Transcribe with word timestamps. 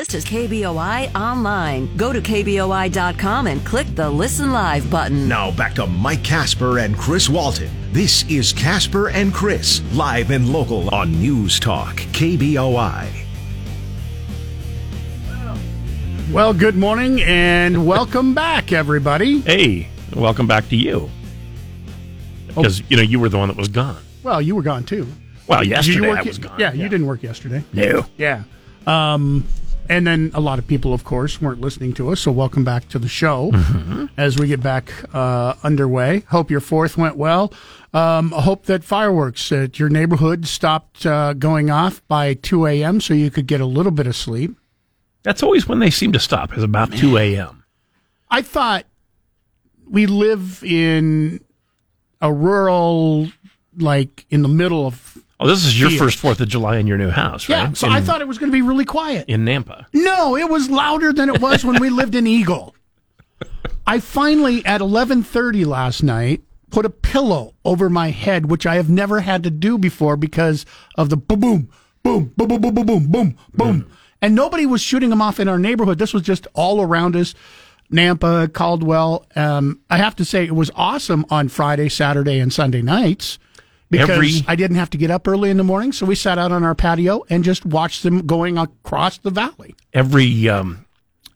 This 0.00 0.14
is 0.14 0.24
KBOI 0.24 1.14
Online. 1.14 1.94
Go 1.98 2.10
to 2.10 2.22
KBOI.com 2.22 3.46
and 3.48 3.62
click 3.66 3.86
the 3.94 4.08
Listen 4.08 4.50
Live 4.50 4.90
button. 4.90 5.28
Now 5.28 5.50
back 5.50 5.74
to 5.74 5.86
Mike 5.86 6.24
Casper 6.24 6.78
and 6.78 6.96
Chris 6.96 7.28
Walton. 7.28 7.68
This 7.92 8.24
is 8.30 8.50
Casper 8.54 9.10
and 9.10 9.30
Chris, 9.34 9.82
live 9.92 10.30
and 10.30 10.50
local 10.50 10.88
on 10.94 11.12
News 11.20 11.60
Talk, 11.60 11.96
KBOI. 11.96 13.10
Well, 16.32 16.54
good 16.54 16.76
morning 16.76 17.20
and 17.20 17.86
welcome 17.86 18.32
back, 18.46 18.72
everybody. 18.72 19.40
Hey, 19.42 19.88
welcome 20.16 20.46
back 20.46 20.66
to 20.70 20.76
you. 20.76 21.10
Because, 22.46 22.82
you 22.88 22.96
know, 22.96 23.02
you 23.02 23.20
were 23.20 23.28
the 23.28 23.36
one 23.36 23.48
that 23.48 23.56
was 23.58 23.68
gone. 23.68 24.02
Well, 24.22 24.40
you 24.40 24.56
were 24.56 24.62
gone 24.62 24.84
too. 24.84 25.06
Well, 25.46 25.62
You 25.62 25.72
yesterday 25.72 26.08
work- 26.08 26.20
I 26.20 26.22
was 26.22 26.38
gone. 26.38 26.58
Yeah, 26.58 26.72
you 26.72 26.88
didn't 26.88 27.06
work 27.06 27.22
yesterday. 27.22 27.62
No. 27.74 28.06
Yeah. 28.16 28.44
Um, 28.86 29.44
and 29.90 30.06
then 30.06 30.30
a 30.34 30.40
lot 30.40 30.60
of 30.60 30.68
people, 30.68 30.94
of 30.94 31.02
course, 31.02 31.42
weren't 31.42 31.60
listening 31.60 31.92
to 31.94 32.10
us. 32.10 32.20
So 32.20 32.30
welcome 32.30 32.62
back 32.62 32.88
to 32.90 32.98
the 32.98 33.08
show 33.08 33.50
as 34.16 34.38
we 34.38 34.46
get 34.46 34.62
back 34.62 34.92
uh, 35.12 35.54
underway. 35.64 36.20
Hope 36.28 36.48
your 36.48 36.60
fourth 36.60 36.96
went 36.96 37.16
well. 37.16 37.52
Um, 37.92 38.32
I 38.32 38.40
hope 38.42 38.66
that 38.66 38.84
fireworks 38.84 39.50
at 39.50 39.80
your 39.80 39.88
neighborhood 39.88 40.46
stopped 40.46 41.04
uh, 41.04 41.32
going 41.32 41.70
off 41.70 42.06
by 42.06 42.34
2 42.34 42.66
a.m. 42.66 43.00
so 43.00 43.14
you 43.14 43.32
could 43.32 43.48
get 43.48 43.60
a 43.60 43.66
little 43.66 43.90
bit 43.90 44.06
of 44.06 44.14
sleep. 44.14 44.56
That's 45.24 45.42
always 45.42 45.66
when 45.66 45.80
they 45.80 45.90
seem 45.90 46.12
to 46.12 46.20
stop, 46.20 46.56
is 46.56 46.62
about 46.62 46.92
2 46.92 47.18
a.m. 47.18 47.64
I 48.30 48.42
thought 48.42 48.86
we 49.88 50.06
live 50.06 50.62
in 50.62 51.44
a 52.20 52.32
rural, 52.32 53.26
like 53.76 54.24
in 54.30 54.42
the 54.42 54.48
middle 54.48 54.86
of. 54.86 55.18
Oh, 55.40 55.46
this 55.46 55.64
is 55.64 55.80
your 55.80 55.90
first 55.90 56.22
4th 56.22 56.40
of 56.40 56.48
July 56.48 56.76
in 56.76 56.86
your 56.86 56.98
new 56.98 57.08
house, 57.08 57.48
right? 57.48 57.68
Yeah, 57.68 57.72
so 57.72 57.86
in, 57.86 57.94
I 57.94 58.02
thought 58.02 58.20
it 58.20 58.28
was 58.28 58.36
going 58.36 58.52
to 58.52 58.54
be 58.54 58.60
really 58.60 58.84
quiet. 58.84 59.24
In 59.26 59.46
Nampa. 59.46 59.86
No, 59.94 60.36
it 60.36 60.50
was 60.50 60.68
louder 60.68 61.14
than 61.14 61.30
it 61.30 61.40
was 61.40 61.64
when 61.64 61.80
we 61.80 61.88
lived 62.00 62.14
in 62.14 62.26
Eagle. 62.26 62.74
I 63.86 64.00
finally 64.00 64.64
at 64.66 64.82
11:30 64.82 65.64
last 65.64 66.02
night 66.02 66.42
put 66.70 66.84
a 66.84 66.90
pillow 66.90 67.54
over 67.64 67.88
my 67.88 68.10
head, 68.10 68.50
which 68.50 68.66
I 68.66 68.74
have 68.76 68.90
never 68.90 69.20
had 69.20 69.42
to 69.44 69.50
do 69.50 69.78
before 69.78 70.16
because 70.16 70.66
of 70.96 71.08
the 71.08 71.16
boom 71.16 71.40
boom 71.40 71.70
boom 72.02 72.32
boom 72.36 72.46
boom 72.48 72.60
boom 72.60 72.74
boom 72.74 72.86
boom 72.86 73.06
boom 73.06 73.38
boom. 73.54 73.90
And 74.20 74.34
nobody 74.34 74.66
was 74.66 74.82
shooting 74.82 75.08
them 75.08 75.22
off 75.22 75.40
in 75.40 75.48
our 75.48 75.58
neighborhood. 75.58 75.98
This 75.98 76.12
was 76.12 76.22
just 76.22 76.46
all 76.52 76.82
around 76.82 77.16
us. 77.16 77.34
Nampa, 77.90 78.52
Caldwell. 78.52 79.26
Um, 79.34 79.80
I 79.88 79.96
have 79.96 80.14
to 80.16 80.24
say 80.24 80.44
it 80.44 80.54
was 80.54 80.70
awesome 80.76 81.24
on 81.30 81.48
Friday, 81.48 81.88
Saturday, 81.88 82.38
and 82.38 82.52
Sunday 82.52 82.82
nights 82.82 83.38
because 83.90 84.10
Every- 84.10 84.44
I 84.46 84.54
didn't 84.56 84.76
have 84.76 84.90
to 84.90 84.98
get 84.98 85.10
up 85.10 85.26
early 85.26 85.50
in 85.50 85.56
the 85.56 85.64
morning. 85.64 85.92
So 85.92 86.06
we 86.06 86.14
sat 86.14 86.38
out 86.38 86.52
on 86.52 86.62
our 86.64 86.74
patio 86.74 87.24
and 87.28 87.44
just 87.44 87.66
watched 87.66 88.02
them 88.02 88.26
going 88.26 88.56
across 88.56 89.18
the 89.18 89.30
valley. 89.30 89.74
Every 89.92 90.48
um, 90.48 90.86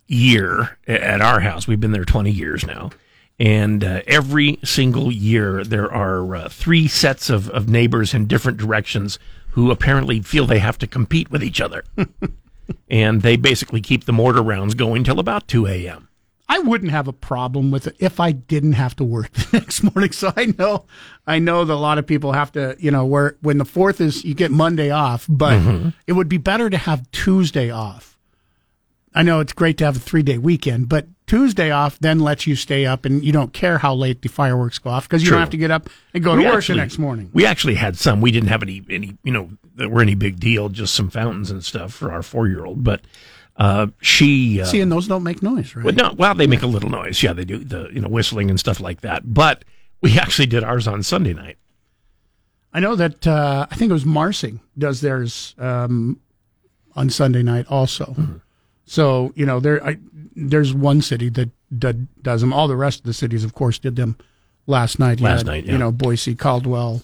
year 0.06 0.78
at 0.86 1.20
our 1.20 1.40
house, 1.40 1.66
we've 1.66 1.80
been 1.80 1.92
there 1.92 2.04
20 2.04 2.30
years 2.30 2.64
now. 2.66 2.90
And 3.38 3.82
uh, 3.82 4.02
every 4.06 4.60
single 4.62 5.10
year, 5.10 5.64
there 5.64 5.92
are 5.92 6.36
uh, 6.36 6.48
three 6.48 6.86
sets 6.86 7.28
of, 7.30 7.50
of 7.50 7.68
neighbors 7.68 8.14
in 8.14 8.26
different 8.26 8.58
directions 8.58 9.18
who 9.50 9.72
apparently 9.72 10.20
feel 10.20 10.46
they 10.46 10.60
have 10.60 10.78
to 10.78 10.86
compete 10.86 11.30
with 11.30 11.42
each 11.42 11.60
other. 11.60 11.84
and 12.88 13.22
they 13.22 13.36
basically 13.36 13.80
keep 13.80 14.04
the 14.04 14.12
mortar 14.12 14.42
rounds 14.42 14.74
going 14.74 15.02
till 15.02 15.18
about 15.18 15.48
2 15.48 15.66
a.m. 15.66 16.08
I 16.48 16.58
wouldn't 16.58 16.90
have 16.90 17.08
a 17.08 17.12
problem 17.12 17.70
with 17.70 17.86
it 17.86 17.96
if 17.98 18.20
I 18.20 18.32
didn't 18.32 18.74
have 18.74 18.94
to 18.96 19.04
work 19.04 19.32
the 19.32 19.58
next 19.58 19.82
morning. 19.82 20.12
So 20.12 20.32
I 20.36 20.46
know, 20.58 20.84
I 21.26 21.38
know 21.38 21.64
that 21.64 21.72
a 21.72 21.76
lot 21.76 21.98
of 21.98 22.06
people 22.06 22.32
have 22.32 22.52
to, 22.52 22.76
you 22.78 22.90
know, 22.90 23.04
where 23.04 23.36
when 23.40 23.58
the 23.58 23.64
fourth 23.64 24.00
is, 24.00 24.24
you 24.24 24.34
get 24.34 24.50
Monday 24.50 24.90
off, 24.90 25.26
but 25.28 25.58
mm-hmm. 25.58 25.88
it 26.06 26.12
would 26.12 26.28
be 26.28 26.38
better 26.38 26.68
to 26.68 26.76
have 26.76 27.10
Tuesday 27.12 27.70
off. 27.70 28.18
I 29.14 29.22
know 29.22 29.40
it's 29.40 29.52
great 29.52 29.78
to 29.78 29.84
have 29.84 29.96
a 29.96 30.00
three 30.00 30.22
day 30.22 30.38
weekend, 30.38 30.88
but 30.88 31.06
Tuesday 31.26 31.70
off 31.70 31.98
then 32.00 32.18
lets 32.20 32.46
you 32.46 32.56
stay 32.56 32.84
up 32.84 33.04
and 33.04 33.24
you 33.24 33.32
don't 33.32 33.52
care 33.52 33.78
how 33.78 33.94
late 33.94 34.20
the 34.20 34.28
fireworks 34.28 34.78
go 34.78 34.90
off 34.90 35.08
because 35.08 35.22
you 35.22 35.28
True. 35.28 35.36
don't 35.36 35.42
have 35.42 35.50
to 35.50 35.56
get 35.56 35.70
up 35.70 35.88
and 36.12 36.22
go 36.22 36.32
to 36.32 36.38
We 36.38 36.46
work 36.46 36.56
actually- 36.56 36.74
the 36.74 36.82
next 36.82 36.98
morning. 36.98 37.30
We 37.32 37.46
actually 37.46 37.76
had 37.76 37.96
some. 37.96 38.20
We 38.20 38.30
didn't 38.32 38.50
have 38.50 38.62
any, 38.62 38.82
any, 38.90 39.16
you 39.22 39.32
know, 39.32 39.50
that 39.76 39.90
were 39.90 40.02
any 40.02 40.14
big 40.14 40.38
deal. 40.38 40.68
Just 40.68 40.94
some 40.94 41.08
fountains 41.08 41.50
and 41.50 41.64
stuff 41.64 41.94
for 41.94 42.12
our 42.12 42.22
four 42.22 42.48
year 42.48 42.64
old. 42.64 42.84
But 42.84 43.02
uh, 43.56 43.86
she, 44.00 44.60
uh, 44.60 44.64
See, 44.64 44.80
and 44.80 44.90
those 44.90 45.06
don't 45.06 45.22
make 45.22 45.42
noise, 45.42 45.74
right? 45.76 45.84
well, 45.84 45.94
no, 45.94 46.12
well, 46.16 46.34
they 46.34 46.46
make 46.46 46.62
a 46.62 46.66
little 46.66 46.90
noise. 46.90 47.22
Yeah, 47.22 47.32
they 47.32 47.44
do 47.44 47.58
the, 47.58 47.88
you 47.92 48.00
know, 48.00 48.08
whistling 48.08 48.50
and 48.50 48.58
stuff 48.58 48.80
like 48.80 49.02
that. 49.02 49.32
But 49.32 49.64
we 50.00 50.18
actually 50.18 50.46
did 50.46 50.64
ours 50.64 50.88
on 50.88 51.02
Sunday 51.02 51.34
night. 51.34 51.56
I 52.72 52.80
know 52.80 52.96
that 52.96 53.26
uh, 53.26 53.66
I 53.70 53.76
think 53.76 53.90
it 53.90 53.92
was 53.92 54.04
Marsing 54.04 54.60
does 54.76 55.00
theirs 55.00 55.54
um, 55.58 56.20
on 56.96 57.08
Sunday 57.08 57.42
night 57.42 57.66
also. 57.70 58.16
So 58.84 59.32
you 59.36 59.46
know 59.46 59.60
there 59.60 59.82
I, 59.86 59.98
there's 60.34 60.74
one 60.74 61.00
city 61.00 61.28
that, 61.30 61.50
that 61.70 62.22
does 62.22 62.40
them. 62.40 62.52
All 62.52 62.66
the 62.66 62.76
rest 62.76 63.00
of 63.00 63.06
the 63.06 63.14
cities, 63.14 63.44
of 63.44 63.54
course, 63.54 63.78
did 63.78 63.94
them 63.94 64.16
last 64.66 64.98
night. 64.98 65.20
Last 65.20 65.38
had, 65.40 65.46
night, 65.46 65.64
yeah. 65.64 65.72
you 65.72 65.78
know 65.78 65.92
Boise, 65.92 66.34
Caldwell, 66.34 67.02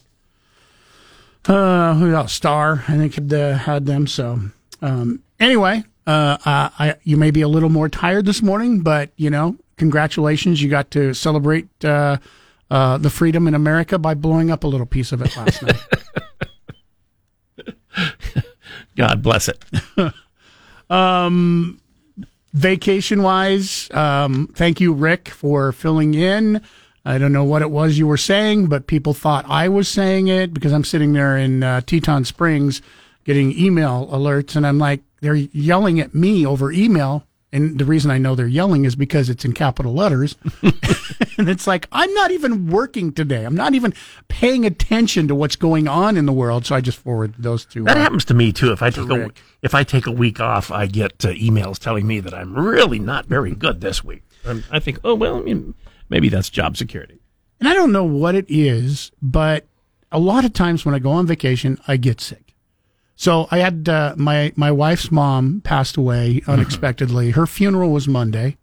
uh, 1.46 1.94
who 1.94 2.12
else? 2.12 2.32
Star, 2.32 2.84
I 2.88 2.96
think 2.96 3.14
had, 3.14 3.32
uh, 3.32 3.56
had 3.56 3.86
them. 3.86 4.08
So 4.08 4.40
um, 4.82 5.22
anyway, 5.38 5.84
uh, 6.06 6.38
I, 6.44 6.96
you 7.04 7.16
may 7.16 7.30
be 7.30 7.42
a 7.42 7.48
little 7.48 7.68
more 7.68 7.88
tired 7.88 8.26
this 8.26 8.42
morning, 8.42 8.80
but 8.80 9.10
you 9.16 9.30
know, 9.30 9.56
congratulations, 9.76 10.62
you 10.62 10.68
got 10.68 10.90
to 10.92 11.14
celebrate. 11.14 11.68
Uh, 11.84 12.18
uh, 12.70 12.98
the 12.98 13.10
freedom 13.10 13.48
in 13.48 13.54
America 13.54 13.98
by 13.98 14.14
blowing 14.14 14.50
up 14.50 14.62
a 14.62 14.66
little 14.66 14.86
piece 14.86 15.10
of 15.10 15.20
it 15.22 15.36
last 15.36 15.62
night. 15.62 15.76
God 18.96 19.22
bless 19.22 19.48
it. 19.48 19.64
vacation 22.52 23.22
wise, 23.22 23.90
um, 23.92 24.48
thank 24.54 24.80
you, 24.80 24.92
Rick, 24.92 25.30
for 25.30 25.72
filling 25.72 26.14
in. 26.14 26.60
I 27.04 27.18
don't 27.18 27.32
know 27.32 27.44
what 27.44 27.62
it 27.62 27.70
was 27.70 27.98
you 27.98 28.06
were 28.06 28.16
saying, 28.16 28.66
but 28.66 28.86
people 28.86 29.14
thought 29.14 29.46
I 29.48 29.68
was 29.68 29.88
saying 29.88 30.28
it 30.28 30.52
because 30.52 30.72
I'm 30.72 30.84
sitting 30.84 31.12
there 31.12 31.36
in 31.36 31.62
uh, 31.62 31.80
Teton 31.80 32.24
Springs 32.24 32.82
getting 33.24 33.58
email 33.58 34.08
alerts, 34.12 34.54
and 34.54 34.66
I'm 34.66 34.78
like, 34.78 35.00
they're 35.20 35.34
yelling 35.34 36.00
at 36.00 36.14
me 36.14 36.46
over 36.46 36.72
email. 36.72 37.24
And 37.52 37.80
the 37.80 37.84
reason 37.84 38.12
I 38.12 38.18
know 38.18 38.36
they're 38.36 38.46
yelling 38.46 38.84
is 38.84 38.94
because 38.94 39.28
it's 39.28 39.44
in 39.44 39.54
capital 39.54 39.92
letters. 39.92 40.36
and 41.38 41.48
it's 41.48 41.66
like, 41.66 41.88
I'm 41.90 42.12
not 42.14 42.30
even 42.30 42.68
working 42.68 43.12
today. 43.12 43.44
I'm 43.44 43.56
not 43.56 43.74
even 43.74 43.92
paying 44.28 44.64
attention 44.64 45.28
to 45.28 45.34
what's 45.34 45.56
going 45.56 45.88
on 45.88 46.16
in 46.16 46.26
the 46.26 46.32
world. 46.32 46.66
So 46.66 46.74
I 46.74 46.80
just 46.80 46.98
forward 46.98 47.34
those 47.38 47.64
two. 47.64 47.84
That 47.84 47.96
uh, 47.96 48.00
happens 48.00 48.24
to 48.26 48.34
me 48.34 48.52
too. 48.52 48.72
If 48.72 48.82
I 48.82 48.90
take 48.90 49.10
a 49.10 49.30
if 49.62 49.74
I 49.74 49.84
take 49.84 50.06
a 50.06 50.12
week 50.12 50.40
off, 50.40 50.70
I 50.70 50.86
get 50.86 51.24
uh, 51.24 51.28
emails 51.28 51.78
telling 51.78 52.06
me 52.06 52.20
that 52.20 52.34
I'm 52.34 52.54
really 52.54 52.98
not 52.98 53.26
very 53.26 53.54
good 53.54 53.80
this 53.80 54.04
week. 54.04 54.22
And 54.44 54.64
I 54.70 54.78
think, 54.78 55.00
oh 55.04 55.14
well, 55.14 55.36
I 55.36 55.42
mean, 55.42 55.74
maybe 56.08 56.28
that's 56.28 56.50
job 56.50 56.76
security. 56.76 57.20
And 57.58 57.68
I 57.68 57.74
don't 57.74 57.92
know 57.92 58.04
what 58.04 58.34
it 58.34 58.46
is, 58.48 59.12
but 59.20 59.66
a 60.10 60.18
lot 60.18 60.44
of 60.44 60.52
times 60.52 60.84
when 60.84 60.94
I 60.94 60.98
go 60.98 61.10
on 61.10 61.26
vacation, 61.26 61.78
I 61.86 61.96
get 61.96 62.20
sick. 62.20 62.49
So 63.20 63.48
I 63.50 63.58
had 63.58 63.86
uh, 63.86 64.14
my 64.16 64.50
my 64.56 64.72
wife's 64.72 65.12
mom 65.12 65.60
passed 65.60 65.98
away 65.98 66.40
unexpectedly. 66.46 67.32
Her 67.32 67.46
funeral 67.46 67.90
was 67.90 68.08
Monday, 68.08 68.56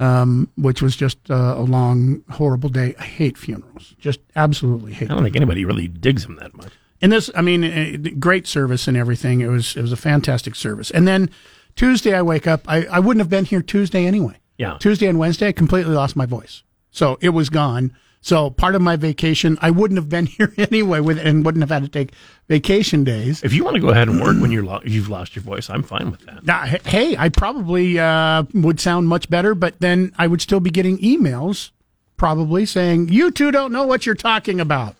um, 0.00 0.50
which 0.56 0.82
was 0.82 0.96
just 0.96 1.30
uh, 1.30 1.54
a 1.56 1.62
long, 1.62 2.24
horrible 2.28 2.70
day. 2.70 2.96
I 2.98 3.04
hate 3.04 3.38
funerals, 3.38 3.94
just 4.00 4.18
absolutely 4.34 4.94
hate. 4.94 5.12
I 5.12 5.14
don't 5.14 5.22
think 5.22 5.36
anybody 5.36 5.64
really 5.64 5.86
digs 5.86 6.26
them 6.26 6.34
that 6.40 6.56
much. 6.56 6.72
And 7.00 7.12
this, 7.12 7.30
I 7.36 7.40
mean, 7.40 7.62
uh, 7.62 8.10
great 8.18 8.48
service 8.48 8.88
and 8.88 8.96
everything. 8.96 9.42
It 9.42 9.48
was 9.48 9.76
it 9.76 9.82
was 9.82 9.92
a 9.92 9.96
fantastic 9.96 10.56
service. 10.56 10.90
And 10.90 11.06
then 11.06 11.30
Tuesday, 11.76 12.14
I 12.16 12.22
wake 12.22 12.48
up. 12.48 12.62
I, 12.66 12.86
I 12.86 12.98
wouldn't 12.98 13.20
have 13.20 13.30
been 13.30 13.44
here 13.44 13.62
Tuesday 13.62 14.06
anyway. 14.06 14.40
Yeah. 14.58 14.76
Tuesday 14.80 15.06
and 15.06 15.20
Wednesday, 15.20 15.46
I 15.46 15.52
completely 15.52 15.94
lost 15.94 16.16
my 16.16 16.26
voice, 16.26 16.64
so 16.90 17.16
it 17.20 17.28
was 17.28 17.48
gone. 17.48 17.96
So 18.26 18.50
part 18.50 18.74
of 18.74 18.82
my 18.82 18.96
vacation, 18.96 19.56
I 19.62 19.70
wouldn't 19.70 19.98
have 19.98 20.08
been 20.08 20.26
here 20.36 20.52
anyway, 20.58 20.98
with 20.98 21.16
and 21.16 21.44
wouldn't 21.44 21.62
have 21.62 21.70
had 21.70 21.84
to 21.84 21.88
take 21.88 22.12
vacation 22.48 23.04
days. 23.04 23.40
If 23.44 23.52
you 23.52 23.62
want 23.62 23.76
to 23.76 23.80
go 23.80 23.90
ahead 23.90 24.08
and 24.08 24.20
work 24.20 24.40
when 24.40 24.50
you're 24.50 24.64
lo- 24.64 24.80
you've 24.84 25.08
lost 25.08 25.36
your 25.36 25.44
voice, 25.44 25.70
I'm 25.70 25.84
fine 25.84 26.10
with 26.10 26.22
that. 26.22 26.44
Now, 26.44 26.64
hey, 26.64 27.16
I 27.16 27.28
probably 27.28 28.00
uh, 28.00 28.42
would 28.52 28.80
sound 28.80 29.06
much 29.06 29.30
better, 29.30 29.54
but 29.54 29.78
then 29.78 30.12
I 30.18 30.26
would 30.26 30.42
still 30.42 30.58
be 30.58 30.70
getting 30.70 30.98
emails, 30.98 31.70
probably 32.16 32.66
saying 32.66 33.10
you 33.10 33.30
two 33.30 33.52
don't 33.52 33.70
know 33.70 33.86
what 33.86 34.06
you're 34.06 34.16
talking 34.16 34.58
about. 34.60 34.96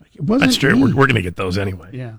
Like, 0.00 0.16
It 0.16 0.22
wasn't 0.22 0.50
That's 0.50 0.56
true. 0.56 0.74
me. 0.74 0.82
We're, 0.82 0.88
we're 0.88 1.06
going 1.06 1.14
to 1.14 1.22
get 1.22 1.36
those 1.36 1.56
anyway. 1.56 1.90
Yeah. 1.92 2.14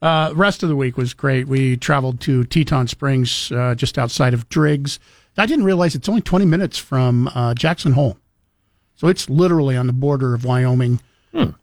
Uh, 0.00 0.32
rest 0.36 0.62
of 0.62 0.68
the 0.68 0.76
week 0.76 0.96
was 0.96 1.12
great. 1.12 1.48
We 1.48 1.76
traveled 1.76 2.20
to 2.20 2.44
Teton 2.44 2.86
Springs, 2.86 3.50
uh, 3.50 3.74
just 3.74 3.98
outside 3.98 4.32
of 4.32 4.48
Driggs. 4.48 5.00
I 5.36 5.46
didn't 5.46 5.64
realize 5.64 5.96
it's 5.96 6.08
only 6.08 6.22
20 6.22 6.44
minutes 6.44 6.78
from 6.78 7.26
uh, 7.34 7.54
Jackson 7.54 7.92
Hole. 7.92 8.16
So 9.00 9.08
it's 9.08 9.30
literally 9.30 9.78
on 9.78 9.86
the 9.86 9.94
border 9.94 10.34
of 10.34 10.44
Wyoming 10.44 11.00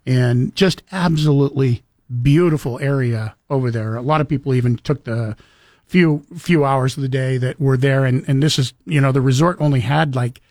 and 0.08 0.56
just 0.56 0.82
absolutely 0.92 1.84
beautiful 2.24 2.80
area 2.80 3.36
over 3.48 3.70
there. 3.70 3.96
A 3.96 4.02
lot 4.02 4.22
of 4.22 4.28
people 4.28 4.56
even 4.56 4.78
took 4.78 5.04
the 5.04 5.38
few 5.86 6.26
few 6.36 6.66
hours 6.66 6.98
of 6.98 7.04
the 7.04 7.08
day 7.08 7.38
that 7.38 7.60
were 7.60 7.78
there 7.78 8.06
and, 8.06 8.28
and 8.28 8.42
this 8.42 8.58
is, 8.58 8.74
you 8.86 9.00
know, 9.00 9.12
the 9.12 9.22
resort 9.22 9.58
only 9.60 9.82
had 9.82 10.16
like 10.16 10.42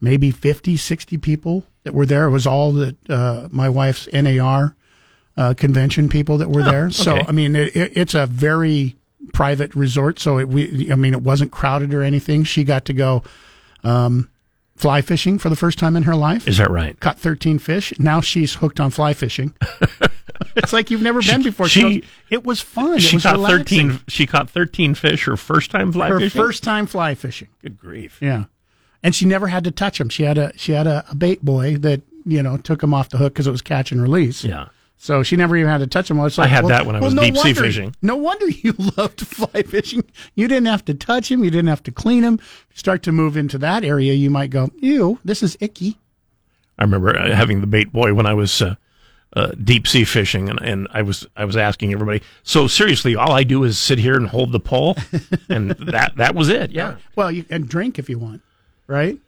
maybe 0.00 0.30
50, 0.30 0.76
60 0.76 1.18
people 1.18 1.64
that 1.82 1.94
were 1.94 2.06
there. 2.06 2.26
It 2.26 2.30
was 2.30 2.46
all 2.46 2.70
that 2.74 3.10
uh, 3.10 3.48
my 3.50 3.68
wife's 3.68 4.08
NAR 4.12 4.76
uh, 5.36 5.54
convention 5.54 6.08
people 6.08 6.38
that 6.38 6.48
were 6.48 6.62
there. 6.62 6.92
So, 6.92 7.16
okay. 7.16 7.26
I 7.26 7.32
mean, 7.32 7.56
it, 7.56 7.74
it, 7.74 7.96
it's 7.96 8.14
a 8.14 8.26
very 8.26 8.94
private 9.32 9.74
resort, 9.74 10.20
so 10.20 10.38
it, 10.38 10.46
we, 10.46 10.92
I 10.92 10.94
mean, 10.94 11.12
it 11.12 11.22
wasn't 11.22 11.50
crowded 11.50 11.92
or 11.92 12.04
anything. 12.04 12.44
She 12.44 12.62
got 12.62 12.84
to 12.84 12.92
go 12.92 13.24
um, 13.82 14.30
fly 14.80 15.02
fishing 15.02 15.38
for 15.38 15.48
the 15.48 15.56
first 15.56 15.78
time 15.78 15.96
in 15.96 16.04
her 16.04 16.16
life. 16.16 16.48
Is 16.48 16.58
that 16.58 16.70
right? 16.70 16.98
Caught 17.00 17.18
13 17.18 17.58
fish. 17.58 17.92
Now 17.98 18.20
she's 18.20 18.54
hooked 18.54 18.80
on 18.80 18.90
fly 18.90 19.12
fishing. 19.14 19.54
it's 20.56 20.72
like 20.72 20.90
you've 20.90 21.02
never 21.02 21.20
been 21.22 21.42
before. 21.42 21.68
she- 21.68 22.00
goes, 22.00 22.10
it 22.30 22.44
was 22.44 22.60
fun. 22.60 22.98
She 22.98 23.16
was 23.16 23.22
caught 23.24 23.34
relaxing. 23.34 23.90
13 23.90 24.00
she 24.08 24.26
caught 24.26 24.50
13 24.50 24.94
fish 24.94 25.24
her 25.24 25.36
first 25.36 25.70
time 25.70 25.92
fly 25.92 26.08
Her 26.08 26.18
fishing. 26.20 26.40
first 26.40 26.62
time 26.62 26.86
fly 26.86 27.14
fishing. 27.14 27.48
Good 27.62 27.78
grief. 27.78 28.18
Yeah, 28.20 28.44
and 29.02 29.14
she 29.14 29.26
never 29.26 29.48
had 29.48 29.64
to 29.64 29.70
touch 29.70 29.98
them. 29.98 30.08
She 30.08 30.22
had 30.24 30.38
a 30.38 30.52
she 30.56 30.72
had 30.72 30.86
a, 30.86 31.04
a 31.10 31.14
bait 31.14 31.44
boy 31.44 31.76
that 31.78 32.02
you 32.24 32.42
know 32.42 32.56
took 32.56 32.82
him 32.82 32.94
off 32.94 33.08
the 33.10 33.18
hook 33.18 33.32
because 33.34 33.46
it 33.46 33.50
was 33.52 33.62
catch 33.62 33.92
and 33.92 34.02
release. 34.02 34.44
Yeah. 34.44 34.68
So 35.02 35.22
she 35.22 35.34
never 35.34 35.56
even 35.56 35.70
had 35.70 35.78
to 35.78 35.86
touch 35.86 36.08
them. 36.08 36.20
It's 36.20 36.36
like, 36.36 36.44
I 36.44 36.50
had 36.50 36.64
well- 36.64 36.68
that 36.68 36.84
when 36.84 36.94
I 36.94 37.00
well, 37.00 37.06
was 37.06 37.14
no 37.14 37.22
deep 37.22 37.38
sea 37.38 37.54
fishing. 37.54 37.96
No 38.02 38.16
wonder 38.16 38.46
you 38.50 38.72
loved 38.98 39.26
fly 39.26 39.62
fishing. 39.62 40.04
You 40.34 40.46
didn't 40.46 40.66
have 40.66 40.84
to 40.84 40.94
touch 40.94 41.30
him. 41.30 41.42
You 41.42 41.50
didn't 41.50 41.68
have 41.70 41.82
to 41.84 41.90
clean 41.90 42.22
him. 42.22 42.38
Start 42.74 43.02
to 43.04 43.12
move 43.12 43.34
into 43.34 43.56
that 43.56 43.82
area, 43.82 44.12
you 44.12 44.28
might 44.28 44.50
go, 44.50 44.68
"Ew, 44.78 45.18
this 45.24 45.42
is 45.42 45.56
icky." 45.58 45.96
I 46.78 46.84
remember 46.84 47.16
uh, 47.16 47.34
having 47.34 47.62
the 47.62 47.66
bait 47.66 47.90
boy 47.90 48.12
when 48.12 48.26
I 48.26 48.34
was 48.34 48.60
uh, 48.60 48.74
uh, 49.32 49.52
deep 49.64 49.88
sea 49.88 50.04
fishing, 50.04 50.50
and, 50.50 50.60
and 50.60 50.86
I 50.92 51.00
was 51.00 51.26
I 51.34 51.46
was 51.46 51.56
asking 51.56 51.94
everybody. 51.94 52.20
So 52.42 52.66
seriously, 52.66 53.16
all 53.16 53.32
I 53.32 53.42
do 53.42 53.64
is 53.64 53.78
sit 53.78 53.98
here 53.98 54.16
and 54.16 54.28
hold 54.28 54.52
the 54.52 54.60
pole, 54.60 54.98
and 55.48 55.70
that 55.70 56.12
that 56.16 56.34
was 56.34 56.50
it. 56.50 56.72
Yeah, 56.72 56.96
Well, 57.16 57.32
you 57.32 57.46
and 57.48 57.66
drink 57.66 57.98
if 57.98 58.10
you 58.10 58.18
want, 58.18 58.42
right? 58.86 59.18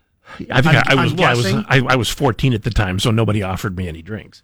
I 0.50 0.60
think 0.60 0.76
I, 0.76 0.82
I 0.88 1.02
was 1.02 1.14
well, 1.14 1.30
I 1.30 1.34
was. 1.34 1.46
I, 1.46 1.94
I 1.94 1.96
was 1.96 2.10
14 2.10 2.52
at 2.52 2.62
the 2.62 2.70
time, 2.70 2.98
so 2.98 3.10
nobody 3.10 3.42
offered 3.42 3.74
me 3.78 3.88
any 3.88 4.02
drinks. 4.02 4.42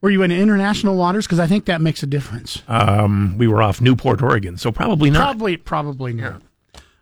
Were 0.00 0.10
you 0.10 0.22
in 0.22 0.30
international 0.30 0.96
waters? 0.96 1.26
Because 1.26 1.40
I 1.40 1.46
think 1.46 1.64
that 1.64 1.80
makes 1.80 2.02
a 2.02 2.06
difference. 2.06 2.62
Um, 2.68 3.36
we 3.36 3.48
were 3.48 3.62
off 3.62 3.80
Newport, 3.80 4.22
Oregon, 4.22 4.56
so 4.56 4.70
probably 4.70 5.10
not. 5.10 5.22
Probably, 5.22 5.56
probably 5.56 6.12
not. 6.12 6.42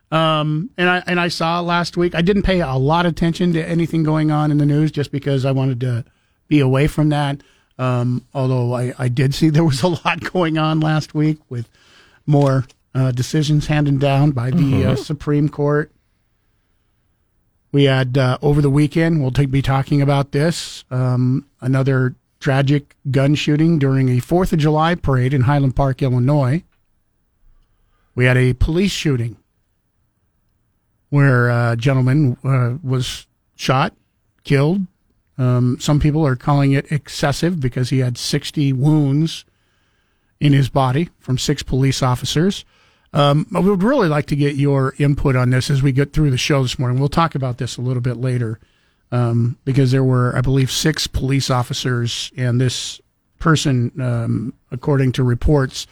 Um, 0.09 0.69
and 0.77 0.89
I 0.89 1.03
and 1.05 1.19
I 1.19 1.27
saw 1.27 1.59
last 1.59 1.97
week. 1.97 2.15
I 2.15 2.21
didn't 2.21 2.43
pay 2.43 2.61
a 2.61 2.75
lot 2.75 3.05
of 3.05 3.11
attention 3.11 3.53
to 3.53 3.63
anything 3.63 4.03
going 4.03 4.31
on 4.31 4.51
in 4.51 4.57
the 4.57 4.65
news 4.65 4.91
just 4.91 5.11
because 5.11 5.45
I 5.45 5.51
wanted 5.51 5.79
to 5.81 6.05
be 6.47 6.59
away 6.59 6.87
from 6.87 7.09
that. 7.09 7.41
Um, 7.77 8.25
although 8.33 8.73
I, 8.73 8.93
I 8.97 9.09
did 9.09 9.35
see 9.35 9.49
there 9.49 9.63
was 9.65 9.83
a 9.83 9.89
lot 9.89 10.21
going 10.31 10.57
on 10.57 10.79
last 10.79 11.13
week 11.13 11.37
with 11.49 11.69
more 12.25 12.65
uh, 12.95 13.11
decisions 13.11 13.67
handed 13.67 13.99
down 13.99 14.31
by 14.31 14.49
the 14.49 14.85
uh, 14.85 14.95
Supreme 14.95 15.49
Court. 15.49 15.91
We 17.71 17.83
had 17.83 18.17
uh, 18.17 18.37
over 18.41 18.61
the 18.61 18.69
weekend. 18.69 19.21
We'll 19.21 19.31
take, 19.31 19.51
be 19.51 19.61
talking 19.61 20.01
about 20.01 20.31
this. 20.31 20.85
Um, 20.89 21.45
another 21.61 22.15
tragic 22.39 22.95
gun 23.09 23.35
shooting 23.35 23.79
during 23.79 24.09
a 24.09 24.19
Fourth 24.19 24.53
of 24.53 24.59
July 24.59 24.95
parade 24.95 25.33
in 25.33 25.41
Highland 25.41 25.75
Park, 25.75 26.01
Illinois. 26.01 26.63
We 28.15 28.25
had 28.25 28.37
a 28.37 28.53
police 28.53 28.91
shooting 28.91 29.37
where 31.09 31.49
a 31.49 31.75
gentleman 31.77 32.37
uh, 32.43 32.77
was 32.83 33.27
shot, 33.55 33.93
killed. 34.43 34.81
Um, 35.37 35.77
some 35.79 35.99
people 35.99 36.25
are 36.25 36.35
calling 36.35 36.71
it 36.71 36.91
excessive 36.91 37.59
because 37.59 37.89
he 37.89 37.99
had 37.99 38.17
60 38.17 38.73
wounds 38.73 39.45
in 40.39 40.53
his 40.53 40.69
body 40.69 41.09
from 41.19 41.37
six 41.37 41.63
police 41.63 42.01
officers. 42.01 42.65
Um, 43.13 43.47
I 43.55 43.59
would 43.59 43.83
really 43.83 44.09
like 44.09 44.25
to 44.27 44.35
get 44.35 44.55
your 44.55 44.93
input 44.97 45.35
on 45.35 45.51
this 45.51 45.69
as 45.69 45.81
we 45.81 45.91
get 45.91 46.11
through 46.11 46.31
the 46.31 46.37
show 46.37 46.61
this 46.61 46.77
morning. 46.77 46.99
We'll 46.99 47.09
talk 47.09 47.35
about 47.35 47.57
this 47.57 47.77
a 47.77 47.81
little 47.81 48.01
bit 48.01 48.17
later 48.17 48.59
um, 49.11 49.57
because 49.65 49.91
there 49.91 50.03
were, 50.03 50.35
I 50.35 50.41
believe, 50.41 50.71
six 50.71 51.07
police 51.07 51.49
officers, 51.49 52.31
and 52.37 52.59
this 52.59 52.99
person, 53.39 53.91
um, 54.01 54.53
according 54.71 55.11
to 55.13 55.23
reports, 55.23 55.87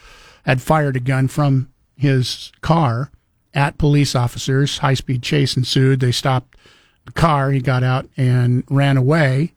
had 0.46 0.62
fired 0.62 0.96
a 0.96 1.00
gun 1.00 1.28
from 1.28 1.70
his 1.98 2.52
car 2.62 3.12
at 3.54 3.78
police 3.78 4.16
officers. 4.16 4.80
High 4.80 4.96
speed 4.96 5.24
chase 5.24 5.56
ensued. 5.56 6.00
They 6.02 6.12
stopped 6.12 6.56
the 7.06 7.12
car. 7.14 7.52
He 7.52 7.62
got 7.62 7.84
out 7.84 8.08
and 8.18 8.64
ran 8.70 8.98
away, 8.98 9.54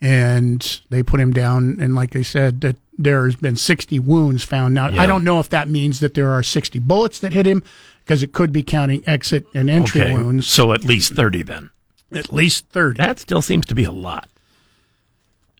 and 0.00 0.80
they 0.90 1.02
put 1.02 1.20
him 1.20 1.32
down. 1.32 1.78
And 1.80 1.94
like 1.94 2.10
they 2.10 2.22
said, 2.22 2.60
that 2.62 2.76
there's 2.98 3.36
been 3.36 3.56
60 3.56 3.98
wounds 4.00 4.44
found. 4.44 4.74
Now, 4.74 4.88
Yeah. 4.90 5.02
I 5.02 5.06
don't 5.06 5.24
know 5.24 5.40
if 5.40 5.48
that 5.50 5.68
means 5.68 6.00
that 6.00 6.14
there 6.14 6.30
are 6.30 6.42
60 6.42 6.78
bullets 6.80 7.18
that 7.20 7.32
hit 7.32 7.46
him 7.46 7.62
because 8.04 8.22
it 8.22 8.32
could 8.32 8.52
be 8.52 8.62
counting 8.62 9.02
exit 9.06 9.46
and 9.54 9.70
entry 9.70 10.02
Okay, 10.02 10.12
wounds. 10.12 10.46
so 10.46 10.72
at 10.72 10.84
least 10.84 11.14
30 11.14 11.42
then. 11.44 11.70
At 12.12 12.32
least 12.32 12.66
30. 12.70 12.98
That 12.98 13.18
still 13.18 13.42
seems 13.42 13.66
to 13.66 13.74
be 13.74 13.84
a 13.84 13.92
lot. 13.92 14.28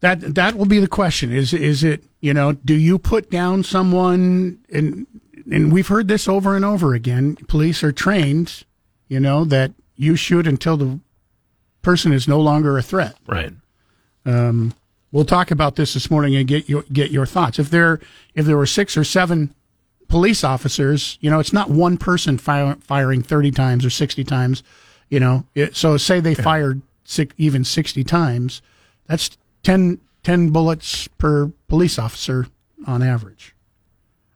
That 0.01 0.35
that 0.35 0.55
will 0.55 0.67
be 0.67 0.81
the 0.81 0.89
question. 0.89 1.33
Is 1.33 1.53
is 1.53 1.85
it 1.85 2.05
you 2.21 2.33
know 2.33 2.53
do 2.53 2.75
you 2.75 2.99
put 2.99 3.31
down 3.31 3.63
someone 3.63 4.59
and 4.73 5.07
and 5.51 5.73
we've 5.73 5.89
heard 5.89 6.09
this 6.09 6.29
over 6.29 6.57
and 6.57 6.65
over 6.65 6.95
again. 6.95 7.37
Police 7.49 7.83
are 7.83 7.93
trained, 7.93 8.65
you 9.09 9.21
know, 9.21 9.45
that 9.45 9.73
you 9.97 10.17
shoot 10.17 10.47
until 10.47 10.77
the 10.77 11.01
person 11.83 12.13
is 12.13 12.29
no 12.29 12.41
longer 12.41 12.79
a 12.79 12.83
threat. 12.83 13.17
Right. 13.27 13.53
Um, 14.25 14.75
we'll 15.13 15.25
talk 15.25 15.51
about 15.51 15.77
this 15.77 15.95
this 15.95 16.11
morning 16.11 16.37
and 16.37 16.47
get 16.47 16.69
your 16.69 16.85
get 16.93 17.11
your 17.11 17.27
thoughts. 17.27 17.59
If 17.59 17.71
there 17.71 18.01
if 18.35 18.47
there 18.47 18.57
were 18.57 18.67
six 18.67 18.97
or 18.97 19.05
seven 19.05 19.55
police 20.09 20.45
officers, 20.45 21.19
you 21.21 21.31
know, 21.31 21.41
it's 21.41 21.53
not 21.53 21.71
one 21.71 21.97
person 21.97 22.39
fire, 22.39 22.77
firing 22.81 23.23
thirty 23.23 23.51
times 23.51 23.85
or 23.85 23.91
sixty 23.91 24.25
times. 24.25 24.63
You 25.11 25.21
know, 25.21 25.45
it, 25.55 25.77
so 25.77 25.97
say 25.97 26.21
they 26.21 26.35
fired 26.35 26.83
six, 27.05 27.35
even 27.37 27.65
sixty 27.65 28.05
times, 28.05 28.63
that's 29.07 29.37
10, 29.65 30.01
10 30.23 30.51
bullets 30.51 31.09
per 31.19 31.53
police 31.69 31.99
officer 31.99 32.47
on 32.87 33.03
average. 33.03 33.55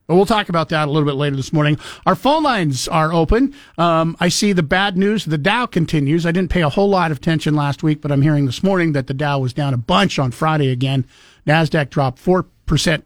But 0.06 0.16
we'll 0.16 0.26
talk 0.26 0.50
about 0.50 0.68
that 0.68 0.88
a 0.88 0.90
little 0.90 1.08
bit 1.08 1.14
later 1.14 1.36
this 1.36 1.52
morning. 1.52 1.78
Our 2.04 2.14
phone 2.14 2.42
lines 2.42 2.88
are 2.88 3.12
open. 3.12 3.54
Um, 3.78 4.16
I 4.20 4.28
see 4.28 4.52
the 4.52 4.62
bad 4.62 4.98
news. 4.98 5.24
The 5.24 5.38
Dow 5.38 5.64
continues. 5.64 6.26
I 6.26 6.32
didn't 6.32 6.50
pay 6.50 6.60
a 6.60 6.68
whole 6.68 6.90
lot 6.90 7.10
of 7.10 7.18
attention 7.18 7.54
last 7.54 7.82
week, 7.82 8.02
but 8.02 8.12
I'm 8.12 8.20
hearing 8.20 8.44
this 8.44 8.62
morning 8.62 8.92
that 8.92 9.06
the 9.06 9.14
Dow 9.14 9.38
was 9.38 9.54
down 9.54 9.72
a 9.72 9.78
bunch 9.78 10.18
on 10.18 10.30
Friday 10.30 10.68
again. 10.68 11.06
NASDAQ 11.46 11.88
dropped 11.88 12.22
4% 12.22 13.02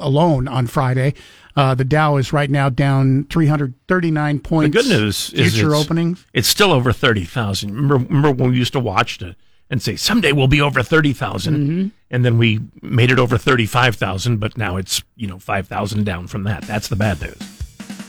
alone 0.00 0.48
on 0.48 0.66
Friday. 0.66 1.14
Uh, 1.56 1.74
the 1.74 1.84
Dow 1.84 2.16
is 2.16 2.32
right 2.32 2.50
now 2.50 2.68
down 2.68 3.26
339 3.30 4.40
points. 4.40 4.72
The 4.72 4.72
points. 4.72 4.88
good 4.88 5.00
news 5.00 5.32
is 5.32 5.54
future 5.54 5.72
it's, 5.72 5.84
openings. 5.84 6.26
It's 6.32 6.48
still 6.48 6.72
over 6.72 6.92
30,000. 6.92 7.74
Remember, 7.74 7.96
remember 7.96 8.30
when 8.32 8.50
we 8.50 8.56
used 8.56 8.72
to 8.72 8.80
watch 8.80 9.18
to, 9.18 9.36
and 9.70 9.80
say, 9.80 9.94
someday 9.94 10.32
we'll 10.32 10.48
be 10.48 10.60
over 10.60 10.82
30,000. 10.82 11.54
Mm-hmm. 11.54 11.88
And 12.10 12.24
then 12.24 12.38
we 12.38 12.60
made 12.82 13.10
it 13.10 13.18
over 13.18 13.38
35,000, 13.38 14.38
but 14.38 14.58
now 14.58 14.76
it's, 14.76 15.02
you 15.16 15.28
know, 15.28 15.38
5,000 15.38 16.04
down 16.04 16.26
from 16.26 16.42
that. 16.44 16.62
That's 16.62 16.88
the 16.88 16.96
bad 16.96 17.20
news. 17.20 17.36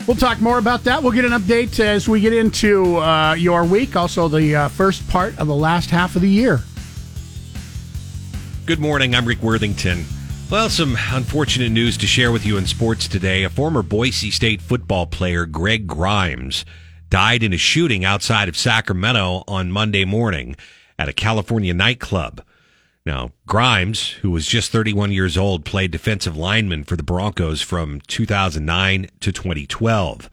We'll 0.07 0.18
talk 0.18 0.39
more 0.39 0.59
about 0.59 0.83
that. 0.83 1.01
We'll 1.01 1.12
get 1.12 1.25
an 1.25 1.31
update 1.31 1.80
as 1.80 2.07
we 2.07 2.21
get 2.21 2.33
into 2.33 2.97
uh, 2.97 3.33
your 3.33 3.64
week, 3.64 3.95
also 3.95 4.28
the 4.28 4.56
uh, 4.56 4.68
first 4.69 5.07
part 5.09 5.37
of 5.40 5.47
the 5.47 5.56
last 5.56 5.90
half 5.90 6.16
of 6.16 6.21
the 6.21 6.30
year. 6.30 6.61
Good 8.66 8.80
morning. 8.80 9.16
I'm 9.16 9.25
Rick 9.25 9.42
Worthington. 9.42 10.06
Well, 10.52 10.69
some 10.69 10.95
unfortunate 11.11 11.71
news 11.71 11.97
to 11.97 12.06
share 12.06 12.31
with 12.31 12.45
you 12.45 12.56
in 12.57 12.68
sports 12.68 13.07
today. 13.07 13.44
A 13.44 13.49
former 13.49 13.81
Boise 13.81 14.30
State 14.30 14.61
football 14.61 15.07
player, 15.07 15.47
Greg 15.47 15.87
Grimes, 15.87 16.66
died 17.09 17.42
in 17.42 17.52
a 17.52 17.57
shooting 17.57 18.06
outside 18.06 18.47
of 18.47 18.56
Sacramento 18.56 19.44
on 19.47 19.71
Monday 19.71 20.06
morning 20.06 20.56
at 20.99 21.09
a 21.09 21.14
California 21.14 21.73
nightclub. 21.73 22.44
Now, 23.07 23.31
Grimes, 23.47 24.09
who 24.21 24.30
was 24.30 24.45
just 24.45 24.71
31 24.71 25.11
years 25.11 25.35
old, 25.35 25.66
played 25.66 25.90
defensive 25.90 26.37
lineman 26.37 26.83
for 26.83 26.95
the 26.95 27.04
Broncos 27.04 27.64
from 27.64 27.99
2009 28.02 29.07
to 29.21 29.31
2012. 29.31 30.30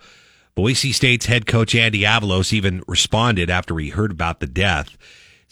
Boise 0.55 0.93
State's 0.93 1.27
head 1.27 1.47
coach 1.47 1.75
Andy 1.75 2.03
Avalos 2.03 2.53
even 2.53 2.83
responded 2.87 3.49
after 3.49 3.79
he 3.79 3.89
heard 3.89 4.11
about 4.11 4.41
the 4.41 4.47
death. 4.47 4.99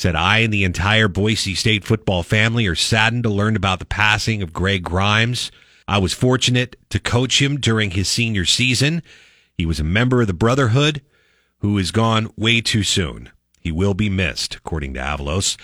Said, 0.01 0.17
I 0.17 0.39
and 0.39 0.51
the 0.51 0.65
entire 0.65 1.09
Boise 1.09 1.55
State 1.55 1.85
football 1.85 2.23
family 2.23 2.67
are 2.67 2.75
saddened 2.75 3.25
to 3.25 3.29
learn 3.29 3.55
about 3.55 3.81
the 3.81 3.85
passing 3.85 4.41
of 4.41 4.51
Greg 4.51 4.83
Grimes. 4.83 5.53
I 5.87 5.99
was 5.99 6.15
fortunate 6.15 6.77
to 6.89 6.99
coach 6.99 7.43
him 7.43 7.61
during 7.61 7.91
his 7.91 8.09
senior 8.09 8.47
season. 8.47 9.03
He 9.59 9.67
was 9.67 9.79
a 9.79 9.85
member 9.85 10.23
of 10.23 10.27
the 10.27 10.33
Brotherhood 10.33 11.03
who 11.59 11.77
is 11.77 11.91
gone 11.91 12.33
way 12.35 12.63
too 12.63 12.83
soon. 12.83 13.29
He 13.61 13.71
will 13.71 13.93
be 13.93 14.09
missed, 14.09 14.55
according 14.55 14.95
to 14.95 15.01
Avalos. 15.01 15.59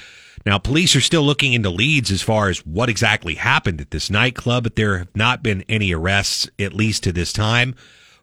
Now, 0.45 0.59
police 0.59 0.95
are 0.95 1.01
still 1.01 1.23
looking 1.23 1.55
into 1.55 1.71
leads 1.71 2.11
as 2.11 2.21
far 2.21 2.51
as 2.51 2.59
what 2.67 2.91
exactly 2.91 3.37
happened 3.37 3.81
at 3.81 3.91
this 3.91 4.11
nightclub, 4.11 4.65
but 4.65 4.77
there 4.77 4.99
have 4.99 5.17
not 5.17 5.43
been 5.43 5.65
any 5.67 5.95
arrests, 5.95 6.47
at 6.59 6.75
least 6.75 7.05
to 7.05 7.13
this 7.13 7.33
time. 7.33 7.75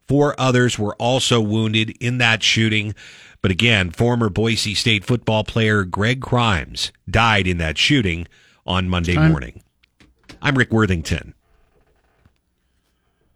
Four 0.08 0.40
others 0.40 0.78
were 0.78 0.96
also 0.98 1.42
wounded 1.42 1.98
in 2.00 2.20
that 2.20 2.44
shooting. 2.44 2.94
But 3.44 3.52
again, 3.52 3.92
former 3.92 4.30
Boise 4.30 4.74
State 4.74 5.04
football 5.04 5.44
player 5.44 5.84
Greg 5.84 6.22
Grimes 6.22 6.94
died 7.10 7.46
in 7.46 7.58
that 7.58 7.78
shooting 7.78 8.26
on 8.66 8.88
Monday 8.88 9.16
Time. 9.16 9.30
morning. 9.30 9.62
I'm 10.42 10.58
Rick 10.58 10.72
Worthington. 10.72 11.34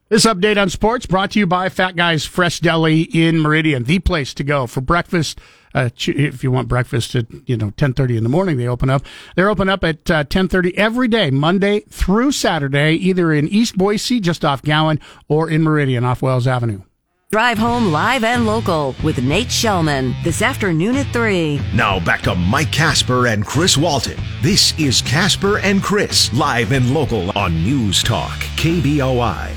This 0.07 0.25
update 0.25 0.59
on 0.59 0.69
sports 0.69 1.05
brought 1.05 1.31
to 1.31 1.39
you 1.39 1.45
by 1.45 1.67
Fat 1.67 1.97
Guys 1.97 2.23
Fresh 2.23 2.61
Deli 2.61 3.01
in 3.01 3.41
Meridian, 3.41 3.83
the 3.83 3.99
place 3.99 4.33
to 4.35 4.45
go 4.45 4.65
for 4.65 4.79
breakfast. 4.79 5.41
Uh, 5.75 5.89
if 5.97 6.41
you 6.41 6.51
want 6.51 6.69
breakfast 6.69 7.13
at 7.13 7.25
you 7.45 7.57
know 7.57 7.71
ten 7.71 7.91
thirty 7.91 8.15
in 8.15 8.23
the 8.23 8.29
morning, 8.29 8.55
they 8.55 8.67
open 8.69 8.89
up. 8.89 9.03
They're 9.35 9.49
open 9.49 9.67
up 9.67 9.83
at 9.83 10.09
uh, 10.09 10.23
ten 10.23 10.47
thirty 10.47 10.75
every 10.77 11.09
day, 11.09 11.31
Monday 11.31 11.81
through 11.89 12.31
Saturday, 12.31 12.93
either 12.93 13.33
in 13.33 13.49
East 13.49 13.77
Boise, 13.77 14.21
just 14.21 14.45
off 14.45 14.61
Gowen, 14.61 15.01
or 15.27 15.49
in 15.49 15.63
Meridian, 15.63 16.05
off 16.05 16.21
Wells 16.21 16.47
Avenue. 16.47 16.83
Drive 17.29 17.57
home 17.57 17.91
live 17.91 18.23
and 18.23 18.45
local 18.45 18.95
with 19.03 19.21
Nate 19.21 19.49
Shelman 19.49 20.15
this 20.23 20.41
afternoon 20.41 20.95
at 20.95 21.07
3. 21.07 21.59
Now 21.73 21.99
back 21.99 22.21
to 22.21 22.35
Mike 22.35 22.71
Casper 22.71 23.27
and 23.27 23.45
Chris 23.45 23.75
Walton. 23.77 24.17
This 24.41 24.73
is 24.79 25.01
Casper 25.01 25.59
and 25.59 25.83
Chris, 25.83 26.33
live 26.33 26.71
and 26.71 26.93
local 26.93 27.37
on 27.37 27.53
News 27.65 28.01
Talk, 28.01 28.37
KBOI. 28.55 29.51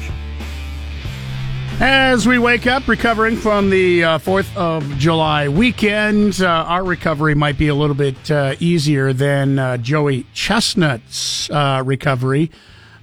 As 1.78 2.26
we 2.26 2.40
wake 2.40 2.66
up, 2.66 2.88
recovering 2.88 3.36
from 3.36 3.70
the 3.70 4.02
uh, 4.02 4.18
4th 4.18 4.52
of 4.56 4.84
July 4.98 5.46
weekend, 5.46 6.42
uh, 6.42 6.48
our 6.66 6.82
recovery 6.82 7.36
might 7.36 7.56
be 7.56 7.68
a 7.68 7.74
little 7.76 7.94
bit 7.94 8.32
uh, 8.32 8.56
easier 8.58 9.12
than 9.12 9.60
uh, 9.60 9.76
Joey 9.76 10.24
Chestnut's 10.34 11.48
uh, 11.50 11.84
recovery 11.86 12.50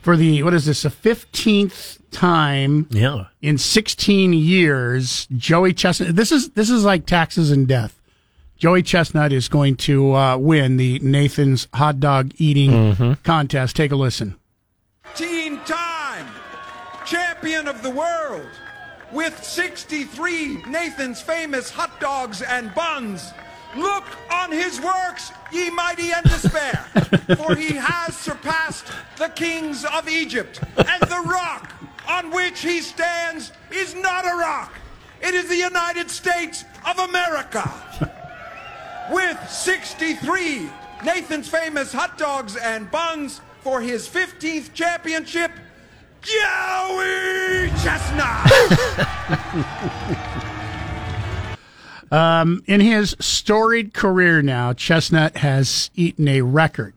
for 0.01 0.17
the, 0.17 0.43
what 0.43 0.53
is 0.53 0.65
this, 0.65 0.81
the 0.81 0.89
15th 0.89 1.99
time 2.17 2.87
Yeah. 2.89 3.25
in 3.41 3.57
16 3.59 4.33
years, 4.33 5.27
Joey 5.37 5.73
Chestnut. 5.73 6.15
This 6.15 6.31
is 6.31 6.49
this 6.49 6.69
is 6.69 6.83
like 6.83 7.05
taxes 7.05 7.51
and 7.51 7.67
death. 7.67 7.93
Joey 8.57 8.81
Chestnut 8.81 9.31
is 9.31 9.47
going 9.47 9.75
to 9.75 10.15
uh, 10.15 10.37
win 10.37 10.77
the 10.77 10.97
Nathan's 10.99 11.67
hot 11.75 11.99
dog 11.99 12.31
eating 12.37 13.15
contest. 13.23 13.75
Take 13.75 13.91
a 13.91 13.95
listen. 13.95 14.35
Teen 15.15 15.59
time 15.59 16.25
champion 17.05 17.67
of 17.67 17.83
the 17.83 17.91
world 17.91 18.47
with 19.13 19.41
63 19.43 20.63
Nathan's 20.67 21.21
famous 21.21 21.69
hot 21.69 21.99
dogs 21.99 22.41
and 22.41 22.73
buns. 22.73 23.31
Look 23.75 24.05
on 24.33 24.51
his 24.51 24.81
works, 24.81 25.31
ye 25.51 25.69
mighty 25.69 26.11
and 26.11 26.23
despair, 26.25 26.83
for 27.37 27.55
he 27.55 27.75
has 27.75 28.17
surpassed 28.17 28.87
the 29.17 29.27
kings 29.29 29.85
of 29.85 30.09
Egypt, 30.09 30.59
and 30.77 31.01
the 31.03 31.23
rock 31.29 31.73
on 32.07 32.31
which 32.31 32.61
he 32.61 32.81
stands 32.81 33.51
is 33.71 33.95
not 33.95 34.25
a 34.25 34.35
rock. 34.35 34.73
It 35.21 35.33
is 35.33 35.47
the 35.47 35.55
United 35.57 36.09
States 36.09 36.65
of 36.87 36.99
America. 36.99 37.69
With 39.11 39.37
63 39.49 40.69
Nathan's 41.05 41.49
famous 41.49 41.93
hot 41.93 42.17
dogs 42.17 42.55
and 42.55 42.89
buns 42.91 43.41
for 43.61 43.81
his 43.81 44.07
15th 44.07 44.73
championship, 44.73 45.51
Joey 46.21 47.69
Chestnut. 47.83 48.51
Um, 52.09 52.63
in 52.67 52.79
his 52.79 53.17
storied 53.19 53.93
career 53.93 54.41
now, 54.41 54.71
Chestnut 54.71 55.35
has 55.37 55.91
eaten 55.93 56.29
a 56.29 56.41
record 56.41 56.93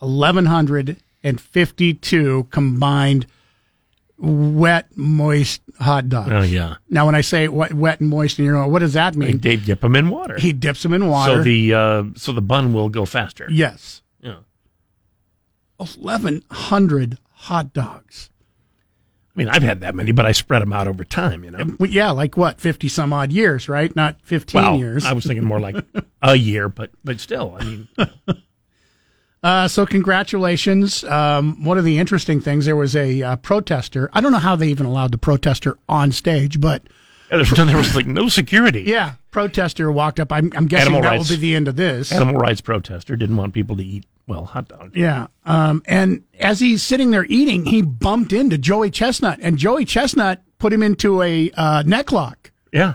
1,152 0.00 2.48
combined 2.50 3.26
wet, 4.20 4.86
moist 4.96 5.62
hot 5.78 6.08
dogs. 6.08 6.30
Oh, 6.30 6.42
yeah. 6.42 6.76
Now, 6.88 7.06
when 7.06 7.14
I 7.14 7.22
say 7.22 7.48
wet, 7.48 7.72
wet 7.72 8.00
and 8.00 8.08
moist, 8.10 8.38
and 8.38 8.44
you're 8.46 8.54
going, 8.54 8.70
what 8.70 8.80
does 8.80 8.92
that 8.92 9.16
mean? 9.16 9.38
They 9.38 9.56
dip 9.56 9.80
them 9.80 9.96
in 9.96 10.10
water. 10.10 10.38
He 10.38 10.52
dips 10.52 10.82
them 10.82 10.92
in 10.92 11.08
water. 11.08 11.36
So 11.38 11.42
the 11.42 11.74
uh, 11.74 12.04
so 12.16 12.32
the 12.32 12.42
bun 12.42 12.72
will 12.72 12.88
go 12.88 13.04
faster. 13.06 13.46
yes. 13.50 14.02
Yeah. 14.20 14.36
1,100 15.78 17.18
hot 17.30 17.72
dogs. 17.72 18.28
I 19.34 19.38
mean, 19.38 19.48
I've 19.48 19.62
had 19.62 19.80
that 19.80 19.94
many, 19.94 20.12
but 20.12 20.26
I 20.26 20.32
spread 20.32 20.60
them 20.60 20.72
out 20.72 20.86
over 20.88 21.04
time. 21.04 21.44
You 21.44 21.52
know. 21.52 21.76
Yeah, 21.86 22.10
like 22.10 22.36
what, 22.36 22.60
50 22.60 22.88
some 22.88 23.12
odd 23.12 23.32
years, 23.32 23.68
right? 23.68 23.94
Not 23.96 24.16
15 24.22 24.60
Well, 24.60 24.76
years. 24.76 25.06
I 25.06 25.12
was 25.12 25.24
thinking 25.24 25.44
more 25.46 25.60
like 25.60 25.76
a 26.22 26.34
year, 26.36 26.68
but 26.68 26.90
but 27.04 27.20
still, 27.20 27.56
I 27.58 27.64
mean, 27.64 27.88
Uh, 29.42 29.66
so, 29.68 29.86
congratulations. 29.86 31.02
Um, 31.04 31.64
one 31.64 31.78
of 31.78 31.84
the 31.84 31.98
interesting 31.98 32.40
things, 32.40 32.66
there 32.66 32.76
was 32.76 32.94
a 32.94 33.22
uh, 33.22 33.36
protester. 33.36 34.10
I 34.12 34.20
don't 34.20 34.32
know 34.32 34.38
how 34.38 34.54
they 34.56 34.68
even 34.68 34.84
allowed 34.86 35.12
the 35.12 35.18
protester 35.18 35.78
on 35.88 36.12
stage, 36.12 36.60
but 36.60 36.82
there 37.30 37.38
was, 37.38 37.50
there 37.50 37.76
was 37.76 37.94
like 37.96 38.06
no 38.06 38.28
security. 38.28 38.82
yeah, 38.82 39.14
protester 39.30 39.90
walked 39.90 40.20
up. 40.20 40.30
I'm, 40.30 40.52
I'm 40.54 40.66
guessing 40.66 40.88
Animal 40.88 41.02
that 41.02 41.08
rights. 41.16 41.30
will 41.30 41.36
be 41.36 41.40
the 41.40 41.54
end 41.54 41.68
of 41.68 41.76
this. 41.76 42.12
Animal 42.12 42.36
rights 42.36 42.60
protester 42.60 43.16
didn't 43.16 43.36
want 43.36 43.54
people 43.54 43.76
to 43.78 43.82
eat 43.82 44.04
well 44.26 44.44
hot 44.44 44.68
dogs. 44.68 44.94
Yeah. 44.94 45.28
Um, 45.46 45.82
and 45.86 46.22
as 46.38 46.60
he's 46.60 46.82
sitting 46.82 47.10
there 47.10 47.24
eating, 47.24 47.64
he 47.64 47.80
bumped 47.80 48.32
into 48.34 48.58
Joey 48.58 48.90
Chestnut, 48.90 49.38
and 49.40 49.56
Joey 49.56 49.86
Chestnut 49.86 50.42
put 50.58 50.70
him 50.72 50.82
into 50.82 51.22
a 51.22 51.50
uh, 51.52 51.82
neck 51.86 52.12
lock. 52.12 52.50
Yeah. 52.72 52.94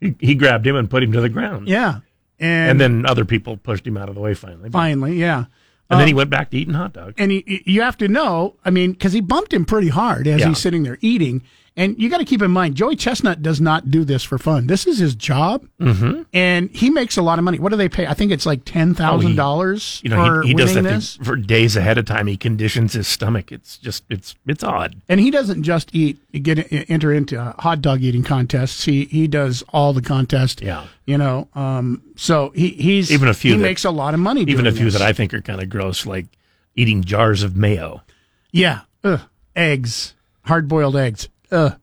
He, 0.00 0.14
he 0.20 0.34
grabbed 0.36 0.64
him 0.66 0.76
and 0.76 0.88
put 0.88 1.02
him 1.02 1.10
to 1.12 1.20
the 1.20 1.28
ground. 1.28 1.66
Yeah. 1.66 2.00
And, 2.40 2.70
And 2.70 2.80
then 2.80 3.06
other 3.06 3.24
people 3.24 3.56
pushed 3.56 3.86
him 3.86 3.96
out 3.96 4.08
of 4.08 4.14
the 4.14 4.20
way 4.20 4.34
finally. 4.34 4.70
finally, 4.70 5.16
yeah. 5.18 5.46
And 5.90 5.98
then 5.98 6.06
he 6.06 6.12
um, 6.12 6.18
went 6.18 6.30
back 6.30 6.50
to 6.50 6.58
eating 6.58 6.74
hot 6.74 6.92
dogs. 6.92 7.14
and 7.18 7.30
he, 7.30 7.62
you 7.64 7.80
have 7.82 7.96
to 7.98 8.08
know, 8.08 8.56
I 8.64 8.70
mean, 8.70 8.92
because 8.92 9.12
he 9.14 9.20
bumped 9.22 9.52
him 9.54 9.64
pretty 9.64 9.88
hard 9.88 10.26
as 10.28 10.40
Yeah. 10.40 10.48
he's 10.48 10.58
sitting 10.58 10.82
there 10.82 10.98
eating. 11.00 11.42
And 11.78 11.96
you 11.96 12.10
got 12.10 12.18
to 12.18 12.24
keep 12.24 12.42
in 12.42 12.50
mind, 12.50 12.74
Joey 12.74 12.96
Chestnut 12.96 13.40
does 13.40 13.60
not 13.60 13.88
do 13.88 14.04
this 14.04 14.24
for 14.24 14.36
fun. 14.36 14.66
This 14.66 14.84
is 14.84 14.98
his 14.98 15.14
job, 15.14 15.64
mm-hmm. 15.80 16.22
and 16.34 16.68
he 16.70 16.90
makes 16.90 17.16
a 17.16 17.22
lot 17.22 17.38
of 17.38 17.44
money. 17.44 17.60
What 17.60 17.70
do 17.70 17.76
they 17.76 17.88
pay? 17.88 18.04
I 18.04 18.14
think 18.14 18.32
it's 18.32 18.44
like 18.44 18.64
ten 18.64 18.94
thousand 18.94 19.36
dollars 19.36 20.00
You 20.02 20.10
know, 20.10 20.16
for 20.26 20.42
he, 20.42 20.48
he 20.48 20.54
does 20.54 20.74
that 20.74 20.82
this. 20.82 21.16
for 21.22 21.36
days 21.36 21.76
ahead 21.76 21.96
of 21.96 22.04
time. 22.04 22.26
He 22.26 22.36
conditions 22.36 22.94
his 22.94 23.06
stomach. 23.06 23.52
It's 23.52 23.78
just, 23.78 24.02
it's, 24.10 24.34
it's 24.44 24.64
odd. 24.64 24.96
And 25.08 25.20
he 25.20 25.30
doesn't 25.30 25.62
just 25.62 25.94
eat, 25.94 26.18
get 26.42 26.66
enter 26.90 27.12
into 27.12 27.40
uh, 27.40 27.52
hot 27.60 27.80
dog 27.80 28.02
eating 28.02 28.24
contests. 28.24 28.82
He 28.84 29.04
he 29.04 29.28
does 29.28 29.62
all 29.68 29.92
the 29.92 30.02
contests. 30.02 30.60
Yeah. 30.60 30.84
you 31.06 31.16
know. 31.16 31.46
Um, 31.54 32.02
so 32.16 32.50
he 32.56 32.70
he's 32.70 33.12
Even 33.12 33.28
a 33.28 33.34
few 33.34 33.52
He 33.52 33.58
that- 33.58 33.62
makes 33.62 33.84
a 33.84 33.90
lot 33.92 34.14
of 34.14 34.20
money. 34.20 34.42
Even 34.42 34.66
a 34.66 34.72
few 34.72 34.86
this. 34.86 34.94
that 34.94 35.02
I 35.02 35.12
think 35.12 35.32
are 35.32 35.40
kind 35.40 35.62
of 35.62 35.68
gross, 35.68 36.06
like 36.06 36.26
eating 36.74 37.04
jars 37.04 37.44
of 37.44 37.56
mayo. 37.56 38.02
Yeah. 38.50 38.80
Ugh. 39.04 39.20
Eggs. 39.54 40.14
Hard 40.42 40.66
boiled 40.66 40.96
eggs. 40.96 41.28
Ugh. 41.50 41.78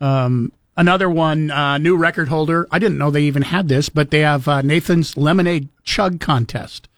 Um, 0.00 0.52
another 0.76 1.10
one, 1.10 1.50
uh, 1.50 1.78
new 1.78 1.96
record 1.96 2.28
holder. 2.28 2.66
I 2.70 2.78
didn't 2.78 2.98
know 2.98 3.10
they 3.10 3.22
even 3.22 3.42
had 3.42 3.68
this, 3.68 3.88
but 3.88 4.10
they 4.10 4.20
have 4.20 4.46
uh, 4.48 4.62
Nathan's 4.62 5.16
Lemonade 5.16 5.68
Chug 5.84 6.20
Contest. 6.20 6.88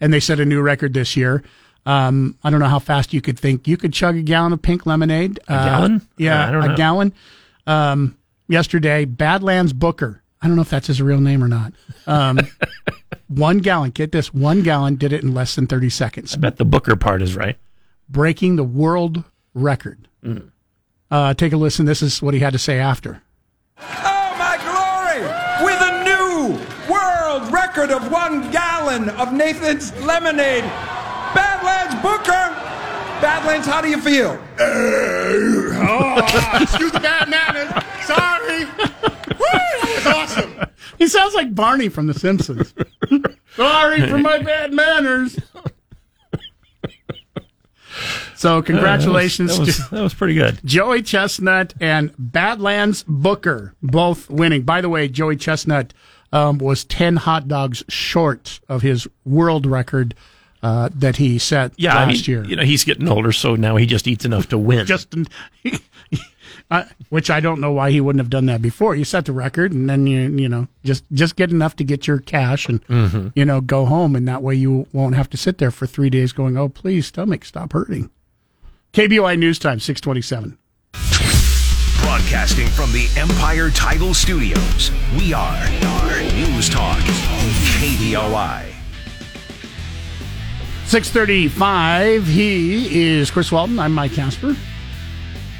And 0.00 0.12
they 0.12 0.20
set 0.20 0.40
a 0.40 0.44
new 0.44 0.60
record 0.60 0.92
this 0.92 1.16
year. 1.16 1.42
Um, 1.86 2.36
I 2.42 2.50
don't 2.50 2.60
know 2.60 2.66
how 2.68 2.78
fast 2.78 3.12
you 3.12 3.20
could 3.20 3.38
think 3.38 3.68
you 3.68 3.76
could 3.76 3.92
chug 3.92 4.16
a 4.16 4.22
gallon 4.22 4.52
of 4.52 4.62
pink 4.62 4.86
lemonade. 4.86 5.38
A 5.48 5.52
gallon? 5.52 6.06
Yeah, 6.16 6.48
I 6.48 6.50
don't 6.50 6.64
a 6.64 6.68
know. 6.68 6.76
gallon. 6.76 7.12
Um, 7.66 8.16
yesterday, 8.48 9.04
Badlands 9.04 9.72
Booker. 9.72 10.22
I 10.40 10.46
don't 10.46 10.56
know 10.56 10.62
if 10.62 10.70
that's 10.70 10.86
his 10.88 11.00
real 11.00 11.20
name 11.20 11.42
or 11.44 11.48
not. 11.48 11.72
Um, 12.06 12.38
one 13.28 13.58
gallon. 13.58 13.90
Get 13.90 14.12
this. 14.12 14.32
One 14.32 14.62
gallon 14.62 14.96
did 14.96 15.12
it 15.12 15.22
in 15.22 15.32
less 15.34 15.54
than 15.54 15.66
30 15.66 15.90
seconds 15.90 16.34
I 16.34 16.38
bet 16.38 16.56
the 16.56 16.64
Booker 16.64 16.96
part 16.96 17.22
is 17.22 17.36
right. 17.36 17.56
breaking 18.08 18.56
the 18.56 18.64
world 18.64 19.24
record. 19.54 20.08
Uh, 21.10 21.34
take 21.34 21.52
a 21.52 21.56
listen. 21.56 21.86
This 21.86 22.02
is 22.02 22.20
what 22.22 22.34
he 22.34 22.40
had 22.40 22.52
to 22.52 22.58
say 22.58 22.78
after. 22.78 23.22
Oh, 23.80 24.34
my 24.38 24.56
glory! 24.62 25.22
With 25.64 25.80
a 25.80 26.04
new 26.04 26.58
world 26.92 27.52
record 27.52 27.90
of 27.90 28.10
one 28.10 28.50
gallon 28.50 29.08
of 29.10 29.32
Nathan's 29.32 29.92
lemonade. 30.02 30.64
Badlands 31.34 31.94
Booker! 32.02 32.70
Badlands, 33.20 33.66
how 33.66 33.80
do 33.80 33.88
you 33.88 34.00
feel? 34.00 34.38
oh, 34.60 36.58
Excuse 36.60 36.92
the 36.92 37.00
bad 37.00 37.28
manners. 37.28 37.70
Sorry. 38.04 38.68
It's 39.96 40.06
awesome. 40.06 40.54
He 40.98 41.06
sounds 41.08 41.34
like 41.34 41.54
Barney 41.54 41.88
from 41.88 42.06
The 42.06 42.14
Simpsons. 42.14 42.74
Sorry 43.56 44.06
for 44.08 44.18
my 44.18 44.38
bad 44.38 44.72
manners. 44.72 45.38
So, 48.44 48.60
congratulations 48.60 49.56
That 49.56 49.66
was, 49.66 49.76
to 49.76 49.94
that 49.94 50.02
was 50.02 50.12
pretty 50.12 50.34
good. 50.34 50.60
Joey 50.66 51.00
Chestnut 51.00 51.72
and 51.80 52.12
Badlands 52.18 53.02
Booker, 53.08 53.74
both 53.82 54.28
winning. 54.28 54.64
By 54.64 54.82
the 54.82 54.90
way, 54.90 55.08
Joey 55.08 55.36
Chestnut 55.36 55.94
um, 56.30 56.58
was 56.58 56.84
10 56.84 57.16
hot 57.16 57.48
dogs 57.48 57.82
short 57.88 58.60
of 58.68 58.82
his 58.82 59.08
world 59.24 59.64
record 59.64 60.14
uh, 60.62 60.90
that 60.94 61.16
he 61.16 61.38
set 61.38 61.72
Yeah, 61.78 61.96
I 61.96 62.04
last 62.04 62.28
mean, 62.28 62.36
year. 62.36 62.44
you 62.44 62.54
know, 62.56 62.64
he's 62.64 62.84
getting 62.84 63.08
older, 63.08 63.32
so 63.32 63.54
now 63.56 63.76
he 63.76 63.86
just 63.86 64.06
eats 64.06 64.26
enough 64.26 64.46
to 64.50 64.58
win. 64.68 64.84
Just, 64.84 65.14
uh, 66.70 66.84
which 67.08 67.30
I 67.30 67.40
don't 67.40 67.60
know 67.62 67.72
why 67.72 67.92
he 67.92 68.00
wouldn't 68.02 68.20
have 68.20 68.28
done 68.30 68.44
that 68.46 68.60
before. 68.60 68.94
You 68.94 69.04
set 69.04 69.24
the 69.24 69.32
record, 69.32 69.72
and 69.72 69.88
then 69.88 70.06
you 70.06 70.20
you 70.36 70.50
know 70.50 70.68
just 70.84 71.04
just 71.12 71.36
get 71.36 71.50
enough 71.50 71.76
to 71.76 71.84
get 71.84 72.06
your 72.06 72.18
cash, 72.18 72.68
and 72.68 72.84
Mm-hmm. 72.88 73.28
you 73.34 73.44
know 73.46 73.62
go 73.62 73.86
home, 73.86 74.14
and 74.14 74.28
that 74.28 74.42
way 74.42 74.54
you 74.54 74.86
won't 74.92 75.14
have 75.14 75.30
to 75.30 75.38
sit 75.38 75.56
there 75.56 75.70
for 75.70 75.86
three 75.86 76.10
days 76.10 76.32
going, 76.32 76.58
"Oh, 76.58 76.68
please, 76.68 77.06
stomach, 77.06 77.46
stop 77.46 77.72
hurting." 77.72 78.10
KBOI 78.94 79.36
News 79.36 79.58
Time, 79.58 79.80
six 79.80 80.00
twenty 80.00 80.22
seven. 80.22 80.56
Broadcasting 82.00 82.68
from 82.68 82.92
the 82.92 83.08
Empire 83.16 83.68
Title 83.70 84.14
Studios, 84.14 84.92
we 85.18 85.32
are, 85.32 85.66
are 85.84 86.22
News 86.34 86.70
Talk, 86.70 87.00
KBOI. 87.80 88.72
635. 90.86 92.24
He 92.24 93.08
is 93.08 93.32
Chris 93.32 93.50
Walton. 93.50 93.80
I'm 93.80 93.92
Mike 93.92 94.12
Casper. 94.12 94.54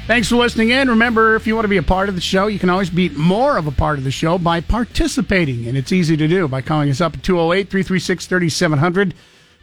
Thanks 0.07 0.29
for 0.29 0.37
listening 0.37 0.69
in. 0.69 0.87
Remember, 0.87 1.35
if 1.35 1.45
you 1.45 1.55
want 1.55 1.65
to 1.65 1.69
be 1.69 1.75
a 1.75 1.83
part 1.83 2.07
of 2.07 2.15
the 2.15 2.21
show, 2.21 2.47
you 2.47 2.57
can 2.57 2.69
always 2.69 2.89
be 2.89 3.09
more 3.09 3.57
of 3.57 3.67
a 3.67 3.71
part 3.71 3.97
of 3.97 4.05
the 4.05 4.11
show 4.11 4.37
by 4.37 4.61
participating. 4.61 5.67
And 5.67 5.77
it's 5.77 5.91
easy 5.91 6.15
to 6.15 6.27
do 6.29 6.47
by 6.47 6.61
calling 6.61 6.89
us 6.89 7.01
up 7.01 7.15
at 7.15 7.23
208 7.23 7.69
336 7.69 8.27
3700. 8.27 9.13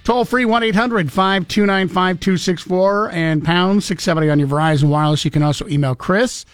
Toll 0.04 0.24
free 0.24 0.44
1 0.44 0.62
800 0.64 1.12
529 1.12 1.88
5264 1.88 3.10
and 3.12 3.44
pound 3.44 3.84
670 3.84 4.30
on 4.30 4.38
your 4.38 4.48
Verizon 4.48 4.88
Wireless. 4.88 5.24
You 5.24 5.30
can 5.30 5.42
also 5.42 5.66
email 5.68 5.94
Chris 5.94 6.44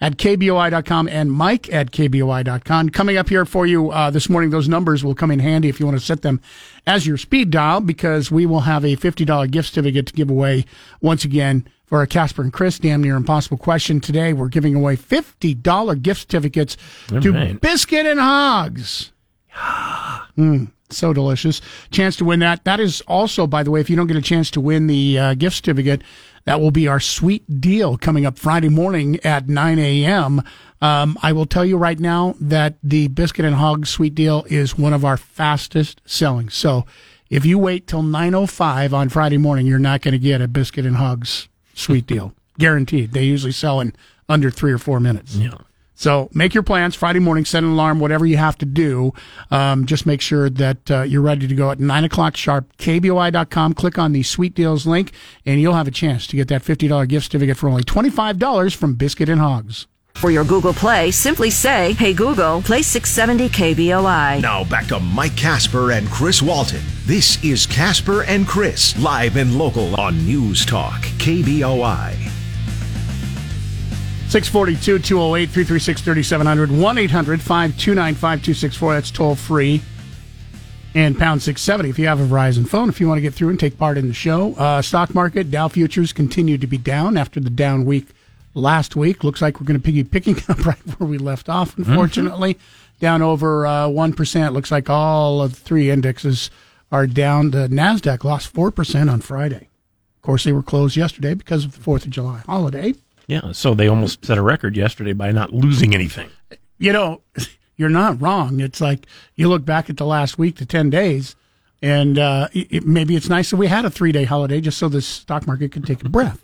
at 0.00 0.16
KBOI.com 0.16 1.08
and 1.08 1.30
Mike 1.30 1.72
at 1.72 1.92
KBOI.com. 1.92 2.90
Coming 2.90 3.16
up 3.16 3.28
here 3.28 3.44
for 3.44 3.66
you 3.66 3.90
uh, 3.90 4.10
this 4.10 4.28
morning, 4.28 4.50
those 4.50 4.68
numbers 4.68 5.04
will 5.04 5.14
come 5.14 5.30
in 5.30 5.38
handy 5.38 5.68
if 5.68 5.78
you 5.78 5.86
want 5.86 5.98
to 5.98 6.04
set 6.04 6.22
them 6.22 6.40
as 6.86 7.06
your 7.06 7.16
speed 7.16 7.50
dial 7.50 7.80
because 7.80 8.30
we 8.30 8.46
will 8.46 8.60
have 8.60 8.84
a 8.84 8.96
$50 8.96 9.50
gift 9.50 9.70
certificate 9.70 10.06
to 10.06 10.12
give 10.12 10.30
away 10.30 10.64
once 11.00 11.24
again 11.24 11.66
for 11.86 11.98
our 11.98 12.06
Casper 12.06 12.42
and 12.42 12.52
Chris 12.52 12.78
Damn 12.78 13.02
Near 13.02 13.16
Impossible 13.16 13.58
question 13.58 14.00
today. 14.00 14.32
We're 14.32 14.48
giving 14.48 14.74
away 14.74 14.96
$50 14.96 16.02
gift 16.02 16.20
certificates 16.20 16.76
to 17.08 17.32
right. 17.32 17.60
Biscuit 17.60 18.06
and 18.06 18.20
Hogs. 18.20 19.12
Mm, 20.38 20.70
so 20.92 21.12
delicious. 21.12 21.60
Chance 21.90 22.16
to 22.16 22.24
win 22.24 22.40
that. 22.40 22.64
That 22.64 22.80
is 22.80 23.00
also, 23.02 23.46
by 23.46 23.62
the 23.62 23.70
way, 23.70 23.80
if 23.80 23.90
you 23.90 23.96
don't 23.96 24.06
get 24.06 24.16
a 24.16 24.22
chance 24.22 24.50
to 24.52 24.60
win 24.60 24.86
the 24.86 25.18
uh, 25.18 25.34
gift 25.34 25.56
certificate, 25.56 26.02
that 26.44 26.60
will 26.60 26.70
be 26.70 26.88
our 26.88 27.00
sweet 27.00 27.60
deal 27.60 27.96
coming 27.96 28.24
up 28.26 28.38
Friday 28.38 28.68
morning 28.68 29.20
at 29.24 29.48
9 29.48 29.78
a.m. 29.78 30.42
Um, 30.80 31.18
I 31.22 31.32
will 31.32 31.46
tell 31.46 31.64
you 31.64 31.76
right 31.76 31.98
now 31.98 32.34
that 32.40 32.76
the 32.82 33.08
Biscuit 33.08 33.44
and 33.44 33.56
Hog 33.56 33.86
sweet 33.86 34.14
deal 34.14 34.44
is 34.48 34.78
one 34.78 34.92
of 34.92 35.04
our 35.04 35.16
fastest 35.16 36.00
selling. 36.06 36.48
So 36.48 36.86
if 37.28 37.44
you 37.44 37.58
wait 37.58 37.86
till 37.86 38.02
9.05 38.02 38.92
on 38.92 39.08
Friday 39.08 39.36
morning, 39.36 39.66
you're 39.66 39.78
not 39.78 40.00
going 40.02 40.12
to 40.12 40.18
get 40.18 40.40
a 40.40 40.48
Biscuit 40.48 40.86
and 40.86 40.96
Hogs 40.96 41.48
sweet 41.74 42.06
deal. 42.06 42.32
Guaranteed. 42.58 43.12
They 43.12 43.24
usually 43.24 43.52
sell 43.52 43.80
in 43.80 43.94
under 44.28 44.50
three 44.50 44.72
or 44.72 44.78
four 44.78 45.00
minutes. 45.00 45.36
Yeah. 45.36 45.58
So 46.00 46.30
make 46.32 46.54
your 46.54 46.62
plans 46.62 46.94
Friday 46.94 47.18
morning, 47.18 47.44
set 47.44 47.62
an 47.62 47.72
alarm, 47.72 48.00
whatever 48.00 48.24
you 48.24 48.38
have 48.38 48.56
to 48.58 48.64
do. 48.64 49.12
Um, 49.50 49.84
just 49.84 50.06
make 50.06 50.22
sure 50.22 50.48
that 50.48 50.90
uh, 50.90 51.02
you're 51.02 51.20
ready 51.20 51.46
to 51.46 51.54
go 51.54 51.70
at 51.70 51.78
9 51.78 52.04
o'clock 52.04 52.38
sharp. 52.38 52.74
KBOI.com. 52.78 53.74
Click 53.74 53.98
on 53.98 54.12
the 54.12 54.22
sweet 54.22 54.54
deals 54.54 54.86
link, 54.86 55.12
and 55.44 55.60
you'll 55.60 55.74
have 55.74 55.86
a 55.86 55.90
chance 55.90 56.26
to 56.28 56.36
get 56.36 56.48
that 56.48 56.62
$50 56.62 57.06
gift 57.06 57.26
certificate 57.26 57.58
for 57.58 57.68
only 57.68 57.82
$25 57.82 58.74
from 58.74 58.94
Biscuit 58.94 59.28
and 59.28 59.42
Hogs. 59.42 59.88
For 60.14 60.30
your 60.30 60.44
Google 60.44 60.72
Play, 60.72 61.10
simply 61.10 61.50
say, 61.50 61.92
Hey 61.92 62.14
Google, 62.14 62.62
play 62.62 62.80
670 62.80 63.50
KBOI. 63.50 64.40
Now 64.40 64.64
back 64.64 64.86
to 64.86 65.00
Mike 65.00 65.36
Casper 65.36 65.92
and 65.92 66.08
Chris 66.08 66.40
Walton. 66.40 66.80
This 67.04 67.42
is 67.44 67.66
Casper 67.66 68.22
and 68.24 68.48
Chris, 68.48 68.98
live 68.98 69.36
and 69.36 69.58
local 69.58 70.00
on 70.00 70.24
News 70.24 70.64
Talk, 70.64 71.02
KBOI. 71.18 72.39
642 74.30 75.00
208 75.00 75.46
336 75.46 76.02
3700 76.02 76.70
1 76.70 76.98
800 76.98 77.40
529 77.40 78.14
5264. 78.14 78.94
That's 78.94 79.10
toll 79.10 79.34
free. 79.34 79.82
And 80.94 81.18
pound 81.18 81.42
670 81.42 81.90
if 81.90 81.98
you 81.98 82.06
have 82.06 82.20
a 82.20 82.24
Verizon 82.24 82.68
phone, 82.68 82.88
if 82.88 83.00
you 83.00 83.08
want 83.08 83.18
to 83.18 83.22
get 83.22 83.34
through 83.34 83.48
and 83.48 83.58
take 83.58 83.76
part 83.76 83.98
in 83.98 84.06
the 84.06 84.14
show. 84.14 84.54
Uh, 84.54 84.82
stock 84.82 85.16
market, 85.16 85.50
Dow 85.50 85.66
futures 85.66 86.12
continue 86.12 86.58
to 86.58 86.66
be 86.68 86.78
down 86.78 87.16
after 87.16 87.40
the 87.40 87.50
down 87.50 87.84
week 87.84 88.06
last 88.54 88.94
week. 88.94 89.24
Looks 89.24 89.42
like 89.42 89.58
we're 89.58 89.66
going 89.66 89.80
to 89.80 89.92
be 89.92 90.04
picking 90.04 90.36
up 90.48 90.64
right 90.64 90.78
where 90.78 91.08
we 91.08 91.18
left 91.18 91.48
off, 91.48 91.76
unfortunately. 91.76 92.56
Down 93.00 93.22
over 93.22 93.66
uh, 93.66 93.88
1%. 93.88 94.52
Looks 94.52 94.70
like 94.70 94.88
all 94.88 95.42
of 95.42 95.54
the 95.54 95.60
three 95.60 95.90
indexes 95.90 96.52
are 96.92 97.08
down. 97.08 97.50
The 97.50 97.66
NASDAQ 97.66 98.22
lost 98.22 98.54
4% 98.54 99.10
on 99.10 99.22
Friday. 99.22 99.68
Of 100.18 100.22
course, 100.22 100.44
they 100.44 100.52
were 100.52 100.62
closed 100.62 100.96
yesterday 100.96 101.34
because 101.34 101.64
of 101.64 101.72
the 101.72 101.80
4th 101.80 102.04
of 102.04 102.10
July 102.10 102.42
holiday. 102.46 102.94
Yeah. 103.30 103.52
So 103.52 103.74
they 103.74 103.86
almost 103.86 104.24
set 104.24 104.38
a 104.38 104.42
record 104.42 104.76
yesterday 104.76 105.12
by 105.12 105.30
not 105.30 105.52
losing 105.52 105.94
anything. 105.94 106.28
you 106.78 106.92
know, 106.92 107.22
you're 107.76 107.88
not 107.88 108.20
wrong. 108.20 108.58
It's 108.58 108.80
like 108.80 109.06
you 109.36 109.48
look 109.48 109.64
back 109.64 109.88
at 109.88 109.96
the 109.96 110.04
last 110.04 110.36
week 110.36 110.56
to 110.56 110.66
10 110.66 110.90
days, 110.90 111.36
and 111.80 112.18
uh, 112.18 112.48
it, 112.52 112.84
maybe 112.84 113.14
it's 113.14 113.28
nice 113.28 113.50
that 113.50 113.56
we 113.56 113.68
had 113.68 113.84
a 113.84 113.90
three 113.90 114.10
day 114.10 114.24
holiday 114.24 114.60
just 114.60 114.78
so 114.78 114.88
the 114.88 115.00
stock 115.00 115.46
market 115.46 115.70
could 115.70 115.86
take 115.86 116.04
a 116.04 116.08
breath. 116.08 116.40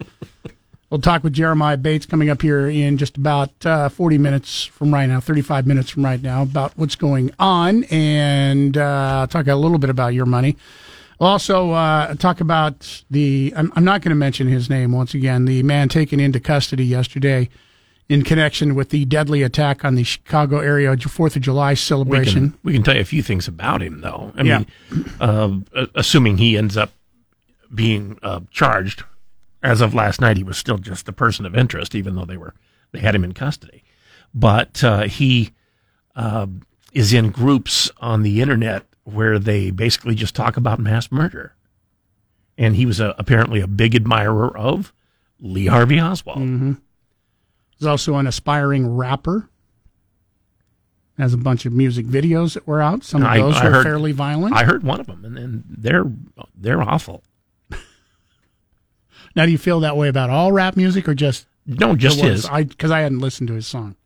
we'll 0.91 1.01
talk 1.01 1.25
with 1.25 1.33
Jeremiah 1.33 1.77
Bates 1.77 2.07
coming 2.07 2.31
up 2.31 2.41
here 2.41 2.69
in 2.69 2.99
just 2.99 3.17
about 3.17 3.51
uh, 3.67 3.89
40 3.89 4.19
minutes 4.19 4.65
from 4.65 4.95
right 4.95 5.07
now, 5.07 5.19
35 5.19 5.67
minutes 5.67 5.91
from 5.91 6.05
right 6.05 6.23
now, 6.23 6.43
about 6.43 6.73
what's 6.79 6.95
going 6.95 7.33
on, 7.41 7.83
and 7.85 8.77
uh, 8.77 9.27
talk 9.29 9.49
a 9.49 9.57
little 9.57 9.79
bit 9.79 9.91
about 9.91 10.15
your 10.15 10.27
money. 10.27 10.57
We'll 11.19 11.31
also 11.31 11.71
uh, 11.73 12.15
talk 12.15 12.41
about 12.41 13.03
the, 13.11 13.53
I'm, 13.57 13.73
I'm 13.75 13.85
not 13.85 14.03
going 14.03 14.11
to 14.11 14.17
mention 14.17 14.49
his 14.49 14.69
name 14.69 14.93
once 14.93 15.15
again, 15.15 15.47
the 15.47 15.63
man 15.63 15.89
taken 15.89 16.21
into 16.21 16.41
custody 16.41 16.85
yesterday 16.85 17.49
in 18.09 18.23
connection 18.23 18.75
with 18.75 18.91
the 18.91 19.05
deadly 19.07 19.43
attack 19.43 19.85
on 19.85 19.95
the 19.95 20.05
Chicago 20.05 20.59
area 20.59 20.95
Fourth 20.97 21.35
of 21.35 21.43
July 21.43 21.71
We 21.73 21.77
celebration. 21.77 22.51
can, 22.51 22.59
we 22.63 22.73
can 22.75 22.83
tell 22.83 22.95
you 22.95 23.01
a 23.01 23.05
few 23.05 23.23
things 23.23 23.49
about 23.49 23.83
him, 23.83 24.01
though. 24.03 24.33
I 24.37 24.43
Yeah. 24.43 24.63
mean, 24.91 25.07
uh, 25.19 25.87
assuming 25.95 26.37
he 26.39 26.57
ends 26.57 26.77
up 26.77 26.93
being 27.75 28.19
uh, 28.23 28.41
charged, 28.51 29.03
as 29.63 29.81
of 29.81 29.95
last 29.95 30.21
night, 30.21 30.37
he 30.37 30.45
was 30.45 30.57
still 30.57 30.79
just 30.79 31.09
a 31.09 31.13
person 31.13 31.45
of 31.47 31.57
interest, 31.57 31.95
even 31.95 32.15
though 32.15 32.25
they 32.27 32.37
were 32.37 32.55
they 32.93 33.01
had 33.01 33.15
him 33.15 33.25
in 33.25 33.33
custody. 33.33 33.83
But 34.33 34.85
uh, 34.85 35.03
he 35.05 35.51
uh, 36.15 36.47
is 36.93 37.13
in 37.13 37.31
groups 37.31 37.91
on 38.01 38.23
the 38.23 38.41
internet 38.41 38.85
where 39.07 39.39
they 39.39 39.71
basically 39.71 40.15
just 40.15 40.35
talk 40.35 40.57
about 40.57 40.79
mass 40.81 41.11
murder, 41.13 41.55
and 42.59 42.75
he 42.77 42.85
was 42.87 42.99
a, 43.01 43.15
apparently 43.19 43.61
a 43.61 43.67
big 43.67 43.95
admirer 43.95 44.55
of 44.57 44.93
Lee 45.41 45.67
Harvey 45.67 46.01
Oswald. 46.01 46.77
He's 47.79 47.87
also 47.87 48.17
an 48.17 48.27
aspiring 48.27 48.97
rapper. 48.97 49.49
Has 51.19 51.33
a 51.33 51.39
bunch 51.39 51.65
of 51.65 51.73
music 51.73 52.05
videos 52.05 52.55
that 52.55 52.67
were 52.67 52.83
out. 52.83 53.03
Some 53.05 53.23
of 53.23 53.29
I- 53.29 53.39
those 53.39 53.57
I 53.57 53.65
were 53.65 53.71
heard- 53.71 53.83
fairly 53.85 54.13
violent. 54.13 54.55
I 54.55 54.65
heard 54.65 54.83
one 54.83 55.01
of 55.01 55.07
them, 55.07 55.25
and, 55.25 55.39
and 55.39 55.65
they're 55.69 56.05
they're 56.55 56.83
awful. 56.83 57.23
now, 59.35 59.47
do 59.47 59.51
you 59.53 59.57
feel 59.59 59.81
that 59.81 59.97
way 59.97 60.09
about 60.09 60.29
all 60.31 60.53
rap 60.53 60.77
music 60.77 61.09
or 61.09 61.15
just 61.15 61.47
No, 61.65 61.95
just 61.97 62.21
his. 62.21 62.45
I 62.47 62.65
because 62.65 62.91
I 62.91 63.01
hadn't 63.01 63.21
listened 63.21 63.49
to 63.49 63.55
his 63.55 63.67
song. 63.67 63.97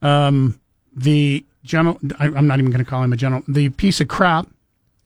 Um, 0.00 0.58
the 0.96 1.44
general. 1.62 1.98
I, 2.18 2.26
I'm 2.26 2.46
not 2.46 2.58
even 2.58 2.70
going 2.70 2.84
to 2.84 2.88
call 2.88 3.02
him 3.02 3.12
a 3.12 3.16
general. 3.16 3.42
The 3.48 3.68
piece 3.70 4.00
of 4.00 4.08
crap, 4.08 4.48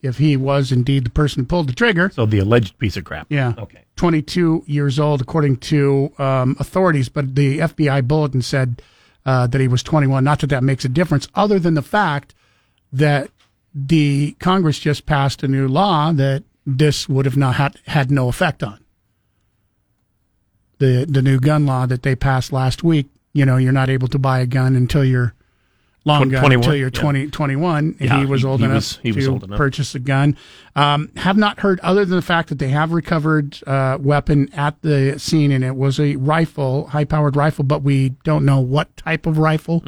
if 0.02 0.18
he 0.18 0.36
was 0.36 0.72
indeed 0.72 1.04
the 1.04 1.10
person 1.10 1.42
who 1.42 1.46
pulled 1.46 1.68
the 1.68 1.74
trigger. 1.74 2.10
So 2.14 2.26
the 2.26 2.38
alleged 2.38 2.78
piece 2.78 2.96
of 2.96 3.04
crap. 3.04 3.26
Yeah. 3.30 3.54
Okay. 3.58 3.84
22 3.96 4.64
years 4.66 4.98
old, 4.98 5.20
according 5.20 5.56
to 5.56 6.12
um, 6.18 6.56
authorities, 6.58 7.08
but 7.08 7.34
the 7.34 7.58
FBI 7.60 8.06
bulletin 8.06 8.42
said 8.42 8.82
uh, 9.24 9.46
that 9.46 9.60
he 9.60 9.68
was 9.68 9.82
21. 9.82 10.22
Not 10.22 10.40
that 10.40 10.48
that 10.48 10.62
makes 10.62 10.84
a 10.84 10.88
difference, 10.88 11.28
other 11.34 11.58
than 11.58 11.74
the 11.74 11.82
fact 11.82 12.34
that 12.92 13.30
the 13.74 14.36
Congress 14.38 14.78
just 14.78 15.06
passed 15.06 15.42
a 15.42 15.48
new 15.48 15.66
law 15.68 16.12
that 16.12 16.44
this 16.64 17.08
would 17.08 17.26
have 17.26 17.36
not 17.36 17.56
had, 17.56 17.76
had 17.86 18.10
no 18.10 18.28
effect 18.28 18.62
on. 18.62 18.80
The 20.78 21.06
the 21.08 21.22
new 21.22 21.40
gun 21.40 21.64
law 21.64 21.86
that 21.86 22.02
they 22.02 22.14
passed 22.14 22.52
last 22.52 22.84
week. 22.84 23.06
You 23.32 23.46
know, 23.46 23.56
you're 23.56 23.72
not 23.72 23.88
able 23.88 24.08
to 24.08 24.18
buy 24.18 24.40
a 24.40 24.46
gun 24.46 24.76
until 24.76 25.04
you're 25.04 25.34
long 26.06 26.28
gun 26.30 26.40
21, 26.40 26.54
until 26.64 26.74
you're 26.76 26.90
yeah. 26.94 27.00
20, 27.00 27.26
21. 27.28 27.78
And 27.78 28.00
Yeah, 28.00 28.18
he 28.20 28.24
was 28.26 28.44
old 28.44 28.60
he 28.60 28.64
enough 28.66 28.74
was- 28.76 28.98
he 29.02 29.12
was 29.12 29.24
to 29.26 29.32
old 29.32 29.44
enough. 29.44 29.58
purchase 29.58 29.94
a 29.94 29.98
gun. 29.98 30.36
Um, 30.74 31.10
have 31.16 31.36
not 31.36 31.60
heard 31.60 31.80
other 31.80 32.04
than 32.04 32.16
the 32.16 32.22
fact 32.22 32.48
that 32.48 32.58
they 32.58 32.68
have 32.68 32.92
recovered 32.92 33.58
uh, 33.66 33.98
weapon 34.00 34.48
at 34.54 34.80
the 34.82 35.18
scene, 35.18 35.50
and 35.52 35.62
it 35.64 35.74
was 35.76 35.98
a 36.00 36.16
rifle, 36.16 36.86
high 36.88 37.04
powered 37.04 37.36
rifle, 37.36 37.64
but 37.64 37.82
we 37.82 38.10
don't 38.24 38.44
know 38.44 38.60
what 38.60 38.96
type 38.96 39.26
of 39.26 39.36
rifle 39.38 39.82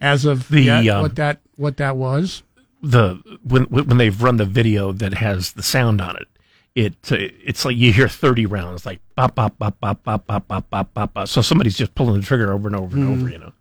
as 0.00 0.24
of 0.24 0.44
Mm-hmm. 0.48 0.54
The, 0.54 0.60
yet, 0.62 0.88
um, 0.88 1.02
what 1.02 1.16
that 1.16 1.40
what 1.56 1.76
that 1.78 1.96
was. 1.96 2.42
The 2.82 3.20
when 3.42 3.64
when 3.64 3.96
they've 3.98 4.22
run 4.22 4.36
the 4.36 4.44
video 4.44 4.92
that 4.92 5.14
has 5.14 5.52
the 5.54 5.62
sound 5.64 6.00
on 6.00 6.16
it, 6.16 6.28
it 6.74 6.92
uh, 7.12 7.16
it's 7.44 7.64
like 7.64 7.76
you 7.76 7.92
hear 7.92 8.08
thirty 8.08 8.46
rounds, 8.46 8.86
like 8.86 9.00
bop 9.16 9.34
bop 9.34 9.58
bop 9.58 9.80
bop 9.80 10.04
bop 10.04 10.26
bop 10.26 10.46
bop 10.46 10.70
bop 10.70 10.94
bop. 10.94 11.12
bop. 11.14 11.26
So 11.28 11.42
somebody's 11.42 11.76
just 11.76 11.94
pulling 11.96 12.20
the 12.20 12.26
trigger 12.26 12.52
over 12.52 12.68
and 12.68 12.76
over 12.76 12.96
and 12.96 13.08
over, 13.08 13.28
you 13.28 13.38
know. 13.38 13.52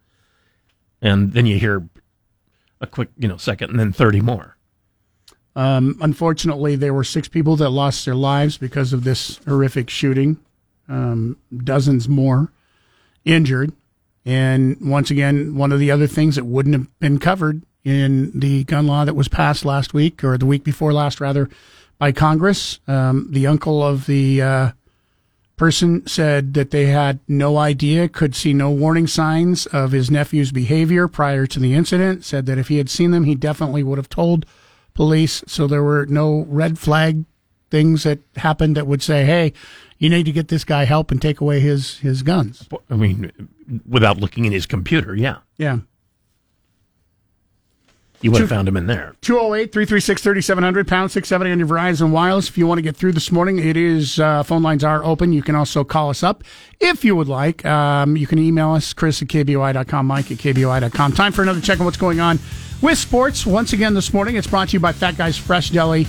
And 1.01 1.33
then 1.33 1.45
you 1.45 1.60
hear 1.60 1.88
a 2.81 2.88
quick, 2.88 3.10
you 3.17 3.27
know, 3.27 3.38
second, 3.38 3.69
and 3.71 3.79
then 3.79 3.93
thirty 3.93 4.21
more. 4.21 4.57
Um, 5.55 5.97
unfortunately, 6.01 6.75
there 6.75 6.93
were 6.93 7.03
six 7.03 7.27
people 7.27 7.55
that 7.55 7.69
lost 7.69 8.05
their 8.05 8.15
lives 8.15 8.57
because 8.57 8.93
of 8.93 9.03
this 9.03 9.39
horrific 9.45 9.89
shooting. 9.89 10.38
Um, 10.88 11.38
dozens 11.55 12.07
more 12.07 12.51
injured. 13.25 13.73
And 14.25 14.77
once 14.81 15.10
again, 15.10 15.55
one 15.55 15.71
of 15.71 15.79
the 15.79 15.91
other 15.91 16.07
things 16.07 16.36
that 16.36 16.45
wouldn't 16.45 16.75
have 16.75 16.99
been 16.99 17.17
covered 17.17 17.63
in 17.83 18.38
the 18.38 18.63
gun 18.65 18.86
law 18.88 19.05
that 19.05 19.15
was 19.15 19.27
passed 19.27 19.65
last 19.65 19.93
week, 19.93 20.23
or 20.23 20.38
the 20.38 20.45
week 20.45 20.63
before 20.63 20.93
last, 20.93 21.21
rather, 21.21 21.49
by 21.97 22.12
Congress, 22.12 22.79
um, 22.88 23.27
the 23.31 23.47
uncle 23.47 23.81
of 23.81 24.05
the 24.05 24.41
uh, 24.41 24.71
person 25.57 26.05
said 26.05 26.53
that 26.53 26.71
they 26.71 26.85
had 26.85 27.19
no 27.27 27.57
idea, 27.57 28.07
could 28.07 28.35
see 28.35 28.53
no 28.53 28.69
warning 28.69 29.07
signs 29.07 29.65
of 29.67 29.91
his 29.91 30.09
nephew's 30.09 30.51
behavior 30.51 31.07
prior 31.07 31.45
to 31.47 31.59
the 31.59 31.73
incident. 31.73 32.23
Said 32.23 32.45
that 32.45 32.59
if 32.59 32.67
he 32.67 32.77
had 32.77 32.89
seen 32.89 33.11
them, 33.11 33.25
he 33.25 33.35
definitely 33.35 33.83
would 33.83 33.97
have 33.97 34.09
told 34.09 34.45
police. 34.93 35.43
So 35.47 35.67
there 35.67 35.83
were 35.83 36.05
no 36.05 36.45
red 36.47 36.79
flag 36.79 37.25
things 37.69 38.03
that 38.03 38.19
happened 38.37 38.77
that 38.77 38.87
would 38.87 39.01
say, 39.01 39.25
hey, 39.25 39.51
you 39.97 40.09
need 40.09 40.25
to 40.25 40.31
get 40.31 40.47
this 40.47 40.63
guy 40.63 40.85
help 40.85 41.11
and 41.11 41.21
take 41.21 41.41
away 41.41 41.59
his 41.59 41.97
his 41.99 42.21
guns. 42.21 42.67
I 42.89 42.95
mean, 42.95 43.31
without 43.87 44.17
looking 44.17 44.45
in 44.45 44.51
his 44.51 44.65
computer, 44.65 45.15
yeah. 45.15 45.37
Yeah. 45.57 45.79
You 48.21 48.32
would 48.32 48.41
have 48.41 48.49
found 48.49 48.67
him 48.67 48.75
in 48.77 48.88
there. 48.88 49.15
208 49.21 49.71
336 49.71 50.21
3700, 50.21 50.88
pound 50.88 51.12
670 51.12 51.51
on 51.51 51.60
your 51.60 51.67
Verizon 51.67 52.10
Wireless. 52.12 52.49
If 52.49 52.58
you 52.58 52.65
want 52.65 52.80
to 52.80 52.82
get 52.82 52.95
through 52.95 53.12
this 53.12 53.32
morning, 53.32 53.60
it 53.60 53.77
is, 53.77 54.19
uh, 54.19 54.43
phone 54.43 54.63
lines 54.63 54.84
are 54.84 55.03
open. 55.03 55.34
You 55.34 55.43
can 55.43 55.56
also 55.56 55.84
call 55.84 56.10
us 56.10 56.23
up 56.23 56.43
if 56.80 57.06
you 57.06 57.15
would 57.15 57.27
like. 57.27 57.63
Um, 57.65 58.17
you 58.17 58.25
can 58.25 58.39
email 58.39 58.71
us, 58.71 58.93
Chris 58.93 59.21
at 59.21 59.27
KBOI.com, 59.27 60.06
Mike 60.06 60.32
at 60.32 60.38
KBOI.com. 60.38 61.12
Time 61.13 61.32
for 61.32 61.43
another 61.43 61.62
check 61.62 61.80
on 61.80 61.86
what's 61.86 61.97
going 61.97 62.19
on 62.19 62.39
with 62.82 62.97
sports. 62.97 63.45
Once 63.45 63.73
again 63.73 63.93
this 63.93 64.13
morning, 64.13 64.36
it's 64.36 64.47
brought 64.47 64.69
to 64.69 64.73
you 64.73 64.80
by 64.80 64.91
Fat 64.91 65.17
Guys 65.17 65.38
Fresh 65.38 65.69
Deli 65.69 66.08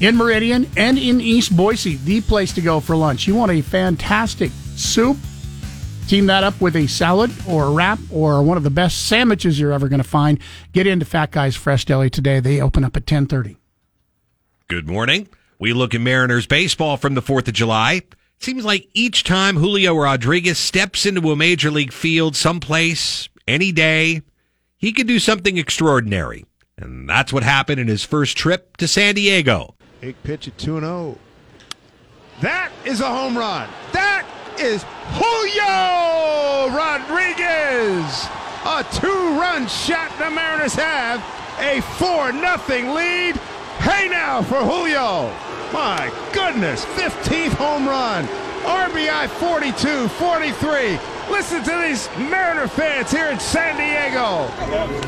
in 0.00 0.16
Meridian 0.16 0.68
and 0.76 0.98
in 0.98 1.20
East 1.20 1.56
Boise, 1.56 1.96
the 1.96 2.20
place 2.20 2.52
to 2.54 2.60
go 2.60 2.80
for 2.80 2.94
lunch. 2.94 3.26
You 3.26 3.34
want 3.34 3.52
a 3.52 3.60
fantastic 3.62 4.50
soup, 4.76 5.16
Team 6.08 6.24
that 6.24 6.42
up 6.42 6.58
with 6.58 6.74
a 6.74 6.86
salad 6.86 7.30
or 7.46 7.64
a 7.64 7.70
wrap 7.70 7.98
or 8.10 8.42
one 8.42 8.56
of 8.56 8.62
the 8.62 8.70
best 8.70 9.08
sandwiches 9.08 9.60
you're 9.60 9.74
ever 9.74 9.88
going 9.88 10.02
to 10.02 10.08
find. 10.08 10.38
Get 10.72 10.86
into 10.86 11.04
Fat 11.04 11.30
Guys 11.30 11.54
Fresh 11.54 11.84
Deli 11.84 12.08
today. 12.08 12.40
They 12.40 12.62
open 12.62 12.82
up 12.82 12.96
at 12.96 13.02
1030. 13.02 13.58
Good 14.68 14.88
morning. 14.88 15.28
We 15.58 15.74
look 15.74 15.94
at 15.94 16.00
Mariners 16.00 16.46
baseball 16.46 16.96
from 16.96 17.12
the 17.12 17.20
4th 17.20 17.48
of 17.48 17.52
July. 17.52 18.00
Seems 18.38 18.64
like 18.64 18.88
each 18.94 19.22
time 19.22 19.56
Julio 19.56 19.94
Rodriguez 19.94 20.56
steps 20.56 21.04
into 21.04 21.30
a 21.30 21.36
major 21.36 21.70
league 21.70 21.92
field 21.92 22.36
someplace, 22.36 23.28
any 23.46 23.70
day, 23.70 24.22
he 24.78 24.92
could 24.92 25.06
do 25.06 25.18
something 25.18 25.58
extraordinary. 25.58 26.46
And 26.78 27.06
that's 27.06 27.34
what 27.34 27.42
happened 27.42 27.80
in 27.80 27.88
his 27.88 28.02
first 28.02 28.34
trip 28.34 28.78
to 28.78 28.88
San 28.88 29.14
Diego. 29.14 29.74
Big 30.00 30.16
pitch 30.22 30.48
at 30.48 30.56
2 30.56 30.80
0. 30.80 31.18
That 32.40 32.72
is 32.86 33.02
a 33.02 33.08
home 33.08 33.36
run. 33.36 33.68
That 33.92 34.24
is 34.60 34.84
Julio 35.14 36.74
Rodriguez. 36.74 38.26
A 38.64 38.84
two-run 38.92 39.66
shot 39.68 40.10
the 40.18 40.30
Mariners 40.30 40.74
have. 40.74 41.20
A 41.58 41.80
4-0 41.98 42.94
lead. 42.94 43.36
Hey 43.80 44.08
now 44.08 44.42
for 44.42 44.58
Julio. 44.62 45.32
My 45.72 46.12
goodness, 46.32 46.84
15th 46.84 47.52
home 47.54 47.86
run. 47.86 48.26
RBI 48.64 49.28
42, 49.28 50.08
43. 50.08 50.98
Listen 51.30 51.62
to 51.62 51.82
these 51.86 52.08
Mariner 52.30 52.66
fans 52.66 53.10
here 53.10 53.28
in 53.28 53.38
San 53.38 53.76
Diego. 53.76 54.50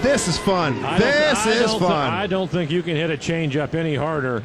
This 0.00 0.28
is 0.28 0.38
fun. 0.38 0.80
This 0.98 1.46
is 1.46 1.72
fun. 1.74 2.12
I 2.12 2.26
don't 2.26 2.50
think 2.50 2.70
you 2.70 2.82
can 2.82 2.94
hit 2.96 3.10
a 3.10 3.16
changeup 3.16 3.74
any 3.74 3.94
harder. 3.94 4.44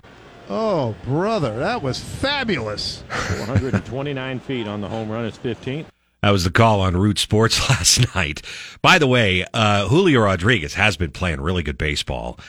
Oh, 0.50 0.96
brother, 1.04 1.58
that 1.60 1.82
was 1.82 2.00
fabulous. 2.00 3.04
129 3.10 4.40
feet 4.42 4.68
on 4.68 4.82
the 4.82 4.88
home 4.88 5.10
run. 5.10 5.26
It's 5.26 5.38
15th. 5.38 5.86
That 6.22 6.32
was 6.32 6.44
the 6.44 6.52
call 6.52 6.82
on 6.82 6.98
Root 6.98 7.20
Sports 7.20 7.70
last 7.70 8.16
night. 8.16 8.42
By 8.82 9.00
the 9.00 9.08
way, 9.08 9.46
uh, 9.54 9.88
Julio 9.88 10.22
Rodriguez 10.22 10.76
has 10.76 10.98
been 10.98 11.12
playing 11.12 11.42
really 11.42 11.64
good 11.64 11.78
baseball. 11.78 12.40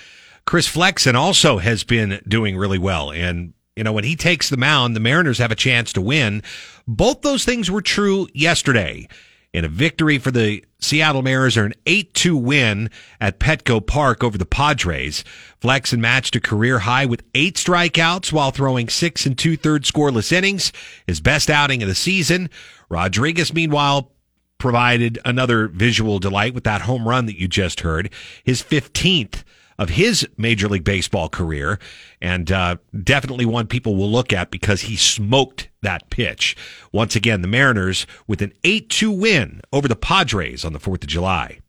Chris 0.44 0.66
Flexen 0.66 1.16
also 1.16 1.58
has 1.58 1.84
been 1.84 2.20
doing 2.28 2.56
really 2.56 2.78
well. 2.78 3.10
And, 3.10 3.54
you 3.74 3.84
know, 3.84 3.92
when 3.92 4.04
he 4.04 4.14
takes 4.14 4.48
the 4.48 4.56
mound, 4.56 4.94
the 4.94 5.00
Mariners 5.00 5.38
have 5.38 5.50
a 5.50 5.56
chance 5.56 5.92
to 5.94 6.00
win. 6.00 6.42
Both 6.86 7.22
those 7.22 7.44
things 7.44 7.70
were 7.70 7.82
true 7.82 8.28
yesterday 8.32 9.08
in 9.52 9.64
a 9.64 9.68
victory 9.68 10.18
for 10.18 10.30
the 10.30 10.64
Seattle 10.78 11.22
Mariners 11.22 11.56
are 11.56 11.64
an 11.64 11.74
8-2 11.86 12.40
win 12.40 12.90
at 13.20 13.40
Petco 13.40 13.84
Park 13.84 14.22
over 14.22 14.36
the 14.36 14.46
Padres. 14.46 15.24
Flexen 15.60 16.00
matched 16.00 16.36
a 16.36 16.40
career 16.40 16.80
high 16.80 17.06
with 17.06 17.22
eight 17.34 17.56
strikeouts 17.56 18.32
while 18.32 18.50
throwing 18.50 18.88
six 18.88 19.26
and 19.26 19.38
two-thirds 19.38 19.90
scoreless 19.90 20.32
innings, 20.32 20.72
his 21.06 21.20
best 21.20 21.48
outing 21.48 21.82
of 21.82 21.88
the 21.88 21.94
season. 21.94 22.50
Rodriguez, 22.88 23.54
meanwhile, 23.54 24.12
provided 24.58 25.18
another 25.24 25.68
visual 25.68 26.18
delight 26.18 26.54
with 26.54 26.64
that 26.64 26.82
home 26.82 27.08
run 27.08 27.26
that 27.26 27.40
you 27.40 27.48
just 27.48 27.80
heard, 27.80 28.10
his 28.44 28.62
15th 28.62 29.42
of 29.78 29.90
his 29.90 30.26
Major 30.36 30.68
League 30.68 30.84
Baseball 30.84 31.28
career, 31.28 31.78
and 32.20 32.50
uh, 32.50 32.76
definitely 33.02 33.44
one 33.44 33.66
people 33.66 33.96
will 33.96 34.10
look 34.10 34.32
at 34.32 34.50
because 34.50 34.82
he 34.82 34.96
smoked 34.96 35.68
that 35.82 36.10
pitch. 36.10 36.56
Once 36.92 37.16
again, 37.16 37.42
the 37.42 37.48
Mariners 37.48 38.06
with 38.26 38.42
an 38.42 38.52
8 38.64 38.88
2 38.88 39.10
win 39.10 39.60
over 39.72 39.88
the 39.88 39.96
Padres 39.96 40.64
on 40.64 40.72
the 40.72 40.80
4th 40.80 41.02
of 41.02 41.08
July. 41.08 41.60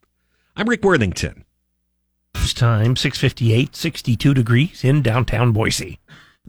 I'm 0.55 0.67
Rick 0.67 0.83
Worthington. 0.83 1.45
It's 2.35 2.53
time 2.53 2.95
658, 2.95 3.75
62 3.75 4.33
degrees 4.33 4.83
in 4.83 5.01
downtown 5.01 5.51
Boise. 5.51 5.99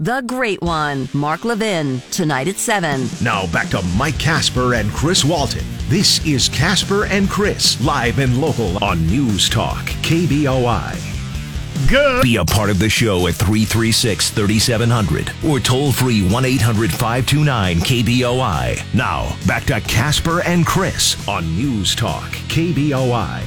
The 0.01 0.23
Great 0.25 0.62
One, 0.62 1.09
Mark 1.12 1.44
Levin, 1.44 2.01
tonight 2.12 2.47
at 2.47 2.57
7. 2.57 3.09
Now 3.21 3.51
back 3.51 3.68
to 3.71 3.83
Mike 3.97 4.18
Casper 4.18 4.75
and 4.75 4.92
Chris 4.92 5.25
Walton. 5.25 5.64
This 5.88 6.25
is 6.25 6.49
Casper 6.49 7.07
and 7.07 7.29
Chris, 7.29 7.81
live 7.85 8.21
and 8.21 8.40
local 8.40 8.83
on 8.85 9.05
News 9.09 9.49
Talk, 9.49 9.85
KBOI. 10.03 11.17
Good. 11.87 12.23
Be 12.23 12.37
a 12.37 12.45
part 12.45 12.71
of 12.71 12.79
the 12.79 12.88
show 12.88 13.29
at 13.29 13.35
336 13.35 14.31
3700 14.31 15.33
or 15.47 15.61
toll 15.61 15.93
free 15.93 16.27
1 16.29 16.45
800 16.45 16.91
529 16.91 17.79
KBOI. 17.79 18.95
Now, 18.95 19.37
back 19.47 19.64
to 19.64 19.81
Casper 19.83 20.43
and 20.43 20.67
Chris 20.67 21.17
on 21.29 21.47
News 21.57 21.95
Talk, 21.95 22.31
KBOI. 22.49 23.43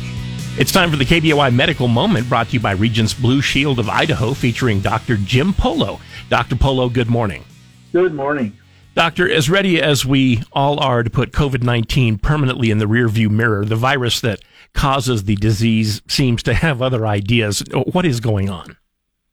It's 0.57 0.71
time 0.71 0.89
for 0.89 0.97
the 0.97 1.05
KBOI 1.05 1.53
Medical 1.53 1.87
Moment 1.87 2.29
brought 2.29 2.47
to 2.47 2.53
you 2.53 2.59
by 2.59 2.71
Regence 2.71 3.13
Blue 3.13 3.41
Shield 3.41 3.79
of 3.79 3.89
Idaho 3.89 4.33
featuring 4.33 4.79
Dr. 4.79 5.17
Jim 5.17 5.53
Polo. 5.53 5.99
Dr. 6.29 6.55
Polo, 6.55 6.89
good 6.89 7.09
morning. 7.09 7.43
Good 7.91 8.13
morning. 8.13 8.57
Doctor, 8.93 9.29
as 9.29 9.49
ready 9.49 9.81
as 9.81 10.05
we 10.05 10.43
all 10.51 10.79
are 10.79 11.03
to 11.03 11.09
put 11.09 11.31
COVID 11.31 11.63
19 11.63 12.17
permanently 12.17 12.71
in 12.71 12.77
the 12.77 12.85
rearview 12.85 13.29
mirror, 13.29 13.63
the 13.63 13.75
virus 13.77 14.19
that 14.21 14.41
causes 14.73 15.23
the 15.23 15.35
disease 15.35 16.01
seems 16.07 16.43
to 16.43 16.53
have 16.53 16.81
other 16.81 17.05
ideas. 17.05 17.63
What 17.91 18.05
is 18.05 18.19
going 18.19 18.49
on? 18.49 18.77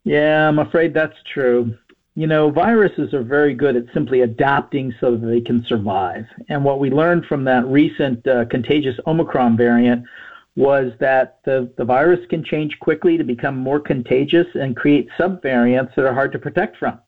Yeah, 0.05 0.49
I'm 0.49 0.59
afraid 0.59 0.95
that's 0.95 1.17
true. 1.33 1.77
You 2.15 2.27
know, 2.27 2.51
viruses 2.51 3.15
are 3.15 3.23
very 3.23 3.55
good 3.55 3.77
at 3.77 3.85
simply 3.95 4.23
adapting 4.23 4.95
so 5.01 5.17
that 5.17 5.27
they 5.27 5.41
can 5.41 5.65
survive. 5.65 6.27
And 6.49 6.65
what 6.65 6.81
we 6.81 6.91
learned 6.91 7.27
from 7.27 7.45
that 7.45 7.65
recent 7.67 8.27
uh, 8.27 8.47
contagious 8.47 8.99
Omicron 9.07 9.57
variant 9.57 10.05
was 10.57 10.93
that 10.99 11.39
the, 11.45 11.71
the 11.77 11.85
virus 11.85 12.19
can 12.29 12.43
change 12.43 12.79
quickly 12.81 13.17
to 13.17 13.23
become 13.23 13.57
more 13.57 13.79
contagious 13.79 14.49
and 14.55 14.77
create 14.77 15.09
subvariants 15.19 15.95
that 15.95 16.05
are 16.05 16.15
hard 16.15 16.33
to 16.33 16.39
protect 16.39 16.77
from. 16.77 16.99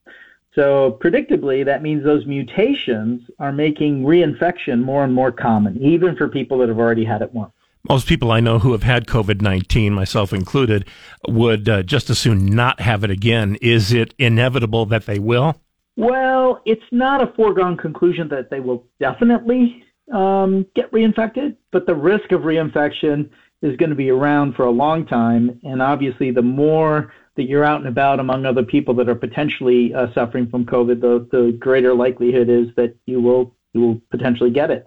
So, 0.54 0.98
predictably, 1.02 1.64
that 1.64 1.82
means 1.82 2.04
those 2.04 2.26
mutations 2.26 3.22
are 3.38 3.52
making 3.52 4.02
reinfection 4.02 4.82
more 4.82 5.04
and 5.04 5.14
more 5.14 5.32
common, 5.32 5.80
even 5.82 6.16
for 6.16 6.28
people 6.28 6.58
that 6.58 6.68
have 6.68 6.78
already 6.78 7.04
had 7.04 7.22
it 7.22 7.32
once 7.32 7.52
most 7.88 8.06
people 8.06 8.30
I 8.30 8.40
know 8.40 8.58
who 8.58 8.72
have 8.72 8.82
had 8.82 9.06
COVID 9.06 9.40
19, 9.40 9.92
myself 9.92 10.32
included, 10.32 10.86
would 11.28 11.68
uh, 11.68 11.82
just 11.82 12.10
as 12.10 12.18
soon 12.18 12.46
not 12.46 12.80
have 12.80 13.04
it 13.04 13.10
again. 13.10 13.56
Is 13.62 13.92
it 13.92 14.14
inevitable 14.18 14.86
that 14.86 15.06
they 15.06 15.18
will? 15.18 15.60
Well, 15.96 16.62
it's 16.64 16.84
not 16.92 17.22
a 17.22 17.32
foregone 17.34 17.76
conclusion 17.76 18.28
that 18.28 18.50
they 18.50 18.60
will 18.60 18.86
definitely 19.00 19.84
um, 20.12 20.66
get 20.74 20.90
reinfected, 20.92 21.56
but 21.72 21.86
the 21.86 21.94
risk 21.94 22.32
of 22.32 22.42
reinfection 22.42 23.30
is 23.62 23.76
going 23.76 23.90
to 23.90 23.96
be 23.96 24.10
around 24.10 24.54
for 24.54 24.64
a 24.64 24.70
long 24.70 25.06
time. 25.06 25.60
And 25.62 25.82
obviously, 25.82 26.30
the 26.30 26.42
more 26.42 27.12
that 27.36 27.44
you're 27.44 27.64
out 27.64 27.80
and 27.80 27.88
about 27.88 28.20
among 28.20 28.46
other 28.46 28.62
people 28.62 28.94
that 28.94 29.08
are 29.08 29.14
potentially 29.14 29.94
uh, 29.94 30.12
suffering 30.14 30.48
from 30.48 30.64
COVID, 30.64 31.00
the, 31.00 31.28
the 31.30 31.52
greater 31.58 31.94
likelihood 31.94 32.48
is 32.48 32.68
that 32.76 32.96
you 33.06 33.20
will 33.20 33.54
you 33.72 33.80
will 33.80 34.00
potentially 34.10 34.50
get 34.50 34.70
it 34.70 34.86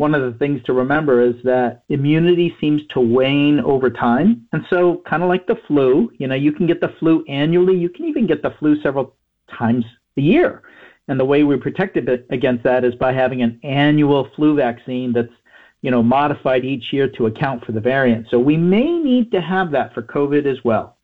one 0.00 0.14
of 0.14 0.22
the 0.22 0.38
things 0.38 0.62
to 0.62 0.72
remember 0.72 1.20
is 1.20 1.34
that 1.44 1.82
immunity 1.90 2.56
seems 2.58 2.80
to 2.86 2.98
wane 2.98 3.60
over 3.60 3.90
time. 3.90 4.46
And 4.50 4.64
so, 4.70 5.02
kind 5.06 5.22
of 5.22 5.28
like 5.28 5.46
the 5.46 5.60
flu, 5.68 6.10
you 6.16 6.26
know, 6.26 6.34
you 6.34 6.52
can 6.52 6.66
get 6.66 6.80
the 6.80 6.94
flu 6.98 7.22
annually, 7.28 7.76
you 7.76 7.90
can 7.90 8.06
even 8.06 8.26
get 8.26 8.40
the 8.40 8.52
flu 8.52 8.80
several 8.80 9.14
times 9.58 9.84
a 10.16 10.22
year. 10.22 10.62
And 11.08 11.20
the 11.20 11.26
way 11.26 11.44
we 11.44 11.54
protected 11.58 12.08
against 12.30 12.64
that 12.64 12.82
is 12.82 12.94
by 12.94 13.12
having 13.12 13.42
an 13.42 13.60
annual 13.62 14.30
flu 14.34 14.56
vaccine 14.56 15.12
that's, 15.12 15.34
you 15.82 15.90
know, 15.90 16.02
modified 16.02 16.64
each 16.64 16.94
year 16.94 17.06
to 17.06 17.26
account 17.26 17.66
for 17.66 17.72
the 17.72 17.80
variant. 17.80 18.28
So 18.30 18.38
we 18.38 18.56
may 18.56 18.90
need 18.90 19.30
to 19.32 19.42
have 19.42 19.70
that 19.72 19.92
for 19.92 20.00
COVID 20.00 20.46
as 20.46 20.64
well. 20.64 20.96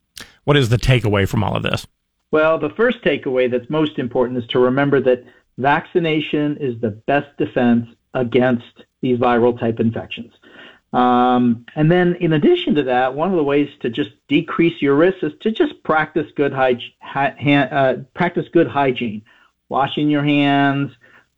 What 0.45 0.57
is 0.57 0.69
the 0.69 0.77
takeaway 0.77 1.29
from 1.29 1.43
all 1.43 1.55
of 1.55 1.61
this? 1.61 1.85
Well, 2.31 2.57
the 2.57 2.71
first 2.71 3.03
takeaway 3.03 3.51
that's 3.51 3.69
most 3.69 3.99
important 3.99 4.39
is 4.39 4.47
to 4.47 4.57
remember 4.57 4.99
that 5.01 5.23
vaccination 5.59 6.57
is 6.57 6.81
the 6.81 6.89
best 7.05 7.27
defense 7.37 7.85
against 8.15 8.85
these 9.01 9.17
viral 9.19 9.59
type 9.59 9.79
infections. 9.79 10.33
Um, 10.93 11.65
and 11.75 11.91
then, 11.91 12.15
in 12.15 12.33
addition 12.33 12.75
to 12.75 12.83
that, 12.83 13.13
one 13.13 13.29
of 13.29 13.35
the 13.35 13.43
ways 13.43 13.69
to 13.81 13.89
just 13.89 14.11
decrease 14.27 14.81
your 14.81 14.95
risk 14.95 15.17
is 15.21 15.33
to 15.41 15.51
just 15.51 15.83
practice 15.83 16.27
good 16.35 16.53
hygiene. 16.53 16.93
Uh, 17.11 18.03
practice 18.13 18.45
good 18.51 18.67
hygiene, 18.67 19.21
washing 19.69 20.09
your 20.09 20.23
hands, 20.23 20.91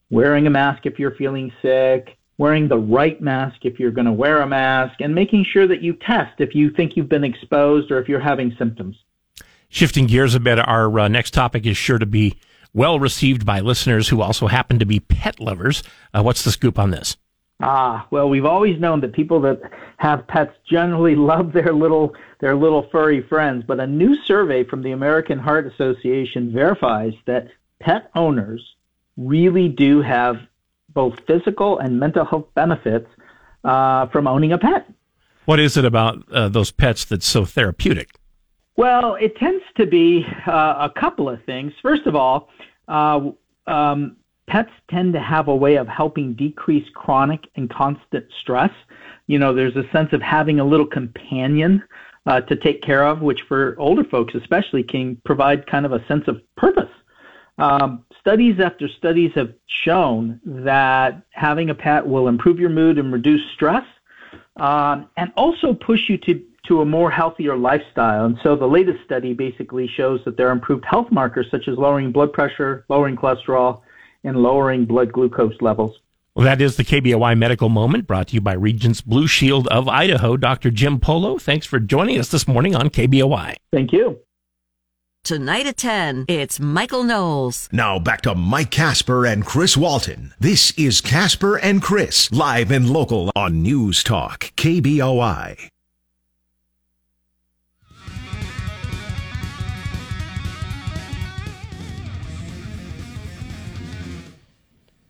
wearing 0.10 0.46
a 0.46 0.50
mask 0.50 0.86
if 0.86 1.00
you're 1.00 1.16
feeling 1.16 1.52
sick, 1.62 2.18
wearing 2.38 2.68
the 2.68 2.78
right 2.78 3.20
mask 3.22 3.66
if 3.66 3.80
you're 3.80 3.92
going 3.92 4.06
to 4.06 4.14
wear 4.14 4.42
a 4.42 4.48
mask, 4.48 5.02
and 5.02 5.16
making 5.16 5.44
sure 5.44 5.68
that 5.68 5.82
you 5.82 5.94
test 5.94 6.40
if 6.40 6.54
you 6.54 6.70
think 6.70 6.96
you've 6.96 7.10
been 7.10 7.24
exposed 7.24 7.92
or 7.92 8.00
if 8.00 8.08
you're 8.08 8.20
having 8.20 8.56
symptoms. 8.58 8.98
Shifting 9.68 10.08
gears 10.08 10.36
a 10.36 10.40
bit, 10.40 10.60
our 10.60 11.00
uh, 11.00 11.08
next 11.08 11.34
topic 11.34 11.66
is 11.66 11.76
sure 11.76 12.00
to 12.00 12.06
be 12.06 12.38
well 12.74 13.00
received 13.00 13.46
by 13.46 13.60
listeners 13.60 14.10
who 14.10 14.22
also 14.22 14.48
happen 14.48 14.80
to 14.80 14.86
be 14.86 15.00
pet 15.00 15.40
lovers. 15.40 15.84
Uh, 16.14 16.22
what's 16.22 16.44
the 16.44 16.52
scoop 16.52 16.78
on 16.78 16.92
this? 16.92 17.18
Ah, 17.62 18.08
well, 18.10 18.30
we've 18.30 18.46
always 18.46 18.80
known 18.80 19.02
that 19.02 19.12
people 19.12 19.42
that 19.42 19.60
have 19.98 20.26
pets 20.28 20.54
generally 20.70 21.16
love 21.32 21.52
their 21.52 21.74
little 21.74 22.14
their 22.40 22.56
little 22.56 22.88
furry 22.90 23.22
friends, 23.22 23.64
but 23.68 23.80
a 23.80 23.88
new 23.88 24.16
survey 24.24 24.64
from 24.64 24.82
the 24.82 24.92
American 24.92 25.38
Heart 25.38 25.68
Association 25.68 26.54
verifies 26.54 27.14
that 27.26 27.50
pet 27.82 28.10
owners 28.16 28.76
really 29.18 29.68
do 29.68 30.02
have 30.02 30.38
both 30.94 31.20
physical 31.28 31.80
and 31.80 32.00
mental 32.00 32.24
health 32.24 32.48
benefits 32.56 33.08
uh, 33.66 34.08
from 34.08 34.26
owning 34.26 34.54
a 34.54 34.58
pet. 34.58 34.90
What 35.46 35.60
is 35.60 35.76
it 35.76 35.84
about 35.84 36.32
uh, 36.32 36.48
those 36.48 36.72
pets 36.72 37.04
that's 37.06 37.28
so 37.28 37.44
therapeutic? 37.44 38.16
Well, 38.78 39.16
it 39.16 39.36
tends 39.36 39.64
to 39.76 39.86
be 39.86 40.26
uh, 40.48 40.90
a 40.90 40.92
couple 40.98 41.28
of 41.28 41.44
things. 41.44 41.74
First 41.82 42.06
of 42.06 42.16
all, 42.16 42.50
uh, 42.88 43.32
um, 43.68 44.16
pets 44.50 44.72
tend 44.90 45.14
to 45.14 45.20
have 45.20 45.48
a 45.48 45.56
way 45.56 45.76
of 45.76 45.88
helping 45.88 46.34
decrease 46.34 46.88
chronic 46.94 47.48
and 47.56 47.70
constant 47.70 48.26
stress. 48.42 48.72
You 49.28 49.38
know, 49.40 49.54
there's 49.54 49.76
a 49.76 49.90
sense 49.92 50.12
of 50.12 50.22
having 50.22 50.60
a 50.60 50.66
little 50.66 50.88
companion 50.88 51.84
uh, 52.26 52.42
to 52.42 52.56
take 52.56 52.82
care 52.82 53.06
of, 53.06 53.22
which 53.22 53.42
for 53.48 53.76
older 53.78 54.04
folks 54.04 54.34
especially 54.36 54.84
can 54.84 55.16
provide 55.24 55.68
kind 55.68 55.86
of 55.86 55.94
a 55.94 56.06
sense 56.08 56.28
of 56.28 56.42
purpose. 56.56 56.90
Um, 57.60 58.06
studies 58.20 58.60
after 58.60 58.88
studies 58.88 59.32
have 59.36 59.54
shown 59.68 60.40
that 60.46 61.22
having 61.32 61.70
a 61.70 61.76
pet 61.76 62.06
will 62.06 62.28
improve 62.28 62.60
your 62.60 62.70
mood 62.70 62.98
and 62.98 63.14
reduce 63.14 63.42
stress, 63.54 63.86
um, 64.58 65.10
and 65.16 65.32
also 65.38 65.74
push 65.74 66.10
you 66.10 66.18
to 66.20 66.44
to 66.68 66.82
a 66.82 66.86
more 66.86 67.10
healthier 67.10 67.56
lifestyle. 67.58 68.26
And 68.26 68.38
so 68.44 68.56
the 68.56 68.68
latest 68.68 69.04
study 69.04 69.34
basically 69.34 69.88
shows 69.88 70.20
that 70.26 70.38
there 70.38 70.50
are 70.50 70.52
improved 70.52 70.86
health 70.86 71.12
markers 71.12 71.48
such 71.50 71.68
as 71.68 71.78
lowering 71.78 72.12
blood 72.12 72.32
pressure, 72.32 72.86
lowering 72.90 73.16
cholesterol, 73.16 73.82
and 74.24 74.38
lowering 74.38 74.86
blood 74.86 75.12
glucose 75.12 75.56
levels. 75.62 76.00
Well, 76.36 76.46
that 76.46 76.62
is 76.62 76.78
the 76.78 76.84
KBOI 76.86 77.38
Medical 77.38 77.70
Moment 77.70 78.08
brought 78.08 78.30
to 78.30 78.36
you 78.36 78.42
by 78.42 78.54
Regence 78.54 79.02
Blue 79.02 79.28
Shield 79.28 79.68
of 79.68 79.90
Idaho. 79.90 80.38
Dr. 80.38 80.72
Jim 80.72 81.00
Polo, 81.00 81.38
thanks 81.38 81.66
for 81.66 81.80
joining 81.80 82.18
us 82.18 82.30
this 82.30 82.48
morning 82.48 82.76
on 82.76 82.90
KBOI. 82.90 83.56
Thank 83.72 83.92
you. 83.92 84.20
Tonight 85.24 85.68
at 85.68 85.76
10, 85.78 86.26
it's 86.30 86.60
Michael 86.60 87.04
Knowles. 87.04 87.68
Now 87.74 88.00
back 88.00 88.22
to 88.22 88.36
Mike 88.36 88.72
Casper 88.72 89.26
and 89.26 89.46
Chris 89.46 89.76
Walton. 89.76 90.34
This 90.40 90.72
is 90.78 91.02
Casper 91.02 91.58
and 91.58 91.82
Chris, 91.82 92.32
live 92.32 92.72
and 92.72 92.90
local 92.90 93.32
on 93.36 93.62
News 93.62 94.02
Talk, 94.02 94.52
KBOI. 94.56 95.70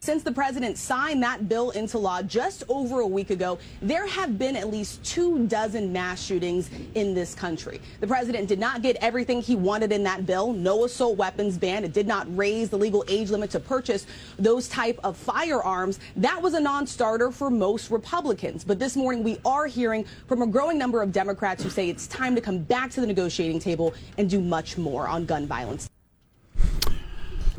Since 0.02 0.24
the 0.24 0.32
president 0.32 0.78
signed 0.78 1.22
that 1.24 1.50
bill 1.50 1.72
into 1.72 1.98
law 1.98 2.22
just 2.22 2.64
over 2.70 3.02
a 3.02 3.08
week 3.08 3.32
ago, 3.32 3.60
there 3.82 4.08
have 4.08 4.40
been 4.40 4.56
at 4.56 4.72
least 4.72 5.04
two 5.04 5.46
dozen 5.48 5.92
mass 5.92 6.24
shootings 6.24 6.70
in 6.96 7.14
this 7.14 7.36
country. 7.36 7.82
The 8.00 8.08
president 8.08 8.48
did 8.48 8.60
not 8.60 8.82
get 8.82 8.96
everything 9.02 9.42
he 9.42 9.58
wanted 9.58 9.92
in 9.92 10.02
that 10.04 10.26
bill. 10.26 10.54
No 10.54 10.86
assault 10.86 11.18
weapons 11.18 11.58
ban. 11.58 11.84
It 11.84 11.92
did 11.92 12.08
not 12.08 12.34
raise 12.38 12.70
the 12.70 12.78
legal 12.78 13.04
age 13.10 13.30
limit 13.30 13.50
to 13.52 13.60
purchase 13.60 14.08
those 14.38 14.70
type 14.70 14.98
of 15.04 15.18
firearms. 15.18 16.00
That 16.16 16.42
was 16.42 16.54
a 16.54 16.62
non-starter 16.62 17.30
for 17.32 17.50
most 17.50 17.92
Republicans. 17.92 18.64
But 18.64 18.80
this 18.80 18.96
morning 18.96 19.22
we 19.22 19.38
are 19.44 19.68
hearing 19.68 20.06
from 20.28 20.42
a 20.42 20.48
growing 20.48 20.78
number 20.78 21.02
of 21.02 21.12
Democrats 21.12 21.62
who 21.62 21.70
say 21.70 21.90
it's 21.90 22.08
time 22.08 22.36
to 22.36 22.42
come 22.42 22.60
back 22.60 22.90
to 22.92 23.02
the 23.02 23.08
negotiating 23.08 23.60
table 23.60 23.94
and 24.18 24.30
do 24.30 24.40
much 24.40 24.78
more 24.78 25.10
on 25.10 25.26
gun 25.26 25.46
violence. 25.46 25.90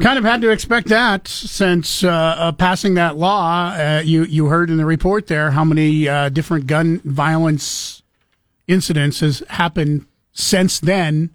Kind 0.01 0.19
of 0.19 0.25
had 0.25 0.41
to 0.41 0.51
expect 0.51 0.89
that 0.89 1.29
since 1.29 2.03
uh, 2.03 2.09
uh, 2.09 2.53
passing 2.53 2.95
that 2.95 3.19
law. 3.19 3.69
Uh, 3.69 4.03
you 4.03 4.25
you 4.25 4.47
heard 4.47 4.71
in 4.71 4.79
the 4.79 4.87
report 4.87 5.27
there 5.27 5.51
how 5.51 5.63
many 5.63 6.09
uh, 6.09 6.31
different 6.31 6.67
gun 6.67 7.01
violence 7.05 8.03
incidents 8.67 9.21
has 9.21 9.43
happened 9.51 10.07
since 10.33 10.81
then, 10.81 11.35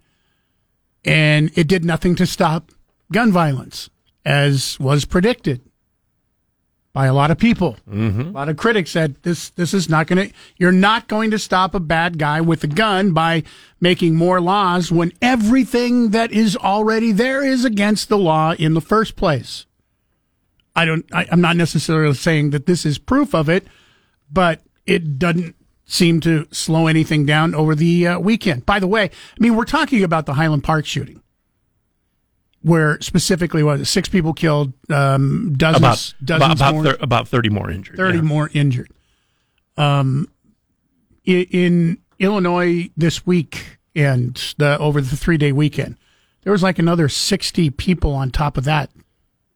and 1.04 1.52
it 1.56 1.68
did 1.68 1.86
nothing 1.86 2.16
to 2.16 2.26
stop 2.26 2.72
gun 3.12 3.32
violence, 3.32 3.92
as 4.26 4.80
was 4.80 5.06
predicted 5.06 5.62
by 6.96 7.08
a 7.08 7.14
lot 7.14 7.30
of 7.30 7.38
people. 7.38 7.76
Mm-hmm. 7.92 8.22
A 8.22 8.32
lot 8.32 8.48
of 8.48 8.56
critics 8.56 8.90
said 8.90 9.22
this 9.24 9.50
this 9.50 9.74
is 9.74 9.90
not 9.90 10.08
going 10.08 10.30
to 10.30 10.36
you're 10.56 10.72
not 10.72 11.10
going 11.10 11.30
to 11.32 11.38
stop 11.38 11.76
a 11.76 11.80
bad 11.82 12.18
guy 12.18 12.40
with 12.40 12.64
a 12.64 12.68
gun 12.68 13.12
by 13.12 13.44
making 13.82 14.16
more 14.16 14.40
laws 14.40 14.94
when 14.94 15.12
everything 15.22 16.12
that 16.12 16.32
is 16.32 16.56
already 16.56 17.12
there 17.12 17.44
is 17.44 17.66
against 17.66 18.08
the 18.08 18.18
law 18.18 18.54
in 18.54 18.76
the 18.76 18.82
first 18.82 19.18
place. 19.18 19.66
I 20.74 20.86
don't 20.86 21.06
I, 21.14 21.28
I'm 21.30 21.42
not 21.42 21.58
necessarily 21.58 22.16
saying 22.16 22.52
that 22.52 22.66
this 22.66 22.86
is 22.86 22.98
proof 22.98 23.36
of 23.36 23.50
it, 23.50 23.68
but 24.32 24.62
it 24.86 25.20
doesn't 25.20 25.54
seem 25.84 26.22
to 26.22 26.48
slow 26.52 26.88
anything 26.88 27.26
down 27.26 27.54
over 27.54 27.76
the 27.76 28.08
uh, 28.08 28.20
weekend. 28.20 28.66
By 28.66 28.80
the 28.80 28.88
way, 28.88 29.04
I 29.04 29.38
mean 29.40 29.58
we're 29.58 29.66
talking 29.66 30.02
about 30.02 30.28
the 30.28 30.36
Highland 30.36 30.64
Park 30.64 30.86
shooting 30.86 31.22
where 32.66 33.00
specifically 33.00 33.62
was 33.62 33.88
six 33.88 34.10
people 34.10 34.34
killed, 34.34 34.74
um, 34.90 35.54
dozens, 35.56 35.78
about 35.78 36.26
dozens 36.26 36.60
about 36.60 36.74
more, 36.74 36.84
thir- 36.84 36.98
about 37.00 37.28
thirty 37.28 37.50
more 37.50 37.70
injured. 37.70 37.96
thirty 37.96 38.18
yeah. 38.18 38.24
more 38.24 38.50
injured. 38.54 38.90
Um, 39.78 40.28
in, 41.26 41.44
in 41.52 41.98
Illinois 42.18 42.90
this 42.98 43.24
week 43.24 43.78
and 43.94 44.34
the 44.58 44.80
over 44.80 45.00
the 45.00 45.16
three 45.16 45.38
day 45.38 45.52
weekend, 45.52 45.98
there 46.42 46.52
was 46.52 46.64
like 46.64 46.80
another 46.80 47.08
sixty 47.08 47.70
people 47.70 48.14
on 48.14 48.32
top 48.32 48.58
of 48.58 48.64
that 48.64 48.90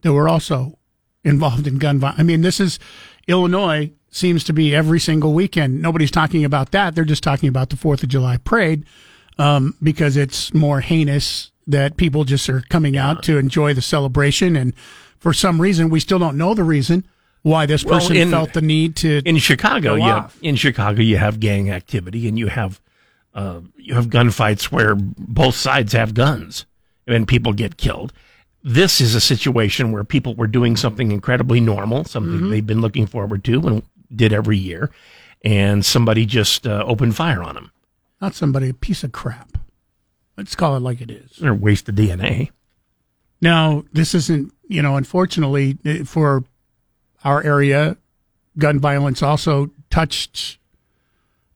that 0.02 0.14
were 0.14 0.30
also 0.30 0.78
involved 1.24 1.66
in 1.66 1.80
gun 1.80 1.98
violence. 1.98 2.20
I 2.20 2.24
mean, 2.24 2.42
this 2.42 2.60
is 2.60 2.78
Illinois 3.28 3.92
seems 4.12 4.44
to 4.44 4.54
be 4.54 4.76
every 4.76 5.00
single 5.00 5.34
weekend. 5.34 5.82
Nobody's 5.82 6.12
talking 6.12 6.46
about 6.46 6.72
that. 6.74 6.94
They're 6.94 7.06
just 7.06 7.24
talking 7.24 7.50
about 7.50 7.72
the 7.72 7.76
Fourth 7.76 8.04
of 8.04 8.10
July 8.10 8.38
parade 8.38 8.86
um, 9.40 9.76
because 9.82 10.16
it's 10.16 10.54
more 10.54 10.82
heinous 10.82 11.52
that 11.70 11.96
people 11.98 12.24
just 12.26 12.50
are 12.50 12.62
coming 12.70 12.98
out 12.98 13.24
to 13.24 13.38
enjoy 13.38 13.74
the 13.74 13.82
celebration. 13.82 14.56
And 14.56 14.74
for 15.20 15.34
some 15.34 15.62
reason, 15.62 15.90
we 15.90 16.00
still 16.00 16.20
don't 16.20 16.38
know 16.38 16.54
the 16.54 16.64
reason 16.64 17.06
why 17.44 17.66
this 17.66 17.86
Well, 17.86 18.00
person 18.00 18.18
in- 18.18 18.32
felt 18.32 18.52
the 18.54 18.62
need 18.62 18.96
to. 18.98 19.22
in 19.24 19.38
Chicago, 19.38 19.92
go 19.92 19.96
you 19.96 20.12
off. 20.12 20.34
have, 20.34 20.44
in 20.44 20.56
Chicago 20.58 21.02
you 21.02 21.16
have 21.18 21.40
gang 21.40 21.70
activity 21.72 22.28
and 22.28 22.38
you 22.38 22.48
have 22.48 22.82
uh, 23.36 23.62
you 23.78 23.94
have 23.94 24.08
gunfights 24.08 24.66
where 24.66 24.96
both 24.96 25.56
sides 25.56 25.94
have 25.94 26.14
guns 26.16 26.66
and 27.08 27.28
people 27.28 27.54
get 27.54 27.78
killed. 27.78 28.12
This 28.64 29.00
is 29.00 29.14
a 29.16 29.22
situation 29.22 29.92
where 29.94 30.04
people 30.04 30.34
were 30.36 30.48
doing 30.48 30.76
something 30.76 31.12
incredibly 31.12 31.62
normal, 31.62 32.04
something 32.04 32.40
Mhm. 32.42 32.50
they've 32.50 32.66
been 32.66 32.82
looking 32.82 33.06
forward 33.08 33.44
to 33.46 33.62
and 33.68 33.84
did 34.14 34.34
every 34.34 34.58
year, 34.58 34.90
and 35.46 35.86
somebody 35.86 36.26
just 36.26 36.66
uh, 36.68 36.84
opened 36.88 37.16
fire 37.16 37.42
on 37.44 37.54
them. 37.56 37.72
Not 38.20 38.34
somebody, 38.34 38.68
a 38.70 38.74
piece 38.74 39.04
of 39.04 39.12
crap. 39.14 39.58
Let's 40.40 40.56
call 40.56 40.78
it 40.78 40.80
like 40.80 41.02
it 41.02 41.12
is. 41.12 41.44
Or 41.44 41.54
waste 41.54 41.90
of 41.90 41.96
DNA. 41.96 42.52
Now, 43.42 43.84
this 43.92 44.16
isn't, 44.16 44.54
you 44.70 44.82
know, 44.82 44.96
unfortunately 44.96 45.78
eh, 45.84 46.06
for 46.06 46.46
our 47.26 47.44
area, 47.44 47.98
gun 48.58 48.80
violence 48.80 49.22
also 49.22 49.72
touched 49.90 50.58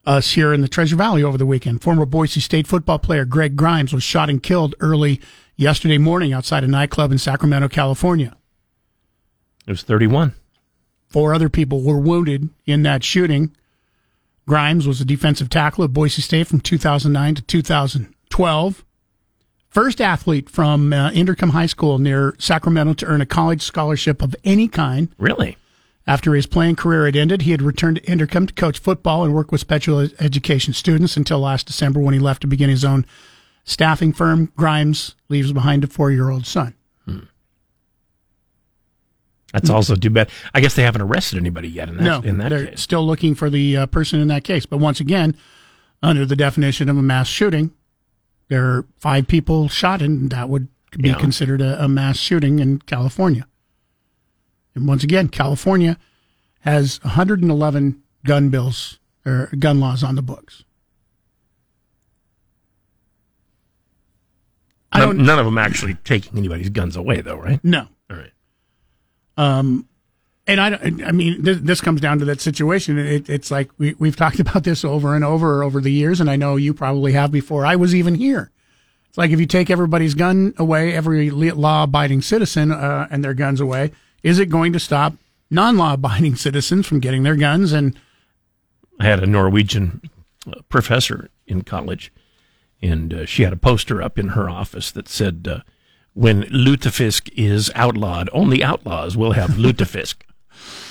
us 0.06 0.34
here 0.34 0.52
in 0.52 0.60
the 0.60 0.68
Treasure 0.68 0.98
Valley 0.98 1.24
over 1.24 1.38
the 1.38 1.46
weekend. 1.46 1.82
Former 1.82 2.06
Boise 2.06 2.42
State 2.42 2.68
football 2.68 3.00
player 3.00 3.24
Greg 3.24 3.56
Grimes 3.56 3.94
was 3.94 4.04
shot 4.04 4.30
and 4.30 4.44
killed 4.44 4.76
early 4.82 5.22
yesterday 5.56 5.98
morning 5.98 6.34
outside 6.34 6.66
a 6.66 6.68
nightclub 6.68 7.10
in 7.14 7.18
Sacramento, 7.18 7.70
California. 7.70 8.36
It 9.66 9.72
was 9.72 9.84
31. 9.84 10.34
Four 11.08 11.34
other 11.34 11.48
people 11.48 11.84
were 11.84 12.00
wounded 12.00 12.50
in 12.66 12.84
that 12.84 13.06
shooting. 13.06 13.56
Grimes 14.46 14.86
was 14.86 15.00
a 15.00 15.06
defensive 15.06 15.48
tackle 15.48 15.86
at 15.86 15.94
Boise 15.94 16.22
State 16.22 16.48
from 16.48 16.60
2009 16.60 17.36
to 17.36 17.42
2012. 18.34 18.84
First 19.70 20.02
athlete 20.02 20.50
from 20.50 20.92
uh, 20.92 21.12
Intercom 21.12 21.50
High 21.50 21.68
School 21.68 22.00
near 22.00 22.36
Sacramento 22.40 22.94
to 22.96 23.06
earn 23.06 23.22
a 23.22 23.26
college 23.26 23.62
scholarship 23.62 24.22
of 24.22 24.36
any 24.44 24.68
kind. 24.68 25.10
Really? 25.18 25.58
After 26.06 26.34
his 26.34 26.46
playing 26.46 26.76
career 26.76 27.06
had 27.06 27.16
ended, 27.16 27.44
he 27.44 27.52
had 27.52 27.62
returned 27.62 27.98
to 27.98 28.12
Intercom 28.12 28.48
to 28.48 28.54
coach 28.54 28.78
football 28.78 29.24
and 29.24 29.34
work 29.34 29.52
with 29.52 29.62
special 29.62 30.00
education 30.20 30.74
students 30.74 31.16
until 31.16 31.40
last 31.40 31.68
December 31.68 32.00
when 32.00 32.14
he 32.14 32.20
left 32.20 32.42
to 32.42 32.48
begin 32.48 32.70
his 32.70 32.84
own 32.84 33.06
staffing 33.64 34.14
firm. 34.14 34.52
Grimes 34.56 35.16
leaves 35.30 35.54
behind 35.54 35.84
a 35.84 35.88
four 35.88 36.12
year 36.12 36.30
old 36.30 36.46
son. 36.46 36.76
That's 39.54 39.70
also 39.70 39.96
too 39.96 40.10
bad. 40.10 40.32
I 40.56 40.62
guess 40.62 40.74
they 40.74 40.82
haven't 40.82 41.04
arrested 41.04 41.38
anybody 41.38 41.70
yet 41.70 41.88
in 41.88 41.98
that, 41.98 42.04
no, 42.04 42.22
in 42.22 42.40
that 42.40 42.50
they're 42.50 42.66
case. 42.66 42.82
still 42.82 43.06
looking 43.06 43.36
for 43.36 43.52
the 43.52 43.78
uh, 43.78 43.86
person 43.86 44.20
in 44.20 44.28
that 44.30 44.44
case. 44.44 44.66
But 44.66 44.78
once 44.78 45.00
again, 45.00 45.38
under 46.02 46.26
the 46.26 46.36
definition 46.36 46.90
of 46.90 46.98
a 46.98 47.04
mass 47.04 47.28
shooting, 47.28 47.72
there 48.54 48.66
are 48.66 48.86
five 49.00 49.26
people 49.26 49.68
shot, 49.68 50.00
and 50.04 50.30
that 50.30 50.48
would 50.48 50.68
be 50.96 51.10
Yeah. 51.10 51.16
considered 51.18 51.60
a, 51.60 51.84
a 51.84 51.88
mass 51.90 52.18
shooting 52.18 52.60
in 52.60 52.78
California. 52.78 53.48
And 54.76 54.88
once 54.88 55.04
again, 55.04 55.28
California 55.28 55.98
has 56.60 57.00
111 57.04 58.04
gun 58.26 58.50
bills 58.50 59.00
or 59.26 59.50
gun 59.58 59.80
laws 59.80 60.04
on 60.04 60.14
the 60.14 60.22
books. 60.22 60.64
I 64.92 65.00
None, 65.00 65.08
don't- 65.18 65.26
none 65.26 65.40
of 65.40 65.46
them 65.46 65.58
actually 65.58 65.96
taking 66.04 66.38
anybody's 66.38 66.70
guns 66.70 66.96
away, 66.96 67.22
though, 67.22 67.38
right? 67.38 67.60
No. 67.64 67.88
All 68.12 68.18
right. 68.18 68.32
Um, 69.36 69.88
and 70.46 70.60
I, 70.60 71.08
I 71.08 71.12
mean, 71.12 71.42
this, 71.42 71.60
this 71.62 71.82
comes 71.82 72.02
down 72.02 72.20
to 72.20 72.26
that 72.26 72.42
situation. 72.42 72.98
It, 72.98 73.30
it's 73.30 73.50
like 73.50 73.70
we, 73.78 73.94
we've 73.98 74.16
talked 74.16 74.40
about 74.42 74.64
this 74.64 74.84
over 74.84 75.16
and 75.16 75.24
over 75.24 75.64
over 75.64 75.80
the 75.80 75.92
years, 75.92 76.20
and 76.20 76.30
I 76.30 76.36
know 76.36 76.56
you 76.56 76.74
probably 76.74 77.14
have 77.14 77.32
before 77.32 77.66
I 77.66 77.76
was 77.76 77.96
even 77.96 78.16
here. 78.16 78.52
It's 79.08 79.18
like 79.18 79.32
if 79.32 79.40
you 79.40 79.46
take 79.46 79.70
everybody's 79.70 80.16
gun 80.16 80.54
away, 80.58 80.94
every 80.94 81.30
law 81.30 81.84
abiding 81.84 82.24
citizen, 82.24 82.72
uh, 82.72 83.08
and 83.12 83.24
their 83.24 83.36
guns 83.36 83.62
away, 83.62 83.92
is 84.24 84.40
it 84.40 84.48
going 84.48 84.74
to 84.74 84.80
stop 84.80 85.14
non 85.50 85.78
law 85.78 85.94
abiding 85.94 86.36
citizens 86.38 86.88
from 86.88 87.00
getting 87.00 87.24
their 87.24 87.36
guns? 87.36 87.72
And 87.72 87.98
I 89.00 89.06
had 89.06 89.24
a 89.24 89.28
Norwegian 89.28 90.02
uh, 90.48 90.62
professor 90.68 91.30
in 91.48 91.62
college, 91.62 92.12
and 92.82 93.14
uh, 93.14 93.26
she 93.26 93.44
had 93.44 93.54
a 93.54 93.58
poster 93.58 94.02
up 94.02 94.20
in 94.20 94.30
her 94.30 94.50
office 94.50 94.92
that 94.92 95.08
said, 95.08 95.48
uh, 95.50 95.60
"When 96.14 96.44
lutefisk 96.44 97.30
is 97.38 97.72
outlawed, 97.76 98.30
only 98.34 98.62
outlaws 98.62 99.16
will 99.16 99.34
have 99.34 99.50
lutefisk," 99.58 100.16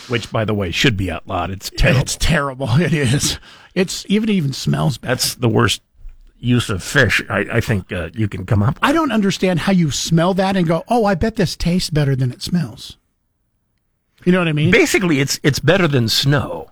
which, 0.08 0.30
by 0.30 0.44
the 0.44 0.54
way, 0.54 0.70
should 0.70 0.96
be 0.96 1.10
outlawed. 1.10 1.50
It's 1.50 1.70
terrible. 1.70 2.00
it's 2.00 2.16
terrible. 2.16 2.68
It 2.80 2.92
is. 2.92 3.38
It's 3.74 4.04
even 4.08 4.28
it 4.28 4.32
even 4.34 4.52
smells 4.52 4.98
bad. 4.98 5.10
That's 5.12 5.34
the 5.34 5.48
worst 5.48 5.82
use 6.38 6.68
of 6.68 6.82
fish 6.82 7.22
I, 7.30 7.46
I 7.52 7.60
think 7.60 7.92
uh, 7.92 8.10
you 8.14 8.28
can 8.28 8.44
come 8.44 8.62
up. 8.62 8.74
with. 8.74 8.84
I 8.84 8.92
don't 8.92 9.12
understand 9.12 9.60
how 9.60 9.72
you 9.72 9.90
smell 9.90 10.34
that 10.34 10.56
and 10.56 10.66
go, 10.66 10.82
oh, 10.88 11.04
I 11.04 11.14
bet 11.14 11.36
this 11.36 11.56
tastes 11.56 11.88
better 11.88 12.16
than 12.16 12.32
it 12.32 12.42
smells. 12.42 12.98
You 14.24 14.32
know 14.32 14.38
what 14.38 14.48
I 14.48 14.52
mean? 14.52 14.70
Basically, 14.70 15.20
it's 15.20 15.40
it's 15.42 15.58
better 15.58 15.88
than 15.88 16.08
snow, 16.08 16.70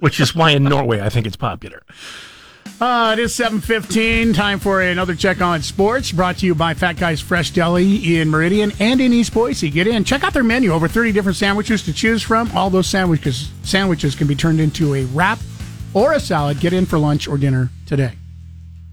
which 0.00 0.18
is 0.18 0.34
why 0.34 0.50
in 0.50 0.64
Norway 0.64 1.00
I 1.00 1.08
think 1.08 1.26
it's 1.26 1.36
popular. 1.36 1.82
Uh, 2.80 3.12
it 3.12 3.20
is 3.20 3.32
7.15. 3.32 4.34
Time 4.34 4.58
for 4.58 4.82
another 4.82 5.14
check 5.14 5.40
on 5.40 5.62
sports. 5.62 6.10
Brought 6.10 6.38
to 6.38 6.46
you 6.46 6.54
by 6.54 6.74
Fat 6.74 6.96
Guys 6.96 7.20
Fresh 7.20 7.52
Deli 7.52 8.18
in 8.18 8.28
Meridian 8.28 8.72
and 8.80 9.00
in 9.00 9.12
East 9.12 9.32
Boise. 9.32 9.70
Get 9.70 9.86
in. 9.86 10.02
Check 10.02 10.24
out 10.24 10.32
their 10.32 10.42
menu. 10.42 10.72
Over 10.72 10.88
30 10.88 11.12
different 11.12 11.36
sandwiches 11.36 11.84
to 11.84 11.92
choose 11.92 12.22
from. 12.22 12.50
All 12.56 12.70
those 12.70 12.88
sandwiches 12.88 13.50
sandwiches 13.62 14.16
can 14.16 14.26
be 14.26 14.34
turned 14.34 14.58
into 14.58 14.94
a 14.94 15.04
wrap 15.06 15.38
or 15.94 16.12
a 16.12 16.20
salad. 16.20 16.58
Get 16.58 16.72
in 16.72 16.86
for 16.86 16.98
lunch 16.98 17.28
or 17.28 17.38
dinner 17.38 17.70
today. 17.86 18.14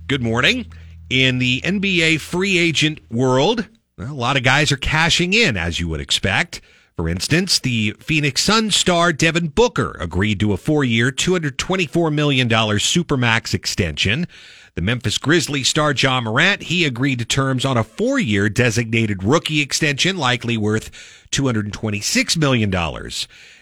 Good 0.07 0.21
morning. 0.21 0.67
In 1.09 1.39
the 1.39 1.61
NBA 1.61 2.19
free 2.19 2.59
agent 2.59 2.99
world, 3.11 3.67
a 3.97 4.13
lot 4.13 4.37
of 4.37 4.43
guys 4.43 4.71
are 4.71 4.77
cashing 4.77 5.33
in, 5.33 5.57
as 5.57 5.79
you 5.79 5.87
would 5.87 5.99
expect. 6.01 6.61
For 6.99 7.07
instance, 7.07 7.59
the 7.59 7.95
Phoenix 8.01 8.43
Suns 8.43 8.75
star 8.75 9.13
Devin 9.13 9.47
Booker 9.47 9.95
agreed 10.01 10.37
to 10.41 10.51
a 10.51 10.57
four 10.57 10.83
year, 10.83 11.11
$224 11.13 12.13
million 12.13 12.49
Supermax 12.49 13.53
extension. 13.53 14.27
The 14.75 14.81
Memphis 14.81 15.17
Grizzlies 15.17 15.69
star 15.69 15.93
Ja 15.93 16.19
Morant, 16.19 16.63
he 16.63 16.83
agreed 16.83 17.19
to 17.19 17.25
terms 17.25 17.63
on 17.63 17.77
a 17.77 17.85
four 17.85 18.19
year 18.19 18.49
designated 18.49 19.23
rookie 19.23 19.61
extension, 19.61 20.17
likely 20.17 20.57
worth 20.57 20.91
$226 21.31 22.35
million. 22.35 22.69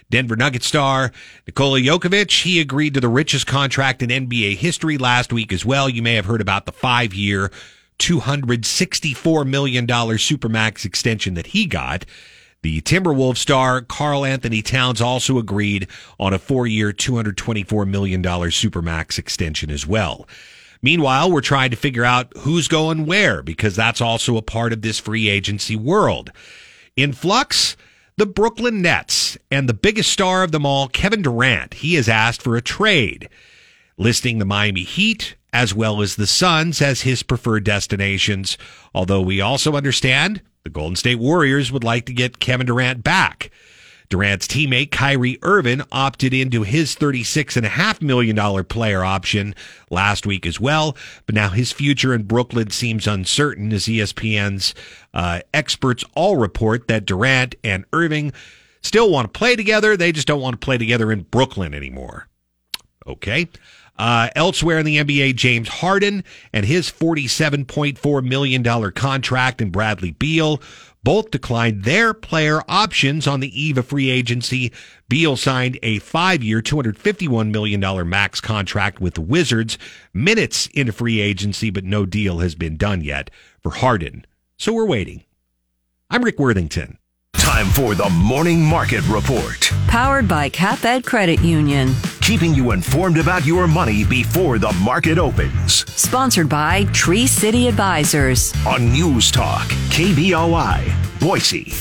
Denver 0.10 0.36
Nuggets 0.36 0.66
star 0.66 1.12
Nikola 1.46 1.80
Jokic, 1.80 2.42
he 2.42 2.60
agreed 2.60 2.96
to 2.96 3.02
the 3.02 3.08
richest 3.08 3.46
contract 3.46 4.02
in 4.02 4.10
NBA 4.10 4.56
history 4.56 4.98
last 4.98 5.32
week 5.32 5.54
as 5.54 5.64
well. 5.64 5.88
You 5.88 6.02
may 6.02 6.16
have 6.16 6.26
heard 6.26 6.42
about 6.42 6.66
the 6.66 6.72
five 6.72 7.14
year, 7.14 7.52
$264 8.00 9.48
million 9.48 9.86
Supermax 9.86 10.86
extension 10.86 11.36
that 11.36 11.46
he 11.46 11.68
got. 11.68 12.04
The 12.64 12.82
Timberwolves 12.82 13.38
star 13.38 13.82
Karl-Anthony 13.82 14.62
Towns 14.62 15.00
also 15.00 15.38
agreed 15.38 15.88
on 16.20 16.34
a 16.34 16.40
four 16.40 16.68
year, 16.68 16.92
$224 16.92 17.88
million 17.88 18.22
Supermax 18.24 19.20
extension 19.20 19.70
as 19.70 19.86
well. 19.86 20.28
Meanwhile, 20.82 21.32
we're 21.32 21.42
trying 21.42 21.72
to 21.72 21.78
figure 21.78 22.06
out 22.06 22.32
who's 22.40 22.68
going 22.68 23.06
where 23.06 23.42
because 23.42 23.76
that's 23.76 24.02
also 24.02 24.38
a 24.38 24.42
part 24.42 24.74
of 24.74 24.82
this 24.82 25.00
free 25.00 25.30
agency 25.30 25.76
world. 25.76 26.32
In 26.96 27.14
flux, 27.14 27.78
the 28.18 28.26
Brooklyn 28.26 28.82
Nets 28.82 29.38
and 29.52 29.70
the 29.70 29.74
biggest 29.74 30.12
star 30.12 30.44
of 30.44 30.52
them 30.52 30.66
all, 30.66 30.88
Kevin 30.88 31.22
Durant, 31.22 31.76
he 31.76 31.96
has 31.96 32.10
asked 32.10 32.42
for 32.42 32.56
a 32.56 32.62
trade, 32.62 33.30
listing 33.98 34.40
the 34.40 34.46
Miami 34.46 34.84
Heat 34.84 35.36
as 35.54 35.74
well 35.74 36.02
as 36.02 36.16
the 36.16 36.28
Suns 36.28 36.82
as 36.82 37.02
his 37.02 37.24
preferred 37.24 37.64
destinations. 37.64 38.58
Although 38.94 39.22
we 39.22 39.42
also 39.42 39.76
understand 39.76 40.42
the 40.68 40.72
Golden 40.72 40.98
State 40.98 41.18
Warriors 41.18 41.72
would 41.72 41.86
like 41.86 42.06
to 42.08 42.14
get 42.14 42.40
Kevin 42.40 42.68
Durant 42.68 43.02
back. 43.02 43.52
Durant's 44.10 44.48
teammate 44.48 44.92
Kyrie 44.92 45.40
Irving 45.42 45.82
opted 45.94 46.34
into 46.34 46.64
his 46.64 46.94
$36.5 46.94 48.02
million 48.02 48.66
player 48.66 49.04
option 49.04 49.56
last 49.90 50.26
week 50.26 50.46
as 50.46 50.60
well, 50.60 50.96
but 51.26 51.36
now 51.36 51.50
his 51.50 51.72
future 51.72 52.14
in 52.14 52.24
Brooklyn 52.24 52.70
seems 52.70 53.08
uncertain 53.08 53.72
as 53.72 53.86
ESPN's 53.86 54.74
uh, 55.14 55.40
experts 55.54 56.04
all 56.16 56.36
report 56.36 56.90
that 56.90 57.06
Durant 57.06 57.56
and 57.64 57.86
Irving 57.94 58.34
still 58.82 59.10
want 59.10 59.34
to 59.34 59.38
play 59.38 59.56
together. 59.56 59.96
They 59.96 60.12
just 60.12 60.28
don't 60.28 60.42
want 60.42 60.60
to 60.60 60.66
play 60.66 60.78
together 60.78 61.14
in 61.14 61.24
Brooklyn 61.24 61.74
anymore. 61.74 62.28
Okay. 63.06 63.48
Uh, 63.98 64.30
elsewhere 64.36 64.80
in 64.80 64.86
the 64.86 64.98
NBA, 64.98 65.36
James 65.36 65.68
Harden 65.68 66.24
and 66.54 66.66
his 66.66 66.92
$47.4 66.92 68.24
million 68.24 68.92
contract 68.92 69.62
and 69.62 69.72
Bradley 69.72 70.12
Beal 70.12 70.62
both 71.04 71.32
declined 71.32 71.84
their 71.84 72.14
player 72.14 72.62
options 72.68 73.28
on 73.28 73.40
the 73.40 73.62
eve 73.62 73.78
of 73.78 73.88
free 73.88 74.10
agency. 74.10 74.74
Beal 75.08 75.38
signed 75.38 75.80
a 75.82 76.00
five 76.00 76.44
year, 76.44 76.62
$251 76.62 77.50
million 77.50 78.10
max 78.10 78.42
contract 78.42 79.00
with 79.00 79.14
the 79.14 79.22
Wizards 79.22 79.78
minutes 80.14 80.68
into 80.74 80.92
free 80.92 81.22
agency, 81.22 81.70
but 81.70 81.86
no 81.86 82.06
deal 82.06 82.40
has 82.40 82.56
been 82.56 82.76
done 82.76 83.02
yet 83.02 83.30
for 83.64 83.72
Harden. 83.72 84.26
So 84.58 84.74
we're 84.74 84.86
waiting. 84.86 85.24
I'm 86.10 86.24
Rick 86.24 86.40
Worthington. 86.40 86.98
Time 87.48 87.68
for 87.68 87.96
the 87.96 88.10
Morning 88.10 88.62
Market 88.62 89.08
Report. 89.08 89.72
Powered 89.88 90.28
by 90.28 90.50
CapEd 90.50 91.06
Credit 91.06 91.40
Union. 91.40 91.94
Keeping 92.20 92.54
you 92.54 92.72
informed 92.72 93.18
about 93.18 93.46
your 93.46 93.68
money 93.68 94.04
before 94.04 94.60
the 94.60 94.74
market 94.84 95.18
opens. 95.18 95.90
Sponsored 95.90 96.50
by 96.50 96.84
Tree 96.92 97.26
City 97.26 97.70
Advisors. 97.70 98.54
On 98.68 98.92
News 98.92 99.32
Talk, 99.32 99.66
KBOI, 99.92 101.20
Boise. 101.22 101.72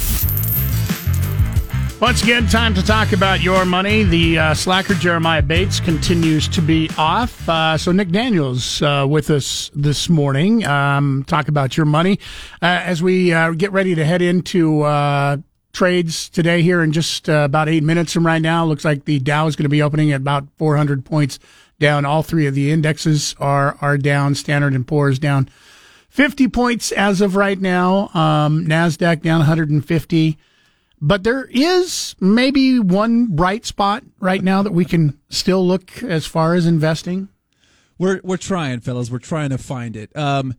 Once 2.01 2.23
again, 2.23 2.47
time 2.47 2.73
to 2.73 2.83
talk 2.83 3.13
about 3.13 3.43
your 3.43 3.65
money. 3.65 4.05
The 4.05 4.39
uh, 4.39 4.55
slacker 4.55 4.95
Jeremiah 4.95 5.43
Bates 5.43 5.81
continues 5.81 6.47
to 6.49 6.63
be 6.63 6.89
off. 6.97 7.49
Uh, 7.49 7.77
so 7.77 7.91
Nick 7.91 8.11
Daniels 8.11 8.83
uh, 8.83 9.05
with 9.09 9.31
us 9.31 9.73
this 9.75 10.09
morning. 10.09 10.65
Um, 10.65 11.25
talk 11.27 11.49
about 11.49 11.77
your 11.77 11.87
money 11.87 12.21
uh, 12.63 12.67
as 12.85 13.03
we 13.03 13.33
uh, 13.33 13.51
get 13.51 13.73
ready 13.73 13.97
to 13.97 14.05
head 14.05 14.23
into 14.23 14.83
uh, 14.83 15.39
trades 15.77 16.31
today. 16.31 16.63
Here 16.63 16.83
in 16.83 16.91
just 16.91 17.29
uh, 17.29 17.43
about 17.45 17.69
eight 17.69 17.85
minutes 17.85 18.13
from 18.15 18.27
right 18.27 18.41
now, 18.41 18.65
looks 18.65 18.85
like 18.85 19.05
the 19.05 19.19
Dow 19.19 19.47
is 19.47 19.57
going 19.57 19.67
to 19.67 19.69
be 19.69 19.83
opening 19.83 20.11
at 20.11 20.23
about 20.23 20.49
400 20.57 21.05
points 21.05 21.39
down. 21.79 22.07
All 22.07 22.23
three 22.23 22.47
of 22.47 22.55
the 22.55 22.73
indexes 22.73 23.37
are 23.39 23.77
are 23.83 23.99
down. 23.99 24.35
Standard 24.35 24.73
and 24.73 24.87
Poor's 24.87 25.19
down 25.19 25.51
50 26.09 26.49
points 26.49 26.93
as 26.93 27.21
of 27.21 27.37
right 27.37 27.61
now. 27.61 28.09
Um, 28.15 28.67
Nasdaq 28.67 29.21
down 29.21 29.41
150. 29.41 30.39
But 30.99 31.25
there 31.25 31.45
is 31.51 32.17
maybe 32.21 32.81
one 32.81 33.27
bright 33.27 33.67
spot 33.67 34.03
right 34.19 34.43
now 34.43 34.63
that 34.63 34.73
we 34.73 34.87
can 34.87 35.21
still 35.29 35.67
look 35.67 36.03
as 36.03 36.25
far 36.25 36.55
as 36.55 36.65
investing. 36.65 37.29
We're 37.99 38.23
we're 38.25 38.39
trying, 38.39 38.81
fellas. 38.81 39.11
We're 39.11 39.19
trying 39.19 39.51
to 39.51 39.59
find 39.59 39.95
it. 39.95 40.17
Um, 40.17 40.55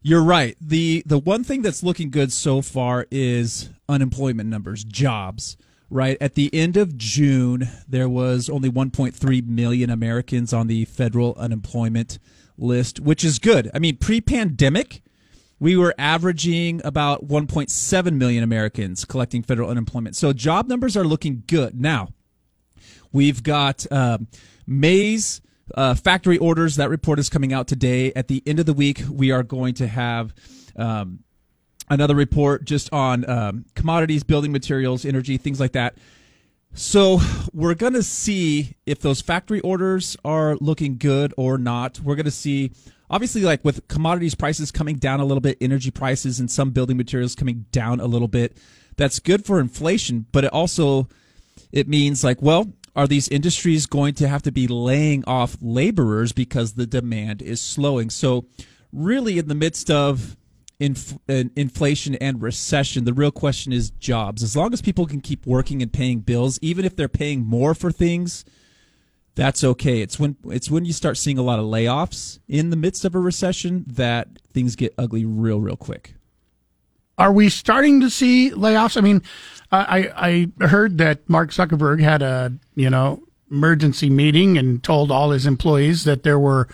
you're 0.00 0.22
right. 0.22 0.56
the 0.60 1.02
The 1.06 1.18
one 1.18 1.42
thing 1.42 1.62
that's 1.62 1.82
looking 1.82 2.10
good 2.10 2.32
so 2.32 2.62
far 2.62 3.06
is 3.10 3.68
unemployment 3.90 4.48
numbers, 4.48 4.84
jobs. 4.84 5.56
Right 5.92 6.16
at 6.20 6.36
the 6.36 6.54
end 6.54 6.76
of 6.76 6.96
June, 6.96 7.68
there 7.88 8.08
was 8.08 8.48
only 8.48 8.70
1.3 8.70 9.46
million 9.48 9.90
Americans 9.90 10.52
on 10.52 10.68
the 10.68 10.84
federal 10.84 11.34
unemployment 11.34 12.20
list, 12.56 13.00
which 13.00 13.24
is 13.24 13.40
good. 13.40 13.70
I 13.74 13.80
mean, 13.80 13.96
pre-pandemic, 13.96 15.02
we 15.58 15.76
were 15.76 15.94
averaging 15.98 16.80
about 16.84 17.26
1.7 17.26 18.12
million 18.14 18.44
Americans 18.44 19.04
collecting 19.04 19.42
federal 19.42 19.68
unemployment. 19.68 20.14
So 20.14 20.32
job 20.32 20.68
numbers 20.68 20.96
are 20.96 21.04
looking 21.04 21.42
good. 21.48 21.78
Now, 21.80 22.08
we've 23.12 23.42
got 23.42 23.90
um, 23.90 24.28
May's 24.66 25.40
uh, 25.74 25.94
factory 25.94 26.38
orders. 26.38 26.76
That 26.76 26.88
report 26.88 27.18
is 27.18 27.28
coming 27.28 27.52
out 27.52 27.68
today. 27.68 28.12
At 28.14 28.28
the 28.28 28.42
end 28.46 28.60
of 28.60 28.66
the 28.66 28.72
week, 28.72 29.02
we 29.10 29.32
are 29.32 29.42
going 29.42 29.74
to 29.74 29.86
have 29.86 30.34
um, 30.76 31.20
another 31.90 32.14
report 32.14 32.64
just 32.64 32.92
on 32.92 33.28
um, 33.28 33.64
commodities, 33.74 34.22
building 34.22 34.52
materials, 34.52 35.04
energy, 35.04 35.36
things 35.36 35.60
like 35.60 35.72
that. 35.72 35.96
So 36.72 37.20
we're 37.52 37.74
going 37.74 37.94
to 37.94 38.02
see 38.02 38.76
if 38.86 39.00
those 39.00 39.20
factory 39.20 39.60
orders 39.60 40.16
are 40.24 40.56
looking 40.60 40.96
good 40.98 41.34
or 41.36 41.58
not. 41.58 42.00
We're 42.00 42.14
going 42.14 42.26
to 42.26 42.30
see 42.30 42.70
obviously 43.10 43.42
like 43.42 43.64
with 43.64 43.86
commodities 43.88 44.36
prices 44.36 44.70
coming 44.70 44.96
down 44.96 45.18
a 45.18 45.24
little 45.24 45.40
bit, 45.40 45.58
energy 45.60 45.90
prices 45.90 46.38
and 46.38 46.48
some 46.48 46.70
building 46.70 46.96
materials 46.96 47.34
coming 47.34 47.66
down 47.72 47.98
a 47.98 48.06
little 48.06 48.28
bit. 48.28 48.56
That's 48.96 49.18
good 49.18 49.44
for 49.44 49.58
inflation, 49.58 50.26
but 50.30 50.44
it 50.44 50.52
also 50.52 51.08
it 51.72 51.88
means 51.88 52.22
like, 52.22 52.40
well, 52.40 52.72
are 52.94 53.06
these 53.06 53.28
industries 53.28 53.86
going 53.86 54.14
to 54.14 54.28
have 54.28 54.42
to 54.42 54.52
be 54.52 54.66
laying 54.66 55.24
off 55.24 55.56
laborers 55.60 56.32
because 56.32 56.74
the 56.74 56.86
demand 56.86 57.42
is 57.42 57.60
slowing? 57.60 58.10
So 58.10 58.46
really 58.92 59.38
in 59.38 59.48
the 59.48 59.54
midst 59.54 59.90
of 59.90 60.36
inf- 60.80 61.18
in 61.28 61.50
inflation 61.54 62.16
and 62.16 62.42
recession. 62.42 63.04
The 63.04 63.12
real 63.12 63.30
question 63.30 63.72
is 63.72 63.90
jobs. 63.90 64.42
As 64.42 64.56
long 64.56 64.72
as 64.72 64.82
people 64.82 65.06
can 65.06 65.20
keep 65.20 65.46
working 65.46 65.82
and 65.82 65.92
paying 65.92 66.20
bills, 66.20 66.58
even 66.62 66.84
if 66.84 66.96
they're 66.96 67.08
paying 67.08 67.44
more 67.44 67.74
for 67.74 67.92
things, 67.92 68.44
that's 69.36 69.62
okay. 69.62 70.00
It's 70.00 70.18
when 70.18 70.36
it's 70.46 70.70
when 70.70 70.84
you 70.84 70.92
start 70.92 71.16
seeing 71.16 71.38
a 71.38 71.42
lot 71.42 71.58
of 71.58 71.66
layoffs 71.66 72.40
in 72.48 72.70
the 72.70 72.76
midst 72.76 73.04
of 73.04 73.14
a 73.14 73.20
recession 73.20 73.84
that 73.88 74.28
things 74.52 74.74
get 74.74 74.94
ugly 74.98 75.24
real, 75.24 75.60
real 75.60 75.76
quick. 75.76 76.14
Are 77.16 77.32
we 77.32 77.50
starting 77.50 78.00
to 78.00 78.10
see 78.10 78.50
layoffs? 78.50 78.96
I 78.96 79.02
mean, 79.02 79.22
I 79.70 80.48
I 80.60 80.66
heard 80.66 80.98
that 80.98 81.28
Mark 81.28 81.50
Zuckerberg 81.50 82.00
had 82.00 82.22
a 82.22 82.52
you 82.74 82.90
know 82.90 83.22
emergency 83.50 84.08
meeting 84.10 84.56
and 84.56 84.82
told 84.82 85.10
all 85.10 85.30
his 85.30 85.46
employees 85.46 86.04
that 86.04 86.22
there 86.22 86.38
were 86.38 86.68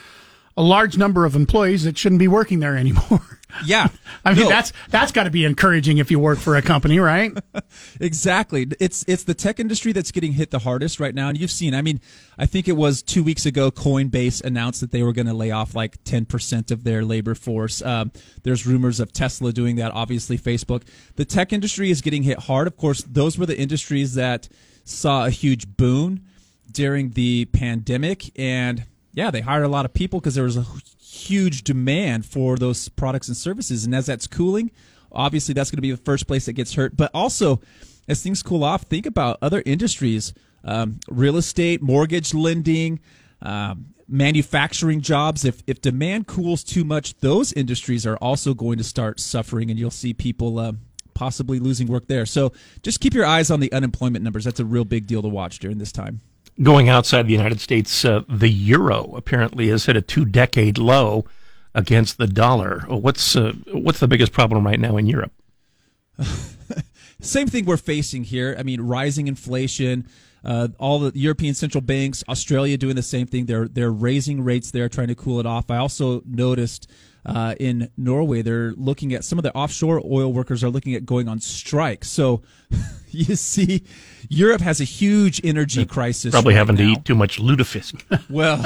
a 0.57 0.63
large 0.63 0.97
number 0.97 1.25
of 1.25 1.35
employees 1.35 1.85
that 1.85 1.99
shouldn't 1.99 2.19
be 2.19 2.29
working 2.29 2.61
there 2.61 2.77
anymore. 2.77 3.21
Yeah. 3.65 3.89
I 4.25 4.35
mean 4.35 4.45
No. 4.45 4.49
that's 4.49 4.73
that's 4.91 5.13
got 5.13 5.25
to 5.25 5.31
be 5.31 5.45
encouraging 5.45 5.99
if 5.99 6.11
you 6.11 6.19
work 6.19 6.39
for 6.39 6.57
a 6.57 6.63
company, 6.63 6.99
right? 6.99 7.33
exactly. 8.01 8.67
It's 8.81 9.05
it's 9.07 9.25
the 9.25 9.35
tech 9.35 9.61
industry 9.61 9.93
that's 9.93 10.11
getting 10.11 10.33
hit 10.33 10.51
the 10.51 10.59
hardest 10.59 11.01
right 11.01 11.15
now, 11.15 11.29
and 11.29 11.39
you've 11.39 11.51
seen. 11.51 11.75
I 11.75 11.83
mean, 11.83 12.01
I 12.39 12.47
think 12.47 12.69
it 12.69 12.73
was 12.77 13.03
two 13.03 13.23
weeks 13.23 13.47
ago. 13.47 13.71
Coinbase 13.71 14.43
announced 14.45 14.81
that 14.81 14.91
they 14.91 15.03
were 15.03 15.13
going 15.13 15.27
to 15.27 15.35
lay 15.35 15.51
off 15.51 15.75
like 15.75 16.03
ten 16.05 16.25
percent 16.27 16.71
of 16.71 16.85
their 16.85 17.05
labor 17.05 17.35
force. 17.35 17.83
Um, 17.83 18.13
there's 18.43 18.67
rumors 18.67 19.01
of 19.01 19.13
Tesla 19.13 19.53
doing 19.53 19.77
that. 19.77 19.93
Obviously, 19.93 20.39
Facebook. 20.39 20.83
The 21.15 21.25
tech 21.25 21.53
industry 21.53 21.91
is 21.91 22.01
getting 22.03 22.23
hit 22.25 22.41
hard. 22.41 22.67
Of 22.67 22.77
course, 22.77 23.03
those 23.03 23.39
were 23.39 23.47
the 23.47 23.59
industries 23.59 24.15
that 24.15 24.49
saw 24.85 25.27
a 25.27 25.31
huge 25.31 25.77
boon 25.77 26.23
during 26.73 27.11
the 27.11 27.45
pandemic, 27.47 28.39
and 28.39 28.85
yeah, 29.13 29.31
they 29.31 29.41
hired 29.41 29.65
a 29.65 29.69
lot 29.69 29.85
of 29.85 29.95
people 29.95 30.21
because 30.21 30.35
there 30.35 30.45
was 30.45 30.57
a 30.57 30.67
huge 31.17 31.63
demand 31.65 32.27
for 32.27 32.57
those 32.57 32.89
products 32.89 33.29
and 33.29 33.37
services. 33.37 33.85
And 33.85 33.95
as 33.95 34.07
that's 34.07 34.27
cooling, 34.27 34.71
obviously 35.11 35.55
that's 35.55 35.71
going 35.71 35.79
to 35.79 35.83
be 35.83 35.91
the 35.91 35.97
first 35.97 36.27
place 36.27 36.47
that 36.47 36.53
gets 36.53 36.75
hurt. 36.75 36.97
But 36.97 37.11
also, 37.13 37.61
as 38.09 38.23
things 38.23 38.43
cool 38.43 38.63
off, 38.63 38.83
think 38.83 39.07
about 39.07 39.39
other 39.41 39.63
industries 39.67 40.35
um, 40.65 40.99
real 41.09 41.37
estate, 41.37 41.81
mortgage 41.81 42.35
lending, 42.35 42.99
um, 43.41 43.95
manufacturing 44.09 45.01
jobs. 45.01 45.45
If, 45.45 45.63
if 45.67 45.81
demand 45.81 46.27
cools 46.27 46.65
too 46.65 46.85
much, 46.85 47.19
those 47.19 47.53
industries 47.53 48.05
are 48.05 48.17
also 48.17 48.53
going 48.53 48.79
to 48.79 48.85
start 48.85 49.21
suffering, 49.21 49.71
and 49.71 49.79
you'll 49.79 49.91
see 49.91 50.15
people. 50.15 50.59
Uh, 50.59 50.73
Possibly 51.15 51.59
losing 51.59 51.87
work 51.87 52.09
there. 52.09 52.27
So 52.27 52.53
just 52.83 53.01
keep 53.01 53.15
your 53.15 53.25
eyes 53.25 53.51
on 53.51 53.61
the 53.61 53.73
unemployment 53.73 54.23
numbers. 54.23 54.45
That's 54.45 54.61
a 54.61 54.67
real 54.67 54.85
big 54.85 55.07
deal 55.07 55.23
to 55.23 55.29
watch 55.29 55.61
during 55.61 55.79
this 55.79 55.91
time. 55.91 56.21
Going 56.63 56.89
outside 56.89 57.27
the 57.27 57.33
United 57.33 57.61
States, 57.61 58.05
uh, 58.05 58.23
the 58.29 58.49
euro 58.49 59.13
apparently 59.15 59.69
has 59.69 59.87
hit 59.87 59.97
a 59.97 60.01
two-decade 60.01 60.79
low 60.79 61.27
against 61.75 62.17
the 62.17 62.27
dollar. 62.27 62.85
What's 62.89 63.37
uh, 63.37 63.53
what's 63.73 64.01
the 64.01 64.09
biggest 64.09 64.33
problem 64.33 64.67
right 64.67 64.81
now 64.81 64.97
in 64.97 65.07
Europe? 65.07 65.33
Same 67.21 67.47
thing 67.47 67.67
we're 67.67 67.77
facing 67.77 68.25
here. 68.25 68.57
I 68.59 68.63
mean, 68.63 68.81
rising 68.81 69.29
inflation. 69.29 70.07
Uh, 70.45 70.69
all 70.79 71.01
the 71.01 71.19
European 71.19 71.55
central 71.55 71.81
banks, 71.81 72.23
Australia 72.29 72.79
doing 72.79 72.95
the 72.95 73.03
same 73.03 73.27
thing. 73.27 73.47
They're 73.47 73.67
they're 73.67 73.91
raising 73.91 74.45
rates 74.45 74.71
there, 74.71 74.89
trying 74.89 75.09
to 75.09 75.15
cool 75.15 75.41
it 75.41 75.47
off. 75.47 75.71
I 75.71 75.79
also 75.79 76.23
noticed 76.25 76.89
uh, 77.25 77.57
in 77.59 77.91
Norway 77.97 78.43
they're 78.43 78.73
looking 78.73 79.13
at 79.13 79.25
some 79.25 79.39
of 79.39 79.43
the 79.43 79.53
offshore 79.55 80.01
oil 80.05 80.33
workers 80.33 80.63
are 80.63 80.71
looking 80.71 80.95
at 80.95 81.05
going 81.05 81.29
on 81.29 81.41
strike. 81.41 82.05
So 82.05 82.43
you 83.29 83.35
see, 83.37 83.83
Europe 84.29 84.61
has 84.61 84.81
a 84.81 84.85
huge 84.85 85.41
energy 85.43 85.87
crisis. 85.87 86.33
Probably 86.33 86.53
right 86.53 86.59
having 86.59 86.77
to 86.77 86.83
eat 86.83 87.05
too 87.05 87.15
much 87.15 87.39
lutefisk. 87.39 88.03
Well, 88.29 88.61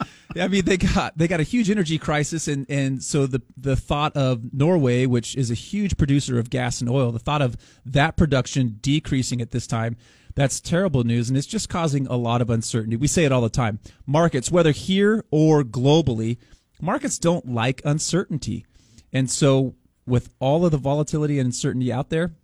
I 0.40 0.48
mean 0.48 0.64
they 0.64 0.76
got 0.76 1.16
they 1.16 1.26
got 1.26 1.40
a 1.40 1.44
huge 1.44 1.70
energy 1.70 1.98
crisis, 1.98 2.48
and 2.48 2.66
and 2.68 3.02
so 3.02 3.26
the 3.26 3.40
the 3.56 3.74
thought 3.74 4.16
of 4.16 4.52
Norway, 4.52 5.06
which 5.06 5.34
is 5.36 5.50
a 5.50 5.54
huge 5.54 5.96
producer 5.96 6.38
of 6.38 6.50
gas 6.50 6.80
and 6.80 6.90
oil, 6.90 7.10
the 7.10 7.18
thought 7.18 7.42
of 7.42 7.56
that 7.84 8.16
production 8.16 8.78
decreasing 8.80 9.40
at 9.40 9.50
this 9.50 9.66
time. 9.66 9.96
That's 10.34 10.60
terrible 10.60 11.02
news, 11.02 11.28
and 11.28 11.38
it's 11.38 11.46
just 11.46 11.68
causing 11.68 12.06
a 12.06 12.16
lot 12.16 12.42
of 12.42 12.50
uncertainty. 12.50 12.96
We 12.96 13.06
say 13.06 13.24
it 13.24 13.32
all 13.32 13.40
the 13.40 13.48
time. 13.48 13.80
Markets, 14.06 14.50
whether 14.50 14.70
here 14.70 15.24
or 15.30 15.62
globally, 15.62 16.36
markets 16.80 17.18
don't 17.18 17.48
like 17.48 17.80
uncertainty. 17.84 18.66
And 19.12 19.30
so, 19.30 19.74
with 20.06 20.28
all 20.38 20.64
of 20.64 20.72
the 20.72 20.78
volatility 20.78 21.38
and 21.38 21.46
uncertainty 21.46 21.90
out 21.90 22.10
there, 22.10 22.34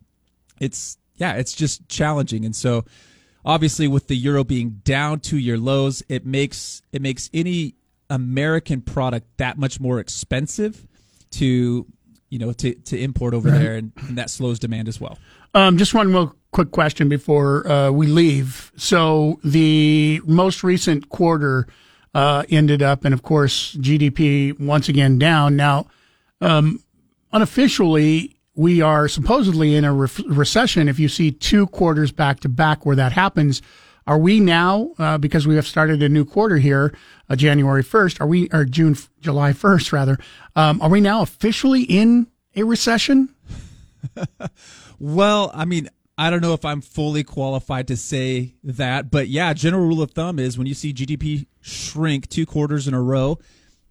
it's 0.59 0.97
yeah, 1.23 1.35
it's 1.41 1.55
just 1.55 1.89
challenging. 1.89 2.45
And 2.45 2.55
so, 2.55 2.85
obviously, 3.45 3.87
with 3.89 4.09
the 4.09 4.17
euro 4.17 4.43
being 4.45 4.81
down 4.85 5.21
to 5.21 5.37
your 5.39 5.57
lows, 5.57 6.03
it 6.09 6.27
makes 6.27 6.83
it 6.93 7.01
makes 7.01 7.31
any 7.33 7.75
American 8.11 8.81
product 8.83 9.27
that 9.39 9.57
much 9.57 9.79
more 9.81 10.01
expensive 10.01 10.75
to 11.31 11.87
you 12.29 12.39
know 12.39 12.53
to 12.53 12.75
to 12.75 12.95
import 12.99 13.35
over 13.35 13.49
Right. 13.51 13.59
there, 13.63 13.75
and, 13.77 13.93
and 14.09 14.19
that 14.19 14.31
slows 14.31 14.59
demand 14.59 14.89
as 14.89 15.01
well. 15.01 15.17
Um, 15.55 15.79
just 15.79 15.95
one 15.95 16.09
real 16.13 16.35
quick 16.51 16.71
question 16.73 17.09
before 17.09 17.71
uh, 17.71 17.91
we 17.91 18.07
leave. 18.07 18.73
So 18.77 19.39
the 19.45 20.21
most 20.27 20.65
recent 20.65 21.09
quarter 21.09 21.67
uh, 22.15 22.43
ended 22.51 22.83
up, 22.83 23.05
and 23.05 23.15
of 23.15 23.23
course, 23.23 23.77
GDP 23.77 24.59
once 24.59 24.89
again 24.89 25.19
down. 25.19 25.57
Now, 25.57 25.87
um, 26.41 26.83
unofficially, 27.33 28.37
we 28.55 28.81
are 28.81 29.09
supposedly 29.09 29.75
in 29.75 29.85
a 29.85 29.93
re- 29.93 30.09
recession. 30.27 30.89
If 30.89 30.99
you 30.99 31.09
see 31.09 31.31
two 31.31 31.67
quarters 31.69 32.13
back 32.13 32.41
to 32.41 32.49
back 32.49 32.85
where 32.85 32.97
that 32.97 33.13
happens, 33.13 33.63
are 34.07 34.19
we 34.19 34.41
now 34.41 34.93
uh, 34.99 35.19
because 35.19 35.47
we 35.47 35.55
have 35.57 35.67
started 35.67 36.03
a 36.03 36.09
new 36.09 36.25
quarter 36.25 36.59
here, 36.59 36.95
uh, 37.29 37.37
January 37.37 37.83
first? 37.83 38.21
Are 38.21 38.27
we 38.27 38.49
or 38.53 38.65
June, 38.65 38.97
July 39.21 39.53
first 39.53 39.93
rather? 39.93 40.19
Um, 40.57 40.83
are 40.83 40.91
we 40.91 41.01
now 41.01 41.23
officially 41.23 41.83
in 41.83 42.27
a 42.57 42.65
recession? 42.65 43.35
Well, 45.03 45.51
I 45.53 45.65
mean, 45.65 45.89
I 46.17 46.31
don't 46.31 46.43
know 46.43 46.55
if 46.55 46.65
I'm 46.65 46.81
fully 46.81 47.25
qualified 47.25 47.89
to 47.89 47.97
say 47.97 48.55
that, 48.63 49.11
but 49.11 49.27
yeah, 49.27 49.53
general 49.53 49.85
rule 49.85 50.01
of 50.01 50.13
thumb 50.13 50.39
is 50.39 50.57
when 50.57 50.69
you 50.69 50.75
see 50.75 50.95
GDP 50.95 51.47
shrink 51.61 52.29
two 52.29 52.47
quarters 52.47 52.87
in 52.87 52.95
a 52.95 53.03
row, 53.03 53.41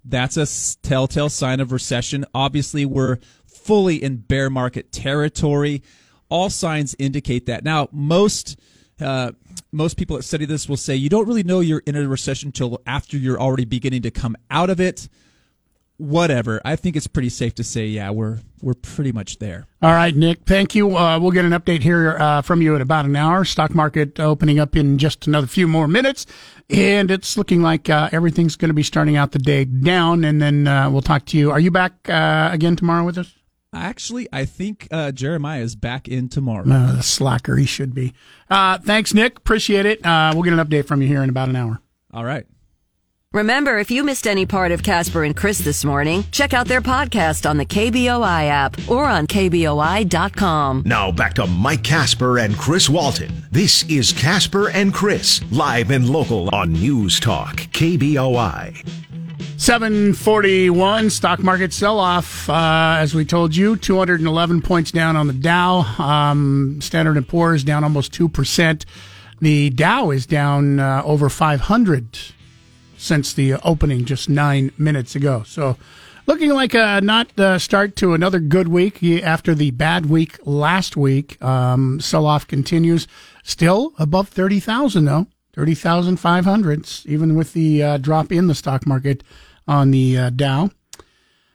that's 0.05 0.37
a 0.37 0.47
telltale 0.81 1.27
sign 1.27 1.59
of 1.59 1.73
recession. 1.73 2.23
Obviously, 2.33 2.85
we're 2.85 3.17
fully 3.63 4.01
in 4.01 4.17
bear 4.17 4.49
market 4.49 4.91
territory. 4.91 5.83
All 6.29 6.49
signs 6.49 6.95
indicate 6.97 7.45
that. 7.47 7.63
Now, 7.63 7.89
most 7.91 8.57
uh, 8.99 9.31
most 9.71 9.97
people 9.97 10.17
that 10.17 10.23
study 10.23 10.45
this 10.45 10.69
will 10.69 10.77
say 10.77 10.95
you 10.95 11.09
don't 11.09 11.27
really 11.27 11.43
know 11.43 11.59
you're 11.59 11.83
in 11.85 11.95
a 11.95 12.07
recession 12.07 12.49
until 12.49 12.81
after 12.85 13.17
you're 13.17 13.39
already 13.39 13.65
beginning 13.65 14.03
to 14.03 14.11
come 14.11 14.35
out 14.49 14.69
of 14.69 14.79
it. 14.79 15.09
Whatever. 15.97 16.61
I 16.65 16.75
think 16.77 16.95
it's 16.95 17.05
pretty 17.05 17.29
safe 17.29 17.53
to 17.55 17.63
say, 17.63 17.85
yeah, 17.85 18.09
we're 18.09 18.39
we're 18.59 18.73
pretty 18.73 19.11
much 19.11 19.37
there. 19.37 19.67
All 19.83 19.91
right, 19.91 20.15
Nick. 20.15 20.45
Thank 20.45 20.73
you. 20.73 20.97
Uh, 20.97 21.19
we'll 21.19 21.31
get 21.31 21.45
an 21.45 21.51
update 21.51 21.83
here 21.83 22.17
uh, 22.17 22.41
from 22.41 22.61
you 22.61 22.75
in 22.75 22.81
about 22.81 23.05
an 23.05 23.15
hour. 23.15 23.45
Stock 23.45 23.75
market 23.75 24.19
opening 24.19 24.59
up 24.59 24.75
in 24.75 24.97
just 24.97 25.27
another 25.27 25.45
few 25.45 25.67
more 25.67 25.87
minutes, 25.87 26.25
and 26.71 27.11
it's 27.11 27.37
looking 27.37 27.61
like 27.61 27.87
uh, 27.87 28.09
everything's 28.11 28.55
going 28.55 28.69
to 28.69 28.73
be 28.73 28.81
starting 28.81 29.15
out 29.15 29.31
the 29.31 29.39
day 29.39 29.63
down. 29.63 30.23
And 30.23 30.41
then 30.41 30.67
uh, 30.67 30.89
we'll 30.89 31.03
talk 31.03 31.25
to 31.27 31.37
you. 31.37 31.51
Are 31.51 31.59
you 31.59 31.69
back 31.69 32.09
uh, 32.09 32.49
again 32.51 32.75
tomorrow 32.75 33.05
with 33.05 33.19
us? 33.19 33.31
Actually, 33.73 34.27
I 34.33 34.43
think 34.45 34.87
uh, 34.91 35.11
Jeremiah 35.13 35.61
is 35.61 35.75
back 35.77 36.07
in 36.07 36.27
tomorrow. 36.27 36.65
No, 36.65 36.93
the 36.93 37.03
slacker 37.03 37.55
he 37.55 37.65
should 37.65 37.93
be. 37.95 38.13
Uh, 38.49 38.77
thanks, 38.79 39.13
Nick. 39.13 39.37
Appreciate 39.37 39.85
it. 39.85 40.05
Uh, 40.05 40.31
we'll 40.33 40.43
get 40.43 40.51
an 40.53 40.59
update 40.59 40.85
from 40.85 41.01
you 41.01 41.07
here 41.07 41.23
in 41.23 41.29
about 41.29 41.47
an 41.47 41.55
hour. 41.55 41.79
All 42.13 42.25
right. 42.25 42.45
Remember, 43.33 43.77
if 43.77 43.89
you 43.89 44.03
missed 44.03 44.27
any 44.27 44.45
part 44.45 44.73
of 44.73 44.83
Casper 44.83 45.23
and 45.23 45.33
Chris 45.37 45.59
this 45.59 45.85
morning, 45.85 46.25
check 46.31 46.53
out 46.53 46.67
their 46.67 46.81
podcast 46.81 47.49
on 47.49 47.55
the 47.55 47.65
KBOI 47.65 48.49
app 48.49 48.75
or 48.89 49.05
on 49.05 49.25
KBOI.com. 49.25 50.83
Now 50.85 51.13
back 51.13 51.35
to 51.35 51.47
Mike 51.47 51.81
Casper 51.81 52.39
and 52.39 52.57
Chris 52.57 52.89
Walton. 52.89 53.31
This 53.49 53.83
is 53.89 54.11
Casper 54.11 54.69
and 54.71 54.93
Chris, 54.93 55.39
live 55.49 55.91
and 55.91 56.09
local 56.09 56.53
on 56.53 56.73
News 56.73 57.21
Talk, 57.21 57.55
KBOI. 57.71 58.85
741 59.57 61.09
stock 61.09 61.39
market 61.39 61.73
sell 61.73 61.99
off. 61.99 62.49
Uh, 62.49 62.97
as 62.99 63.13
we 63.13 63.25
told 63.25 63.55
you, 63.55 63.75
211 63.75 64.61
points 64.61 64.91
down 64.91 65.15
on 65.15 65.27
the 65.27 65.33
Dow. 65.33 65.79
Um, 65.99 66.79
Standard 66.81 67.27
& 67.27 67.27
Poor's 67.27 67.63
down 67.63 67.83
almost 67.83 68.11
2%. 68.13 68.85
The 69.39 69.69
Dow 69.71 70.11
is 70.11 70.25
down 70.25 70.79
uh, 70.79 71.01
over 71.03 71.29
500 71.29 72.19
since 72.97 73.33
the 73.33 73.55
opening 73.63 74.05
just 74.05 74.29
nine 74.29 74.71
minutes 74.77 75.15
ago. 75.15 75.43
So 75.45 75.77
looking 76.27 76.51
like 76.51 76.73
a 76.73 77.01
not 77.01 77.37
uh, 77.39 77.57
start 77.57 77.95
to 77.97 78.13
another 78.13 78.39
good 78.39 78.67
week 78.67 79.03
after 79.03 79.55
the 79.55 79.71
bad 79.71 80.05
week 80.05 80.37
last 80.45 80.95
week. 80.95 81.41
Um, 81.43 81.99
sell 81.99 82.25
off 82.25 82.47
continues. 82.47 83.07
Still 83.43 83.93
above 83.97 84.29
30,000 84.29 85.05
though. 85.05 85.27
30,500, 85.53 86.89
even 87.05 87.35
with 87.35 87.53
the 87.53 87.83
uh, 87.83 87.97
drop 87.97 88.31
in 88.31 88.47
the 88.47 88.55
stock 88.55 88.87
market 88.87 89.23
on 89.67 89.91
the 89.91 90.17
uh, 90.17 90.29
Dow. 90.29 90.69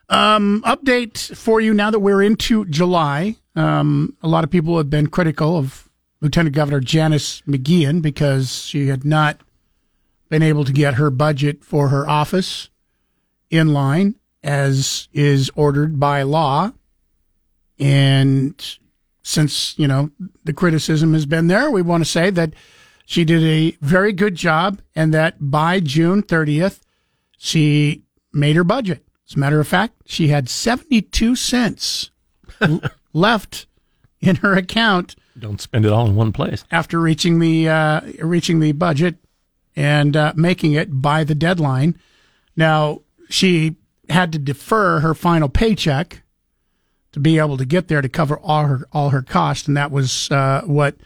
Um, 0.09 0.63
update 0.65 1.37
for 1.37 1.61
you 1.61 1.75
now 1.75 1.91
that 1.91 1.99
we're 1.99 2.23
into 2.23 2.65
July. 2.67 3.37
Um, 3.57 4.17
a 4.23 4.29
lot 4.29 4.45
of 4.45 4.51
people 4.51 4.77
have 4.77 4.91
been 4.91 5.09
critical 5.09 5.57
of 5.57 5.89
Lieutenant 6.21 6.55
Governor 6.55 6.81
Janice 6.81 7.43
McGeachin 7.43 8.03
because 8.03 8.65
she 8.65 8.89
had 8.89 9.05
not 9.05 9.41
been 10.29 10.43
able 10.43 10.65
to 10.65 10.73
get 10.73 10.95
her 10.95 11.11
budget 11.11 11.65
for 11.65 11.89
her 11.89 12.09
office 12.09 12.69
in 13.51 13.73
line 13.73 14.17
as 14.43 15.09
is 15.13 15.51
ordered 15.55 15.99
by 15.99 16.23
law. 16.23 16.73
and 17.79 18.79
since, 19.23 19.77
you 19.77 19.89
know, 19.89 20.09
the 20.45 20.53
criticism 20.53 21.13
has 21.13 21.27
been 21.27 21.49
there, 21.49 21.69
we 21.69 21.83
want 21.83 22.05
to 22.05 22.09
say 22.09 22.31
that 22.31 22.55
she 23.07 23.25
did 23.25 23.43
a 23.43 23.77
very 23.81 24.13
good 24.13 24.35
job 24.35 24.81
and 24.95 25.15
that 25.15 25.37
by 25.41 25.81
June 25.81 26.23
30th, 26.23 26.81
she 27.39 28.03
made 28.33 28.57
her 28.57 28.65
budget. 28.65 29.03
As 29.29 29.37
a 29.37 29.39
matter 29.39 29.59
of 29.61 29.67
fact, 29.67 29.95
she 30.05 30.29
had 30.29 30.49
72 30.51 31.35
cents 31.37 32.11
left 33.15 33.67
in 34.21 34.37
her 34.37 34.55
account 34.55 35.15
Don't 35.39 35.61
spend 35.61 35.87
it 35.87 35.93
all 35.93 36.07
in 36.07 36.15
one 36.15 36.33
place. 36.33 36.65
after 36.71 37.01
reaching 37.01 37.39
the 37.39 37.69
uh, 37.69 38.01
reaching 38.21 38.61
the 38.61 38.73
budget 38.73 39.17
and 39.75 40.17
uh, 40.17 40.33
making 40.37 40.73
it 40.73 41.01
by 41.01 41.23
the 41.25 41.35
deadline. 41.35 41.99
Now 42.57 43.03
she 43.29 43.77
had 44.09 44.33
to 44.33 44.39
defer 44.39 45.01
her 45.01 45.15
final 45.15 45.49
paycheck 45.49 46.23
to 47.13 47.21
be 47.21 47.39
able 47.39 47.57
to 47.57 47.65
get 47.65 47.89
there 47.89 48.01
to 48.03 48.09
cover 48.09 48.39
all 48.39 48.67
her 48.67 48.87
all 48.93 49.11
her 49.11 49.23
costs, 49.23 49.67
and 49.69 49.77
that 49.77 49.91
was 49.91 50.31
uh, 50.31 50.63
what 50.65 50.97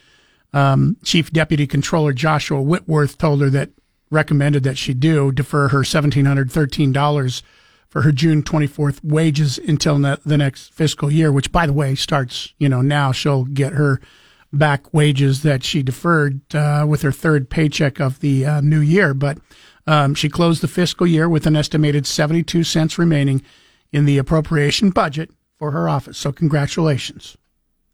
um, 0.52 0.96
Chief 1.04 1.32
Deputy 1.32 1.66
Controller 1.66 2.12
Joshua 2.12 2.60
Whitworth 2.60 3.18
told 3.18 3.40
her 3.40 3.50
that 3.50 3.70
recommended 4.10 4.64
that 4.64 4.76
she 4.78 4.94
do 4.94 5.30
defer 5.32 5.68
her 5.68 5.84
seventeen 5.84 6.24
hundred 6.24 6.50
thirteen 6.50 6.92
dollars 6.92 7.42
for 7.88 8.02
her 8.02 8.12
June 8.12 8.42
twenty 8.42 8.66
fourth 8.66 9.02
wages 9.04 9.58
until 9.58 9.98
ne- 9.98 10.16
the 10.24 10.38
next 10.38 10.72
fiscal 10.72 11.10
year, 11.10 11.30
which 11.30 11.52
by 11.52 11.66
the 11.66 11.72
way 11.72 11.94
starts 11.94 12.52
you 12.58 12.68
know 12.68 12.82
now. 12.82 13.12
She'll 13.12 13.44
get 13.44 13.74
her 13.74 14.00
back 14.52 14.92
wages 14.92 15.42
that 15.42 15.62
she 15.62 15.82
deferred 15.82 16.54
uh, 16.54 16.84
with 16.88 17.02
her 17.02 17.12
third 17.12 17.48
paycheck 17.50 18.00
of 18.00 18.20
the 18.20 18.46
uh, 18.46 18.60
new 18.60 18.80
year, 18.80 19.14
but. 19.14 19.38
Um, 19.86 20.14
she 20.14 20.28
closed 20.28 20.60
the 20.62 20.68
fiscal 20.68 21.06
year 21.06 21.28
with 21.28 21.46
an 21.46 21.56
estimated 21.56 22.06
72 22.06 22.62
cents 22.64 22.98
remaining 22.98 23.42
in 23.90 24.04
the 24.04 24.18
appropriation 24.18 24.90
budget 24.90 25.30
for 25.58 25.72
her 25.72 25.88
office. 25.88 26.16
So, 26.18 26.32
congratulations. 26.32 27.36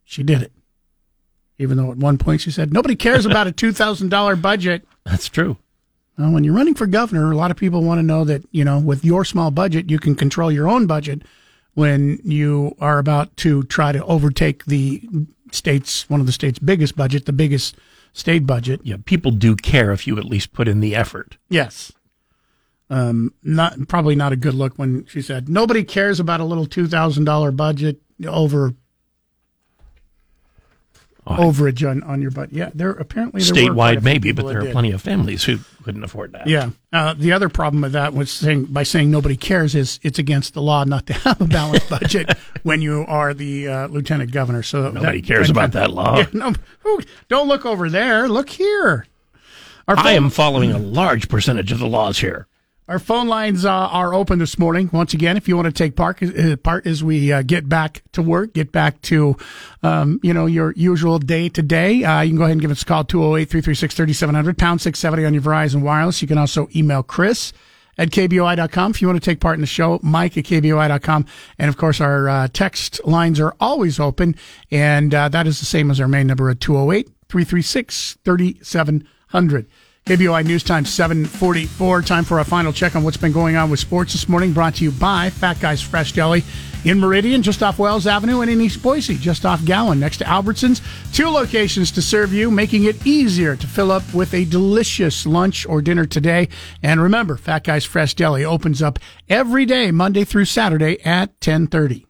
She 0.04 0.22
did 0.22 0.42
it. 0.42 0.52
Even 1.58 1.76
though 1.76 1.90
at 1.90 1.96
one 1.96 2.18
point 2.18 2.40
she 2.40 2.50
said, 2.50 2.72
nobody 2.72 2.96
cares 2.96 3.26
about 3.26 3.46
a 3.46 3.52
$2,000 3.52 4.42
budget. 4.42 4.86
That's 5.04 5.28
true. 5.28 5.56
Well, 6.18 6.32
when 6.32 6.44
you're 6.44 6.54
running 6.54 6.74
for 6.74 6.86
governor, 6.86 7.30
a 7.30 7.36
lot 7.36 7.50
of 7.50 7.56
people 7.56 7.82
want 7.82 7.98
to 7.98 8.02
know 8.02 8.24
that, 8.24 8.42
you 8.50 8.64
know, 8.64 8.78
with 8.78 9.04
your 9.04 9.24
small 9.24 9.50
budget, 9.50 9.90
you 9.90 9.98
can 9.98 10.14
control 10.14 10.50
your 10.50 10.68
own 10.68 10.86
budget 10.86 11.22
when 11.74 12.18
you 12.24 12.74
are 12.80 12.98
about 12.98 13.36
to 13.36 13.62
try 13.64 13.92
to 13.92 14.02
overtake 14.04 14.64
the 14.64 15.06
state's, 15.52 16.08
one 16.08 16.20
of 16.20 16.26
the 16.26 16.32
state's 16.32 16.58
biggest 16.58 16.96
budget, 16.96 17.26
the 17.26 17.32
biggest 17.32 17.76
state 18.14 18.46
budget. 18.46 18.80
Yeah, 18.82 18.96
people 19.04 19.30
do 19.30 19.54
care 19.54 19.92
if 19.92 20.06
you 20.06 20.16
at 20.18 20.24
least 20.24 20.54
put 20.54 20.68
in 20.68 20.80
the 20.80 20.96
effort. 20.96 21.36
Yes. 21.50 21.92
Um, 22.88 23.34
not 23.42 23.88
probably 23.88 24.14
not 24.14 24.32
a 24.32 24.36
good 24.36 24.54
look 24.54 24.78
when 24.78 25.04
she 25.06 25.20
said 25.20 25.48
nobody 25.48 25.82
cares 25.82 26.20
about 26.20 26.38
a 26.38 26.44
little 26.44 26.66
two 26.66 26.86
thousand 26.86 27.24
dollar 27.24 27.50
budget 27.50 28.00
over 28.26 28.74
overage 31.26 31.88
on, 31.88 32.02
on 32.04 32.22
your 32.22 32.30
budget. 32.30 32.52
Yeah, 32.54 32.70
there 32.74 32.90
apparently 32.90 33.42
there 33.42 33.64
were 33.68 33.74
quite 33.74 33.98
a 33.98 34.00
Statewide, 34.00 34.02
maybe, 34.04 34.32
but 34.32 34.46
there 34.46 34.58
are 34.58 34.62
did. 34.62 34.72
plenty 34.72 34.92
of 34.92 35.02
families 35.02 35.44
who 35.44 35.58
couldn't 35.82 36.04
afford 36.04 36.32
that. 36.32 36.46
Yeah. 36.46 36.70
Uh, 36.92 37.14
the 37.14 37.32
other 37.32 37.48
problem 37.48 37.82
with 37.82 37.92
that 37.92 38.14
was 38.14 38.30
saying 38.30 38.66
by 38.66 38.82
saying 38.84 39.10
nobody 39.10 39.36
cares 39.36 39.74
is 39.74 39.98
it's 40.02 40.18
against 40.18 40.54
the 40.54 40.62
law 40.62 40.84
not 40.84 41.06
to 41.08 41.12
have 41.24 41.40
a 41.40 41.44
balanced 41.46 41.90
budget 41.90 42.30
when 42.62 42.80
you 42.82 43.04
are 43.08 43.34
the 43.34 43.68
uh, 43.68 43.86
lieutenant 43.88 44.30
governor. 44.30 44.62
So 44.62 44.90
Nobody 44.90 45.22
cares 45.22 45.50
about 45.50 45.72
that 45.72 45.90
law. 45.90 46.16
Yeah, 46.18 46.26
no, 46.32 46.52
who- 46.80 47.00
don't 47.28 47.48
look 47.48 47.66
over 47.66 47.88
there. 47.90 48.28
Look 48.28 48.48
here. 48.50 49.06
Our 49.88 49.96
I 49.98 50.02
phone- 50.02 50.12
am 50.14 50.30
following 50.30 50.72
a 50.72 50.78
large 50.78 51.28
percentage 51.28 51.72
of 51.72 51.78
the 51.78 51.86
laws 51.86 52.18
here. 52.18 52.46
Our 52.88 53.00
phone 53.00 53.26
lines 53.26 53.64
uh, 53.64 53.72
are 53.72 54.14
open 54.14 54.38
this 54.38 54.60
morning. 54.60 54.90
Once 54.92 55.12
again, 55.12 55.36
if 55.36 55.48
you 55.48 55.56
want 55.56 55.66
to 55.66 55.72
take 55.72 55.96
part, 55.96 56.22
uh, 56.22 56.56
part 56.56 56.86
as 56.86 57.02
we 57.02 57.32
uh, 57.32 57.42
get 57.42 57.68
back 57.68 58.04
to 58.12 58.22
work, 58.22 58.52
get 58.54 58.70
back 58.70 59.02
to, 59.02 59.36
um, 59.82 60.20
you 60.22 60.32
know, 60.32 60.46
your 60.46 60.72
usual 60.76 61.18
day 61.18 61.48
to 61.48 61.62
day, 61.62 62.04
uh, 62.04 62.20
you 62.20 62.30
can 62.30 62.36
go 62.38 62.44
ahead 62.44 62.52
and 62.52 62.60
give 62.60 62.70
us 62.70 62.82
a 62.82 62.84
call, 62.84 63.02
208-336-3700, 63.04 64.56
pound 64.56 64.80
670 64.80 65.24
on 65.24 65.34
your 65.34 65.42
Verizon 65.42 65.82
Wireless. 65.82 66.22
You 66.22 66.28
can 66.28 66.38
also 66.38 66.68
email 66.76 67.02
Chris 67.02 67.52
at 67.98 68.10
KBOI.com 68.10 68.92
if 68.92 69.02
you 69.02 69.08
want 69.08 69.20
to 69.20 69.30
take 69.30 69.40
part 69.40 69.56
in 69.56 69.62
the 69.62 69.66
show, 69.66 69.98
Mike 70.04 70.38
at 70.38 70.44
KBOI.com. 70.44 71.26
And 71.58 71.68
of 71.68 71.76
course, 71.76 72.00
our 72.00 72.28
uh, 72.28 72.48
text 72.52 73.04
lines 73.04 73.40
are 73.40 73.56
always 73.58 73.98
open. 73.98 74.36
And 74.70 75.12
uh, 75.12 75.28
that 75.30 75.48
is 75.48 75.58
the 75.58 75.66
same 75.66 75.90
as 75.90 76.00
our 76.00 76.06
main 76.06 76.28
number 76.28 76.50
at 76.50 76.60
208 76.60 77.08
336 77.28 78.18
3700. 78.24 79.66
KBOI 80.06 80.46
News 80.46 80.62
Time 80.62 80.84
744. 80.84 82.02
Time 82.02 82.22
for 82.22 82.38
our 82.38 82.44
final 82.44 82.72
check 82.72 82.94
on 82.94 83.02
what's 83.02 83.16
been 83.16 83.32
going 83.32 83.56
on 83.56 83.70
with 83.70 83.80
sports 83.80 84.12
this 84.12 84.28
morning. 84.28 84.52
Brought 84.52 84.76
to 84.76 84.84
you 84.84 84.92
by 84.92 85.30
Fat 85.30 85.58
Guys 85.58 85.82
Fresh 85.82 86.12
Deli 86.12 86.44
in 86.84 87.00
Meridian, 87.00 87.42
just 87.42 87.60
off 87.60 87.80
Wells 87.80 88.06
Avenue, 88.06 88.40
and 88.40 88.48
in 88.48 88.60
East 88.60 88.80
Boise, 88.84 89.16
just 89.16 89.44
off 89.44 89.64
Gowen, 89.64 89.98
next 89.98 90.18
to 90.18 90.24
Albertsons. 90.24 90.80
Two 91.12 91.28
locations 91.28 91.90
to 91.90 92.00
serve 92.00 92.32
you, 92.32 92.52
making 92.52 92.84
it 92.84 93.04
easier 93.04 93.56
to 93.56 93.66
fill 93.66 93.90
up 93.90 94.04
with 94.14 94.32
a 94.32 94.44
delicious 94.44 95.26
lunch 95.26 95.66
or 95.66 95.82
dinner 95.82 96.06
today. 96.06 96.50
And 96.84 97.00
remember, 97.00 97.36
Fat 97.36 97.64
Guys 97.64 97.84
Fresh 97.84 98.14
Deli 98.14 98.44
opens 98.44 98.80
up 98.80 99.00
every 99.28 99.64
day, 99.64 99.90
Monday 99.90 100.22
through 100.22 100.44
Saturday 100.44 101.04
at 101.04 101.30
1030. 101.44 102.05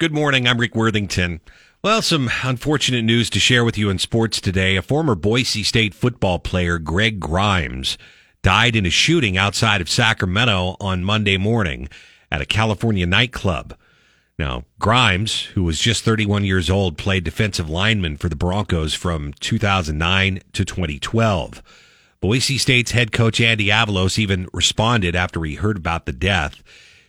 Good 0.00 0.14
morning. 0.14 0.46
I'm 0.46 0.60
Rick 0.60 0.76
Worthington. 0.76 1.40
Well, 1.82 2.02
some 2.02 2.30
unfortunate 2.44 3.02
news 3.02 3.28
to 3.30 3.40
share 3.40 3.64
with 3.64 3.76
you 3.76 3.90
in 3.90 3.98
sports 3.98 4.40
today. 4.40 4.76
A 4.76 4.82
former 4.82 5.16
Boise 5.16 5.64
State 5.64 5.92
football 5.92 6.38
player, 6.38 6.78
Greg 6.78 7.18
Grimes, 7.18 7.98
died 8.40 8.76
in 8.76 8.86
a 8.86 8.90
shooting 8.90 9.36
outside 9.36 9.80
of 9.80 9.90
Sacramento 9.90 10.76
on 10.78 11.02
Monday 11.02 11.36
morning 11.36 11.88
at 12.30 12.40
a 12.40 12.46
California 12.46 13.06
nightclub. 13.08 13.76
Now, 14.38 14.66
Grimes, 14.78 15.46
who 15.54 15.64
was 15.64 15.80
just 15.80 16.04
31 16.04 16.44
years 16.44 16.70
old, 16.70 16.96
played 16.96 17.24
defensive 17.24 17.68
lineman 17.68 18.18
for 18.18 18.28
the 18.28 18.36
Broncos 18.36 18.94
from 18.94 19.32
2009 19.40 20.38
to 20.52 20.64
2012. 20.64 21.60
Boise 22.20 22.58
State's 22.58 22.92
head 22.92 23.10
coach 23.10 23.40
Andy 23.40 23.66
Avalos 23.66 24.16
even 24.16 24.46
responded 24.52 25.16
after 25.16 25.42
he 25.42 25.56
heard 25.56 25.76
about 25.76 26.06
the 26.06 26.12
death. 26.12 26.62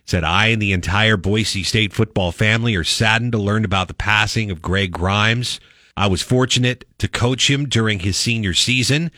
Said, 0.10 0.24
I 0.24 0.48
and 0.48 0.60
the 0.60 0.74
entire 0.74 1.18
Boise 1.18 1.62
State 1.62 1.94
football 1.94 2.32
family 2.32 2.76
are 2.76 2.84
saddened 2.84 3.32
to 3.34 3.38
learn 3.38 3.64
about 3.64 3.90
the 3.90 3.94
passing 3.94 4.50
of 4.50 4.60
Greg 4.60 4.92
Grimes. 4.92 5.60
I 5.96 6.08
was 6.08 6.24
fortunate 6.24 6.84
to 6.98 7.08
coach 7.08 7.48
him 7.48 7.70
during 7.70 8.00
his 8.00 8.18
senior 8.18 8.56
season. 8.56 9.12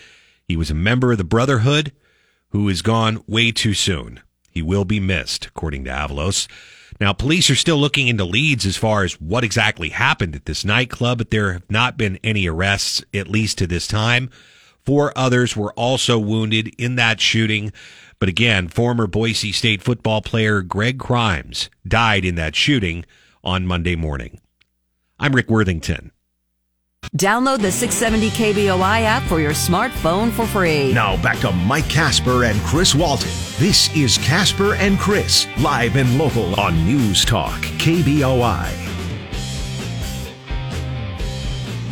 He 0.50 0.58
was 0.58 0.70
a 0.70 0.74
member 0.74 1.14
of 1.14 1.18
the 1.18 1.24
Brotherhood 1.24 1.94
who 2.50 2.68
is 2.68 2.82
gone 2.82 3.24
way 3.26 3.54
too 3.54 3.74
soon. 3.74 4.20
He 4.50 4.62
will 4.62 4.84
be 4.84 5.00
missed, 5.00 5.46
according 5.46 5.86
to 5.86 5.92
Avalos. 5.92 6.50
Now, 7.00 7.14
police 7.14 7.50
are 7.50 7.56
still 7.56 7.78
looking 7.78 8.10
into 8.10 8.26
leads 8.26 8.66
as 8.66 8.76
far 8.76 9.06
as 9.06 9.14
what 9.14 9.46
exactly 9.46 9.92
happened 9.92 10.36
at 10.36 10.44
this 10.44 10.66
nightclub, 10.66 11.20
but 11.20 11.32
there 11.32 11.54
have 11.54 11.72
not 11.72 11.96
been 11.96 12.20
any 12.22 12.48
arrests, 12.48 13.02
at 13.14 13.30
least 13.30 13.58
to 13.60 13.66
this 13.66 13.88
time. 13.88 14.30
Four 14.84 15.14
others 15.16 15.56
were 15.56 15.72
also 15.74 16.20
wounded 16.20 16.74
in 16.78 16.96
that 16.96 17.22
shooting. 17.22 17.72
But 18.22 18.30
again, 18.30 18.68
former 18.68 19.08
Boise 19.08 19.52
State 19.52 19.82
football 19.82 20.22
player 20.22 20.62
Greg 20.62 21.00
Grimes 21.00 21.72
died 21.88 22.24
in 22.24 22.36
that 22.36 22.56
shooting 22.56 23.04
on 23.44 23.66
Monday 23.66 23.96
morning. 23.96 24.40
I'm 25.20 25.34
Rick 25.34 25.50
Worthington. 25.50 26.12
Download 27.18 27.60
the 27.60 27.72
670 27.72 28.30
KBOI 28.30 29.02
app 29.02 29.24
for 29.24 29.40
your 29.40 29.54
smartphone 29.54 30.32
for 30.32 30.46
free. 30.46 30.94
Now 30.94 31.20
back 31.24 31.40
to 31.40 31.52
Mike 31.52 31.90
Casper 31.90 32.44
and 32.44 32.62
Chris 32.62 32.94
Walton. 32.94 33.32
This 33.58 33.92
is 33.96 34.20
Casper 34.20 34.76
and 34.76 35.00
Chris, 35.00 35.48
live 35.58 35.96
and 35.96 36.20
local 36.20 36.60
on 36.60 36.86
News 36.86 37.26
Talk, 37.26 37.60
KBOI. 37.80 38.91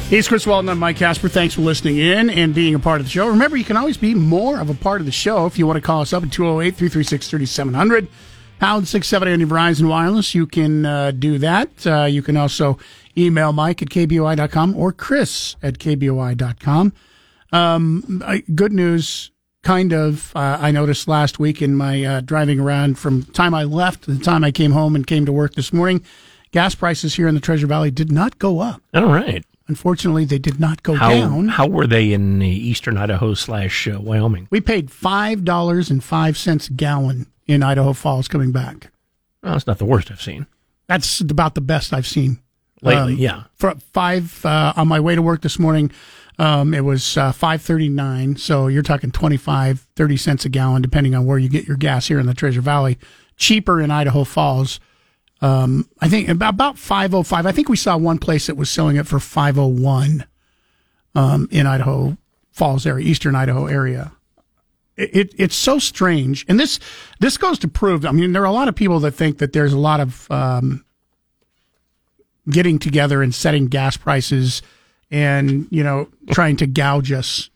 He's 0.10 0.28
Chris 0.28 0.48
Walton. 0.48 0.70
I'm 0.70 0.80
Mike 0.80 0.98
Casper. 0.98 1.30
Thanks 1.30 1.54
for 1.54 1.62
listening 1.62 2.00
in 2.00 2.32
and 2.32 2.56
being 2.56 2.74
a 2.74 2.80
part 2.80 3.00
of 3.00 3.06
the 3.06 3.12
show. 3.12 3.28
Remember, 3.28 3.56
you 3.56 3.64
can 3.64 3.78
always 3.78 3.96
be 3.96 4.16
more 4.16 4.60
of 4.60 4.68
a 4.68 4.74
part 4.74 5.02
of 5.02 5.06
the 5.06 5.12
show 5.12 5.46
if 5.46 5.60
you 5.60 5.68
want 5.68 5.78
to 5.78 5.82
call 5.82 6.02
us 6.02 6.14
up 6.14 6.24
at 6.24 6.32
208 6.32 6.76
336 6.76 7.30
3700. 7.30 8.08
Pound 8.60 8.88
670 8.88 9.34
on 9.34 9.40
your 9.40 9.48
Verizon 9.48 9.88
Wireless. 9.88 10.34
You 10.34 10.48
can 10.48 10.84
uh, 10.84 11.12
do 11.12 11.38
that. 11.38 11.86
Uh, 11.86 12.06
you 12.06 12.24
can 12.24 12.38
also 12.38 12.80
email 13.16 13.54
Mike 13.54 13.84
at 13.84 13.90
KBOI.com 13.90 14.76
or 14.76 14.92
Chris 14.92 15.56
at 15.62 15.78
KBOI.com. 15.78 16.92
Um, 17.52 18.24
good 18.56 18.74
news, 18.74 19.30
kind 19.62 19.94
of. 19.94 20.36
Uh, 20.36 20.58
I 20.60 20.72
noticed 20.72 21.08
last 21.08 21.38
week 21.38 21.62
in 21.62 21.76
my 21.76 22.04
uh, 22.04 22.22
driving 22.22 22.60
around 22.60 22.98
from 22.98 23.26
time 23.26 23.54
I 23.54 23.64
left 23.64 24.06
to 24.06 24.12
the 24.16 24.24
time 24.24 24.44
I 24.44 24.50
came 24.50 24.72
home 24.72 24.96
and 24.96 25.06
came 25.06 25.28
to 25.28 25.32
work 25.32 25.54
this 25.54 25.72
morning, 25.72 26.04
gas 26.50 26.74
prices 26.74 27.14
here 27.14 27.28
in 27.28 27.36
the 27.36 27.42
Treasure 27.42 27.68
Valley 27.68 27.92
did 27.92 28.12
not 28.12 28.40
go 28.40 28.60
up. 28.60 28.82
All 28.96 29.06
right. 29.06 29.46
Unfortunately, 29.70 30.26
they 30.26 30.40
did 30.40 30.60
not 30.60 30.84
go 30.84 30.96
How, 30.96 31.10
down. 31.12 31.48
how 31.48 31.68
were 31.68 31.88
they 31.88 32.12
in 32.12 32.42
uh, 32.42 32.46
eastern 32.46 32.98
Idaho 32.98 33.36
slash 33.36 33.88
uh, 33.88 34.00
Wyoming? 34.02 34.48
We 34.50 34.60
paid 34.60 34.92
five 34.92 35.46
dollars 35.46 35.90
and 35.90 36.04
five 36.04 36.38
cents 36.38 36.68
a 36.68 36.74
gallon 36.74 37.28
in 37.48 37.64
Idaho 37.64 37.94
Falls 37.94 38.28
coming 38.28 38.52
back. 38.52 38.92
Well, 39.42 39.54
that's 39.54 39.68
not 39.68 39.78
the 39.78 39.86
worst 39.86 40.12
I've 40.12 40.22
seen. 40.22 40.48
That's 40.88 41.22
about 41.22 41.56
the 41.56 41.62
best 41.62 41.94
I've 41.94 42.08
seen 42.08 42.40
Lately, 42.82 43.16
yeah. 43.16 43.44
For 43.56 43.76
five 43.94 44.44
uh, 44.46 44.74
on 44.76 44.88
my 44.88 45.00
way 45.00 45.16
to 45.16 45.22
work 45.22 45.42
this 45.42 45.60
morning, 45.60 45.92
um, 46.38 46.74
it 46.74 46.84
was 46.86 47.18
uh, 47.18 47.32
five 47.32 47.62
thirty 47.62 47.90
nine. 47.90 48.38
So 48.38 48.68
you're 48.68 48.84
talking 48.84 49.12
25, 49.12 49.86
30 49.96 50.18
cents 50.18 50.46
a 50.46 50.50
gallon, 50.50 50.82
depending 50.82 51.14
on 51.14 51.26
where 51.26 51.38
you 51.38 51.50
get 51.50 51.68
your 51.68 51.78
gas 51.78 52.08
here 52.08 52.20
in 52.20 52.26
the 52.26 52.34
Treasure 52.34 52.62
Valley. 52.62 52.98
Cheaper 53.36 53.82
in 53.82 53.92
Idaho 53.92 54.24
Falls 54.24 54.80
Um, 55.42 55.90
I 56.02 56.10
think 56.10 56.28
about, 56.28 56.54
about 56.54 56.78
505. 56.78 57.46
I 57.46 57.52
think 57.52 57.70
we 57.70 57.78
saw 57.78 57.98
one 57.98 58.20
place 58.20 58.48
that 58.48 58.58
was 58.58 58.70
selling 58.70 58.98
it 58.98 59.08
for 59.08 59.20
501 59.20 60.26
um, 61.16 61.48
in 61.52 61.66
Idaho 61.66 62.18
Falls 62.52 62.86
area, 62.86 63.08
eastern 63.08 63.36
Idaho 63.36 63.68
area. 63.68 64.12
It, 64.98 65.16
it, 65.16 65.36
it's 65.38 65.56
so 65.56 65.80
strange, 65.80 66.46
and 66.50 66.60
this 66.60 66.78
this 67.22 67.38
goes 67.38 67.58
to 67.60 67.70
prove. 67.70 68.06
I 68.06 68.12
mean, 68.12 68.34
there 68.34 68.42
are 68.42 68.46
a 68.46 68.52
lot 68.52 68.68
of 68.68 68.76
people 68.76 69.00
that 69.00 69.12
think 69.12 69.38
that 69.38 69.54
there's 69.54 69.72
a 69.72 69.80
lot 69.80 70.02
of 70.02 70.30
um, 70.30 70.84
getting 72.50 72.80
together 72.80 73.24
and 73.24 73.34
setting 73.34 73.68
gas 73.68 73.96
prices, 73.96 74.62
and 75.10 75.68
you 75.72 75.84
know, 75.84 76.10
trying 76.32 76.58
to 76.58 76.68
gouge 76.68 77.14
us. 77.14 77.50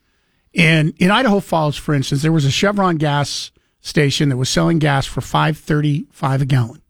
And 0.55 0.93
in 0.99 1.11
Idaho 1.11 1.41
Falls, 1.41 1.75
for 1.75 1.93
instance, 1.93 2.21
there 2.21 2.31
was 2.31 2.45
a 2.45 2.51
Chevron 2.51 2.95
gas 2.95 3.51
station 3.81 4.29
that 4.29 4.37
was 4.37 4.47
selling 4.47 4.79
gas 4.79 5.05
for 5.05 5.19
five 5.19 5.57
thirty 5.57 6.05
five 6.11 6.41
a 6.41 6.45
gallon. 6.45 6.81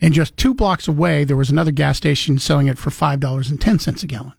And 0.00 0.12
just 0.12 0.36
two 0.36 0.52
blocks 0.54 0.86
away, 0.88 1.24
there 1.24 1.36
was 1.36 1.50
another 1.50 1.70
gas 1.70 1.96
station 1.96 2.38
selling 2.38 2.66
it 2.66 2.78
for 2.78 2.90
five 2.90 3.20
dollars 3.20 3.50
and 3.50 3.60
ten 3.60 3.78
cents 3.78 4.02
a 4.02 4.06
gallon. 4.06 4.34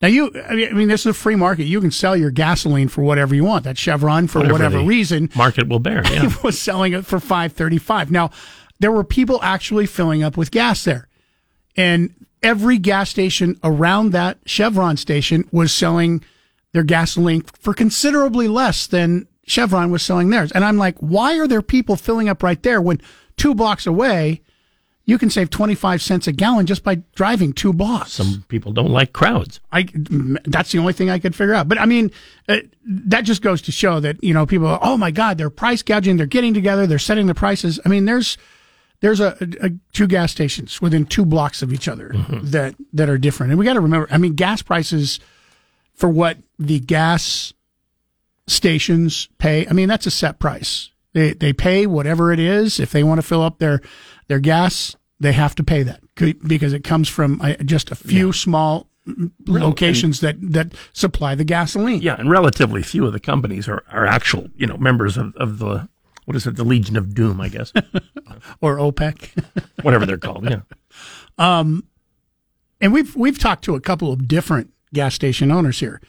Now 0.00 0.08
you, 0.08 0.32
I 0.48 0.54
mean, 0.72 0.88
this 0.88 1.02
is 1.02 1.06
a 1.06 1.14
free 1.14 1.36
market. 1.36 1.64
You 1.64 1.80
can 1.80 1.92
sell 1.92 2.16
your 2.16 2.32
gasoline 2.32 2.88
for 2.88 3.02
whatever 3.02 3.34
you 3.36 3.44
want. 3.44 3.64
That 3.64 3.78
Chevron, 3.78 4.26
for 4.26 4.40
whatever, 4.40 4.54
Whatever 4.54 4.80
reason, 4.80 5.30
market 5.36 5.68
will 5.68 5.78
bear. 5.78 6.02
Yeah. 6.04 6.32
was 6.42 6.60
selling 6.60 6.92
it 6.92 7.06
for 7.06 7.20
five 7.20 7.52
thirty 7.52 7.78
five. 7.78 8.10
Now, 8.10 8.30
there 8.80 8.92
were 8.92 9.04
people 9.04 9.40
actually 9.42 9.86
filling 9.86 10.22
up 10.22 10.36
with 10.36 10.50
gas 10.50 10.84
there, 10.84 11.08
and 11.76 12.14
every 12.42 12.78
gas 12.78 13.10
station 13.10 13.58
around 13.62 14.10
that 14.10 14.38
Chevron 14.44 14.96
station 14.96 15.48
was 15.52 15.72
selling 15.72 16.24
their 16.72 16.82
gasoline 16.82 17.42
for 17.42 17.74
considerably 17.74 18.48
less 18.48 18.86
than 18.86 19.28
Chevron 19.46 19.90
was 19.90 20.02
selling 20.02 20.30
theirs. 20.30 20.50
And 20.52 20.64
I'm 20.64 20.78
like, 20.78 20.96
why 20.98 21.38
are 21.38 21.46
there 21.46 21.62
people 21.62 21.96
filling 21.96 22.28
up 22.28 22.42
right 22.42 22.60
there 22.62 22.80
when 22.80 23.00
two 23.42 23.54
blocks 23.56 23.86
away? 23.86 24.40
You 25.04 25.18
can 25.18 25.30
save 25.30 25.50
25 25.50 26.00
cents 26.00 26.28
a 26.28 26.32
gallon 26.32 26.64
just 26.64 26.84
by 26.84 27.02
driving 27.16 27.52
two 27.52 27.72
blocks. 27.72 28.12
Some 28.12 28.44
people 28.46 28.70
don't 28.72 28.92
like 28.92 29.12
crowds. 29.12 29.58
I 29.72 29.88
that's 30.44 30.70
the 30.70 30.78
only 30.78 30.92
thing 30.92 31.10
I 31.10 31.18
could 31.18 31.34
figure 31.34 31.54
out. 31.54 31.66
But 31.66 31.80
I 31.80 31.86
mean, 31.86 32.12
uh, 32.48 32.58
that 32.86 33.22
just 33.22 33.42
goes 33.42 33.60
to 33.62 33.72
show 33.72 33.98
that 33.98 34.22
you 34.22 34.32
know 34.32 34.46
people. 34.46 34.68
Are, 34.68 34.78
oh 34.80 34.96
my 34.96 35.10
God, 35.10 35.38
they're 35.38 35.50
price 35.50 35.82
gouging. 35.82 36.18
They're 36.18 36.26
getting 36.26 36.54
together. 36.54 36.86
They're 36.86 37.00
setting 37.00 37.26
the 37.26 37.34
prices. 37.34 37.80
I 37.84 37.88
mean, 37.88 38.04
there's 38.04 38.38
there's 39.00 39.18
a, 39.18 39.36
a 39.60 39.70
two 39.92 40.06
gas 40.06 40.30
stations 40.30 40.80
within 40.80 41.04
two 41.04 41.26
blocks 41.26 41.62
of 41.62 41.72
each 41.72 41.88
other 41.88 42.12
that 42.44 42.76
that 42.92 43.08
are 43.08 43.18
different. 43.18 43.50
And 43.50 43.58
we 43.58 43.64
got 43.64 43.74
to 43.74 43.80
remember. 43.80 44.06
I 44.08 44.18
mean, 44.18 44.34
gas 44.34 44.62
prices 44.62 45.18
for 45.94 46.08
what 46.08 46.38
the 46.60 46.78
gas 46.78 47.52
stations 48.46 49.28
pay. 49.38 49.66
I 49.66 49.72
mean, 49.72 49.88
that's 49.88 50.06
a 50.06 50.12
set 50.12 50.38
price. 50.38 50.91
They 51.12 51.34
they 51.34 51.52
pay 51.52 51.86
whatever 51.86 52.32
it 52.32 52.38
is. 52.38 52.80
If 52.80 52.90
they 52.90 53.02
want 53.02 53.18
to 53.18 53.26
fill 53.26 53.42
up 53.42 53.58
their 53.58 53.80
their 54.28 54.40
gas, 54.40 54.96
they 55.20 55.32
have 55.32 55.54
to 55.56 55.64
pay 55.64 55.82
that 55.82 56.00
because 56.14 56.72
it 56.72 56.84
comes 56.84 57.08
from 57.08 57.40
uh, 57.40 57.54
just 57.64 57.90
a 57.90 57.94
few 57.94 58.32
small 58.32 58.88
locations 59.46 60.20
that 60.20 60.36
that 60.40 60.72
supply 60.92 61.34
the 61.34 61.44
gasoline. 61.44 62.02
Yeah, 62.02 62.16
and 62.18 62.30
relatively 62.30 62.82
few 62.82 63.06
of 63.06 63.12
the 63.12 63.20
companies 63.20 63.68
are, 63.68 63.84
are 63.90 64.06
actual, 64.06 64.48
you 64.56 64.66
know, 64.66 64.76
members 64.76 65.16
of, 65.16 65.34
of 65.36 65.58
the 65.58 65.88
what 66.24 66.36
is 66.36 66.46
it, 66.46 66.56
the 66.56 66.64
Legion 66.64 66.96
of 66.96 67.14
Doom, 67.14 67.40
I 67.40 67.48
guess, 67.48 67.72
or 68.60 68.76
OPEC, 68.76 69.44
whatever 69.82 70.06
they're 70.06 70.18
called. 70.18 70.48
Yeah. 70.48 70.60
Um, 71.38 71.86
and 72.80 72.92
we've 72.92 73.14
we've 73.16 73.38
talked 73.38 73.64
to 73.64 73.74
a 73.74 73.80
couple 73.80 74.12
of 74.12 74.28
different 74.28 74.70
gas 74.94 75.14
station 75.14 75.50
owners 75.50 75.80
here, 75.80 76.00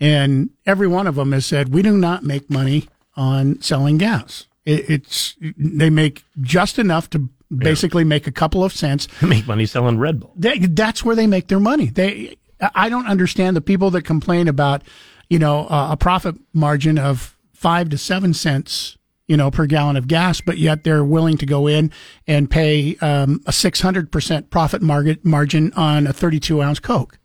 and 0.00 0.50
every 0.66 0.88
one 0.88 1.06
of 1.06 1.14
them 1.14 1.32
has 1.32 1.46
said 1.46 1.72
we 1.72 1.82
do 1.82 1.96
not 1.96 2.22
make 2.24 2.50
money 2.50 2.88
on 3.16 3.60
selling 3.60 3.98
gas. 3.98 4.46
It, 4.64 4.88
it's 4.88 5.36
they 5.40 5.90
make 5.90 6.24
just 6.40 6.78
enough 6.78 7.10
to 7.10 7.28
basically 7.56 8.04
make 8.04 8.26
a 8.26 8.32
couple 8.32 8.64
of 8.64 8.72
cents. 8.72 9.08
Make 9.22 9.46
money 9.46 9.66
selling 9.66 9.98
Red 9.98 10.20
Bull. 10.20 10.32
They, 10.36 10.58
that's 10.58 11.04
where 11.04 11.14
they 11.14 11.26
make 11.26 11.48
their 11.48 11.60
money. 11.60 11.86
They, 11.86 12.36
I 12.74 12.88
don't 12.88 13.06
understand 13.06 13.56
the 13.56 13.60
people 13.60 13.90
that 13.90 14.02
complain 14.02 14.48
about, 14.48 14.82
you 15.28 15.38
know, 15.38 15.66
uh, 15.66 15.88
a 15.90 15.96
profit 15.96 16.36
margin 16.54 16.98
of 16.98 17.36
five 17.52 17.90
to 17.90 17.98
seven 17.98 18.32
cents, 18.34 18.96
you 19.26 19.36
know, 19.36 19.50
per 19.50 19.66
gallon 19.66 19.96
of 19.96 20.08
gas, 20.08 20.40
but 20.40 20.58
yet 20.58 20.84
they're 20.84 21.04
willing 21.04 21.36
to 21.38 21.46
go 21.46 21.66
in 21.66 21.90
and 22.26 22.50
pay 22.50 22.96
um, 22.96 23.40
a 23.46 23.52
six 23.52 23.80
hundred 23.80 24.10
percent 24.10 24.50
profit 24.50 24.80
margin 24.80 25.18
margin 25.22 25.72
on 25.74 26.06
a 26.06 26.12
thirty-two 26.12 26.62
ounce 26.62 26.80
Coke, 26.80 27.18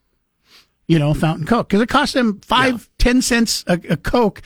you 0.87 0.99
know, 0.99 1.13
fountain 1.13 1.45
Coke, 1.45 1.69
because 1.69 1.81
it 1.81 1.89
costs 1.89 2.13
them 2.13 2.39
five, 2.41 2.89
ten 2.97 3.21
cents 3.21 3.63
a, 3.67 3.79
a 3.89 3.97
Coke. 3.97 4.41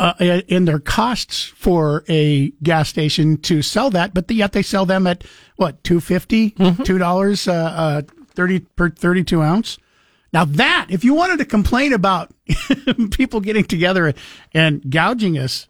Uh, 0.00 0.40
in 0.48 0.64
their 0.64 0.78
costs 0.78 1.44
for 1.56 2.04
a 2.08 2.50
gas 2.62 2.88
station 2.88 3.36
to 3.36 3.60
sell 3.60 3.90
that, 3.90 4.14
but 4.14 4.30
yet 4.30 4.52
they 4.52 4.62
sell 4.62 4.86
them 4.86 5.06
at 5.06 5.22
what 5.56 5.84
two 5.84 6.00
two 6.00 6.96
dollars 6.98 7.46
uh, 7.46 7.52
uh, 7.52 8.02
thirty 8.28 8.60
per 8.60 8.88
thirty 8.88 9.22
two 9.22 9.42
ounce. 9.42 9.76
Now 10.32 10.46
that 10.46 10.86
if 10.88 11.04
you 11.04 11.12
wanted 11.12 11.38
to 11.40 11.44
complain 11.44 11.92
about 11.92 12.32
people 13.10 13.40
getting 13.42 13.64
together 13.64 14.14
and 14.54 14.80
gouging 14.90 15.36
us, 15.36 15.68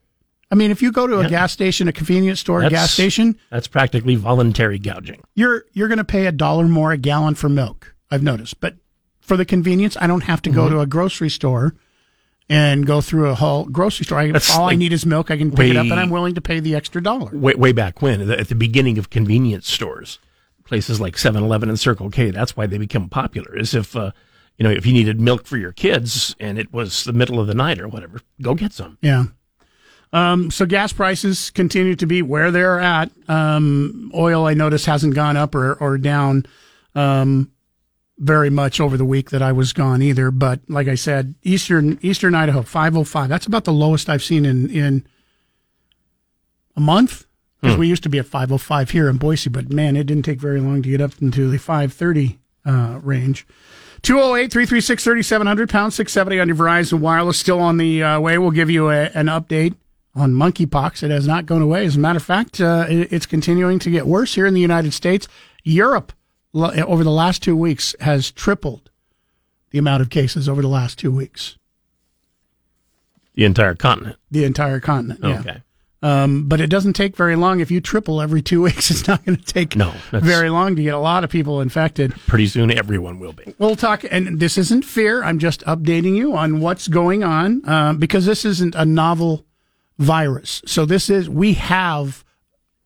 I 0.49 0.55
mean, 0.55 0.71
if 0.71 0.81
you 0.81 0.93
go 0.93 1.09
to 1.09 1.19
a 1.19 1.23
Yeah. 1.23 1.29
gas 1.29 1.53
station, 1.53 1.89
a 1.89 1.93
convenience 1.93 2.39
store, 2.39 2.63
a 2.63 2.71
gas 2.71 2.93
station, 2.93 3.37
That's 3.51 3.67
practically 3.67 4.15
voluntary 4.15 4.79
gouging. 4.79 5.23
you're 5.35 5.65
you're 5.73 5.89
going 5.89 5.99
to 5.99 6.05
pay 6.05 6.27
a 6.27 6.33
dollar 6.33 6.69
more 6.69 6.93
a 6.93 6.97
gallon 6.97 7.35
for 7.35 7.49
milk. 7.49 7.97
I've 8.13 8.23
noticed, 8.23 8.61
but 8.61 8.77
for 9.21 9.37
the 9.37 9.45
convenience, 9.45 9.97
I 10.01 10.07
don't 10.07 10.23
have 10.23 10.41
to 10.43 10.51
go 10.51 10.67
Mhm. 10.67 10.71
to 10.71 10.81
a 10.81 10.87
grocery 10.87 11.31
store 11.31 11.75
and 12.51 12.85
go 12.85 13.01
through 13.01 13.31
a 13.31 13.35
whole 13.35 13.65
grocery 13.67 14.05
store. 14.05 14.19
I, 14.19 14.33
all 14.53 14.69
I 14.69 14.75
need 14.75 14.93
is 14.93 15.07
milk. 15.07 15.31
I 15.31 15.39
can 15.39 15.53
pick 15.53 15.71
it 15.71 15.77
up, 15.77 15.85
and 15.85 15.95
I'm 15.95 16.11
willing 16.11 16.35
to 16.35 16.41
pay 16.41 16.59
the 16.59 16.75
extra 16.75 17.01
dollar. 17.01 17.31
Way, 17.33 17.55
way 17.55 17.73
back 17.73 18.03
when, 18.03 18.29
at 18.29 18.49
the 18.49 18.57
beginning 18.57 18.99
of 18.99 19.09
convenience 19.09 19.71
stores, 19.71 20.19
places 20.65 21.01
like 21.01 21.15
7-Eleven 21.15 21.69
and 21.69 21.79
Circle 21.79 22.11
K, 22.11 22.33
that's 22.33 22.57
why 22.57 22.67
they 22.67 22.77
become 22.77 23.09
popular. 23.09 23.57
Is 23.57 23.73
if 23.73 23.95
uh, 23.95 24.11
you 24.59 24.65
know 24.65 24.71
if 24.71 24.85
you 24.85 24.93
needed 24.93 25.21
milk 25.21 25.47
for 25.47 25.57
your 25.57 25.73
kids 25.73 26.35
and 26.41 26.59
it 26.59 26.73
was 26.73 27.05
the 27.05 27.13
middle 27.13 27.39
of 27.39 27.47
the 27.47 27.55
night 27.55 27.81
or 27.81 27.87
whatever, 27.87 28.21
go 28.43 28.55
get 28.55 28.73
some. 28.73 28.99
Yeah. 29.01 29.27
Um, 30.13 30.51
so 30.51 30.67
gas 30.67 30.93
prices 30.93 31.51
continue 31.51 31.95
to 31.95 32.07
be 32.07 32.21
where 32.21 32.51
they're 32.51 32.81
at. 32.81 33.13
Um, 33.29 34.11
oil, 34.13 34.45
I 34.45 34.55
notice, 34.55 34.85
hasn't 34.85 35.15
gone 35.15 35.37
up 35.37 35.55
or, 35.55 35.75
or 35.75 35.99
down 35.99 36.47
um, 36.97 37.53
very 38.21 38.51
much 38.51 38.81
over 38.81 38.97
the 38.97 39.05
week 39.05 39.31
that 39.31 39.41
I 39.43 39.51
was 39.51 39.73
gone 39.73 40.03
either. 40.03 40.31
But 40.31 40.61
like 40.69 40.87
I 40.89 40.95
said, 40.95 41.35
eastern 41.43 41.99
Eastern 42.03 42.35
Idaho, 42.35 42.63
five 42.63 42.97
oh 42.97 43.03
five. 43.05 43.29
That's 43.29 43.47
about 43.47 43.65
the 43.65 43.73
lowest 43.73 44.09
I've 44.09 44.23
seen 44.23 44.45
in 44.45 44.71
in 44.71 45.05
a 46.77 46.81
month. 46.81 47.27
Because 47.61 47.75
Hmm. 47.75 47.81
we 47.81 47.89
used 47.89 48.03
to 48.05 48.09
be 48.09 48.19
at 48.19 48.27
five 48.27 48.51
oh 48.53 48.59
five 48.59 48.91
here 48.91 49.09
in 49.09 49.19
Boise, 49.19 49.51
but 49.51 49.71
man, 49.71 49.95
it 49.97 50.05
didn't 50.05 50.25
take 50.25 50.41
very 50.41 50.61
long 50.61 50.81
to 50.83 50.89
get 50.89 51.01
up 51.03 51.13
into 51.21 51.51
the 51.51 51.59
five 51.59 51.93
thirty 51.93 52.39
uh, 52.65 52.99
range. 53.03 53.47
208 54.03 54.51
336 54.51 55.05
3700, 55.05 55.69
pound 55.69 55.93
670 55.93 56.41
on 56.41 56.49
your 56.49 56.57
Verizon 56.57 57.01
Wireless. 57.01 57.39
Still 57.39 57.61
on 57.61 57.77
the 57.77 58.03
uh, 58.03 58.19
way. 58.21 58.39
We'll 58.39 58.51
give 58.51 58.71
you 58.71 58.89
a, 58.89 59.11
an 59.15 59.27
update 59.27 59.75
on 60.15 60.33
monkeypox. 60.33 61.03
It 61.03 61.11
has 61.11 61.27
not 61.27 61.45
gone 61.45 61.61
away. 61.61 61.85
As 61.85 61.97
a 61.97 61.99
matter 61.99 62.17
of 62.17 62.23
fact, 62.23 62.61
uh, 62.63 62.87
it- 62.89 63.13
it's 63.13 63.27
continuing 63.27 63.79
to 63.81 63.91
get 63.91 64.07
worse 64.07 64.35
here 64.37 64.47
in 64.47 64.55
the 64.55 64.61
United 64.61 64.95
States. 64.95 65.29
Europe, 65.65 66.15
over 66.55 67.05
the 67.05 67.11
last 67.11 67.43
two 67.43 67.57
weeks, 67.57 67.95
has 68.01 68.31
tripled 68.31 68.91
the 69.71 69.79
amount 69.79 70.03
of 70.03 70.11
cases 70.11 70.49
over 70.49 70.63
the 70.63 70.69
last 70.69 70.99
two 70.99 71.13
weeks. 71.13 71.57
The 73.35 73.45
entire 73.45 73.75
continent. 73.75 74.17
The 74.31 74.45
entire 74.45 74.81
continent. 74.81 75.21
Yeah. 75.23 75.41
Okay. 75.41 75.63
Um, 76.03 76.49
but 76.49 76.61
it 76.63 76.69
doesn't 76.69 76.95
take 76.95 77.15
very 77.15 77.37
long. 77.37 77.61
If 77.61 77.71
you 77.71 77.81
triple 77.81 78.23
every 78.23 78.41
two 78.41 78.63
weeks, 78.69 78.91
it's 78.91 79.07
not 79.07 79.25
going 79.25 79.37
to 79.37 79.45
take 79.45 79.77
No, 79.77 79.93
very 80.13 80.49
long 80.49 80.75
to 80.77 80.83
get 80.83 80.95
a 80.95 80.99
lot 80.99 81.25
of 81.25 81.31
people 81.31 81.61
infected. 81.61 82.13
Pretty 82.27 82.47
soon, 82.47 82.71
everyone 82.71 83.19
will 83.19 83.33
be. 83.33 83.55
We'll 83.59 83.77
talk, 83.77 84.05
and 84.11 84.41
this 84.41 84.57
isn't 84.57 84.85
fear. 84.85 85.23
I'm 85.23 85.39
just 85.39 85.61
updating 85.67 86.17
you 86.17 86.37
on 86.37 86.61
what's 86.61 86.89
going 86.89 87.23
on 87.23 87.69
um, 87.69 87.99
because 87.99 88.25
this 88.27 88.45
isn't 88.45 88.75
a 88.75 88.87
novel 88.87 89.45
virus. 89.99 90.63
So 90.67 90.87
this 90.87 91.11
is 91.11 91.29
we 91.29 91.53
have 91.55 92.25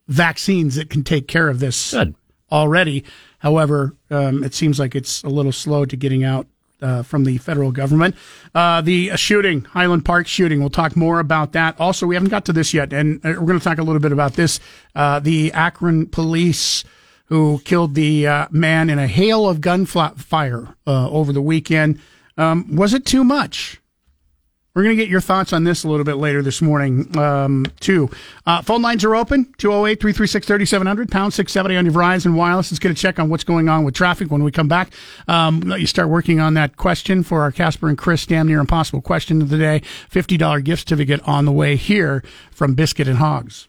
vaccines 0.08 0.74
that 0.74 0.90
can 0.90 1.04
take 1.04 1.28
care 1.28 1.48
of 1.48 1.60
this 1.60 1.92
Good. 1.92 2.14
already. 2.50 3.04
However, 3.44 3.94
um, 4.08 4.42
it 4.42 4.54
seems 4.54 4.80
like 4.80 4.94
it's 4.94 5.22
a 5.22 5.28
little 5.28 5.52
slow 5.52 5.84
to 5.84 5.96
getting 5.96 6.24
out 6.24 6.46
uh, 6.80 7.02
from 7.02 7.24
the 7.24 7.36
federal 7.36 7.72
government. 7.72 8.14
Uh, 8.54 8.80
the 8.80 9.14
shooting, 9.18 9.64
Highland 9.66 10.06
Park 10.06 10.26
shooting, 10.26 10.60
we'll 10.60 10.70
talk 10.70 10.96
more 10.96 11.20
about 11.20 11.52
that. 11.52 11.78
Also, 11.78 12.06
we 12.06 12.14
haven't 12.14 12.30
got 12.30 12.46
to 12.46 12.54
this 12.54 12.72
yet, 12.72 12.94
and 12.94 13.18
uh, 13.18 13.36
we're 13.36 13.46
going 13.46 13.58
to 13.58 13.64
talk 13.64 13.76
a 13.76 13.82
little 13.82 14.00
bit 14.00 14.12
about 14.12 14.32
this. 14.32 14.60
Uh, 14.94 15.20
the 15.20 15.52
Akron 15.52 16.06
police 16.06 16.84
who 17.26 17.60
killed 17.66 17.94
the 17.94 18.26
uh, 18.26 18.46
man 18.50 18.88
in 18.88 18.98
a 18.98 19.06
hail 19.06 19.46
of 19.46 19.60
gunfire 19.60 20.74
uh, 20.86 21.10
over 21.10 21.30
the 21.30 21.42
weekend. 21.42 22.00
Um, 22.38 22.74
was 22.74 22.94
it 22.94 23.04
too 23.04 23.24
much? 23.24 23.78
We're 24.74 24.82
going 24.82 24.96
to 24.96 25.00
get 25.00 25.08
your 25.08 25.20
thoughts 25.20 25.52
on 25.52 25.62
this 25.62 25.84
a 25.84 25.88
little 25.88 26.04
bit 26.04 26.16
later 26.16 26.42
this 26.42 26.60
morning, 26.60 27.16
um, 27.16 27.64
too. 27.78 28.10
Uh, 28.44 28.60
phone 28.60 28.82
lines 28.82 29.04
are 29.04 29.14
open 29.14 29.44
208 29.58 30.00
336 30.00 30.46
3700, 30.48 31.12
pound 31.12 31.32
670 31.32 31.76
on 31.76 31.84
your 31.84 31.94
Verizon 31.94 32.34
Wireless. 32.34 32.72
Let's 32.72 32.80
get 32.80 32.90
a 32.90 32.94
check 32.94 33.20
on 33.20 33.28
what's 33.28 33.44
going 33.44 33.68
on 33.68 33.84
with 33.84 33.94
traffic 33.94 34.32
when 34.32 34.42
we 34.42 34.50
come 34.50 34.66
back. 34.66 34.90
Um, 35.28 35.60
let 35.60 35.80
you 35.80 35.86
start 35.86 36.08
working 36.08 36.40
on 36.40 36.54
that 36.54 36.76
question 36.76 37.22
for 37.22 37.42
our 37.42 37.52
Casper 37.52 37.88
and 37.88 37.96
Chris 37.96 38.26
damn 38.26 38.48
near 38.48 38.58
impossible 38.58 39.00
question 39.00 39.40
of 39.40 39.48
the 39.48 39.58
day. 39.58 39.80
$50 40.10 40.64
gift 40.64 40.88
certificate 40.88 41.20
on 41.22 41.44
the 41.44 41.52
way 41.52 41.76
here 41.76 42.24
from 42.50 42.74
Biscuit 42.74 43.06
and 43.06 43.18
Hogs. 43.18 43.68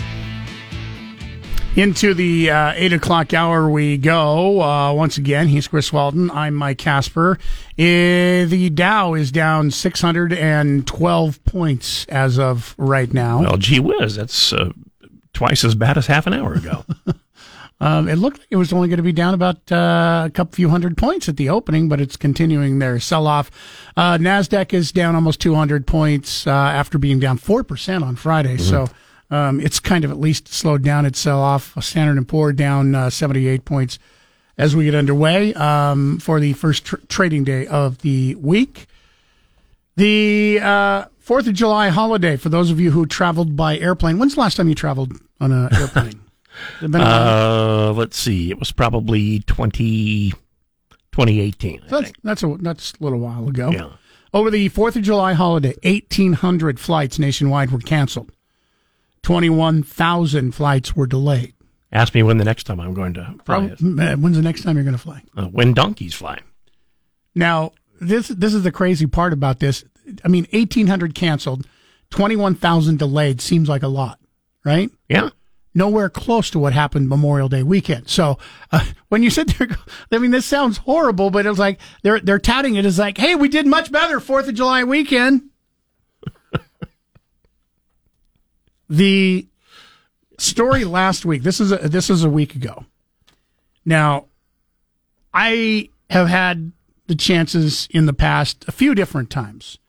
Into 1.73 2.13
the 2.13 2.51
uh, 2.51 2.73
8 2.75 2.91
o'clock 2.93 3.33
hour 3.33 3.69
we 3.69 3.97
go. 3.97 4.61
Uh, 4.61 4.91
once 4.91 5.17
again, 5.17 5.47
he's 5.47 5.69
Chris 5.69 5.93
Walton. 5.93 6.29
I'm 6.29 6.53
Mike 6.53 6.79
Casper. 6.79 7.39
Uh, 7.79 8.43
the 8.45 8.69
Dow 8.73 9.13
is 9.13 9.31
down 9.31 9.71
612 9.71 11.45
points 11.45 12.05
as 12.09 12.37
of 12.37 12.75
right 12.77 13.13
now. 13.13 13.39
Well, 13.39 13.55
gee 13.55 13.79
whiz, 13.79 14.17
that's 14.17 14.51
uh, 14.51 14.73
twice 15.31 15.63
as 15.63 15.73
bad 15.73 15.97
as 15.97 16.07
half 16.07 16.27
an 16.27 16.33
hour 16.33 16.53
ago. 16.53 16.83
Um, 17.81 18.07
it 18.07 18.17
looked 18.17 18.37
like 18.37 18.47
it 18.51 18.57
was 18.57 18.71
only 18.71 18.89
going 18.89 18.97
to 18.97 19.03
be 19.03 19.11
down 19.11 19.33
about 19.33 19.71
uh, 19.71 20.25
a 20.27 20.31
couple 20.31 20.53
few 20.53 20.69
hundred 20.69 20.97
points 20.97 21.27
at 21.27 21.37
the 21.37 21.49
opening, 21.49 21.89
but 21.89 21.99
it's 21.99 22.15
continuing 22.15 22.77
their 22.77 22.99
sell 22.99 23.25
off. 23.25 23.49
Uh, 23.97 24.19
Nasdaq 24.19 24.71
is 24.71 24.91
down 24.91 25.15
almost 25.15 25.41
200 25.41 25.87
points 25.87 26.45
uh, 26.45 26.51
after 26.51 26.99
being 26.99 27.19
down 27.19 27.37
four 27.37 27.63
percent 27.63 28.03
on 28.03 28.15
Friday. 28.15 28.57
So 28.57 28.87
um, 29.31 29.59
it's 29.59 29.79
kind 29.79 30.03
of 30.05 30.11
at 30.11 30.19
least 30.19 30.47
slowed 30.49 30.83
down 30.83 31.05
its 31.05 31.17
sell 31.19 31.41
off. 31.41 31.73
Standard 31.83 32.17
and 32.17 32.27
Poor 32.27 32.51
down 32.53 32.93
uh, 32.93 33.09
78 33.09 33.65
points 33.65 33.97
as 34.57 34.75
we 34.75 34.83
get 34.85 34.93
underway 34.93 35.53
um, 35.55 36.19
for 36.19 36.39
the 36.39 36.53
first 36.53 36.85
tr- 36.85 36.97
trading 37.07 37.43
day 37.43 37.65
of 37.65 37.99
the 37.99 38.35
week. 38.35 38.85
The 39.95 40.59
uh, 40.61 41.05
Fourth 41.19 41.47
of 41.47 41.53
July 41.53 41.89
holiday 41.89 42.35
for 42.35 42.49
those 42.49 42.71
of 42.71 42.79
you 42.79 42.91
who 42.91 43.05
traveled 43.05 43.55
by 43.55 43.77
airplane. 43.77 44.19
When's 44.19 44.35
the 44.35 44.41
last 44.41 44.57
time 44.57 44.67
you 44.69 44.75
traveled 44.75 45.13
on 45.39 45.51
an 45.51 45.69
airplane? 45.79 46.19
Has 46.79 46.83
it 46.83 46.91
been 46.91 47.01
a 47.01 47.03
while? 47.05 47.89
uh, 47.89 47.93
let's 47.93 48.17
see. 48.17 48.51
It 48.51 48.59
was 48.59 48.71
probably 48.71 49.39
20, 49.41 50.31
2018. 51.11 51.81
I 51.83 51.87
So 51.89 52.01
that's 52.01 52.13
that's 52.23 52.43
a 52.43 52.57
that's 52.59 52.93
a 52.99 53.03
little 53.03 53.19
while 53.19 53.47
ago. 53.47 53.71
Yeah. 53.71 53.89
Over 54.33 54.49
the 54.49 54.67
Fourth 54.69 54.95
of 54.95 55.03
July 55.03 55.33
holiday, 55.33 55.75
eighteen 55.83 56.33
hundred 56.33 56.79
flights 56.79 57.19
nationwide 57.19 57.71
were 57.71 57.79
canceled. 57.79 58.31
Twenty 59.23 59.49
one 59.49 59.83
thousand 59.83 60.53
flights 60.53 60.95
were 60.95 61.07
delayed. 61.07 61.53
Ask 61.91 62.15
me 62.15 62.23
when 62.23 62.37
the 62.37 62.45
next 62.45 62.63
time 62.63 62.79
I'm 62.79 62.93
going 62.93 63.13
to 63.15 63.35
fly 63.45 63.65
is. 63.65 63.81
uh, 63.83 64.15
When's 64.15 64.35
the 64.37 64.41
next 64.41 64.63
time 64.63 64.75
you're 64.77 64.83
going 64.83 64.95
to 64.95 65.01
fly? 65.01 65.21
Uh, 65.35 65.45
when 65.47 65.73
donkeys 65.73 66.13
fly. 66.13 66.39
Now 67.35 67.71
this 67.99 68.27
this 68.29 68.53
is 68.53 68.63
the 68.63 68.71
crazy 68.71 69.05
part 69.07 69.33
about 69.33 69.59
this. 69.59 69.83
I 70.25 70.27
mean, 70.27 70.47
eighteen 70.53 70.87
hundred 70.87 71.13
canceled, 71.15 71.67
twenty 72.09 72.35
one 72.35 72.55
thousand 72.55 72.99
delayed 72.99 73.41
seems 73.41 73.69
like 73.69 73.83
a 73.83 73.87
lot, 73.87 74.19
right? 74.65 74.89
Yeah. 75.07 75.29
Nowhere 75.73 76.09
close 76.09 76.49
to 76.49 76.59
what 76.59 76.73
happened 76.73 77.07
Memorial 77.07 77.47
Day 77.47 77.63
weekend. 77.63 78.09
So 78.09 78.37
uh, 78.71 78.85
when 79.09 79.23
you 79.23 79.29
sit 79.29 79.55
there, 79.57 79.69
I 80.11 80.17
mean, 80.17 80.31
this 80.31 80.45
sounds 80.45 80.79
horrible, 80.79 81.29
but 81.29 81.45
it's 81.45 81.59
like 81.59 81.79
they're 82.03 82.19
they're 82.19 82.39
touting 82.39 82.75
it 82.75 82.85
as 82.85 82.97
like, 82.99 83.17
hey, 83.17 83.35
we 83.35 83.47
did 83.47 83.67
much 83.67 83.91
better 83.91 84.19
Fourth 84.19 84.47
of 84.49 84.55
July 84.55 84.83
weekend. 84.83 85.43
The 88.91 89.47
story 90.37 90.83
last 90.83 91.25
week. 91.25 91.43
This 91.43 91.59
is 91.59 91.71
a, 91.71 91.77
this 91.77 92.09
is 92.09 92.23
a 92.23 92.29
week 92.29 92.55
ago. 92.55 92.85
Now, 93.85 94.25
I 95.33 95.89
have 96.09 96.27
had 96.27 96.71
the 97.07 97.15
chances 97.15 97.87
in 97.91 98.05
the 98.05 98.13
past 98.13 98.65
a 98.67 98.71
few 98.71 98.93
different 98.93 99.29
times 99.29 99.79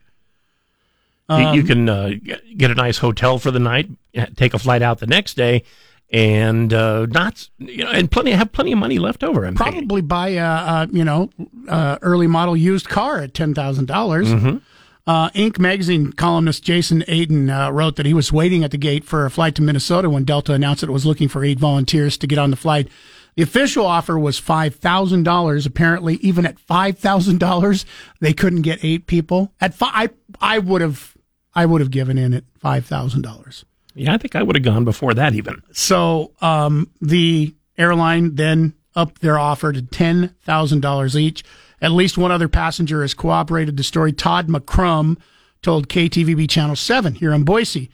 You- 1.39 1.53
you 1.53 1.61
Um, 1.61 1.67
can 1.67 1.89
uh, 1.89 2.11
get- 2.57 2.71
a 2.71 2.75
nice 2.75 2.97
hotel 2.97 3.37
for 3.39 3.51
the 3.51 3.59
night, 3.59 3.89
take 4.35 4.53
a 4.53 4.59
flight 4.59 4.81
out 4.81 4.99
the 4.99 5.07
next 5.07 5.35
day, 5.37 5.63
and 6.11 6.73
uh, 6.73 7.05
not 7.07 7.49
you 7.57 7.83
know, 7.85 7.91
and 7.91 8.11
plenty 8.11 8.31
have 8.31 8.51
plenty 8.51 8.71
of 8.73 8.79
money 8.79 8.99
left 8.99 9.23
over. 9.23 9.45
I'm. 9.45 9.55
Probably 9.55 10.01
buy 10.01 10.29
a, 10.29 10.45
a 10.45 10.87
you 10.91 11.05
know 11.05 11.29
uh, 11.69 11.97
early 12.01 12.27
model 12.27 12.55
used 12.57 12.89
car 12.89 13.19
at 13.19 13.33
ten 13.33 13.53
thousand 13.53 13.85
dollars. 13.85 14.27
Mhm. 14.27 14.61
Uh, 15.07 15.29
Inc. 15.31 15.57
magazine 15.57 16.13
columnist 16.13 16.63
Jason 16.63 17.03
Aten 17.07 17.49
uh, 17.49 17.71
wrote 17.71 17.95
that 17.95 18.05
he 18.05 18.13
was 18.13 18.31
waiting 18.31 18.63
at 18.63 18.69
the 18.71 18.77
gate 18.77 19.03
for 19.03 19.25
a 19.25 19.31
flight 19.31 19.55
to 19.55 19.61
Minnesota 19.63 20.09
when 20.09 20.25
Delta 20.25 20.53
announced 20.53 20.81
that 20.81 20.89
it 20.89 20.93
was 20.93 21.05
looking 21.07 21.27
for 21.27 21.43
eight 21.43 21.59
volunteers 21.59 22.17
to 22.19 22.27
get 22.27 22.37
on 22.37 22.51
the 22.51 22.55
flight. 22.57 22.87
The 23.35 23.41
official 23.43 23.85
offer 23.85 24.19
was 24.19 24.37
five 24.37 24.75
thousand 24.75 25.23
dollars. 25.23 25.65
Apparently, 25.65 26.15
even 26.15 26.45
at 26.45 26.59
five 26.59 26.99
thousand 26.99 27.39
dollars, 27.39 27.85
they 28.19 28.33
couldn't 28.33 28.61
get 28.63 28.83
eight 28.83 29.07
people. 29.07 29.53
At 29.61 29.73
five, 29.73 29.91
I, 29.93 30.09
I 30.55 30.59
would 30.59 30.81
have, 30.81 31.15
I 31.53 31.65
would 31.65 31.81
have 31.81 31.91
given 31.91 32.17
in 32.17 32.33
at 32.33 32.43
five 32.59 32.85
thousand 32.85 33.21
dollars. 33.21 33.65
Yeah, 33.93 34.13
I 34.13 34.17
think 34.17 34.35
I 34.35 34.43
would 34.43 34.55
have 34.55 34.63
gone 34.63 34.85
before 34.85 35.13
that 35.13 35.33
even. 35.33 35.61
So 35.73 36.31
um, 36.41 36.89
the 37.01 37.53
airline 37.77 38.35
then 38.35 38.73
upped 38.95 39.21
their 39.21 39.37
offer 39.37 39.73
to 39.73 39.81
ten 39.81 40.35
thousand 40.43 40.81
dollars 40.81 41.15
each. 41.15 41.43
At 41.81 41.91
least 41.91 42.17
one 42.17 42.31
other 42.31 42.47
passenger 42.47 43.01
has 43.01 43.13
cooperated. 43.13 43.75
The 43.75 43.83
story 43.83 44.13
Todd 44.13 44.47
McCrum 44.47 45.17
told 45.61 45.89
KTVB 45.89 46.49
Channel 46.49 46.75
Seven 46.75 47.15
here 47.15 47.33
in 47.33 47.43
Boise. 47.43 47.89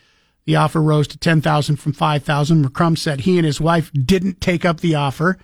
The 0.45 0.55
offer 0.55 0.81
rose 0.81 1.07
to 1.09 1.17
ten 1.17 1.41
thousand 1.41 1.77
from 1.77 1.93
five 1.93 2.23
thousand. 2.23 2.63
McCrum 2.65 2.97
said 2.97 3.21
he 3.21 3.37
and 3.37 3.45
his 3.45 3.59
wife 3.59 3.91
didn't 3.93 4.39
take 4.39 4.65
up 4.65 4.79
the 4.79 4.95
offer, 4.95 5.37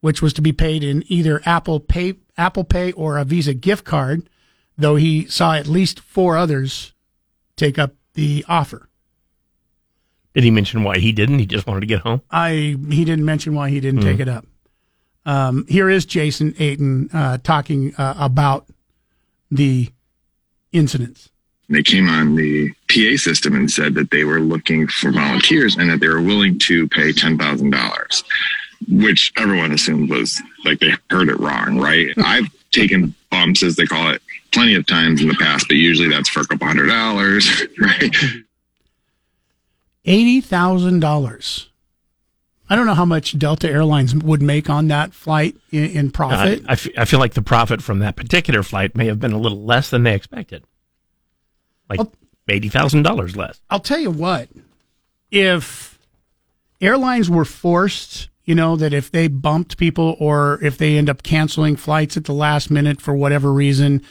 which 0.00 0.22
was 0.22 0.32
to 0.34 0.42
be 0.42 0.52
paid 0.52 0.84
in 0.84 1.02
either 1.08 1.42
Apple 1.44 1.80
Pay, 1.80 2.14
Apple 2.36 2.64
Pay, 2.64 2.92
or 2.92 3.18
a 3.18 3.24
Visa 3.24 3.54
gift 3.54 3.84
card. 3.84 4.28
Though 4.78 4.96
he 4.96 5.26
saw 5.26 5.54
at 5.54 5.66
least 5.66 6.00
four 6.00 6.36
others 6.36 6.91
take 7.62 7.78
up 7.78 7.94
the 8.14 8.44
offer. 8.48 8.88
Did 10.34 10.44
he 10.44 10.50
mention 10.50 10.82
why 10.82 10.98
he 10.98 11.12
didn't? 11.12 11.38
He 11.38 11.46
just 11.46 11.66
wanted 11.66 11.80
to 11.80 11.86
get 11.86 12.00
home. 12.00 12.22
I 12.30 12.76
he 12.90 13.04
didn't 13.04 13.24
mention 13.24 13.54
why 13.54 13.70
he 13.70 13.80
didn't 13.80 14.02
take 14.02 14.18
it 14.18 14.28
up. 14.28 14.46
Um, 15.24 15.66
here 15.68 15.88
is 15.88 16.04
Jason 16.04 16.54
Aten 16.58 17.10
uh, 17.12 17.38
talking 17.42 17.94
uh, 17.96 18.14
about 18.18 18.66
the 19.50 19.90
incidents. 20.72 21.28
They 21.68 21.82
came 21.82 22.08
on 22.08 22.34
the 22.34 22.70
PA 22.88 23.16
system 23.16 23.54
and 23.54 23.70
said 23.70 23.94
that 23.94 24.10
they 24.10 24.24
were 24.24 24.40
looking 24.40 24.88
for 24.88 25.12
volunteers 25.12 25.76
and 25.76 25.90
that 25.90 26.00
they 26.00 26.08
were 26.08 26.20
willing 26.20 26.58
to 26.60 26.88
pay 26.88 27.12
ten 27.12 27.38
thousand 27.38 27.70
dollars, 27.70 28.24
which 28.88 29.32
everyone 29.36 29.72
assumed 29.72 30.10
was 30.10 30.42
like 30.64 30.80
they 30.80 30.94
heard 31.10 31.28
it 31.28 31.38
wrong, 31.38 31.78
right? 31.78 32.08
I've 32.24 32.48
taken 32.72 33.14
bumps, 33.30 33.62
as 33.62 33.76
they 33.76 33.86
call 33.86 34.10
it, 34.10 34.22
plenty 34.52 34.74
of 34.74 34.86
times 34.86 35.22
in 35.22 35.28
the 35.28 35.34
past, 35.34 35.66
but 35.68 35.76
usually 35.76 36.08
that's 36.08 36.28
for 36.28 36.40
a 36.40 36.46
couple 36.46 36.66
hundred 36.66 36.86
dollars, 36.88 37.62
right? 37.80 38.14
Eighty 40.04 40.40
thousand 40.40 41.00
dollars. 41.00 41.68
I 42.68 42.76
don't 42.76 42.86
know 42.86 42.94
how 42.94 43.04
much 43.04 43.38
Delta 43.38 43.68
Airlines 43.68 44.14
would 44.14 44.40
make 44.40 44.70
on 44.70 44.88
that 44.88 45.12
flight 45.12 45.56
in, 45.70 45.84
in 45.90 46.10
profit. 46.10 46.60
Uh, 46.60 46.68
I, 46.68 46.72
f- 46.72 46.88
I 46.96 47.04
feel 47.04 47.20
like 47.20 47.34
the 47.34 47.42
profit 47.42 47.82
from 47.82 47.98
that 47.98 48.16
particular 48.16 48.62
flight 48.62 48.96
may 48.96 49.06
have 49.06 49.20
been 49.20 49.32
a 49.32 49.38
little 49.38 49.62
less 49.64 49.90
than 49.90 50.04
they 50.04 50.14
expected, 50.14 50.64
like 51.90 52.00
eighty 52.48 52.68
thousand 52.68 53.02
dollars 53.02 53.36
less. 53.36 53.60
I'll 53.68 53.80
tell 53.80 53.98
you 53.98 54.10
what, 54.10 54.48
if 55.30 55.98
airlines 56.80 57.28
were 57.30 57.44
forced, 57.44 58.28
you 58.44 58.54
know, 58.54 58.74
that 58.76 58.92
if 58.92 59.10
they 59.10 59.28
bumped 59.28 59.76
people 59.76 60.16
or 60.18 60.58
if 60.62 60.78
they 60.78 60.96
end 60.96 61.08
up 61.10 61.22
canceling 61.22 61.76
flights 61.76 62.16
at 62.16 62.24
the 62.24 62.32
last 62.34 62.70
minute 62.70 63.00
for 63.00 63.14
whatever 63.14 63.52
reason, 63.52 64.02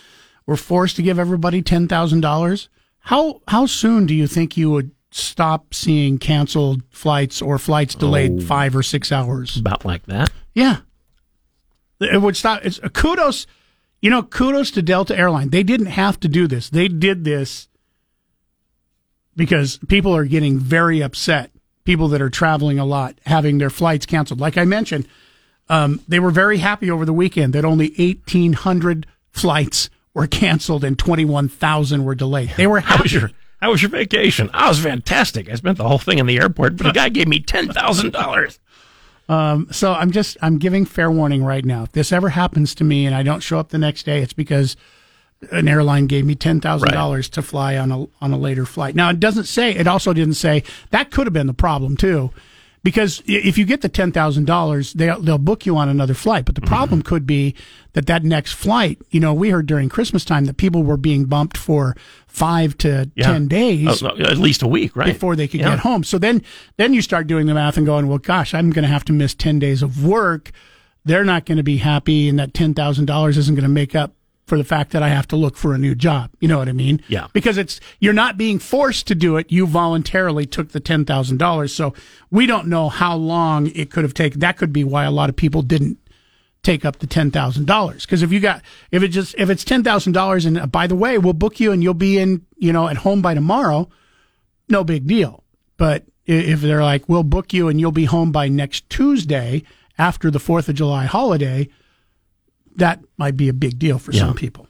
were 0.46 0.58
forced 0.58 0.96
to 0.98 1.02
give 1.02 1.20
everybody 1.20 1.62
ten 1.62 1.88
thousand 1.88 2.22
dollars. 2.22 2.70
How 3.00 3.42
how 3.48 3.66
soon 3.66 4.06
do 4.06 4.14
you 4.14 4.28
think 4.28 4.58
you 4.58 4.70
would 4.72 4.92
stop 5.12 5.74
seeing 5.74 6.18
canceled 6.18 6.82
flights 6.90 7.42
or 7.42 7.58
flights 7.58 7.96
delayed 7.96 8.32
Oh. 8.38 8.40
five 8.42 8.76
or 8.76 8.84
six 8.84 9.12
hours? 9.12 9.58
About 9.58 9.84
like 9.86 10.06
that. 10.06 10.32
Yeah. 10.54 10.78
It 12.00 12.22
would 12.22 12.36
stop. 12.38 12.66
It's 12.66 12.80
kudos, 12.94 13.46
you 14.02 14.10
know, 14.10 14.24
kudos 14.24 14.72
to 14.72 14.82
Delta 14.82 15.18
Airline. 15.18 15.50
They 15.50 15.64
didn't 15.64 15.88
have 15.88 16.20
to 16.22 16.28
do 16.28 16.48
this. 16.48 16.70
They 16.70 16.88
did 16.88 17.24
this 17.26 17.68
because 19.36 19.80
people 19.88 20.16
are 20.16 20.26
getting 20.26 20.58
very 20.60 21.02
upset. 21.02 21.52
People 21.84 22.08
that 22.10 22.22
are 22.22 22.30
traveling 22.30 22.78
a 22.80 22.86
lot, 22.86 23.16
having 23.26 23.58
their 23.58 23.70
flights 23.72 24.06
canceled. 24.06 24.40
Like 24.40 24.56
I 24.58 24.66
mentioned, 24.66 25.08
um, 25.68 26.00
they 26.08 26.20
were 26.20 26.30
very 26.32 26.58
happy 26.60 26.92
over 26.92 27.06
the 27.06 27.14
weekend 27.14 27.54
that 27.54 27.66
only 27.66 27.88
1,800 27.98 29.08
flights 29.32 29.90
were 30.14 30.28
canceled 30.28 30.84
and 30.84 30.98
21,000 30.98 32.04
were 32.04 32.16
delayed. 32.16 32.52
They 32.58 32.68
were 32.68 32.80
How 32.80 33.02
was 33.02 33.14
your 33.14 33.32
How 33.62 33.72
was 33.72 33.82
your 33.82 33.90
vacation? 33.92 34.50
I 34.54 34.68
was 34.70 34.80
fantastic. 34.80 35.50
I 35.50 35.56
spent 35.56 35.78
the 35.78 35.88
whole 35.88 36.00
thing 36.00 36.20
in 36.20 36.26
the 36.26 36.40
airport, 36.40 36.78
but 36.78 36.88
a 36.88 36.92
guy 36.92 37.10
gave 37.10 37.28
me 37.28 37.40
ten 37.40 37.70
thousand 37.70 38.12
dollars. 38.12 38.60
Um, 39.30 39.68
so 39.72 39.94
I'm 39.94 40.12
just 40.12 40.38
I'm 40.42 40.58
giving 40.58 40.86
fair 40.86 41.10
warning 41.12 41.44
right 41.44 41.64
now. 41.64 41.84
If 41.84 41.92
this 41.94 42.12
ever 42.12 42.30
happens 42.30 42.76
to 42.76 42.84
me 42.84 43.06
and 43.06 43.16
I 43.16 43.24
don't 43.24 43.42
show 43.42 43.60
up 43.60 43.70
the 43.70 43.78
next 43.78 44.04
day, 44.04 44.22
it's 44.22 44.34
because 44.34 44.76
an 45.52 45.68
airline 45.68 46.08
gave 46.08 46.26
me 46.26 46.36
ten 46.36 46.60
thousand 46.60 46.92
dollars 46.92 47.30
to 47.30 47.42
fly 47.42 47.78
on 47.78 47.92
a 47.92 48.06
on 48.20 48.34
a 48.34 48.38
later 48.38 48.66
flight. 48.66 48.96
Now 48.96 49.10
it 49.10 49.20
doesn't 49.20 49.46
say. 49.46 49.74
It 49.74 49.88
also 49.88 50.12
didn't 50.12 50.34
say 50.34 50.64
that 50.90 51.12
could 51.12 51.28
have 51.28 51.34
been 51.34 51.48
the 51.48 51.54
problem 51.54 51.96
too, 51.96 52.32
because 52.84 53.22
if 53.28 53.58
you 53.58 53.66
get 53.66 53.82
the 53.82 53.90
ten 53.90 54.12
thousand 54.12 54.46
dollars, 54.46 54.94
they 54.94 55.14
they'll 55.22 55.38
book 55.38 55.66
you 55.66 55.78
on 55.78 55.88
another 55.90 56.14
flight. 56.14 56.46
But 56.46 56.56
the 56.56 56.62
problem 56.62 57.02
could 57.02 57.28
be 57.28 57.54
that 57.94 58.08
that 58.08 58.24
next 58.24 58.54
flight. 58.54 58.98
You 59.12 59.20
know, 59.20 59.34
we 59.34 59.50
heard 59.50 59.68
during 59.68 59.88
Christmas 59.90 60.26
time 60.26 60.46
that 60.46 60.58
people 60.58 60.82
were 60.84 60.98
being 60.98 61.26
bumped 61.26 61.58
for 61.58 61.96
five 62.28 62.78
to 62.80 63.10
Yeah. 63.16 63.28
ten 63.28 63.48
days 63.48 64.02
Uh, 64.02 64.16
at 64.20 64.38
least 64.38 64.62
a 64.64 64.68
week, 64.68 64.96
right? 64.96 65.14
before 65.14 65.36
they 65.36 65.48
could 65.48 65.60
Yeah. 65.60 65.70
get 65.72 65.80
home. 65.80 66.04
So 66.04 66.18
then, 66.18 66.42
then 66.78 66.94
you 66.94 67.02
start 67.02 67.28
doing 67.28 67.46
the 67.46 67.54
math 67.54 67.78
and 67.78 67.86
going, 67.86 68.08
well, 68.08 68.18
gosh, 68.18 68.54
I'm 68.54 68.70
going 68.72 68.84
to 68.84 68.90
have 68.90 69.06
to 69.06 69.14
miss 69.14 69.36
10 69.36 69.60
days 69.60 69.84
of 69.84 70.04
work. 70.04 70.52
They're 71.04 71.26
not 71.26 71.46
going 71.46 71.58
to 71.58 71.64
be 71.64 71.78
happy. 71.78 72.30
And 72.30 72.40
that 72.40 72.54
$10,000 72.54 73.38
isn't 73.38 73.54
going 73.56 73.64
to 73.64 73.70
make 73.70 73.96
up 73.96 74.14
for 74.52 74.58
the 74.58 74.66
fact 74.66 74.92
that 74.92 75.02
I 75.02 75.08
have 75.08 75.30
to 75.30 75.38
look 75.38 75.56
for 75.56 75.74
a 75.74 75.78
new 75.78 75.96
job. 75.96 76.30
You 76.42 76.50
know 76.50 76.58
what 76.58 76.68
I 76.68 76.74
mean? 76.74 77.02
Yeah. 77.08 77.28
Because 77.32 77.58
it's, 77.58 77.80
you're 78.02 78.12
not 78.12 78.36
being 78.36 78.60
forced 78.60 79.08
to 79.08 79.16
do 79.16 79.38
it. 79.38 79.50
You 79.50 79.66
voluntarily 79.66 80.46
took 80.46 80.74
the 80.74 80.82
$10,000. 80.82 81.70
So 81.70 81.94
we 82.32 82.46
don't 82.48 82.68
know 82.68 82.90
how 82.90 83.16
long 83.16 83.68
it 83.68 83.90
could 83.92 84.04
have 84.04 84.14
taken. 84.14 84.42
That 84.42 84.58
could 84.58 84.74
be 84.74 84.84
why 84.84 85.06
a 85.06 85.12
lot 85.12 85.30
of 85.30 85.38
people 85.38 85.62
didn't 85.62 86.00
take 86.64 86.84
up 86.84 87.00
the 87.00 87.08
ten 87.08 87.32
thousand 87.32 87.66
dollars. 87.66 88.06
Because 88.06 88.24
if 88.24 88.34
you 88.34 88.42
got 88.42 88.62
if 88.92 89.04
it 89.04 89.08
just 89.08 89.36
if 89.38 89.50
it's 89.50 89.64
ten 89.64 89.86
thousand 89.86 90.12
dollars 90.12 90.44
and 90.44 90.60
uh, 90.60 90.68
by 90.68 90.86
the 90.86 90.96
way 90.96 91.18
we'll 91.18 91.32
book 91.32 91.62
you 91.62 91.72
and 91.72 91.82
you'll 91.82 91.94
be 91.94 92.20
in 92.20 92.46
you 92.58 92.74
know 92.74 92.90
at 92.90 92.98
home 92.98 93.22
by 93.22 93.34
tomorrow, 93.34 93.90
no 94.68 94.84
big 94.84 95.08
deal. 95.08 95.46
But 95.78 96.04
if 96.26 96.60
they're 96.60 96.84
like 96.84 97.08
we'll 97.08 97.24
book 97.24 97.54
you 97.54 97.70
and 97.70 97.80
you'll 97.80 97.94
be 97.94 98.06
home 98.06 98.34
by 98.34 98.50
next 98.50 98.90
Tuesday 98.90 99.64
after 99.98 100.30
the 100.30 100.40
Fourth 100.40 100.68
of 100.68 100.76
July 100.76 101.06
holiday, 101.06 101.70
that 102.78 103.00
might 103.18 103.38
be 103.38 103.50
a 103.50 103.54
big 103.54 103.78
deal 103.80 104.00
for 104.00 104.12
Yeah. 104.12 104.20
some 104.22 104.36
people. 104.36 104.68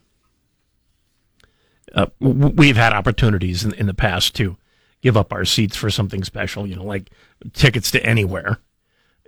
uh, 1.94 2.06
we've 2.20 2.78
had 2.78 2.94
opportunities 2.94 3.66
in, 3.66 3.74
in 3.74 3.86
the 3.86 3.94
past 3.94 4.34
to 4.36 4.56
give 5.02 5.18
up 5.18 5.34
our 5.34 5.44
seats 5.44 5.76
for 5.76 5.90
something 5.90 6.24
special, 6.24 6.66
you 6.66 6.76
know, 6.76 6.86
like 6.86 7.10
tickets 7.54 7.92
to 7.92 8.06
anywhere. 8.06 8.60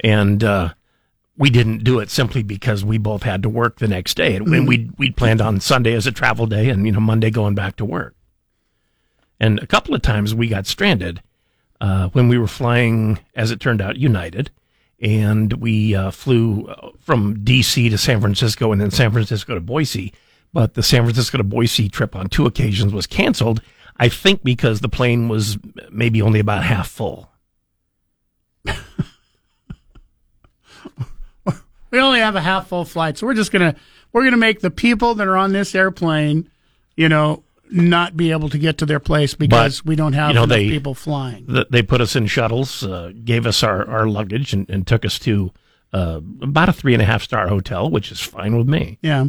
And 0.03 0.41
uh, 0.43 0.74
we 1.38 1.49
didn't 1.49 1.84
do 1.84 1.99
it 1.99 2.09
simply 2.09 2.41
because 2.41 2.86
we 2.86 2.97
both 2.97 3.24
had 3.24 3.43
to 3.43 3.49
work 3.49 3.80
the 3.80 3.88
next 3.88 4.15
day. 4.15 4.36
And 4.38 4.47
Mhm. 4.47 4.67
we 4.67 4.89
we 4.97 5.11
planned 5.11 5.41
on 5.41 5.59
Sunday 5.59 5.93
as 5.93 6.07
a 6.07 6.11
travel 6.11 6.45
day 6.45 6.69
and, 6.69 6.86
you 6.86 6.91
know, 6.93 6.99
Monday 7.01 7.32
going 7.32 7.53
back 7.55 7.76
to 7.78 7.86
work. 7.86 8.15
And 9.41 9.59
a 9.59 9.67
couple 9.67 9.93
of 9.93 10.01
times 10.01 10.34
we 10.34 10.47
got 10.47 10.65
stranded 10.67 11.21
uh, 11.82 12.07
when 12.09 12.30
we 12.30 12.38
were 12.38 12.47
flying, 12.47 13.19
as 13.36 13.51
it 13.51 13.59
turned 13.59 13.82
out, 13.82 13.97
United. 13.97 14.51
And 15.03 15.53
we 15.53 15.95
uh, 15.95 16.09
flew 16.09 16.65
uh, 16.67 16.89
from 16.99 17.43
D.C. 17.43 17.89
to 17.89 17.97
San 17.97 18.21
Francisco 18.21 18.71
and 18.71 18.81
then 18.81 18.89
San 18.89 19.11
Francisco 19.11 19.53
to 19.53 19.61
Boise. 19.61 20.13
But 20.53 20.73
the 20.73 20.83
San 20.83 21.03
Francisco 21.03 21.37
to 21.37 21.43
Boise 21.43 21.89
trip 21.89 22.15
on 22.15 22.29
two 22.29 22.45
occasions 22.45 22.93
was 22.93 23.05
canceled, 23.05 23.61
I 23.97 24.09
think 24.09 24.43
because 24.43 24.79
the 24.79 24.89
plane 24.89 25.27
was 25.27 25.57
maybe 25.91 26.21
only 26.21 26.39
about 26.39 26.63
half 26.63 26.87
full. 26.87 27.29
We 31.93 31.99
only 31.99 32.21
have 32.21 32.35
a 32.35 32.41
half 32.41 32.69
full 32.69 32.85
flight, 32.85 33.19
so 33.19 33.27
we're 33.27 33.35
just 33.35 33.51
gonna 33.51 33.75
we're 34.11 34.23
gonna 34.23 34.35
make 34.35 34.61
the 34.61 34.71
people 34.71 35.13
that 35.13 35.27
are 35.27 35.37
on 35.37 35.51
this 35.51 35.75
airplane, 35.75 36.49
you 36.97 37.07
know, 37.07 37.43
not 37.72 38.16
be 38.18 38.32
able 38.32 38.49
to 38.49 38.57
get 38.57 38.78
to 38.80 38.86
their 38.86 38.99
place 38.99 39.34
because 39.34 39.82
But, 39.82 39.88
we 39.88 39.95
don't 39.95 40.14
have 40.14 40.30
you 40.30 40.36
know, 40.36 40.45
they- 40.45 40.70
people 40.70 40.93
flying. 40.93 41.45
Th- 41.47 41.68
They 41.70 41.82
put 41.82 42.01
us 42.01 42.16
in 42.16 42.28
shuttles, 42.28 42.84
uh, 42.84 43.11
gave 43.24 43.45
us 43.47 43.64
our, 43.64 43.88
our 43.89 44.07
luggage, 44.07 44.53
and, 44.53 44.70
and 44.70 44.86
took 44.86 45.05
us 45.05 45.18
to 45.20 45.51
uh, 45.93 46.20
about 46.41 46.70
a 46.70 46.74
three 46.74 46.93
and 46.93 47.01
a 47.01 47.05
half 47.05 47.24
star 47.24 47.47
hotel, 47.47 47.89
which 47.89 48.11
is 48.11 48.20
fine 48.20 48.57
with 48.57 48.68
me. 48.68 48.97
Yeah. 49.01 49.26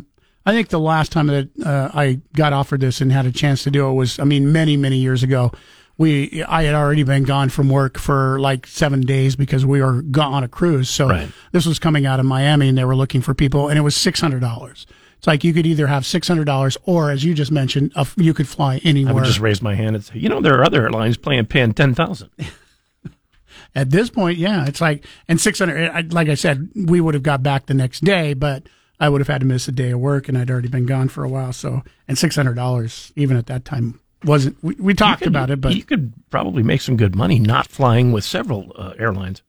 I 0.47 0.53
think 0.53 0.69
the 0.69 0.81
last 0.81 1.11
time 1.13 1.29
that 1.29 1.49
uh, 1.65 1.91
I 1.95 2.21
got 2.35 2.53
offered 2.53 2.81
this 2.81 3.01
and 3.01 3.11
had 3.13 3.25
a 3.27 3.33
chance 3.33 3.63
to 3.65 3.71
do 3.71 3.89
it 3.89 3.93
was, 3.93 4.19
I 4.19 4.25
mean, 4.25 4.53
many, 4.53 4.77
many 4.77 4.99
years 4.99 5.23
ago. 5.23 5.53
We, 5.97 6.43
I 6.43 6.65
had 6.65 6.75
already 6.75 7.03
been 7.05 7.23
gone 7.23 7.51
from 7.51 7.69
work 7.69 7.99
for 7.99 8.41
like 8.41 8.67
seven 8.67 9.03
days 9.03 9.37
because 9.37 9.65
we 9.65 9.81
were 9.81 10.03
gone 10.03 10.33
on 10.35 10.43
a 10.43 10.49
cruise. 10.49 10.91
So 10.91 11.09
Right. 11.09 11.31
this 11.53 11.67
was 11.67 11.79
coming 11.79 12.05
out 12.05 12.19
of 12.19 12.27
Miami 12.27 12.69
and 12.69 12.77
they 12.77 12.85
were 12.85 12.97
looking 12.97 13.21
for 13.23 13.33
people 13.33 13.69
and 13.69 13.79
it 13.79 13.83
was 13.83 13.95
$600. 13.95 14.87
It's 15.25 15.27
like 15.27 15.43
you 15.43 15.55
could 15.55 15.65
either 15.65 15.87
have 15.87 16.03
$600 16.03 16.77
or, 16.85 17.11
as 17.11 17.25
you 17.25 17.33
just 17.33 17.51
mentioned, 17.51 17.93
a 17.97 18.07
you 18.19 18.35
could 18.35 18.47
fly 18.47 18.79
anywhere. 18.85 19.13
I 19.13 19.15
would 19.15 19.25
just 19.25 19.41
raise 19.41 19.63
my 19.63 19.75
hand 19.75 19.97
and 19.97 20.05
say, 20.05 20.19
you 20.19 20.29
know, 20.29 20.43
there 20.43 20.53
are 20.61 20.63
other 20.63 20.83
airlines 20.83 21.17
playing 21.17 21.47
paying 21.47 21.73
ten 21.73 21.95
thousand. 21.95 22.29
At 23.75 23.89
this 23.89 24.11
point, 24.11 24.37
yeah, 24.37 24.67
it's 24.67 24.83
like, 24.83 25.07
and 25.27 25.41
600, 25.41 25.91
I- 25.91 26.01
like 26.11 26.29
I 26.29 26.35
said, 26.35 26.69
we 26.75 27.01
would 27.01 27.15
have 27.15 27.23
got 27.23 27.43
back 27.43 27.65
the 27.65 27.73
next 27.73 28.05
day, 28.05 28.35
but 28.35 28.65
I 29.01 29.09
would 29.09 29.23
have 29.23 29.29
had 29.29 29.41
to 29.41 29.47
miss 29.47 29.67
a 29.67 29.73
day 29.73 29.93
of 29.93 30.01
work 30.01 30.29
and 30.29 30.37
I'd 30.37 30.51
already 30.51 30.69
been 30.69 30.85
gone 30.85 31.09
for 31.09 31.25
a 31.25 31.29
while. 31.31 31.55
So, 31.55 31.83
and 32.07 32.19
$600, 32.19 33.13
even 33.17 33.39
at 33.39 33.47
that 33.47 33.65
time, 33.65 34.01
wasn't, 34.25 34.63
we, 34.63 34.75
we 34.75 34.93
talked 34.93 35.25
about 35.25 35.51
it, 35.51 35.59
but 35.59 35.75
you 35.75 35.85
could 35.85 36.13
probably 36.29 36.63
make 36.63 36.83
some 36.83 36.99
good 36.99 37.17
money 37.17 37.39
not 37.39 37.67
flying 37.67 38.13
with 38.13 38.25
several 38.25 38.73
uh, 38.77 38.93
airlines. 38.99 39.41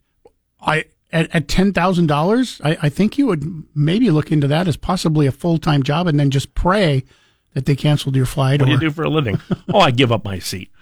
I, 0.61 0.85
at, 1.15 1.33
at 1.33 1.47
$10,000, 1.47 2.61
I, 2.63 2.77
I 2.81 2.89
think 2.89 3.17
you 3.17 3.27
would 3.27 3.63
maybe 3.73 4.11
look 4.11 4.33
into 4.33 4.47
that 4.47 4.67
as 4.67 4.75
possibly 4.75 5.25
a 5.25 5.31
full 5.31 5.57
time 5.57 5.81
job 5.81 6.07
and 6.07 6.19
then 6.19 6.29
just 6.29 6.53
pray 6.55 7.05
that 7.53 7.65
they 7.65 7.75
canceled 7.75 8.17
your 8.17 8.25
flight. 8.25 8.59
What 8.59 8.65
do 8.65 8.73
you 8.73 8.79
do 8.79 8.91
for 8.91 9.03
a 9.03 9.09
living? 9.09 9.39
oh, 9.73 9.79
I 9.79 9.91
give 9.91 10.11
up 10.11 10.25
my 10.25 10.39
seat. 10.39 10.69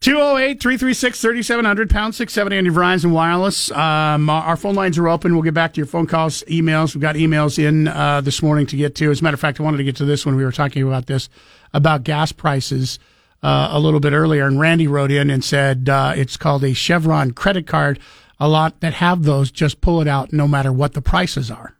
208 0.00 0.60
336 0.60 1.20
3700 1.20 1.90
pound 1.90 2.14
670 2.14 2.58
on 2.58 2.64
your 2.64 2.74
Verizon 2.74 3.10
Wireless. 3.10 3.72
Um, 3.72 4.30
our 4.30 4.44
our 4.44 4.56
phone 4.56 4.76
lines 4.76 4.96
are 4.96 5.08
open. 5.08 5.32
We'll 5.32 5.42
get 5.42 5.54
back 5.54 5.72
to 5.72 5.78
your 5.78 5.86
phone 5.86 6.06
calls, 6.06 6.44
emails. 6.44 6.94
We've 6.94 7.02
got 7.02 7.16
emails 7.16 7.58
in 7.58 7.88
uh, 7.88 8.20
this 8.20 8.40
morning 8.40 8.66
to 8.66 8.76
get 8.76 8.94
to. 8.96 9.10
As 9.10 9.20
a 9.20 9.24
matter 9.24 9.34
of 9.34 9.40
fact, 9.40 9.58
I 9.58 9.64
wanted 9.64 9.78
to 9.78 9.84
get 9.84 9.96
to 9.96 10.04
this 10.04 10.24
when 10.24 10.36
we 10.36 10.44
were 10.44 10.52
talking 10.52 10.84
about 10.86 11.06
this, 11.06 11.28
about 11.74 12.04
gas 12.04 12.30
prices 12.30 13.00
uh, 13.42 13.70
a 13.72 13.80
little 13.80 13.98
bit 13.98 14.12
earlier. 14.12 14.46
And 14.46 14.60
Randy 14.60 14.86
wrote 14.86 15.10
in 15.10 15.30
and 15.30 15.42
said 15.42 15.88
uh, 15.88 16.12
it's 16.14 16.36
called 16.36 16.62
a 16.62 16.74
Chevron 16.74 17.32
credit 17.32 17.66
card. 17.66 17.98
A 18.40 18.48
lot 18.48 18.80
that 18.80 18.94
have 18.94 19.24
those 19.24 19.50
just 19.50 19.80
pull 19.80 20.00
it 20.00 20.08
out 20.08 20.32
no 20.32 20.46
matter 20.46 20.72
what 20.72 20.92
the 20.94 21.02
prices 21.02 21.50
are. 21.50 21.74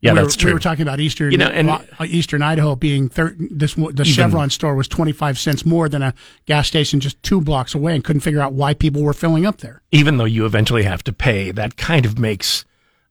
Yeah, 0.00 0.12
we 0.14 0.18
that's 0.18 0.36
were, 0.36 0.40
true. 0.40 0.50
We 0.50 0.54
were 0.54 0.58
talking 0.60 0.82
about 0.82 0.98
Eastern, 0.98 1.30
You 1.30 1.38
know, 1.38 1.46
and- 1.46 1.70
uh, 1.70 1.80
Eastern 2.04 2.42
Idaho 2.42 2.74
being 2.74 3.08
thir- 3.08 3.36
this. 3.38 3.74
The 3.74 3.82
Even- 3.90 4.04
Chevron 4.04 4.50
store 4.50 4.74
was 4.74 4.88
twenty 4.88 5.12
five 5.12 5.38
cents 5.38 5.64
more 5.64 5.88
than 5.88 6.02
a 6.02 6.12
gas 6.44 6.66
station 6.66 6.98
just 6.98 7.22
two 7.22 7.40
blocks 7.40 7.72
away, 7.74 7.94
and 7.94 8.02
couldn't 8.02 8.20
figure 8.20 8.40
out 8.40 8.52
why 8.52 8.74
people 8.74 9.02
were 9.02 9.12
filling 9.14 9.46
up 9.46 9.58
there. 9.58 9.80
Even 9.92 10.16
though 10.16 10.24
you 10.24 10.44
eventually 10.44 10.82
have 10.82 11.04
to 11.04 11.12
pay, 11.12 11.52
that 11.52 11.76
kind 11.76 12.04
of 12.04 12.18
makes 12.18 12.64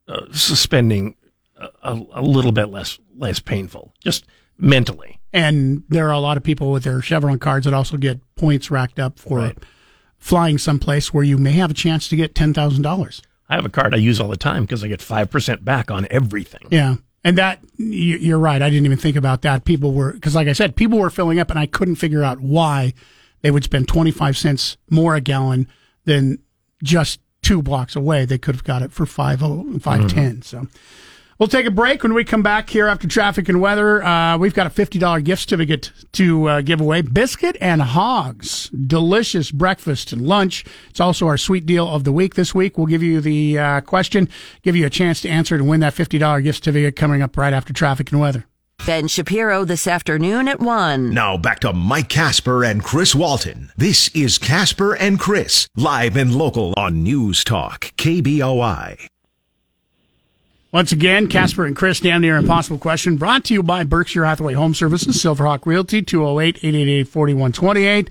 uh, 0.09 0.25
suspending 0.33 1.15
a, 1.57 1.69
a, 1.83 2.01
a 2.15 2.21
little 2.21 2.51
bit 2.51 2.65
less 2.65 2.99
less 3.17 3.39
painful, 3.39 3.93
just 4.03 4.25
mentally. 4.57 5.19
And 5.31 5.83
there 5.87 6.09
are 6.09 6.13
a 6.13 6.19
lot 6.19 6.35
of 6.35 6.43
people 6.43 6.71
with 6.71 6.83
their 6.83 7.01
Chevron 7.01 7.39
cards 7.39 7.63
that 7.63 7.73
also 7.73 7.95
get 7.95 8.19
points 8.35 8.69
racked 8.69 8.99
up 8.99 9.17
for 9.17 9.53
flying 10.21 10.57
someplace 10.57 11.13
where 11.13 11.23
you 11.25 11.37
may 11.37 11.51
have 11.51 11.71
a 11.71 11.73
chance 11.73 12.07
to 12.07 12.15
get 12.15 12.33
ten 12.33 12.53
thousand 12.53 12.83
dollars. 12.83 13.21
I 13.49 13.55
have 13.55 13.65
a 13.65 13.69
card 13.69 13.93
I 13.93 13.97
use 13.97 14.21
all 14.21 14.29
the 14.29 14.37
time 14.37 14.63
because 14.63 14.81
I 14.81 14.87
get 14.87 15.01
five 15.01 15.29
percent 15.29 15.65
back 15.65 15.91
on 15.91 16.07
everything. 16.09 16.61
Yeah. 16.71 16.95
And 17.23 17.37
that, 17.37 17.59
you- 17.77 18.17
you're 18.17 18.39
right. 18.39 18.61
I 18.61 18.69
didn't 18.69 18.85
even 18.85 18.97
think 18.97 19.15
about 19.17 19.41
that. 19.43 19.65
People 19.65 19.93
were, 19.93 20.13
because 20.13 20.33
like 20.33 20.47
I 20.47 20.53
said, 20.53 20.75
people 20.77 20.97
were 20.97 21.09
filling 21.11 21.37
up 21.39 21.49
and 21.51 21.59
I 21.59 21.65
couldn't 21.67 21.95
figure 21.95 22.23
out 22.23 22.39
why 22.39 22.93
they 23.41 23.51
would 23.51 23.63
spend 23.63 23.87
25 23.87 24.37
cents 24.37 24.77
more 24.89 25.13
a 25.15 25.21
gallon 25.21 25.67
than 26.05 26.39
just 26.81 27.19
two 27.43 27.61
blocks 27.61 27.95
away. 27.95 28.25
They 28.25 28.37
could 28.39 28.55
have 28.55 28.63
got 28.63 28.81
it 28.81 28.91
for 28.91 29.05
5, 29.05 29.39
510. 29.39 29.81
Mm-hmm. 29.83 30.41
So 30.41 30.67
We'll 31.41 31.47
take 31.47 31.65
a 31.65 31.71
break 31.71 32.03
when 32.03 32.13
we 32.13 32.23
come 32.23 32.43
back 32.43 32.69
here 32.69 32.85
after 32.85 33.07
traffic 33.07 33.49
and 33.49 33.59
weather. 33.59 34.03
Uh, 34.03 34.37
we've 34.37 34.53
got 34.53 34.67
a 34.67 34.69
$50 34.69 35.23
gift 35.23 35.41
certificate 35.41 35.91
to 36.11 36.47
uh, 36.47 36.61
give 36.61 36.79
away. 36.79 37.01
Biscuit 37.01 37.57
and 37.59 37.81
Hogs. 37.81 38.69
Delicious 38.69 39.49
breakfast 39.49 40.13
and 40.13 40.21
lunch. 40.21 40.63
It's 40.91 40.99
also 40.99 41.25
our 41.25 41.39
sweet 41.39 41.65
deal 41.65 41.87
of 41.87 42.03
the 42.03 42.11
week 42.11 42.35
this 42.35 42.53
week. 42.53 42.77
We'll 42.77 42.85
give 42.85 43.01
you 43.01 43.21
the 43.21 43.57
uh, 43.57 43.81
question, 43.81 44.29
give 44.61 44.75
you 44.75 44.85
a 44.85 44.89
chance 44.91 45.19
to 45.21 45.29
answer 45.29 45.55
and 45.55 45.67
win 45.67 45.79
that 45.79 45.95
$50 45.95 46.43
gift 46.43 46.63
certificate 46.63 46.95
coming 46.95 47.23
up 47.23 47.35
right 47.35 47.53
after 47.53 47.73
traffic 47.73 48.11
and 48.11 48.21
weather. 48.21 48.45
Ben 48.85 49.07
Shapiro 49.07 49.65
this 49.65 49.87
afternoon 49.87 50.47
at 50.47 50.59
1. 50.59 51.11
Now 51.11 51.37
back 51.37 51.61
to 51.61 51.73
Mike 51.73 52.09
Casper 52.09 52.63
and 52.63 52.83
Chris 52.83 53.15
Walton. 53.15 53.71
This 53.75 54.09
is 54.09 54.37
Casper 54.37 54.95
and 54.95 55.19
Chris, 55.19 55.67
live 55.75 56.15
and 56.17 56.35
local 56.35 56.75
on 56.77 57.01
News 57.01 57.43
Talk, 57.43 57.93
KBOI. 57.97 59.07
Once 60.71 60.93
again, 60.93 61.27
Casper 61.27 61.65
and 61.65 61.75
Chris, 61.75 61.99
damn 61.99 62.21
near 62.21 62.37
impossible 62.37 62.77
question, 62.77 63.17
brought 63.17 63.43
to 63.43 63.53
you 63.53 63.61
by 63.61 63.83
Berkshire 63.83 64.23
Hathaway 64.23 64.53
Home 64.53 64.73
Services, 64.73 65.21
Silverhawk 65.21 65.65
Realty, 65.65 66.01
208-888-4128. 66.01 68.07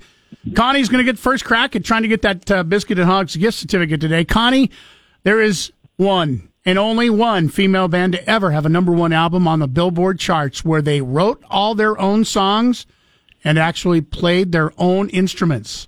Connie's 0.55 0.87
going 0.87 1.03
to 1.03 1.11
get 1.11 1.17
first 1.17 1.43
crack 1.43 1.75
at 1.75 1.83
trying 1.83 2.03
to 2.03 2.07
get 2.07 2.21
that 2.21 2.51
uh, 2.51 2.61
Biscuit 2.61 2.99
and 2.99 3.09
Hogs 3.09 3.35
gift 3.35 3.57
certificate 3.57 3.99
today. 3.99 4.23
Connie, 4.23 4.69
there 5.23 5.41
is 5.41 5.73
one 5.97 6.49
and 6.63 6.77
only 6.77 7.09
one 7.09 7.49
female 7.49 7.87
band 7.87 8.13
to 8.13 8.29
ever 8.29 8.51
have 8.51 8.67
a 8.67 8.69
number 8.69 8.91
one 8.91 9.11
album 9.11 9.47
on 9.47 9.57
the 9.57 9.67
Billboard 9.67 10.19
charts 10.19 10.63
where 10.63 10.83
they 10.83 11.01
wrote 11.01 11.43
all 11.49 11.73
their 11.73 11.99
own 11.99 12.25
songs 12.25 12.85
and 13.43 13.57
actually 13.57 14.01
played 14.01 14.51
their 14.51 14.71
own 14.77 15.09
instruments. 15.09 15.87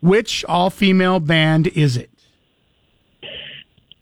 Which 0.00 0.44
all 0.44 0.70
female 0.70 1.18
band 1.18 1.66
is 1.66 1.96
it? 1.96 2.10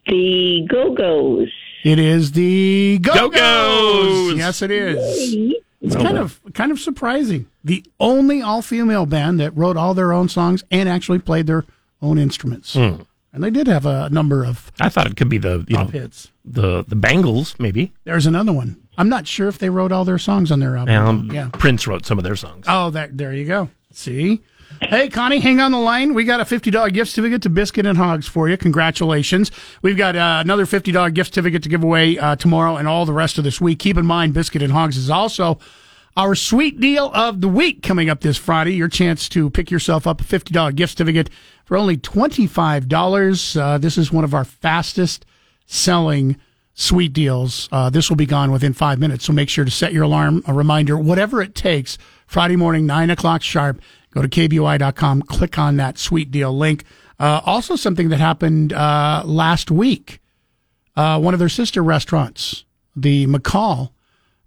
The 0.07 0.68
Go 0.70 0.94
Go's. 0.94 1.50
It 1.85 1.99
is 1.99 2.32
the 2.32 2.99
Go 2.99 3.12
Go's. 3.12 3.30
Go-Go's. 3.30 4.39
Yes, 4.39 4.62
it 4.62 4.70
is. 4.70 5.55
It's 5.82 5.95
kind 5.95 6.16
of 6.16 6.41
kind 6.55 6.72
of 6.72 6.80
surprising. 6.80 7.47
The 7.62 7.85
only 8.01 8.41
all 8.41 8.62
female 8.62 9.05
band 9.05 9.39
that 9.39 9.55
wrote 9.55 9.76
all 9.76 9.93
their 9.93 10.12
own 10.12 10.30
songs 10.30 10.64
and 10.70 10.89
actually 10.89 11.18
played 11.18 11.47
their 11.47 11.64
own 12.01 12.16
instruments. 12.18 12.72
Hmm. 12.72 13.03
And 13.35 13.45
they 13.45 13.51
did 13.51 13.66
have 13.66 13.85
a 13.85 14.09
number 14.09 14.45
of 14.47 14.72
I 14.80 14.89
thought 14.89 15.07
it 15.07 15.16
could 15.18 15.28
be 15.28 15.37
the 15.39 15.64
you 15.68 15.76
know 15.76 15.85
top 15.85 15.91
hits. 15.93 16.32
the 16.45 16.85
the 16.89 16.97
Bangles 16.97 17.55
maybe. 17.59 17.93
There's 18.05 18.24
another 18.26 18.53
one. 18.53 18.80
I'm 18.97 19.11
not 19.11 19.26
sure 19.26 19.49
if 19.49 19.59
they 19.59 19.68
wrote 19.68 19.93
all 19.93 20.07
their 20.07 20.18
songs 20.18 20.51
on 20.51 20.61
their 20.61 20.76
album. 20.78 20.95
Um, 20.95 21.30
yeah. 21.32 21.51
Prince 21.53 21.87
wrote 21.87 22.07
some 22.07 22.16
of 22.16 22.24
their 22.24 22.37
songs. 22.37 22.64
Oh, 22.66 22.89
that 22.91 23.18
there 23.18 23.35
you 23.35 23.45
go. 23.45 23.68
See? 23.91 24.41
Hey, 24.80 25.08
Connie, 25.08 25.40
hang 25.40 25.60
on 25.60 25.72
the 25.72 25.78
line. 25.78 26.14
We 26.14 26.24
got 26.24 26.40
a 26.40 26.44
$50 26.44 26.92
gift 26.92 27.10
certificate 27.10 27.42
to 27.42 27.50
Biscuit 27.50 27.86
and 27.86 27.96
Hogs 27.96 28.28
for 28.28 28.48
you. 28.48 28.56
Congratulations. 28.56 29.50
We've 29.82 29.96
got 29.96 30.14
uh, 30.16 30.42
another 30.44 30.66
$50 30.66 31.14
gift 31.14 31.34
certificate 31.34 31.62
to 31.62 31.68
give 31.68 31.82
away 31.82 32.18
uh, 32.18 32.36
tomorrow 32.36 32.76
and 32.76 32.86
all 32.86 33.06
the 33.06 33.12
rest 33.12 33.38
of 33.38 33.44
this 33.44 33.60
week. 33.60 33.78
Keep 33.78 33.96
in 33.96 34.06
mind, 34.06 34.34
Biscuit 34.34 34.62
and 34.62 34.72
Hogs 34.72 34.96
is 34.96 35.10
also 35.10 35.58
our 36.16 36.34
sweet 36.34 36.78
deal 36.80 37.10
of 37.14 37.40
the 37.40 37.48
week 37.48 37.82
coming 37.82 38.08
up 38.08 38.20
this 38.20 38.36
Friday. 38.36 38.74
Your 38.74 38.88
chance 38.88 39.28
to 39.30 39.50
pick 39.50 39.70
yourself 39.70 40.06
up 40.06 40.20
a 40.20 40.24
$50 40.24 40.74
gift 40.74 40.96
certificate 40.96 41.30
for 41.64 41.76
only 41.76 41.96
$25. 41.96 43.60
Uh, 43.60 43.78
this 43.78 43.98
is 43.98 44.12
one 44.12 44.24
of 44.24 44.34
our 44.34 44.44
fastest 44.44 45.24
selling 45.66 46.36
sweet 46.74 47.12
deals. 47.12 47.68
Uh, 47.72 47.88
this 47.88 48.08
will 48.08 48.16
be 48.16 48.26
gone 48.26 48.50
within 48.50 48.72
five 48.72 48.98
minutes. 48.98 49.24
So 49.24 49.32
make 49.32 49.48
sure 49.48 49.64
to 49.64 49.70
set 49.70 49.92
your 49.92 50.02
alarm, 50.02 50.42
a 50.46 50.52
reminder, 50.52 50.98
whatever 50.98 51.40
it 51.40 51.54
takes. 51.54 51.96
Friday 52.26 52.56
morning, 52.56 52.86
nine 52.86 53.10
o'clock 53.10 53.42
sharp. 53.42 53.80
Go 54.14 54.22
to 54.22 54.28
kboi.com, 54.28 55.22
click 55.22 55.58
on 55.58 55.76
that 55.76 55.98
sweet 55.98 56.30
deal 56.30 56.56
link. 56.56 56.84
Uh, 57.18 57.40
also, 57.44 57.76
something 57.76 58.08
that 58.08 58.20
happened 58.20 58.72
uh, 58.72 59.22
last 59.24 59.70
week. 59.70 60.20
Uh, 60.96 61.18
one 61.18 61.34
of 61.34 61.40
their 61.40 61.48
sister 61.48 61.82
restaurants, 61.82 62.64
the 62.94 63.26
McCall, 63.26 63.90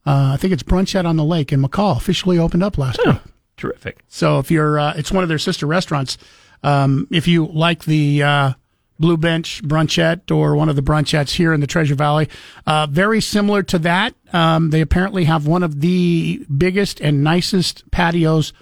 uh, 0.06 0.32
I 0.34 0.38
think 0.38 0.54
it's 0.54 0.64
Brunchette 0.64 1.06
on 1.06 1.18
the 1.18 1.24
Lake 1.26 1.52
in 1.52 1.62
McCall, 1.62 1.98
officially 1.98 2.40
opened 2.40 2.64
up 2.64 2.78
last 2.78 3.00
week. 3.06 3.18
Terrific. 3.58 4.00
So 4.08 4.40
if 4.40 4.50
you're, 4.50 4.80
uh, 4.80 4.94
it's 4.96 5.12
one 5.12 5.24
of 5.24 5.30
their 5.30 5.40
sister 5.40 5.66
restaurants. 5.66 6.18
Um, 6.64 7.08
if 7.12 7.28
you 7.28 7.48
like 7.48 7.84
the 7.84 8.24
uh, 8.24 8.54
Blue 9.00 9.18
Bench 9.18 9.62
Brunchette 9.64 10.32
or 10.32 10.56
one 10.56 10.70
of 10.70 10.78
the 10.78 10.82
brunchettes 10.82 11.36
here 11.36 11.54
in 11.54 11.60
the 11.60 11.68
Treasure 11.68 11.96
Valley, 11.96 12.30
uh, 12.66 12.88
very 12.90 13.20
similar 13.20 13.64
to 13.64 13.80
that. 13.80 14.14
Um, 14.32 14.70
they 14.70 14.80
apparently 14.80 15.26
have 15.26 15.46
one 15.46 15.64
of 15.64 15.82
the 15.82 16.46
biggest 16.56 17.02
and 17.02 17.24
nicest 17.24 17.90
patios 17.92 18.54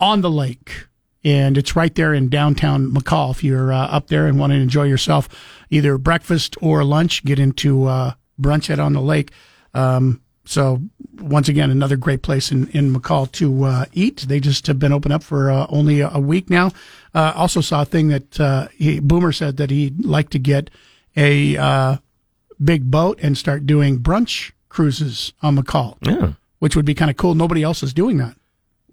on 0.00 0.20
the 0.20 0.30
lake. 0.30 0.86
And 1.24 1.58
it's 1.58 1.74
right 1.74 1.92
there 1.94 2.14
in 2.14 2.28
downtown 2.28 2.92
McCall. 2.92 3.32
If 3.32 3.42
you're 3.42 3.72
uh, 3.72 3.86
up 3.88 4.06
there 4.06 4.26
and 4.26 4.38
want 4.38 4.52
to 4.52 4.58
enjoy 4.58 4.84
yourself, 4.84 5.28
either 5.70 5.98
breakfast 5.98 6.56
or 6.60 6.84
lunch, 6.84 7.24
get 7.24 7.38
into 7.40 7.86
uh, 7.86 8.12
Brunchette 8.38 8.78
on 8.78 8.92
the 8.92 9.00
Lake. 9.00 9.32
Um, 9.74 10.20
so 10.44 10.80
once 11.18 11.48
again, 11.48 11.72
another 11.72 11.96
great 11.96 12.22
place 12.22 12.52
in, 12.52 12.68
in 12.68 12.94
McCall 12.94 13.30
to 13.32 13.64
uh, 13.64 13.84
eat. 13.92 14.26
They 14.28 14.38
just 14.38 14.68
have 14.68 14.78
been 14.78 14.92
open 14.92 15.10
up 15.10 15.24
for 15.24 15.50
uh, 15.50 15.66
only 15.68 16.00
a, 16.00 16.10
a 16.10 16.20
week 16.20 16.48
now. 16.48 16.70
Uh, 17.12 17.32
also 17.34 17.60
saw 17.60 17.82
a 17.82 17.84
thing 17.84 18.06
that 18.08 18.38
uh, 18.38 18.68
he, 18.76 19.00
Boomer 19.00 19.32
said 19.32 19.56
that 19.56 19.70
he'd 19.70 20.04
like 20.04 20.30
to 20.30 20.38
get 20.38 20.70
a 21.16 21.56
uh, 21.56 21.96
big 22.62 22.88
boat 22.88 23.18
and 23.20 23.36
start 23.36 23.66
doing 23.66 23.98
brunch 23.98 24.52
cruises 24.68 25.32
on 25.42 25.56
McCall, 25.58 25.96
Yeah. 26.02 26.34
which 26.60 26.76
would 26.76 26.84
be 26.84 26.94
kind 26.94 27.10
of 27.10 27.16
cool. 27.16 27.34
Nobody 27.34 27.64
else 27.64 27.82
is 27.82 27.92
doing 27.92 28.18
that. 28.18 28.36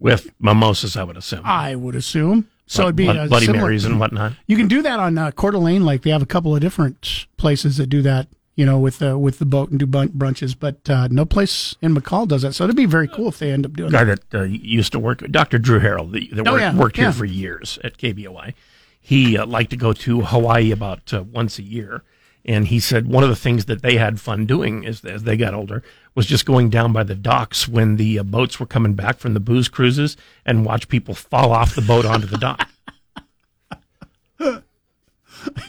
With 0.04 0.32
mimosas, 0.40 0.96
I 0.98 1.04
would 1.04 1.18
assume. 1.18 1.42
I 1.46 1.76
would 1.76 1.96
assume. 1.96 2.48
So 2.68 2.84
it'd 2.84 2.96
be 2.96 3.08
a 3.08 3.28
Bloody 3.28 3.46
similar- 3.46 3.64
Marys 3.66 3.86
and 3.86 4.00
whatnot. 4.00 4.34
You 4.48 4.58
can 4.58 4.68
do 4.68 4.82
that 4.82 5.00
on 5.00 5.18
uh, 5.18 5.32
Coeur 5.32 5.52
d'Alene 5.52 5.86
Lake. 5.86 6.02
They 6.04 6.10
have 6.12 6.22
a 6.22 6.26
couple 6.28 6.54
of 6.56 6.62
different 6.62 7.26
places 7.38 7.78
that 7.78 7.88
do 7.88 8.02
that. 8.04 8.28
You 8.56 8.68
know, 8.68 8.78
with 8.78 9.02
uh, 9.02 9.18
with 9.18 9.40
the 9.40 9.46
boat 9.48 9.72
and 9.72 9.80
do 9.80 9.88
bun- 9.88 10.10
brunches, 10.10 10.56
but 10.60 10.88
uh, 10.88 11.08
no 11.10 11.26
place 11.26 11.76
in 11.82 11.96
McCall 11.96 12.28
does 12.28 12.44
that. 12.44 12.54
So 12.54 12.66
it'd 12.66 12.76
be 12.76 12.86
very 12.86 13.08
cool 13.08 13.30
if 13.30 13.40
they 13.40 13.52
end 13.52 13.66
up 13.66 13.74
doing 13.74 13.90
guy 13.92 14.04
that. 14.04 14.30
that 14.30 14.40
uh, 14.42 14.44
used 14.44 14.92
to 14.92 15.00
work, 15.00 15.26
Dr. 15.32 15.58
Drew 15.58 15.80
Harrell, 15.80 16.12
that, 16.12 16.36
that 16.36 16.48
Oh, 16.48 16.52
worked, 16.52 16.62
yeah, 16.62 16.78
worked 16.78 16.96
here 16.98 17.06
yeah. 17.06 17.12
for 17.12 17.26
years 17.26 17.80
at 17.84 17.98
KBOI. 17.98 18.54
He 19.02 19.38
uh, 19.40 19.48
liked 19.48 19.72
to 19.72 19.78
go 19.78 19.92
to 19.94 20.22
Hawaii 20.22 20.70
about 20.72 21.12
uh, 21.14 21.24
once 21.24 21.58
a 21.58 21.64
year. 21.64 22.04
And 22.46 22.68
he 22.68 22.80
said 22.80 23.08
one 23.08 23.24
of 23.24 23.30
the 23.30 23.36
things 23.38 23.66
that 23.66 23.82
they 23.82 23.96
had 23.98 24.20
fun 24.22 24.46
doing 24.46 24.84
is, 24.84 25.04
as 25.06 25.24
they 25.24 25.36
got 25.38 25.54
older 25.56 25.82
was 26.16 26.26
just 26.26 26.46
going 26.46 26.70
down 26.70 26.94
by 26.94 27.04
the 27.04 27.16
docks 27.16 27.68
when 27.68 27.96
the 27.98 28.20
uh, 28.20 28.24
boats 28.24 28.60
were 28.60 28.66
coming 28.66 28.94
back 28.94 29.18
from 29.18 29.34
the 29.34 29.40
booze 29.40 29.68
cruises 29.68 30.18
and 30.46 30.66
watch 30.66 30.88
people 30.88 31.14
fall 31.14 31.52
off 31.52 31.76
the 31.76 31.82
boat 31.82 32.06
onto 32.06 32.28
the 32.28 32.38
dock. 32.38 32.70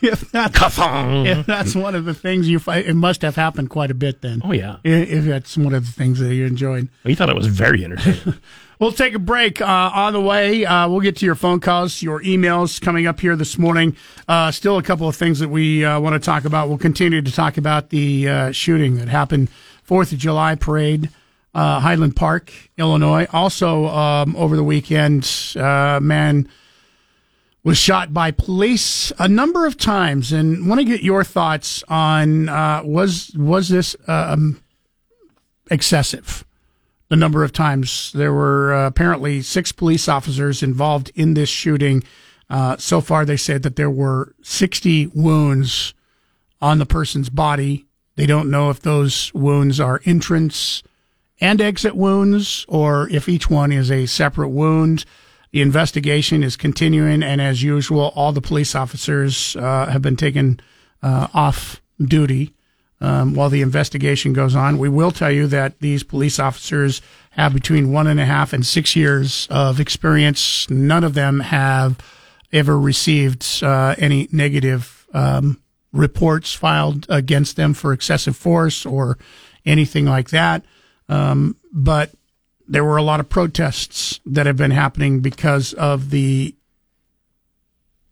if, 0.03 0.31
that's, 0.33 0.79
if 0.79 1.47
that's 1.47 1.75
one 1.75 1.95
of 1.95 2.05
the 2.05 2.15
things 2.15 2.49
you 2.49 2.59
find, 2.59 2.87
it 2.87 2.95
must 2.95 3.23
have 3.23 3.37
happened 3.37 3.71
quite 3.71 3.91
a 3.91 3.95
bit 3.95 4.21
then. 4.21 4.41
Oh, 4.45 4.53
yeah. 4.53 4.77
If 4.85 5.25
that's 5.25 5.57
one 5.57 5.75
of 5.75 5.87
the 5.87 5.93
things 5.93 6.19
that 6.21 6.35
you 6.35 6.47
enjoyed. 6.47 6.89
you 7.05 7.17
thought 7.17 7.31
it 7.31 7.37
was 7.37 7.47
very 7.47 7.85
entertaining. 7.85 8.35
We'll 8.81 8.93
take 8.93 9.15
a 9.15 9.21
break 9.21 9.61
uh, 9.61 9.91
on 9.95 10.15
the 10.15 10.21
way. 10.21 10.65
Uh, 10.65 10.89
we'll 10.89 11.01
get 11.01 11.17
to 11.19 11.25
your 11.25 11.37
phone 11.37 11.61
calls, 11.61 12.03
your 12.03 12.21
emails 12.23 12.81
coming 12.81 13.07
up 13.07 13.21
here 13.21 13.37
this 13.37 13.57
morning. 13.57 13.97
Uh, 14.27 14.51
still 14.51 14.79
a 14.79 14.83
couple 14.83 15.09
of 15.09 15.15
things 15.15 15.39
that 15.39 15.49
we 15.49 15.85
uh, 15.85 16.01
want 16.01 16.21
to 16.21 16.25
talk 16.25 16.45
about. 16.45 16.69
We'll 16.69 16.79
continue 16.79 17.23
to 17.23 17.33
talk 17.33 17.57
about 17.57 17.91
the 17.91 18.29
uh, 18.29 18.53
shooting 18.53 18.97
that 18.97 19.09
happened 19.09 19.49
Fourth 19.85 20.13
of 20.13 20.19
July 20.19 20.57
parade, 20.57 21.11
uh, 21.55 21.81
Highland 21.81 22.17
Park, 22.17 22.53
Illinois. 22.77 23.27
Also 23.33 23.87
um, 23.87 24.35
over 24.37 24.57
the 24.57 24.65
weekend, 24.65 25.31
uh, 25.57 26.01
man 26.03 26.49
was 27.63 27.79
shot 27.79 28.13
by 28.13 28.31
police 28.31 29.13
a 29.19 29.29
number 29.29 29.67
of 29.67 29.79
times, 29.79 30.33
and 30.33 30.69
want 30.69 30.81
to 30.81 30.85
get 30.85 31.03
your 31.03 31.23
thoughts 31.25 31.85
on 31.89 32.49
uh, 32.49 32.83
was 32.85 33.31
was 33.37 33.69
this 33.69 33.95
um, 34.09 34.61
excessive? 35.71 36.45
the 37.09 37.17
number 37.17 37.45
of 37.45 37.53
times. 37.53 38.13
There 38.13 38.33
were 38.33 38.75
uh, 38.75 38.87
apparently 38.87 39.43
six 39.43 39.73
police 39.73 40.09
officers 40.09 40.63
involved 40.63 41.13
in 41.15 41.35
this 41.35 41.49
shooting. 41.49 42.03
Uh, 42.51 42.77
so 42.77 43.01
far, 43.01 43.25
they 43.25 43.37
said 43.37 43.63
that 43.63 43.77
there 43.77 43.91
were 43.91 44.35
60 44.43 45.09
wounds 45.15 45.95
on 46.61 46.79
the 46.79 46.87
person's 46.87 47.31
body. 47.31 47.87
They 48.17 48.27
don't 48.27 48.51
know 48.51 48.71
if 48.71 48.81
those 48.81 49.33
wounds 49.35 49.81
are 49.81 50.01
entrance 50.05 50.83
and 51.41 51.61
exit 51.61 51.97
wounds 51.97 52.65
or 52.69 53.09
if 53.11 53.29
each 53.29 53.51
one 53.51 53.73
is 53.73 53.91
a 53.91 54.07
separate 54.07 54.51
wound. 54.51 55.05
The 55.53 55.63
investigation 55.63 56.43
is 56.43 56.57
continuing, 56.57 57.23
and 57.23 57.41
as 57.41 57.63
usual, 57.63 58.13
all 58.17 58.33
the 58.33 58.41
police 58.41 58.75
officers 58.75 59.55
uh, 59.57 59.87
have 59.87 60.03
been 60.03 60.17
taken 60.17 60.61
uh, 61.03 61.29
off 61.33 61.81
duty 62.03 62.53
um, 63.01 63.35
while 63.35 63.51
the 63.51 63.63
investigation 63.63 64.33
goes 64.33 64.57
on. 64.57 64.79
We 64.79 64.89
will 64.89 65.11
tell 65.13 65.31
you 65.31 65.47
that 65.49 65.79
these 65.81 66.03
police 66.03 66.39
officers 66.39 67.03
have 67.31 67.53
between 67.53 67.93
one 67.93 68.07
and 68.07 68.19
a 68.19 68.25
half 68.25 68.53
and 68.53 68.65
six 68.65 68.97
years 68.97 69.47
of 69.51 69.79
experience. 69.79 70.69
None 70.71 71.05
of 71.05 71.15
them 71.15 71.41
have 71.41 71.99
ever 72.53 72.79
received 72.79 73.63
uh, 73.63 73.95
any 73.99 74.29
negative 74.33 75.07
um, 75.13 75.61
reports 75.95 76.53
filed 76.53 77.07
against 77.09 77.55
them 77.57 77.73
for 77.73 77.93
excessive 77.93 78.37
force 78.37 78.85
or 78.85 79.17
anything 79.65 80.05
like 80.05 80.31
that. 80.31 80.65
Um, 81.09 81.57
but 81.73 82.11
there 82.67 82.85
were 82.85 82.97
a 82.97 83.03
lot 83.03 83.21
of 83.21 83.29
protests 83.29 84.21
that 84.27 84.47
have 84.47 84.57
been 84.57 84.73
happening 84.73 85.21
because 85.21 85.73
of 85.75 86.11
the, 86.11 86.55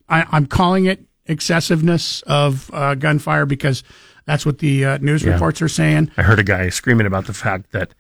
I, 0.09 0.25
I'm 0.31 0.47
calling 0.47 0.85
it 0.87 1.05
excessiveness 1.27 2.23
of 2.23 2.71
uh, 2.73 2.95
gunfire 2.95 3.47
because 3.47 3.83
that's 4.27 4.47
what 4.47 4.59
the 4.59 4.85
uh, 4.85 4.99
news 4.99 5.23
Yeah. 5.25 5.33
reports 5.33 5.61
are 5.63 5.69
saying. 5.69 6.11
I 6.17 6.23
heard 6.23 6.39
a 6.39 6.45
guy 6.45 6.69
screaming 6.69 7.07
about 7.07 7.27
the 7.27 7.35
fact 7.35 7.73
that 7.73 7.95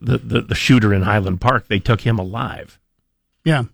the, 0.00 0.18
the, 0.18 0.40
the 0.42 0.54
shooter 0.54 0.92
in 0.94 1.02
Highland 1.02 1.40
Park, 1.40 1.66
they 1.68 1.78
took 1.80 2.02
him 2.02 2.18
alive. 2.18 2.78
Yeah. 3.44 3.64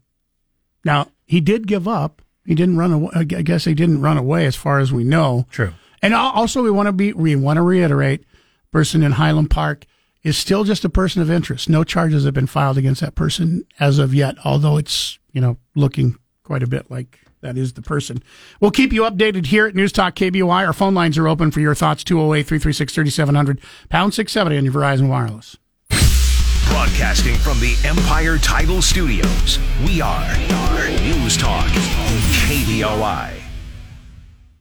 Now 0.84 1.08
he 1.26 1.40
did 1.40 1.66
give 1.66 1.86
up. 1.86 2.22
He 2.50 2.56
didn't 2.56 2.78
run 2.78 2.92
away. 2.92 3.10
I 3.14 3.22
guess 3.22 3.64
he 3.64 3.74
didn't 3.74 4.02
run 4.02 4.18
away, 4.18 4.44
as 4.44 4.56
far 4.56 4.80
as 4.80 4.92
we 4.92 5.04
know. 5.04 5.46
True. 5.52 5.72
And 6.02 6.12
also, 6.12 6.64
we 6.64 6.70
want 6.72 6.88
to 6.88 6.92
be 6.92 7.12
we 7.12 7.36
want 7.36 7.58
to 7.58 7.62
reiterate: 7.62 8.24
person 8.72 9.04
in 9.04 9.12
Highland 9.12 9.50
Park 9.50 9.86
is 10.24 10.36
still 10.36 10.64
just 10.64 10.84
a 10.84 10.88
person 10.88 11.22
of 11.22 11.30
interest. 11.30 11.68
No 11.68 11.84
charges 11.84 12.24
have 12.24 12.34
been 12.34 12.48
filed 12.48 12.76
against 12.76 13.02
that 13.02 13.14
person 13.14 13.62
as 13.78 14.00
of 14.00 14.12
yet, 14.12 14.34
although 14.44 14.78
it's 14.78 15.20
you 15.30 15.40
know 15.40 15.58
looking 15.76 16.16
quite 16.42 16.64
a 16.64 16.66
bit 16.66 16.90
like 16.90 17.20
that 17.40 17.56
is 17.56 17.74
the 17.74 17.82
person. 17.82 18.20
We'll 18.60 18.72
keep 18.72 18.92
you 18.92 19.02
updated 19.02 19.46
here 19.46 19.68
at 19.68 19.76
News 19.76 19.92
Talk 19.92 20.16
KBOI. 20.16 20.66
Our 20.66 20.72
phone 20.72 20.92
lines 20.92 21.16
are 21.18 21.28
open 21.28 21.52
for 21.52 21.60
your 21.60 21.76
thoughts 21.76 22.02
208 22.02 22.48
336 22.48 22.92
3700, 22.92 23.60
pound 23.88 24.12
670 24.12 24.58
on 24.58 24.64
your 24.64 24.74
Verizon 24.74 25.08
Wireless. 25.08 25.56
Broadcasting 26.70 27.34
from 27.34 27.58
the 27.58 27.76
Empire 27.84 28.38
Title 28.38 28.80
Studios, 28.80 29.58
we 29.84 30.00
are, 30.00 30.36
News 31.02 31.36
Talk, 31.36 31.66
KBOI. 32.46 33.42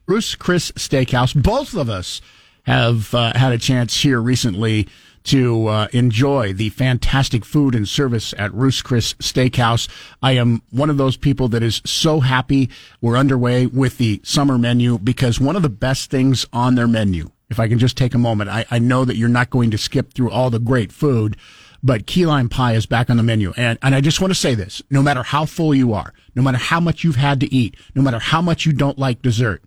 Ruth's 0.06 0.34
Chris 0.34 0.72
Steakhouse. 0.72 1.40
Both 1.40 1.74
of 1.74 1.88
us 1.88 2.20
have 2.64 3.14
uh, 3.14 3.32
had 3.36 3.52
a 3.52 3.58
chance 3.58 4.02
here 4.02 4.20
recently 4.20 4.88
to 5.22 5.68
uh, 5.68 5.86
enjoy 5.92 6.52
the 6.52 6.70
fantastic 6.70 7.44
food 7.44 7.76
and 7.76 7.88
service 7.88 8.34
at 8.36 8.52
Ruth's 8.52 8.82
Chris 8.82 9.14
Steakhouse. 9.14 9.88
I 10.20 10.32
am 10.32 10.62
one 10.70 10.90
of 10.90 10.96
those 10.96 11.16
people 11.16 11.46
that 11.48 11.62
is 11.62 11.80
so 11.86 12.18
happy 12.18 12.70
we're 13.00 13.16
underway 13.16 13.66
with 13.66 13.98
the 13.98 14.20
summer 14.24 14.58
menu 14.58 14.98
because 14.98 15.40
one 15.40 15.54
of 15.54 15.62
the 15.62 15.68
best 15.68 16.10
things 16.10 16.44
on 16.52 16.74
their 16.74 16.88
menu, 16.88 17.30
if 17.50 17.60
I 17.60 17.68
can 17.68 17.78
just 17.78 17.96
take 17.96 18.14
a 18.14 18.18
moment, 18.18 18.50
I, 18.50 18.64
I 18.68 18.80
know 18.80 19.04
that 19.04 19.16
you're 19.16 19.28
not 19.28 19.50
going 19.50 19.70
to 19.70 19.78
skip 19.78 20.12
through 20.12 20.32
all 20.32 20.50
the 20.50 20.58
great 20.58 20.90
food, 20.90 21.36
but 21.82 22.06
key 22.06 22.26
lime 22.26 22.48
pie 22.48 22.74
is 22.74 22.86
back 22.86 23.10
on 23.10 23.16
the 23.16 23.22
menu. 23.22 23.52
And, 23.56 23.78
and 23.82 23.94
I 23.94 24.00
just 24.00 24.20
want 24.20 24.30
to 24.30 24.38
say 24.38 24.54
this, 24.54 24.82
no 24.90 25.02
matter 25.02 25.22
how 25.22 25.46
full 25.46 25.74
you 25.74 25.92
are, 25.92 26.12
no 26.34 26.42
matter 26.42 26.58
how 26.58 26.80
much 26.80 27.04
you've 27.04 27.16
had 27.16 27.40
to 27.40 27.54
eat, 27.54 27.76
no 27.94 28.02
matter 28.02 28.18
how 28.18 28.42
much 28.42 28.66
you 28.66 28.72
don't 28.72 28.98
like 28.98 29.22
dessert, 29.22 29.62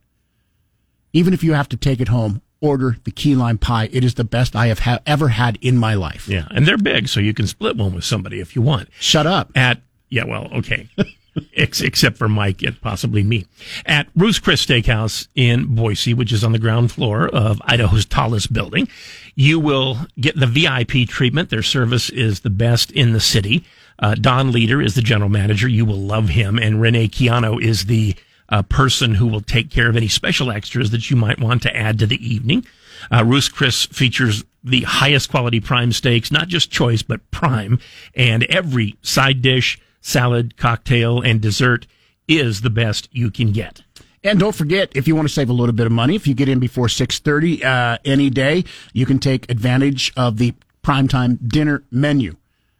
even 1.14 1.34
if 1.34 1.44
you 1.44 1.54
have 1.54 1.70
to 1.70 1.78
take 1.78 2.00
it 2.02 2.08
home, 2.08 2.42
order 2.62 2.98
the 3.04 3.12
key 3.12 3.36
lime 3.36 3.58
pie. 3.58 3.90
It 3.92 4.04
is 4.04 4.16
the 4.16 4.24
best 4.24 4.56
I 4.56 4.68
have 4.68 4.80
ha- 4.80 5.00
ever 5.06 5.30
had 5.30 5.58
in 5.62 5.78
my 5.78 5.94
life. 5.94 6.28
Yeah, 6.28 6.48
and 6.52 6.66
they're 6.66 6.78
big, 6.78 7.10
so 7.10 7.20
you 7.20 7.34
can 7.34 7.46
split 7.46 7.76
one 7.76 7.94
with 7.94 8.06
somebody 8.06 8.40
if 8.40 8.56
you 8.56 8.62
want. 8.62 8.90
Shut 9.00 9.28
up. 9.28 9.52
At 9.56 9.82
yeah, 10.10 10.24
well, 10.26 10.50
okay, 10.54 10.88
except 11.54 12.18
for 12.18 12.30
Mike 12.30 12.62
and 12.62 12.80
possibly 12.82 13.24
me. 13.24 13.46
At 13.86 14.08
Ruth's 14.16 14.40
Chris 14.40 14.66
Steakhouse 14.66 15.28
in 15.36 15.76
Boise, 15.76 16.14
which 16.14 16.32
is 16.32 16.44
on 16.44 16.52
the 16.52 16.60
ground 16.60 16.92
floor 16.92 17.28
of 17.28 17.62
Idaho's 17.66 18.06
tallest 18.06 18.54
building, 18.54 18.88
you 19.36 19.60
will 19.60 19.98
get 20.20 20.40
the 20.40 20.48
VIP 20.48 21.08
treatment. 21.08 21.50
Their 21.50 21.64
service 21.64 22.10
is 22.10 22.42
the 22.42 22.50
best 22.50 22.92
in 22.92 23.14
the 23.14 23.20
city. 23.20 23.64
Uh, 24.00 24.16
Don 24.16 24.52
Leader 24.52 24.82
is 24.82 24.96
the 24.96 25.02
general 25.02 25.30
manager. 25.30 25.68
You 25.68 25.86
will 25.86 26.00
love 26.00 26.30
him, 26.30 26.58
and 26.58 26.82
Renee 26.82 27.08
Chiano 27.08 27.62
is 27.62 27.86
the 27.86 28.16
uh, 28.50 28.62
person 28.64 29.16
who 29.16 29.28
will 29.28 29.42
take 29.42 29.70
care 29.70 29.90
of 29.90 29.96
any 29.96 30.08
special 30.08 30.52
extras 30.52 30.92
that 30.92 31.10
you 31.10 31.16
might 31.16 31.40
want 31.40 31.62
to 31.64 31.76
add 31.76 32.00
to 32.00 32.06
the 32.06 32.24
evening. 32.26 32.66
Uh, 33.12 33.24
Ruth's 33.26 33.50
Chris 33.50 33.86
features 33.88 34.44
the 34.64 34.84
highest 34.84 35.30
quality 35.30 35.60
prime 35.60 35.92
steaks, 35.92 36.32
not 36.32 36.48
just 36.48 36.72
choice, 36.72 37.02
but 37.02 37.30
prime. 37.32 37.80
And 38.16 38.44
every 38.46 38.96
side 39.02 39.42
dish, 39.42 39.80
salad, 40.04 40.56
cocktail, 40.58 41.22
and 41.22 41.42
dessert 41.42 41.88
is 42.28 42.62
the 42.62 42.70
best 42.70 43.10
you 43.12 43.32
can 43.32 43.52
get. 43.52 43.82
And 44.24 44.40
don't 44.40 44.56
forget, 44.56 44.92
if 44.96 45.08
you 45.08 45.16
want 45.16 45.28
to 45.28 45.34
save 45.34 45.50
a 45.50 45.54
little 45.54 45.74
bit 45.74 45.86
of 45.86 45.92
money, 45.92 46.16
if 46.16 46.28
you 46.28 46.34
get 46.34 46.48
in 46.48 46.60
before 46.60 46.88
6.30 46.88 47.64
uh, 47.64 47.98
any 48.06 48.30
day, 48.30 48.64
you 48.94 49.06
can 49.06 49.20
take 49.20 49.50
advantage 49.50 50.14
of 50.16 50.38
the 50.38 50.54
primetime 50.84 51.40
dinner 51.48 51.84
menu. 51.92 52.36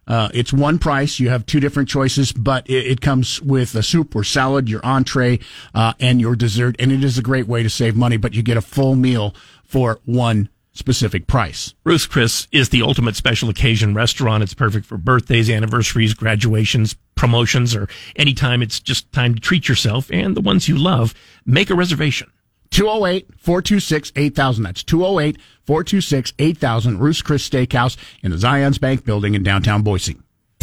Uh, 0.06 0.30
it's 0.34 0.52
one 0.52 0.80
price. 0.80 1.20
You 1.20 1.30
have 1.30 1.46
two 1.46 1.60
different 1.60 1.90
choices, 1.90 2.32
but 2.34 2.70
it, 2.70 2.86
it 2.88 3.02
comes 3.02 3.42
with 3.42 3.74
a 3.76 3.84
soup 3.84 4.16
or 4.16 4.24
salad, 4.24 4.70
your 4.70 4.86
entree, 4.86 5.40
uh, 5.74 5.94
and 6.00 6.20
your 6.20 6.36
dessert. 6.36 6.76
And 6.80 6.92
it 6.92 7.04
is 7.04 7.18
a 7.18 7.22
great 7.22 7.48
way 7.48 7.64
to 7.64 7.70
save 7.70 7.96
money, 7.96 8.18
but 8.18 8.34
you 8.34 8.44
get 8.44 8.58
a 8.58 8.62
full 8.62 8.96
meal 8.96 9.34
for 9.64 10.00
one 10.06 10.50
specific 10.74 11.28
price. 11.28 11.74
Ruth's 11.84 12.08
Chris 12.08 12.48
is 12.52 12.70
the 12.70 12.82
ultimate 12.82 13.16
special 13.16 13.50
occasion 13.50 13.94
restaurant. 13.94 14.44
It's 14.44 14.54
perfect 14.54 14.86
for 14.86 14.98
birthdays, 14.98 15.50
anniversaries, 15.50 16.14
graduations, 16.14 16.96
promotions, 17.16 17.76
or 17.76 17.88
anytime 18.16 18.62
it's 18.62 18.80
just 18.80 19.12
time 19.14 19.36
to 19.36 19.42
treat 19.42 19.68
yourself 19.68 20.12
and 20.12 20.36
the 20.36 20.42
ones 20.42 20.68
you 20.68 20.78
love. 20.78 21.14
Make 21.46 21.70
a 21.70 21.76
reservation. 21.76 22.32
208 22.72 23.28
426 23.38 24.12
8000. 24.16 24.64
That's 24.64 24.84
208 24.84 25.38
426 25.66 26.34
8000. 26.40 27.00
Ruth's 27.00 27.22
Chris 27.22 27.48
Steakhouse 27.48 27.98
in 28.24 28.32
the 28.32 28.38
Zions 28.38 28.80
Bank 28.80 29.06
building 29.06 29.36
in 29.36 29.44
downtown 29.44 29.84
Boise. 29.84 30.18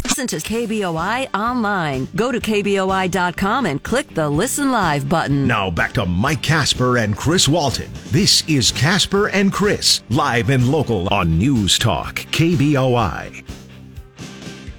Listen 0.05 0.27
to 0.29 0.37
KBOI 0.37 1.29
online. 1.35 2.09
Go 2.17 2.33
to 2.33 2.41
KBOI.com 2.41 3.67
and 3.67 3.83
click 3.83 4.15
the 4.15 4.29
Listen 4.29 4.73
Live 4.73 5.09
button. 5.09 5.47
Now 5.47 5.71
back 5.71 5.93
to 5.95 6.07
Mike 6.07 6.43
Casper 6.43 6.99
and 6.99 7.17
Chris 7.17 7.49
Walton. 7.49 7.91
This 8.07 8.43
is 8.49 8.73
Casper 8.73 9.29
and 9.29 9.53
Chris, 9.53 10.03
live 10.11 10.51
and 10.51 10.69
local 10.69 11.09
on 11.13 11.39
News 11.39 11.79
Talk, 11.79 12.17
KBOI. 12.17 13.45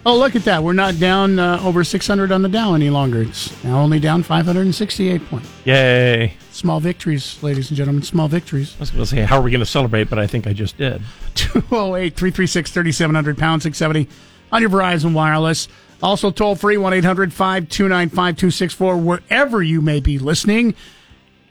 Oh, 0.04 0.18
look 0.18 0.36
at 0.36 0.44
that. 0.46 0.64
We're 0.64 0.74
not 0.74 0.98
down 1.00 1.38
uh, 1.38 1.62
over 1.64 1.84
600 1.84 2.32
on 2.32 2.42
the 2.42 2.50
Dow 2.50 2.74
any 2.74 2.90
longer. 2.90 3.22
It's 3.22 3.64
now 3.64 3.80
only 3.80 4.00
down 4.00 4.24
568 4.24 5.26
points. 5.28 5.48
Yay. 5.64 6.34
Small 6.52 6.80
victories, 6.80 7.42
ladies 7.44 7.70
and 7.70 7.78
gentlemen. 7.78 8.02
Small 8.02 8.28
victories. 8.28 8.76
I 8.78 8.80
was 8.80 8.90
going 8.90 9.04
to 9.04 9.06
say, 9.06 9.22
how 9.22 9.38
are 9.38 9.44
we 9.44 9.52
going 9.52 9.60
to 9.60 9.66
celebrate? 9.66 10.10
But 10.10 10.18
I 10.18 10.26
think 10.26 10.48
I 10.48 10.54
just 10.54 10.78
did. 10.78 11.04
208 11.36 12.16
336 12.16 12.72
3700 12.72 13.38
pound 13.38 13.62
670 13.62 14.10
on 14.52 14.62
your 14.62 14.70
Verizon 14.70 15.14
Wireless. 15.14 15.68
Also 16.04 16.32
toll 16.32 16.56
free 16.56 16.78
1 16.78 16.94
800 16.94 17.32
529 17.32 18.10
5264 18.10 18.98
wherever 18.98 19.62
you 19.62 19.82
may 19.82 20.00
be 20.00 20.18
listening, 20.18 20.74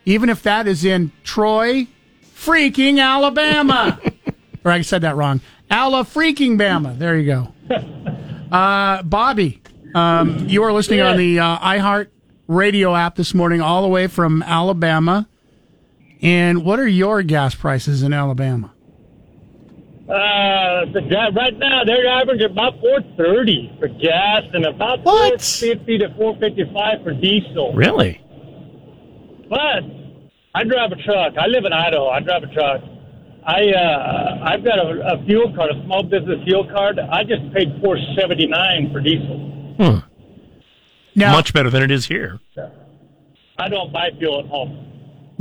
even 0.04 0.28
if 0.28 0.42
that 0.42 0.66
is 0.66 0.84
in 0.84 1.12
Troy, 1.22 1.86
freaking 2.34 3.00
Alabama. 3.00 4.00
or 4.64 4.72
I 4.72 4.80
said 4.82 5.02
that 5.02 5.16
wrong. 5.16 5.40
Ala 5.70 6.04
freaking 6.04 6.58
Bama. 6.58 6.98
There 6.98 7.16
you 7.16 7.26
go. 7.26 7.54
Uh, 8.50 9.00
Bobby, 9.04 9.62
um, 9.94 10.48
you 10.48 10.64
are 10.64 10.72
listening 10.72 11.00
on 11.00 11.16
the 11.16 11.38
uh, 11.38 11.56
iHeart 11.58 12.08
radio 12.48 12.96
app 12.96 13.14
this 13.14 13.32
morning, 13.32 13.60
all 13.60 13.82
the 13.82 13.88
way 13.88 14.08
from 14.08 14.42
Alabama. 14.42 15.28
And 16.20 16.64
what 16.64 16.80
are 16.80 16.88
your 16.88 17.22
gas 17.22 17.54
prices 17.54 18.02
in 18.02 18.12
Alabama? 18.12 18.72
Uh, 20.10 20.86
the 20.92 21.02
gas, 21.08 21.30
right 21.36 21.56
now 21.56 21.84
they're 21.84 22.06
averaging 22.08 22.50
about 22.50 22.80
430 22.80 23.76
for 23.78 23.86
gas 23.88 24.42
and 24.52 24.64
about 24.66 25.04
450 25.04 25.98
to 25.98 26.08
455 26.16 27.02
for 27.04 27.12
diesel. 27.14 27.72
Really? 27.74 28.20
But 29.48 29.84
I 30.54 30.64
drive 30.64 30.90
a 30.92 30.96
truck. 31.02 31.34
I 31.38 31.46
live 31.46 31.64
in 31.64 31.72
Idaho. 31.72 32.08
I 32.08 32.20
drive 32.20 32.42
a 32.42 32.52
truck. 32.52 32.80
I 33.46 33.70
uh, 33.70 34.38
I've 34.50 34.64
got 34.64 34.78
a, 34.78 35.14
a 35.14 35.24
fuel 35.26 35.52
card, 35.54 35.70
a 35.76 35.84
small 35.84 36.02
business 36.02 36.42
fuel 36.44 36.68
card. 36.68 36.98
I 36.98 37.22
just 37.22 37.42
paid 37.54 37.68
479 37.80 38.92
for 38.92 39.00
diesel. 39.00 39.38
Hmm. 39.78 39.98
Now- 41.14 41.32
Much 41.32 41.52
better 41.52 41.70
than 41.70 41.82
it 41.82 41.90
is 41.92 42.06
here. 42.06 42.40
I 43.58 43.68
don't 43.68 43.92
buy 43.92 44.10
fuel 44.18 44.40
at 44.40 44.46
home. 44.46 44.86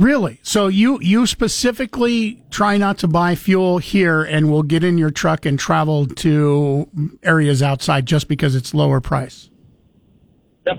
Really? 0.00 0.40
So 0.42 0.68
you 0.68 0.98
you 1.02 1.26
specifically 1.26 2.42
try 2.48 2.78
not 2.78 2.96
to 2.98 3.06
buy 3.06 3.34
fuel 3.34 3.76
here 3.76 4.22
and 4.22 4.50
will 4.50 4.62
get 4.62 4.82
in 4.82 4.96
your 4.96 5.10
truck 5.10 5.44
and 5.44 5.58
travel 5.58 6.06
to 6.06 6.88
areas 7.22 7.62
outside 7.62 8.06
just 8.06 8.26
because 8.26 8.54
it's 8.54 8.72
lower 8.72 9.02
price. 9.02 9.50
Yep. 10.66 10.78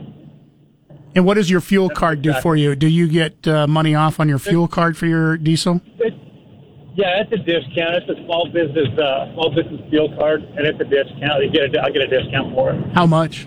And 1.13 1.23
what 1.23 1.35
does 1.35 1.51
your 1.51 1.61
fuel 1.61 1.89
card 1.89 2.23
do 2.23 2.33
for 2.33 2.55
you? 2.55 2.75
Do 2.75 2.87
you 2.87 3.07
get 3.07 3.47
uh, 3.47 3.67
money 3.67 3.93
off 3.93 4.19
on 4.19 4.27
your 4.27 4.39
fuel 4.39 4.67
card 4.67 4.97
for 4.97 5.05
your 5.05 5.37
diesel? 5.37 5.81
It, 5.99 6.15
yeah, 6.95 7.21
it's 7.21 7.31
a 7.31 7.37
discount. 7.37 7.97
It's 7.97 8.09
a 8.09 8.23
small 8.25 8.49
business 8.51 8.87
uh, 8.97 9.31
small 9.33 9.53
business 9.53 9.87
fuel 9.91 10.15
card, 10.17 10.41
and 10.41 10.65
it's 10.65 10.79
a 10.79 10.85
discount. 10.85 11.43
You 11.43 11.51
get 11.51 11.75
a, 11.75 11.83
I 11.83 11.91
get 11.91 12.01
a 12.01 12.07
discount 12.07 12.55
for 12.55 12.71
it. 12.71 12.93
How 12.95 13.05
much? 13.05 13.45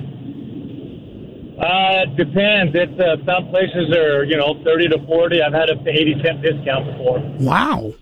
Uh, 1.58 2.02
it 2.02 2.16
depends. 2.16 2.74
It's 2.74 3.00
uh, 3.00 3.16
some 3.24 3.48
places 3.50 3.92
are 3.96 4.24
you 4.24 4.36
know 4.36 4.60
thirty 4.64 4.88
to 4.88 4.98
forty. 5.06 5.40
I've 5.42 5.52
had 5.52 5.70
up 5.70 5.84
to 5.84 5.90
eighty 5.90 6.20
cent 6.22 6.42
discount 6.42 6.86
before. 6.86 7.20
Wow. 7.38 7.94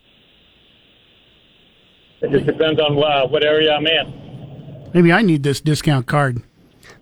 It 2.22 2.30
just 2.30 2.46
depends 2.46 2.80
on 2.80 2.96
uh, 3.02 3.26
what 3.28 3.44
area 3.44 3.72
I'm 3.74 3.86
in. 3.86 4.90
Maybe 4.94 5.12
I 5.12 5.22
need 5.22 5.42
this 5.42 5.60
discount 5.60 6.06
card. 6.06 6.42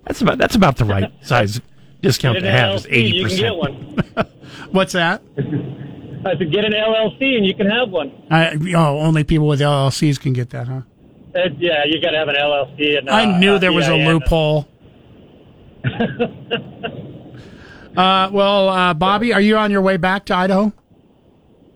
That's 0.04 0.20
about 0.22 0.38
that's 0.38 0.54
about 0.56 0.76
the 0.76 0.84
right 0.84 1.12
size 1.22 1.60
discount 2.00 2.36
Get 2.36 2.42
to 2.42 2.48
an 2.48 2.54
have 2.54 2.74
is 2.76 2.86
LLC, 2.86 2.92
eighty 2.92 3.16
You 3.16 3.26
can 3.28 3.36
get 3.36 3.60
percent. 3.60 4.16
one. 4.16 4.26
What's 4.72 4.92
that? 4.94 5.22
I 6.26 6.36
said 6.36 6.52
get 6.52 6.64
an 6.64 6.72
LLC 6.72 7.36
and 7.36 7.46
you 7.46 7.54
can 7.54 7.70
have 7.70 7.90
one. 7.90 8.12
I, 8.30 8.54
oh, 8.76 8.98
only 8.98 9.24
people 9.24 9.46
with 9.46 9.60
LLCs 9.60 10.20
can 10.20 10.32
get 10.34 10.50
that, 10.50 10.68
huh? 10.68 10.82
It, 11.34 11.54
yeah, 11.58 11.84
you 11.86 12.00
got 12.00 12.10
to 12.10 12.18
have 12.18 12.28
an 12.28 12.34
LLC. 12.34 12.98
And, 12.98 13.08
uh, 13.08 13.12
I 13.12 13.38
knew 13.38 13.58
there 13.58 13.72
was 13.72 13.88
a 13.88 13.92
EIN. 13.92 14.06
loophole. 14.06 14.68
Uh, 17.96 18.30
well, 18.32 18.68
uh, 18.68 18.94
Bobby, 18.94 19.32
are 19.34 19.40
you 19.40 19.56
on 19.56 19.72
your 19.72 19.82
way 19.82 19.96
back 19.96 20.24
to 20.26 20.34
Idaho? 20.34 20.72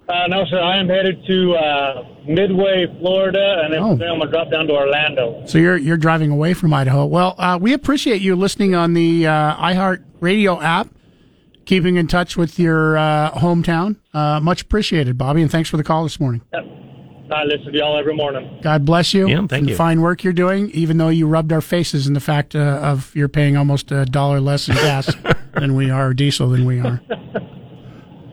Uh, 0.08 0.26
no, 0.28 0.44
sir. 0.48 0.60
I 0.60 0.78
am 0.78 0.88
headed 0.88 1.26
to 1.26 1.54
uh, 1.56 2.04
Midway, 2.24 2.86
Florida, 3.00 3.62
and 3.64 3.72
then 3.74 3.80
Oh. 3.82 3.90
I'm 3.92 3.98
going 3.98 4.20
to 4.20 4.28
drop 4.28 4.48
down 4.48 4.68
to 4.68 4.74
Orlando. 4.74 5.42
So 5.46 5.58
you're 5.58 5.76
you're 5.76 5.96
driving 5.96 6.30
away 6.30 6.54
from 6.54 6.72
Idaho. 6.72 7.04
Well, 7.06 7.34
uh, 7.36 7.58
we 7.60 7.72
appreciate 7.72 8.22
you 8.22 8.36
listening 8.36 8.76
on 8.76 8.94
the 8.94 9.26
uh, 9.26 9.56
iHeart 9.56 10.04
Radio 10.20 10.60
app, 10.60 10.86
keeping 11.64 11.96
in 11.96 12.06
touch 12.06 12.36
with 12.36 12.60
your 12.60 12.96
uh, 12.96 13.32
hometown. 13.32 13.96
Uh, 14.12 14.38
much 14.40 14.62
appreciated, 14.62 15.18
Bobby, 15.18 15.42
and 15.42 15.50
thanks 15.50 15.68
for 15.68 15.78
the 15.78 15.84
call 15.84 16.04
this 16.04 16.20
morning. 16.20 16.42
I 17.30 17.44
listen 17.44 17.72
to 17.72 17.78
y'all 17.78 17.98
every 17.98 18.14
morning. 18.14 18.60
God 18.62 18.84
bless 18.84 19.14
you. 19.14 19.28
Yeah, 19.28 19.36
thank 19.38 19.50
for 19.50 19.60
the 19.60 19.70
you. 19.70 19.76
Fine 19.76 20.00
work 20.02 20.22
you're 20.24 20.32
doing, 20.32 20.70
even 20.70 20.98
though 20.98 21.08
you 21.08 21.26
rubbed 21.26 21.52
our 21.52 21.60
faces 21.62 22.06
in 22.06 22.12
the 22.12 22.20
fact 22.20 22.54
uh, 22.54 22.58
of 22.82 23.14
you're 23.16 23.28
paying 23.28 23.56
almost 23.56 23.90
a 23.90 24.04
dollar 24.04 24.40
less 24.40 24.68
in 24.68 24.74
gas 24.74 25.14
than 25.54 25.74
we 25.74 25.90
are, 25.90 26.12
diesel 26.12 26.50
than 26.50 26.64
we 26.64 26.80
are. 26.80 27.00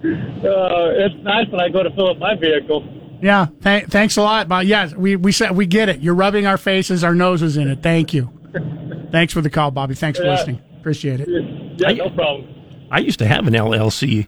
Uh, 0.04 0.90
it's 0.96 1.14
nice 1.24 1.48
when 1.50 1.62
I 1.62 1.70
go 1.70 1.84
to 1.84 1.92
fill 1.92 2.10
up 2.10 2.18
my 2.18 2.34
vehicle. 2.36 2.84
Yeah, 3.22 3.46
th- 3.62 3.86
thanks 3.86 4.18
a 4.18 4.24
lot, 4.24 4.48
Bob. 4.48 4.66
Yes, 4.66 4.96
we 4.96 5.16
we 5.16 5.32
said 5.32 5.52
we 5.52 5.68
get 5.68 5.90
it. 5.90 6.00
You're 6.00 6.16
rubbing 6.16 6.48
our 6.48 6.58
faces, 6.58 7.04
our 7.04 7.14
noses 7.14 7.56
in 7.56 7.68
it. 7.70 7.84
Thank 7.84 8.12
you. 8.12 8.32
Thanks 9.12 9.32
for 9.32 9.42
the 9.42 9.50
call, 9.52 9.70
Bobby. 9.70 9.94
Thanks 9.94 10.18
for 10.18 10.26
listening. 10.26 10.60
Appreciate 10.80 11.22
it. 11.22 11.30
Yeah, 11.78 11.92
no 11.92 12.10
problem. 12.10 12.48
I 12.90 12.98
used 13.00 13.20
to 13.20 13.28
have 13.28 13.46
an 13.46 13.54
LLC, 13.54 14.28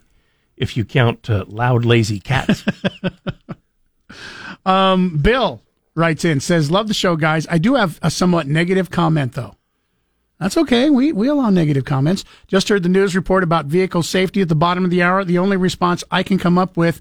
if 0.57 0.77
you 0.77 0.85
count 0.85 1.27
uh, 1.27 1.45
loud, 1.47 1.85
lazy 1.85 2.19
cats. 2.19 2.63
Um, 4.65 5.17
Bill 5.17 5.61
writes 5.95 6.23
in 6.25 6.39
says, 6.39 6.71
"Love 6.71 6.87
the 6.87 6.93
show, 6.93 7.15
guys. 7.15 7.45
I 7.49 7.57
do 7.57 7.75
have 7.75 7.99
a 8.01 8.09
somewhat 8.09 8.47
negative 8.47 8.89
comment 8.89 9.33
though. 9.33 9.55
That's 10.39 10.57
okay. 10.57 10.89
We 10.89 11.11
we 11.11 11.27
allow 11.27 11.49
negative 11.49 11.85
comments. 11.85 12.23
Just 12.47 12.69
heard 12.69 12.83
the 12.83 12.89
news 12.89 13.15
report 13.15 13.43
about 13.43 13.65
vehicle 13.67 14.03
safety 14.03 14.41
at 14.41 14.49
the 14.49 14.55
bottom 14.55 14.83
of 14.83 14.91
the 14.91 15.01
hour. 15.03 15.23
The 15.23 15.37
only 15.37 15.57
response 15.57 16.03
I 16.11 16.23
can 16.23 16.37
come 16.37 16.57
up 16.57 16.75
with 16.77 16.99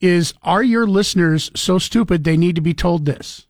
is, 0.00 0.34
"Are 0.42 0.62
your 0.62 0.86
listeners 0.86 1.50
so 1.54 1.78
stupid 1.78 2.24
they 2.24 2.36
need 2.36 2.54
to 2.56 2.60
be 2.62 2.74
told 2.74 3.04
this?" 3.06 3.46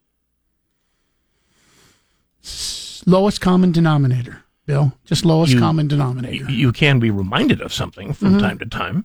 Lowest 3.06 3.40
common 3.40 3.72
denominator, 3.72 4.42
Bill. 4.66 4.92
Just 5.04 5.24
lowest 5.24 5.52
You- 5.52 5.58
common 5.60 5.88
denominator. 5.88 6.50
you 6.50 6.72
can 6.72 6.98
be 6.98 7.10
reminded 7.10 7.60
of 7.60 7.72
something 7.72 8.12
from 8.14 8.34
Mhm. 8.36 8.40
time 8.40 8.58
to 8.58 8.66
time. 8.66 9.04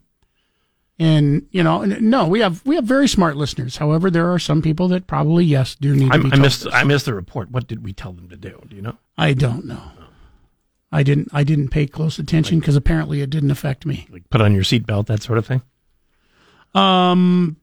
And 1.01 1.47
you 1.51 1.63
know, 1.63 1.85
no, 1.85 2.27
we 2.27 2.41
have 2.41 2.63
we 2.65 2.75
have 2.75 2.83
very 2.83 3.07
smart 3.07 3.37
listeners. 3.37 3.77
However, 3.77 4.11
there 4.11 4.31
are 4.33 4.39
some 4.39 4.61
people 4.61 4.89
that 4.89 5.07
probably 5.07 5.45
yes 5.45 5.75
do 5.75 5.95
need 5.95 6.11
I, 6.11 6.17
to 6.17 6.23
be 6.25 6.33
I 6.33 6.35
missed. 6.35 6.65
this. 6.65 6.73
I 6.73 6.83
missed 6.83 7.05
the 7.05 7.13
report. 7.13 7.49
What 7.51 7.67
did 7.67 7.83
we 7.83 7.93
tell 7.93 8.11
them 8.11 8.27
to 8.29 8.35
do? 8.35 8.61
Do 8.67 8.75
you 8.75 8.81
know? 8.81 8.97
I 9.17 9.33
don't 9.33 9.65
know. 9.65 9.81
I 10.91 11.03
didn't. 11.03 11.29
I 11.31 11.45
didn't 11.45 11.69
pay 11.69 11.87
close 11.87 12.19
attention 12.19 12.59
because 12.59 12.75
apparently 12.75 13.21
it 13.21 13.29
didn't 13.29 13.51
affect 13.51 13.85
me. 13.85 14.07
Like 14.09 14.29
put 14.29 14.41
on 14.41 14.53
your 14.53 14.63
seatbelt, 14.63 15.05
that 15.05 15.21
sort 15.21 15.37
of 15.37 15.45
thing. 15.45 15.61
Um, 16.73 17.57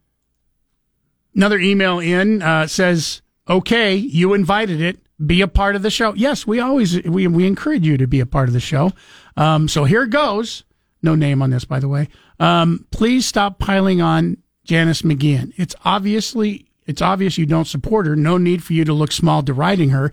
another 1.34 1.58
email 1.58 1.98
in 1.98 2.40
uh, 2.40 2.66
says, 2.68 3.20
"Okay, 3.48 3.96
you 3.96 4.32
invited 4.32 4.80
it. 4.80 4.98
Be 5.24 5.42
a 5.42 5.48
part 5.48 5.76
of 5.76 5.82
the 5.82 5.90
show." 5.90 6.14
Yes, 6.14 6.46
we 6.46 6.58
always 6.60 7.02
we 7.02 7.26
we 7.26 7.46
encourage 7.46 7.86
you 7.86 7.98
to 7.98 8.06
be 8.06 8.20
a 8.20 8.26
part 8.26 8.48
of 8.48 8.54
the 8.54 8.60
show. 8.60 8.92
Um, 9.36 9.68
so 9.68 9.84
here 9.84 10.06
goes. 10.06 10.64
No 11.06 11.14
name 11.14 11.40
on 11.40 11.50
this, 11.50 11.64
by 11.64 11.78
the 11.78 11.86
way. 11.86 12.08
Um, 12.40 12.84
please 12.90 13.24
stop 13.24 13.60
piling 13.60 14.02
on 14.02 14.38
Janice 14.64 15.02
McGeachin. 15.02 15.52
It's 15.56 15.76
obviously 15.84 16.66
it's 16.84 17.00
obvious 17.00 17.38
you 17.38 17.46
don't 17.46 17.68
support 17.68 18.06
her. 18.06 18.16
No 18.16 18.38
need 18.38 18.64
for 18.64 18.72
you 18.72 18.84
to 18.84 18.92
look 18.92 19.12
small 19.12 19.40
deriding 19.40 19.90
her. 19.90 20.10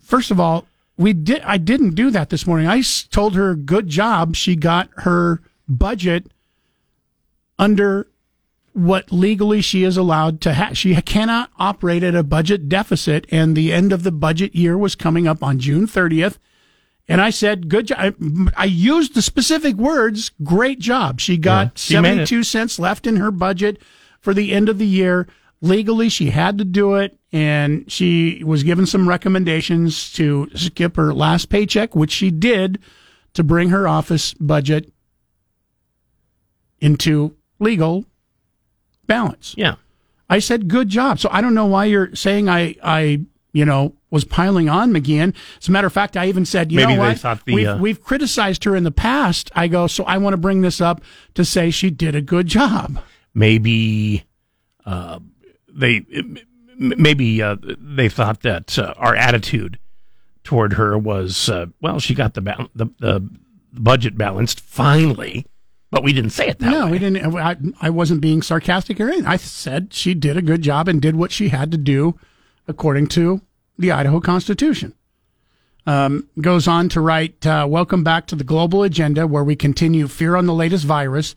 First 0.00 0.30
of 0.30 0.38
all, 0.38 0.66
we 0.96 1.12
did. 1.12 1.42
I 1.42 1.58
didn't 1.58 1.96
do 1.96 2.12
that 2.12 2.30
this 2.30 2.46
morning. 2.46 2.68
I 2.68 2.80
told 3.10 3.34
her, 3.34 3.56
"Good 3.56 3.88
job. 3.88 4.36
She 4.36 4.54
got 4.54 4.88
her 4.98 5.42
budget 5.68 6.30
under 7.58 8.06
what 8.72 9.10
legally 9.10 9.60
she 9.62 9.82
is 9.82 9.96
allowed 9.96 10.40
to 10.42 10.52
have. 10.52 10.78
She 10.78 10.94
cannot 11.02 11.50
operate 11.58 12.04
at 12.04 12.14
a 12.14 12.22
budget 12.22 12.68
deficit, 12.68 13.26
and 13.32 13.56
the 13.56 13.72
end 13.72 13.92
of 13.92 14.04
the 14.04 14.12
budget 14.12 14.54
year 14.54 14.78
was 14.78 14.94
coming 14.94 15.26
up 15.26 15.42
on 15.42 15.58
June 15.58 15.88
30th. 15.88 16.38
And 17.08 17.20
I 17.20 17.30
said, 17.30 17.68
good 17.68 17.86
job. 17.88 17.98
I, 17.98 18.12
I 18.56 18.64
used 18.64 19.14
the 19.14 19.22
specific 19.22 19.76
words, 19.76 20.32
great 20.42 20.80
job. 20.80 21.20
She 21.20 21.36
got 21.36 21.66
Yeah, 21.66 21.70
she 21.76 21.92
72 21.94 22.42
cents 22.42 22.78
left 22.78 23.06
in 23.06 23.16
her 23.16 23.30
budget 23.30 23.80
for 24.20 24.34
the 24.34 24.52
end 24.52 24.68
of 24.68 24.78
the 24.78 24.86
year. 24.86 25.28
Legally, 25.60 26.08
she 26.08 26.30
had 26.30 26.58
to 26.58 26.64
do 26.64 26.96
it, 26.96 27.18
and 27.32 27.90
she 27.90 28.42
was 28.44 28.62
given 28.62 28.84
some 28.86 29.08
recommendations 29.08 30.12
to 30.12 30.48
skip 30.54 30.96
her 30.96 31.14
last 31.14 31.48
paycheck, 31.48 31.96
which 31.96 32.10
she 32.12 32.30
did 32.30 32.78
to 33.34 33.42
bring 33.42 33.70
her 33.70 33.88
office 33.88 34.34
budget 34.34 34.92
into 36.80 37.36
legal 37.58 38.04
balance. 39.06 39.54
Yeah. 39.56 39.76
I 40.28 40.40
said 40.40 40.68
good 40.68 40.88
job. 40.88 41.20
So 41.20 41.28
I 41.32 41.40
don't 41.40 41.54
know 41.54 41.66
why 41.66 41.84
you're 41.86 42.14
saying 42.14 42.48
I 42.48 42.76
I 42.82 43.20
you 43.52 43.64
know 43.64 43.94
was 44.10 44.24
piling 44.24 44.68
on 44.68 44.92
McGeachin. 44.92 45.34
As 45.60 45.68
a 45.68 45.72
matter 45.72 45.86
of 45.86 45.92
fact, 45.92 46.16
I 46.16 46.28
even 46.28 46.44
said 46.44 46.70
you 46.70 46.76
Maybe 46.76 46.94
know 46.94 47.00
what 47.00 47.20
the, 47.20 47.40
we've 47.46 47.66
uh, 47.66 47.78
we've 47.80 48.02
criticized 48.02 48.64
her 48.64 48.76
in 48.76 48.84
the 48.84 48.90
past. 48.90 49.50
I 49.54 49.68
go 49.68 49.86
so 49.86 50.04
I 50.04 50.18
want 50.18 50.34
to 50.34 50.38
bring 50.38 50.62
this 50.62 50.80
up 50.80 51.00
to 51.34 51.44
say 51.44 51.70
she 51.70 51.90
did 51.90 52.14
a 52.14 52.22
good 52.22 52.46
job. 52.46 53.00
Maybe 53.34 54.24
uh, 54.84 55.18
they 55.68 56.04
maybe 56.78 57.42
uh, 57.42 57.56
they 57.78 58.08
thought 58.08 58.42
that 58.42 58.78
uh, 58.78 58.94
our 58.96 59.14
attitude 59.14 59.78
toward 60.44 60.74
her 60.74 60.96
was 60.96 61.48
uh, 61.48 61.66
well, 61.80 61.98
she 61.98 62.14
got 62.14 62.34
the, 62.34 62.40
bal- 62.40 62.70
the 62.74 62.86
the 62.98 63.28
budget 63.72 64.16
balanced 64.16 64.60
finally, 64.60 65.46
but 65.90 66.02
we 66.02 66.12
didn't 66.12 66.30
say 66.30 66.48
it 66.48 66.60
that 66.60 66.70
no, 66.70 66.86
way. 66.86 66.92
we 66.92 66.98
didn't. 66.98 67.36
I, 67.36 67.56
I 67.80 67.90
wasn't 67.90 68.20
being 68.20 68.42
sarcastic 68.42 69.00
or 69.00 69.08
anything. 69.08 69.26
I 69.26 69.36
said 69.36 69.92
she 69.92 70.14
did 70.14 70.36
a 70.36 70.42
good 70.42 70.62
job 70.62 70.88
and 70.88 71.02
did 71.02 71.16
what 71.16 71.32
she 71.32 71.48
had 71.48 71.70
to 71.72 71.78
do 71.78 72.18
according 72.68 73.08
to 73.08 73.40
the 73.78 73.92
Idaho 73.92 74.20
Constitution. 74.20 74.94
Um, 75.86 76.28
goes 76.40 76.66
on 76.66 76.88
to 76.90 77.00
write, 77.00 77.46
uh, 77.46 77.66
Welcome 77.68 78.02
back 78.02 78.26
to 78.28 78.36
the 78.36 78.44
global 78.44 78.82
agenda 78.82 79.26
where 79.26 79.44
we 79.44 79.54
continue 79.54 80.08
fear 80.08 80.34
on 80.34 80.46
the 80.46 80.54
latest 80.54 80.84
virus, 80.84 81.34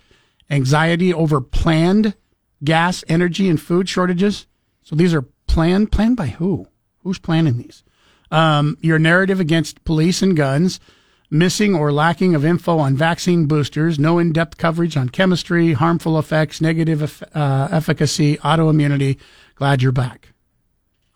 anxiety 0.49 1.13
over 1.13 1.39
planned 1.39 2.15
gas, 2.63 3.03
energy, 3.07 3.49
and 3.49 3.61
food 3.61 3.87
shortages. 3.87 4.47
So 4.83 4.95
these 4.95 5.13
are 5.13 5.23
planned. 5.47 5.91
Planned 5.91 6.17
by 6.17 6.27
who? 6.27 6.67
Who's 7.03 7.19
planning 7.19 7.57
these? 7.57 7.83
Um, 8.31 8.77
your 8.81 8.99
narrative 8.99 9.39
against 9.39 9.83
police 9.85 10.21
and 10.21 10.35
guns, 10.35 10.79
missing 11.31 11.75
or 11.75 11.91
lacking 11.91 12.35
of 12.35 12.45
info 12.45 12.77
on 12.77 12.95
vaccine 12.95 13.45
boosters, 13.45 13.97
no 13.97 14.19
in 14.19 14.33
depth 14.33 14.57
coverage 14.57 14.97
on 14.97 15.09
chemistry, 15.09 15.73
harmful 15.73 16.19
effects, 16.19 16.61
negative 16.61 17.23
uh, 17.33 17.69
efficacy, 17.71 18.37
autoimmunity. 18.37 19.17
Glad 19.55 19.81
you're 19.81 19.91
back. 19.91 20.28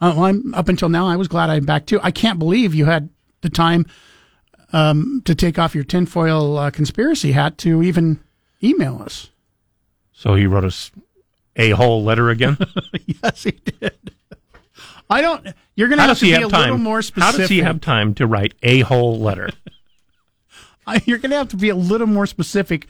Uh, 0.03 0.11
well, 0.17 0.25
I'm, 0.25 0.53
up 0.53 0.67
until 0.67 0.89
now, 0.89 1.07
I 1.07 1.15
was 1.15 1.29
glad 1.29 1.49
I'm 1.49 1.63
back 1.63 1.85
too. 1.85 1.97
I 2.03 2.11
can't 2.11 2.37
believe 2.37 2.75
you 2.75 2.83
had 2.83 3.07
the 3.39 3.49
time 3.49 3.85
um, 4.73 5.21
to 5.23 5.33
take 5.33 5.57
off 5.57 5.73
your 5.73 5.85
tinfoil 5.85 6.57
uh, 6.57 6.71
conspiracy 6.71 7.31
hat 7.31 7.57
to 7.59 7.81
even 7.81 8.19
email 8.61 9.01
us. 9.01 9.29
So 10.11 10.35
he 10.35 10.45
wrote 10.45 10.65
us 10.65 10.91
a 11.55 11.69
whole 11.69 12.03
letter 12.03 12.29
again. 12.29 12.57
yes, 13.05 13.43
he 13.43 13.51
did. 13.51 14.11
I 15.09 15.21
don't. 15.21 15.47
You're 15.75 15.87
going 15.87 15.99
to 15.99 16.03
have 16.03 16.19
to 16.19 16.25
be 16.25 16.31
have 16.31 16.43
a 16.43 16.49
time? 16.49 16.61
little 16.63 16.77
more 16.79 17.01
specific. 17.01 17.31
How 17.31 17.37
does 17.37 17.49
he 17.49 17.59
have 17.59 17.79
time 17.79 18.13
to 18.15 18.27
write 18.27 18.55
a 18.61 18.81
whole 18.81 19.17
letter? 19.21 19.51
I- 20.85 21.01
You're 21.05 21.19
going 21.19 21.31
to 21.31 21.37
have 21.37 21.49
to 21.49 21.57
be 21.57 21.69
a 21.69 21.75
little 21.75 22.07
more 22.07 22.27
specific 22.27 22.87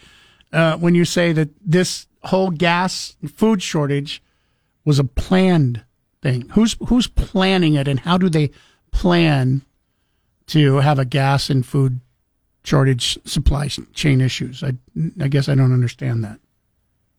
uh, 0.52 0.78
when 0.78 0.96
you 0.96 1.06
say 1.06 1.32
that 1.32 1.50
this 1.64 2.08
whole 2.24 2.50
gas 2.50 3.18
food 3.36 3.62
shortage 3.62 4.24
was 4.84 4.98
a 4.98 5.04
planned 5.04 5.84
thing. 6.24 6.50
Who's 6.54 6.76
who's 6.88 7.08
planning 7.08 7.76
it, 7.76 7.88
and 7.88 8.00
how 8.00 8.18
do 8.18 8.30
they 8.30 8.50
plan 8.92 9.62
to 10.48 10.78
have 10.78 10.98
a 10.98 11.06
gas 11.06 11.50
and 11.50 11.64
food 11.64 12.00
shortage 12.64 13.20
supply 13.26 13.68
chain 13.68 14.22
issues? 14.22 14.64
I 14.64 14.74
I 15.22 15.28
guess 15.28 15.48
I 15.48 15.56
don't 15.56 15.74
understand 15.74 16.24
that. 16.24 16.40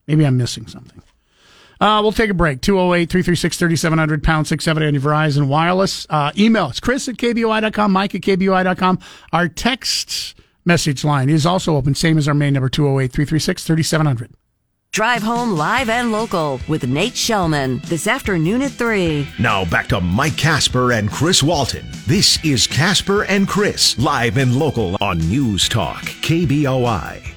Maybe 0.07 0.25
I'm 0.25 0.37
missing 0.37 0.67
something. 0.67 1.01
Uh, 1.79 1.99
we'll 2.01 2.13
take 2.13 2.29
a 2.29 2.33
break. 2.33 2.61
208 2.61 3.09
336 3.09 3.57
3700 3.57 4.23
pound 4.23 4.47
670 4.47 4.87
on 4.87 4.93
your 4.93 5.03
Verizon 5.03 5.47
Wireless. 5.47 6.07
Uh, 6.09 6.31
email 6.37 6.65
us, 6.65 6.79
Chris 6.79 7.07
at 7.07 7.15
KBOI.com, 7.15 7.91
Mike 7.91 8.15
at 8.15 8.21
KBOI.com. 8.21 8.99
Our 9.33 9.47
text 9.47 10.35
message 10.63 11.03
line 11.03 11.29
is 11.29 11.45
also 11.45 11.75
open, 11.75 11.93
same 11.93 12.17
as 12.17 12.27
our 12.27 12.33
main 12.33 12.53
number, 12.53 12.69
208 12.69 13.11
336 13.11 13.63
3700. 13.63 14.31
Drive 14.95 15.23
home 15.23 15.57
live 15.57 15.89
and 15.89 16.13
local 16.13 16.61
with 16.69 16.87
Nate 16.87 17.15
Shelman 17.15 17.81
this 17.89 18.07
afternoon 18.07 18.61
at 18.61 18.71
3. 18.71 19.27
Now 19.37 19.65
back 19.65 19.87
to 19.89 19.99
Mike 19.99 20.37
Casper 20.37 20.93
and 20.93 21.11
Chris 21.11 21.43
Walton. 21.43 21.85
This 22.07 22.39
is 22.45 22.65
Casper 22.65 23.23
and 23.23 23.45
Chris, 23.45 23.99
live 23.99 24.37
and 24.37 24.55
local 24.55 24.95
on 25.01 25.17
News 25.17 25.67
Talk, 25.67 26.01
KBOI. 26.23 27.34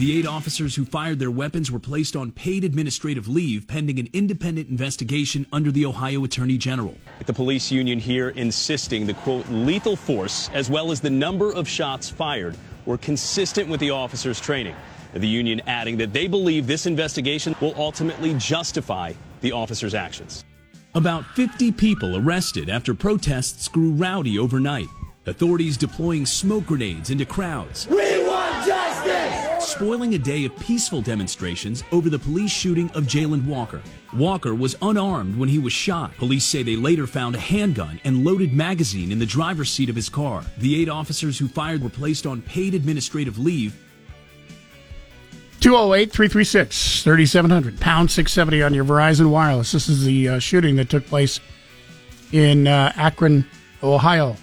The 0.00 0.18
eight 0.18 0.26
officers 0.26 0.74
who 0.74 0.86
fired 0.86 1.18
their 1.18 1.30
weapons 1.30 1.70
were 1.70 1.78
placed 1.78 2.16
on 2.16 2.32
paid 2.32 2.64
administrative 2.64 3.28
leave 3.28 3.68
pending 3.68 3.98
an 3.98 4.08
independent 4.14 4.70
investigation 4.70 5.44
under 5.52 5.70
the 5.70 5.84
Ohio 5.84 6.24
Attorney 6.24 6.56
General. 6.56 6.96
The 7.26 7.34
police 7.34 7.70
union 7.70 7.98
here 7.98 8.30
insisting 8.30 9.06
the 9.06 9.12
quote 9.12 9.46
lethal 9.50 9.96
force 9.96 10.48
as 10.54 10.70
well 10.70 10.90
as 10.90 11.02
the 11.02 11.10
number 11.10 11.52
of 11.52 11.68
shots 11.68 12.08
fired 12.08 12.56
were 12.86 12.96
consistent 12.96 13.68
with 13.68 13.78
the 13.78 13.90
officers' 13.90 14.40
training. 14.40 14.74
The 15.12 15.28
union 15.28 15.60
adding 15.66 15.98
that 15.98 16.14
they 16.14 16.26
believe 16.28 16.66
this 16.66 16.86
investigation 16.86 17.54
will 17.60 17.74
ultimately 17.76 18.32
justify 18.38 19.12
the 19.42 19.52
officers' 19.52 19.94
actions. 19.94 20.46
About 20.94 21.26
50 21.36 21.72
people 21.72 22.16
arrested 22.16 22.70
after 22.70 22.94
protests 22.94 23.68
grew 23.68 23.90
rowdy 23.90 24.38
overnight. 24.38 24.88
Authorities 25.26 25.76
deploying 25.76 26.24
smoke 26.24 26.64
grenades 26.64 27.10
into 27.10 27.26
crowds. 27.26 27.86
We 27.86 27.96
want 27.96 28.04
justice! 28.04 28.19
Spoiling 29.70 30.14
a 30.14 30.18
day 30.18 30.44
of 30.46 30.56
peaceful 30.58 31.00
demonstrations 31.00 31.84
over 31.92 32.10
the 32.10 32.18
police 32.18 32.50
shooting 32.50 32.90
of 32.90 33.04
Jayland 33.04 33.46
Walker. 33.46 33.80
Walker 34.12 34.52
was 34.52 34.74
unarmed 34.82 35.38
when 35.38 35.48
he 35.48 35.60
was 35.60 35.72
shot. 35.72 36.12
Police 36.16 36.44
say 36.44 36.64
they 36.64 36.74
later 36.74 37.06
found 37.06 37.36
a 37.36 37.38
handgun 37.38 38.00
and 38.02 38.24
loaded 38.24 38.52
magazine 38.52 39.12
in 39.12 39.20
the 39.20 39.24
driver's 39.24 39.70
seat 39.70 39.88
of 39.88 39.94
his 39.94 40.08
car. 40.08 40.42
The 40.58 40.82
eight 40.82 40.88
officers 40.88 41.38
who 41.38 41.46
fired 41.46 41.84
were 41.84 41.88
placed 41.88 42.26
on 42.26 42.42
paid 42.42 42.74
administrative 42.74 43.38
leave 43.38 43.80
208 45.60 46.10
336 46.10 47.04
3700, 47.04 47.78
pound 47.78 48.10
670 48.10 48.64
on 48.64 48.74
your 48.74 48.84
Verizon 48.84 49.30
Wireless. 49.30 49.70
This 49.70 49.88
is 49.88 50.04
the 50.04 50.30
uh, 50.30 50.38
shooting 50.40 50.74
that 50.76 50.90
took 50.90 51.06
place 51.06 51.38
in 52.32 52.66
uh, 52.66 52.92
Akron, 52.96 53.46
Ohio 53.84 54.36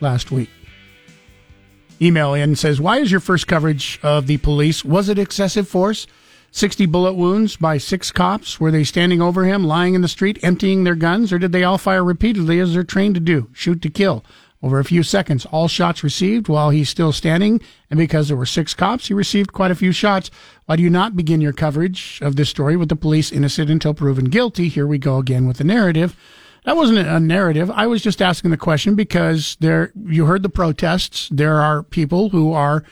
last 0.00 0.30
week. 0.30 0.48
Email 2.02 2.32
in 2.32 2.56
says, 2.56 2.80
Why 2.80 2.98
is 2.98 3.10
your 3.10 3.20
first 3.20 3.46
coverage 3.46 4.00
of 4.02 4.26
the 4.26 4.38
police? 4.38 4.84
Was 4.84 5.08
it 5.08 5.18
excessive 5.18 5.68
force? 5.68 6.06
60 6.52 6.86
bullet 6.86 7.12
wounds 7.12 7.56
by 7.56 7.78
six 7.78 8.10
cops? 8.10 8.58
Were 8.58 8.70
they 8.70 8.84
standing 8.84 9.20
over 9.20 9.44
him, 9.44 9.64
lying 9.64 9.94
in 9.94 10.00
the 10.00 10.08
street, 10.08 10.38
emptying 10.42 10.84
their 10.84 10.94
guns, 10.94 11.32
or 11.32 11.38
did 11.38 11.52
they 11.52 11.62
all 11.62 11.78
fire 11.78 12.02
repeatedly 12.02 12.58
as 12.58 12.72
they're 12.72 12.82
trained 12.82 13.14
to 13.14 13.20
do? 13.20 13.48
Shoot 13.52 13.82
to 13.82 13.90
kill. 13.90 14.24
Over 14.62 14.78
a 14.78 14.84
few 14.84 15.02
seconds, 15.02 15.46
all 15.46 15.68
shots 15.68 16.02
received 16.02 16.48
while 16.48 16.70
he's 16.70 16.90
still 16.90 17.12
standing, 17.12 17.60
and 17.88 17.98
because 17.98 18.28
there 18.28 18.36
were 18.36 18.46
six 18.46 18.74
cops, 18.74 19.08
he 19.08 19.14
received 19.14 19.52
quite 19.52 19.70
a 19.70 19.76
few 19.76 19.92
shots. 19.92 20.30
Why 20.66 20.76
do 20.76 20.82
you 20.82 20.90
not 20.90 21.16
begin 21.16 21.40
your 21.40 21.52
coverage 21.52 22.18
of 22.20 22.36
this 22.36 22.50
story 22.50 22.76
with 22.76 22.88
the 22.88 22.96
police 22.96 23.32
innocent 23.32 23.70
until 23.70 23.94
proven 23.94 24.26
guilty? 24.26 24.68
Here 24.68 24.86
we 24.86 24.98
go 24.98 25.18
again 25.18 25.46
with 25.46 25.58
the 25.58 25.64
narrative. 25.64 26.16
That 26.64 26.76
wasn't 26.76 26.98
a 26.98 27.20
narrative. 27.20 27.70
I 27.70 27.86
was 27.86 28.02
just 28.02 28.20
asking 28.20 28.50
the 28.50 28.56
question 28.56 28.94
because 28.94 29.56
there, 29.60 29.92
you 30.04 30.26
heard 30.26 30.42
the 30.42 30.48
protests. 30.48 31.28
There 31.30 31.60
are 31.60 31.82
people 31.82 32.30
who 32.30 32.52
are 32.52 32.84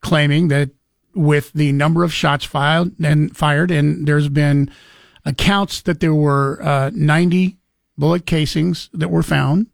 claiming 0.00 0.48
that 0.48 0.70
with 1.14 1.52
the 1.52 1.72
number 1.72 2.04
of 2.04 2.12
shots 2.12 2.44
filed 2.44 2.92
and 3.02 3.36
fired, 3.36 3.70
and 3.70 4.06
there's 4.06 4.28
been 4.28 4.70
accounts 5.24 5.82
that 5.82 6.00
there 6.00 6.14
were 6.14 6.62
uh, 6.62 6.90
90 6.94 7.56
bullet 7.98 8.26
casings 8.26 8.90
that 8.92 9.08
were 9.08 9.22
found. 9.22 9.66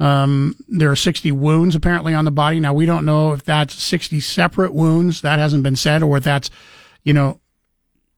Um, 0.00 0.56
there 0.68 0.90
are 0.90 0.96
60 0.96 1.30
wounds 1.32 1.76
apparently 1.76 2.14
on 2.14 2.24
the 2.24 2.30
body. 2.30 2.58
Now 2.58 2.74
we 2.74 2.86
don't 2.86 3.04
know 3.04 3.32
if 3.32 3.44
that's 3.44 3.74
60 3.74 4.20
separate 4.20 4.74
wounds. 4.74 5.20
That 5.20 5.38
hasn't 5.38 5.62
been 5.62 5.76
said, 5.76 6.02
or 6.02 6.16
if 6.16 6.24
that's, 6.24 6.50
you 7.04 7.12
know, 7.12 7.40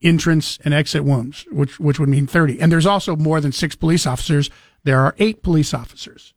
entrance 0.01 0.59
and 0.63 0.73
exit 0.73 1.03
wounds, 1.03 1.45
which 1.51 1.79
which 1.79 1.99
would 1.99 2.09
mean 2.09 2.27
30. 2.27 2.59
And 2.59 2.71
there's 2.71 2.85
also 2.85 3.15
more 3.15 3.41
than 3.41 3.51
six 3.51 3.75
police 3.75 4.05
officers. 4.05 4.49
There 4.87 5.01
are 5.01 5.15
eight 5.19 5.43
police 5.43 5.73
officers. 5.73 6.33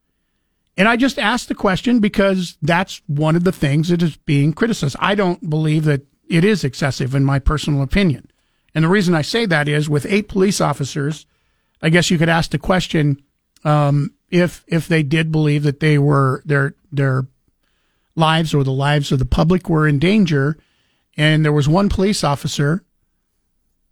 And 0.76 0.88
I 0.88 0.96
just 0.96 1.20
asked 1.20 1.46
the 1.46 1.54
question 1.54 2.00
because 2.00 2.58
that's 2.60 3.00
one 3.06 3.36
of 3.36 3.44
the 3.44 3.52
things 3.52 3.90
that 3.90 4.02
is 4.02 4.16
being 4.16 4.52
criticized. 4.52 4.96
I 4.98 5.14
don't 5.14 5.48
believe 5.48 5.84
that 5.84 6.02
it 6.28 6.44
is 6.44 6.64
excessive, 6.64 7.14
in 7.14 7.24
my 7.24 7.38
personal 7.38 7.80
opinion. 7.80 8.28
And 8.74 8.84
the 8.84 8.88
reason 8.88 9.14
I 9.14 9.22
say 9.22 9.46
that 9.46 9.68
is 9.68 9.88
with 9.88 10.04
eight 10.04 10.28
police 10.28 10.60
officers, 10.60 11.26
I 11.80 11.90
guess 11.90 12.10
you 12.10 12.18
could 12.18 12.28
ask 12.28 12.50
the 12.50 12.58
question 12.58 13.22
um, 13.62 14.14
if 14.30 14.64
if 14.66 14.88
they 14.88 15.04
did 15.04 15.30
believe 15.30 15.62
that 15.62 15.78
they 15.78 15.96
were 15.96 16.42
their 16.44 16.74
their 16.90 17.28
lives 18.16 18.52
or 18.52 18.64
the 18.64 18.72
lives 18.72 19.12
of 19.12 19.20
the 19.20 19.24
public 19.24 19.68
were 19.68 19.86
in 19.86 20.00
danger, 20.00 20.58
and 21.16 21.44
there 21.44 21.52
was 21.52 21.68
one 21.68 21.88
police 21.88 22.24
officer, 22.24 22.82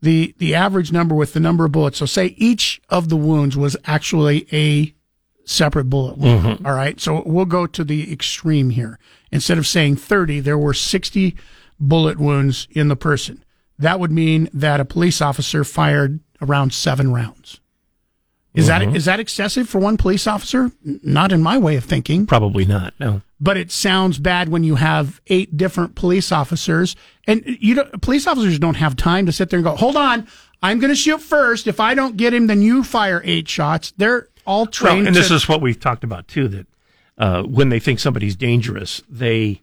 the 0.00 0.34
the 0.38 0.54
average 0.54 0.92
number 0.92 1.14
with 1.14 1.32
the 1.32 1.40
number 1.40 1.64
of 1.64 1.72
bullets. 1.72 1.98
So 1.98 2.06
say 2.06 2.34
each 2.36 2.80
of 2.88 3.08
the 3.08 3.16
wounds 3.16 3.56
was 3.56 3.76
actually 3.84 4.46
a 4.52 4.94
separate 5.44 5.84
bullet 5.90 6.18
wound. 6.18 6.58
Mhm. 6.60 6.66
All 6.66 6.74
right, 6.74 7.00
so 7.00 7.22
we'll 7.26 7.44
go 7.46 7.66
to 7.66 7.82
the 7.84 8.12
extreme 8.12 8.70
here. 8.70 8.98
Instead 9.32 9.58
of 9.58 9.66
saying 9.66 9.96
thirty, 9.96 10.40
there 10.40 10.58
were 10.58 10.74
sixty 10.74 11.34
bullet 11.80 12.18
wounds 12.18 12.68
in 12.70 12.88
the 12.88 12.96
person. 12.96 13.42
That 13.78 14.00
would 14.00 14.10
mean 14.12 14.48
that 14.52 14.80
a 14.80 14.84
police 14.84 15.20
officer 15.20 15.64
fired 15.64 16.20
around 16.42 16.72
seven 16.72 17.12
rounds. 17.12 17.60
Is 18.54 18.64
Mhm. 18.64 18.68
that 18.68 18.96
is 18.96 19.04
that 19.04 19.20
excessive 19.20 19.68
for 19.68 19.78
one 19.78 19.96
police 19.96 20.26
officer? 20.26 20.70
Not 20.84 21.32
in 21.32 21.42
my 21.42 21.58
way 21.58 21.76
of 21.76 21.84
thinking. 21.84 22.26
Probably 22.26 22.64
not. 22.64 22.94
No. 22.98 23.22
But 23.40 23.56
it 23.56 23.70
sounds 23.70 24.19
bad 24.19 24.48
when 24.48 24.65
you 24.65 24.74
have 24.74 25.20
eight 25.28 25.56
different 25.56 25.94
police 25.94 26.32
officers, 26.32 26.97
and 27.27 27.43
you 27.47 27.77
don't, 27.77 28.02
police 28.02 28.27
officers 28.27 28.59
don't 28.59 28.74
have 28.77 28.97
time 28.97 29.27
to 29.27 29.32
sit 29.32 29.48
there 29.51 29.59
and 29.59 29.65
go, 29.65 29.77
"Hold 29.77 29.97
on, 29.97 30.27
I'm 30.60 30.81
going 30.81 30.90
to 30.90 30.97
shoot 30.97 31.20
first. 31.23 31.69
If 31.69 31.78
I 31.78 31.94
don't 31.94 32.16
get 32.16 32.35
him, 32.35 32.48
then 32.48 32.62
you 32.62 32.82
fire 32.82 33.23
eight 33.24 33.48
shots." 33.48 33.93
They're 33.97 34.28
all 34.44 34.65
Well, 34.65 34.66
trained. 34.66 35.06
and 35.06 35.15
this 35.15 35.28
to- 35.28 35.35
is 35.35 35.48
what 35.48 35.60
we've 35.60 35.78
talked 35.78 36.02
about 36.02 36.27
too. 36.27 36.48
That 36.48 36.66
uh, 37.16 37.43
when 37.44 37.69
they 37.69 37.78
think 37.78 38.01
somebody's 38.01 38.35
dangerous, 38.35 39.02
they 39.09 39.62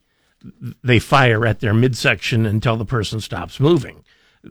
they 0.84 1.00
fire 1.00 1.46
at 1.46 1.60
their 1.60 1.74
midsection 1.74 2.46
until 2.46 2.78
the 2.78 2.86
person 2.86 3.20
stops 3.20 3.60
moving. 3.60 4.04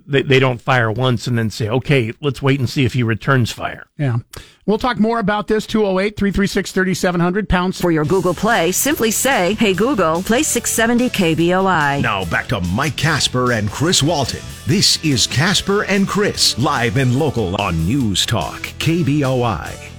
They 0.06 0.22
they 0.22 0.38
don't 0.38 0.60
fire 0.60 0.90
once 0.90 1.26
and 1.26 1.38
then 1.38 1.50
say, 1.50 1.68
"Okay, 1.68 2.12
let's 2.20 2.42
wait 2.42 2.58
and 2.58 2.68
see 2.68 2.84
if 2.84 2.94
he 2.94 3.02
returns 3.02 3.50
fire." 3.52 3.86
Yeah. 3.98 4.18
We'll 4.66 4.78
talk 4.78 4.98
more 4.98 5.18
about 5.18 5.46
this 5.46 5.66
208 5.66 6.16
336 6.16 6.72
3700 6.72 7.48
pounds. 7.48 7.80
For 7.80 7.90
your 7.90 8.04
Google 8.04 8.34
Play, 8.34 8.72
simply 8.72 9.10
say, 9.10 9.54
Hey 9.54 9.74
Google, 9.74 10.22
play 10.22 10.42
670 10.42 11.10
KBOI. 11.10 12.02
Now 12.02 12.24
back 12.24 12.46
to 12.48 12.60
Mike 12.60 12.96
Casper 12.96 13.52
and 13.52 13.70
Chris 13.70 14.02
Walton. 14.02 14.40
This 14.66 15.02
is 15.04 15.26
Casper 15.26 15.82
and 15.84 16.08
Chris, 16.08 16.58
live 16.58 16.96
and 16.96 17.18
local 17.18 17.60
on 17.60 17.84
News 17.86 18.24
Talk, 18.24 18.62
KBOI. 18.78 19.93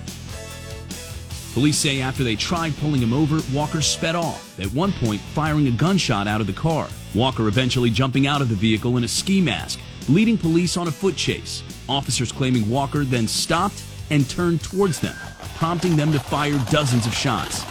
Police 1.55 1.77
say 1.77 2.01
after 2.01 2.21
they 2.21 2.35
tried 2.35 2.75
pulling 2.79 3.01
him 3.01 3.13
over, 3.13 3.39
Walker 3.53 3.81
sped 3.81 4.13
off, 4.13 4.59
at 4.59 4.67
one 4.73 4.91
point 4.91 5.21
firing 5.21 5.67
a 5.67 5.71
gunshot 5.71 6.27
out 6.27 6.41
of 6.41 6.47
the 6.47 6.53
car. 6.53 6.89
Walker 7.13 7.47
eventually 7.47 7.89
jumping 7.89 8.27
out 8.27 8.41
of 8.41 8.49
the 8.49 8.55
vehicle 8.55 8.97
in 8.97 9.05
a 9.05 9.07
ski 9.07 9.39
mask, 9.39 9.79
leading 10.09 10.37
police 10.37 10.75
on 10.75 10.89
a 10.89 10.91
foot 10.91 11.15
chase. 11.15 11.63
Officers 11.87 12.29
claiming 12.33 12.69
Walker 12.69 13.05
then 13.05 13.25
stopped 13.25 13.81
and 14.09 14.29
turned 14.29 14.63
towards 14.63 14.99
them, 14.99 15.15
prompting 15.55 15.95
them 15.95 16.11
to 16.11 16.19
fire 16.19 16.61
dozens 16.69 17.05
of 17.05 17.13
shots. 17.13 17.63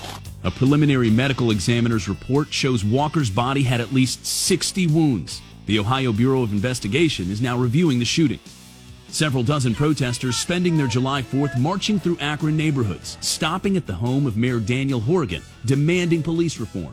A 0.44 0.51
preliminary 0.51 1.11
medical 1.11 1.51
examiner's 1.51 2.09
report 2.09 2.51
shows 2.51 2.86
Walker's 2.86 3.28
body 3.28 3.65
had 3.65 3.82
at 3.82 3.93
least 3.93 4.24
60 4.24 4.86
wounds. 4.86 5.43
The 5.66 5.78
Ohio 5.78 6.15
Bureau 6.15 6.40
of 6.40 6.52
Investigation 6.52 7.31
is 7.31 7.43
now 7.43 7.59
reviewing 7.59 7.98
the 7.98 8.06
shooting. 8.06 8.40
Several 9.14 9.44
dozen 9.44 9.76
protesters 9.76 10.36
spending 10.36 10.76
their 10.76 10.88
July 10.88 11.22
4th 11.22 11.56
marching 11.56 12.00
through 12.00 12.18
Akron 12.18 12.56
neighborhoods, 12.56 13.16
stopping 13.20 13.76
at 13.76 13.86
the 13.86 13.92
home 13.94 14.26
of 14.26 14.36
Mayor 14.36 14.58
Daniel 14.58 14.98
Horrigan, 14.98 15.40
demanding 15.66 16.20
police 16.20 16.58
reform. 16.58 16.92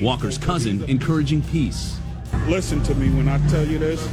Walker's 0.00 0.38
cousin 0.38 0.82
encouraging 0.84 1.42
peace. 1.42 1.98
Listen 2.46 2.82
to 2.84 2.94
me 2.94 3.10
when 3.10 3.28
I 3.28 3.36
tell 3.48 3.66
you 3.66 3.78
this. 3.78 4.08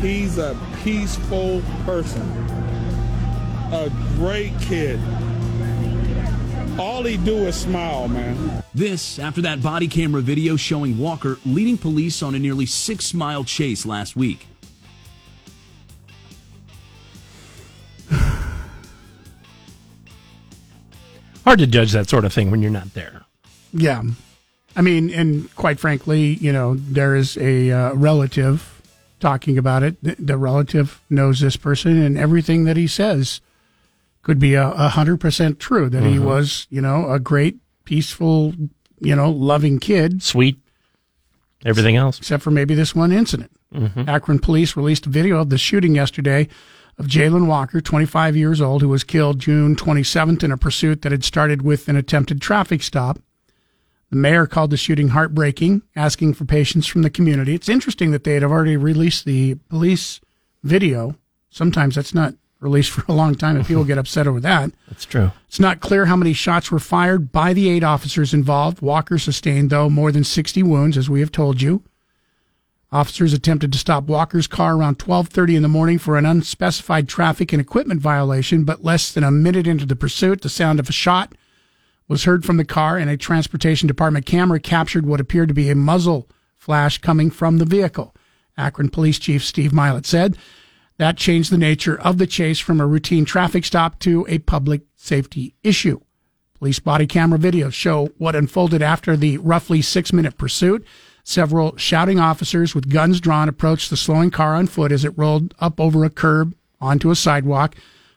He's 0.00 0.36
a 0.38 0.58
peaceful 0.82 1.62
person, 1.84 2.22
a 3.70 3.88
great 4.16 4.52
kid. 4.62 4.98
All 6.76 7.04
he 7.04 7.18
do 7.18 7.46
is 7.46 7.54
smile, 7.54 8.08
man. 8.08 8.64
This 8.74 9.20
after 9.20 9.40
that 9.42 9.62
body 9.62 9.86
camera 9.86 10.22
video 10.22 10.56
showing 10.56 10.98
Walker 10.98 11.38
leading 11.46 11.78
police 11.78 12.20
on 12.20 12.34
a 12.34 12.38
nearly 12.40 12.66
six 12.66 13.14
mile 13.14 13.44
chase 13.44 13.86
last 13.86 14.16
week. 14.16 14.48
Hard 21.46 21.60
to 21.60 21.66
judge 21.66 21.92
that 21.92 22.08
sort 22.08 22.24
of 22.24 22.32
thing 22.32 22.50
when 22.50 22.60
you're 22.60 22.72
not 22.72 22.92
there. 22.94 23.22
Yeah. 23.72 24.02
I 24.74 24.82
mean, 24.82 25.10
and 25.10 25.54
quite 25.54 25.78
frankly, 25.78 26.34
you 26.34 26.52
know, 26.52 26.74
there 26.74 27.14
is 27.14 27.36
a 27.38 27.70
uh, 27.70 27.94
relative 27.94 28.82
talking 29.20 29.56
about 29.56 29.82
it. 29.84 30.02
The, 30.02 30.16
the 30.18 30.36
relative 30.36 31.00
knows 31.08 31.40
this 31.40 31.56
person, 31.56 32.02
and 32.02 32.18
everything 32.18 32.64
that 32.64 32.76
he 32.76 32.86
says 32.86 33.40
could 34.22 34.38
be 34.40 34.54
a 34.54 34.68
hundred 34.70 35.18
percent 35.20 35.60
true. 35.60 35.88
That 35.88 36.02
he 36.02 36.16
Mhm. 36.16 36.24
was, 36.24 36.66
you 36.68 36.80
know, 36.82 37.10
a 37.10 37.20
great, 37.20 37.56
peaceful, 37.84 38.52
you 39.00 39.14
know, 39.14 39.30
loving 39.30 39.78
kid, 39.78 40.22
sweet. 40.24 40.58
Everything 41.64 41.94
else, 41.96 42.18
except 42.18 42.42
for 42.42 42.50
maybe 42.50 42.74
this 42.74 42.94
one 42.94 43.12
incident. 43.12 43.52
Mhm. 43.72 44.08
Akron 44.08 44.40
police 44.40 44.76
released 44.76 45.06
a 45.06 45.10
video 45.10 45.38
of 45.38 45.50
the 45.50 45.58
shooting 45.58 45.94
yesterday 45.94 46.48
of 46.98 47.06
Jayland 47.06 47.46
Walker, 47.46 47.80
25 47.80 48.36
years 48.36 48.60
old, 48.60 48.82
who 48.82 48.88
was 48.88 49.04
killed 49.04 49.38
June 49.38 49.76
27th 49.76 50.42
in 50.42 50.50
a 50.50 50.56
pursuit 50.56 51.02
that 51.02 51.12
had 51.12 51.24
started 51.24 51.62
with 51.62 51.88
an 51.88 51.96
attempted 51.96 52.40
traffic 52.40 52.82
stop. 52.82 53.18
The 54.10 54.16
mayor 54.16 54.46
called 54.46 54.70
the 54.70 54.76
shooting 54.76 55.08
heartbreaking, 55.08 55.82
asking 55.94 56.34
for 56.34 56.44
patience 56.44 56.86
from 56.86 57.02
the 57.02 57.10
community. 57.10 57.54
It's 57.54 57.68
interesting 57.68 58.12
that 58.12 58.24
they 58.24 58.34
had 58.34 58.44
already 58.44 58.76
released 58.76 59.24
the 59.24 59.56
police 59.68 60.20
video. 60.62 61.16
Sometimes 61.50 61.96
that's 61.96 62.14
not 62.14 62.34
released 62.60 62.90
for 62.92 63.04
a 63.08 63.14
long 63.14 63.34
time 63.34 63.56
and 63.56 63.66
people 63.66 63.84
get 63.84 63.98
upset 63.98 64.26
over 64.26 64.40
that. 64.40 64.70
That's 64.88 65.04
true. 65.04 65.32
It's 65.48 65.60
not 65.60 65.80
clear 65.80 66.06
how 66.06 66.16
many 66.16 66.32
shots 66.32 66.70
were 66.70 66.78
fired 66.78 67.32
by 67.32 67.52
the 67.52 67.68
eight 67.68 67.84
officers 67.84 68.32
involved. 68.32 68.80
Walker 68.80 69.18
sustained, 69.18 69.70
though, 69.70 69.90
more 69.90 70.12
than 70.12 70.24
60 70.24 70.62
wounds, 70.62 70.96
as 70.96 71.10
we 71.10 71.20
have 71.20 71.32
told 71.32 71.60
you. 71.60 71.82
Officers 72.96 73.34
attempted 73.34 73.74
to 73.74 73.78
stop 73.78 74.04
Walker's 74.04 74.46
car 74.46 74.74
around 74.74 74.98
12:30 74.98 75.54
in 75.54 75.62
the 75.62 75.68
morning 75.68 75.98
for 75.98 76.16
an 76.16 76.24
unspecified 76.24 77.06
traffic 77.06 77.52
and 77.52 77.60
equipment 77.60 78.00
violation, 78.00 78.64
but 78.64 78.82
less 78.82 79.12
than 79.12 79.22
a 79.22 79.30
minute 79.30 79.66
into 79.66 79.84
the 79.84 79.94
pursuit, 79.94 80.40
the 80.40 80.48
sound 80.48 80.80
of 80.80 80.88
a 80.88 80.92
shot 80.92 81.34
was 82.08 82.24
heard 82.24 82.42
from 82.42 82.56
the 82.56 82.64
car, 82.64 82.96
and 82.96 83.10
a 83.10 83.18
transportation 83.18 83.86
department 83.86 84.24
camera 84.24 84.58
captured 84.58 85.04
what 85.04 85.20
appeared 85.20 85.48
to 85.48 85.54
be 85.54 85.68
a 85.68 85.74
muzzle 85.74 86.26
flash 86.56 86.96
coming 86.96 87.30
from 87.30 87.58
the 87.58 87.66
vehicle. 87.66 88.16
Akron 88.56 88.88
Police 88.88 89.18
Chief 89.18 89.44
Steve 89.44 89.72
Mylett 89.72 90.06
said 90.06 90.38
that 90.96 91.18
changed 91.18 91.52
the 91.52 91.58
nature 91.58 92.00
of 92.00 92.16
the 92.16 92.26
chase 92.26 92.60
from 92.60 92.80
a 92.80 92.86
routine 92.86 93.26
traffic 93.26 93.66
stop 93.66 93.98
to 93.98 94.24
a 94.26 94.38
public 94.38 94.80
safety 94.96 95.54
issue. 95.62 96.00
Police 96.54 96.78
body 96.78 97.06
camera 97.06 97.38
videos 97.38 97.74
show 97.74 98.06
what 98.16 98.34
unfolded 98.34 98.80
after 98.80 99.18
the 99.18 99.36
roughly 99.36 99.82
six 99.82 100.14
minute 100.14 100.38
pursuit. 100.38 100.82
Several 101.28 101.76
shouting 101.76 102.20
officers 102.20 102.72
with 102.72 102.88
guns 102.88 103.20
drawn 103.20 103.48
approached 103.48 103.90
the 103.90 103.96
slowing 103.96 104.30
car 104.30 104.54
on 104.54 104.68
foot 104.68 104.92
as 104.92 105.04
it 105.04 105.18
rolled 105.18 105.54
up 105.58 105.80
over 105.80 106.04
a 106.04 106.08
curb 106.08 106.54
onto 106.80 107.10
a 107.10 107.16
sidewalk. 107.16 107.74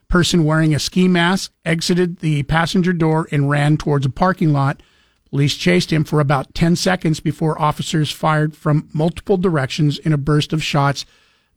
Person 0.09 0.45
wearing 0.45 0.75
a 0.75 0.79
ski 0.79 1.07
mask 1.07 1.51
exited 1.65 2.19
the 2.19 2.43
passenger 2.43 2.93
door 2.93 3.27
and 3.31 3.49
ran 3.49 3.77
towards 3.77 4.05
a 4.05 4.11
parking 4.11 4.53
lot. 4.53 4.83
Police 5.31 5.55
chased 5.55 5.91
him 5.91 6.03
for 6.03 6.19
about 6.19 6.53
10 6.53 6.75
seconds 6.75 7.19
before 7.19 7.59
officers 7.59 8.11
fired 8.11 8.55
from 8.55 8.87
multiple 8.93 9.37
directions 9.37 9.97
in 9.97 10.13
a 10.13 10.17
burst 10.17 10.53
of 10.53 10.63
shots 10.63 11.03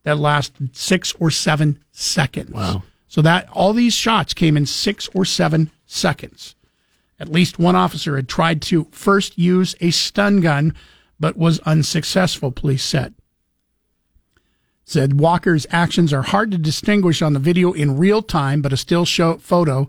that 0.01 0.17
lasted 0.17 0.75
six 0.75 1.13
or 1.19 1.29
seven 1.29 1.77
seconds. 1.91 2.49
Wow. 2.49 2.81
So 3.07 3.21
that 3.21 3.47
all 3.51 3.73
these 3.73 3.93
shots 3.93 4.33
came 4.33 4.57
in 4.57 4.65
six 4.65 5.07
or 5.13 5.23
seven 5.23 5.69
seconds. 5.85 6.55
At 7.19 7.31
least 7.31 7.59
one 7.59 7.75
officer 7.75 8.15
had 8.15 8.27
tried 8.27 8.63
to 8.63 8.87
first 8.89 9.37
use 9.37 9.75
a 9.79 9.91
stun 9.91 10.41
gun, 10.41 10.73
but 11.19 11.37
was 11.37 11.59
unsuccessful, 11.59 12.51
police 12.51 12.83
said. 12.83 13.13
Said 14.85 15.19
Walker's 15.19 15.65
actions 15.71 16.11
are 16.11 16.23
hard 16.23 16.51
to 16.51 16.57
distinguish 16.57 17.21
on 17.21 17.33
the 17.33 17.39
video 17.39 17.71
in 17.71 17.97
real 17.97 18.21
time, 18.21 18.61
but 18.61 18.73
a 18.73 18.77
still 18.77 19.05
show 19.05 19.37
photo 19.37 19.87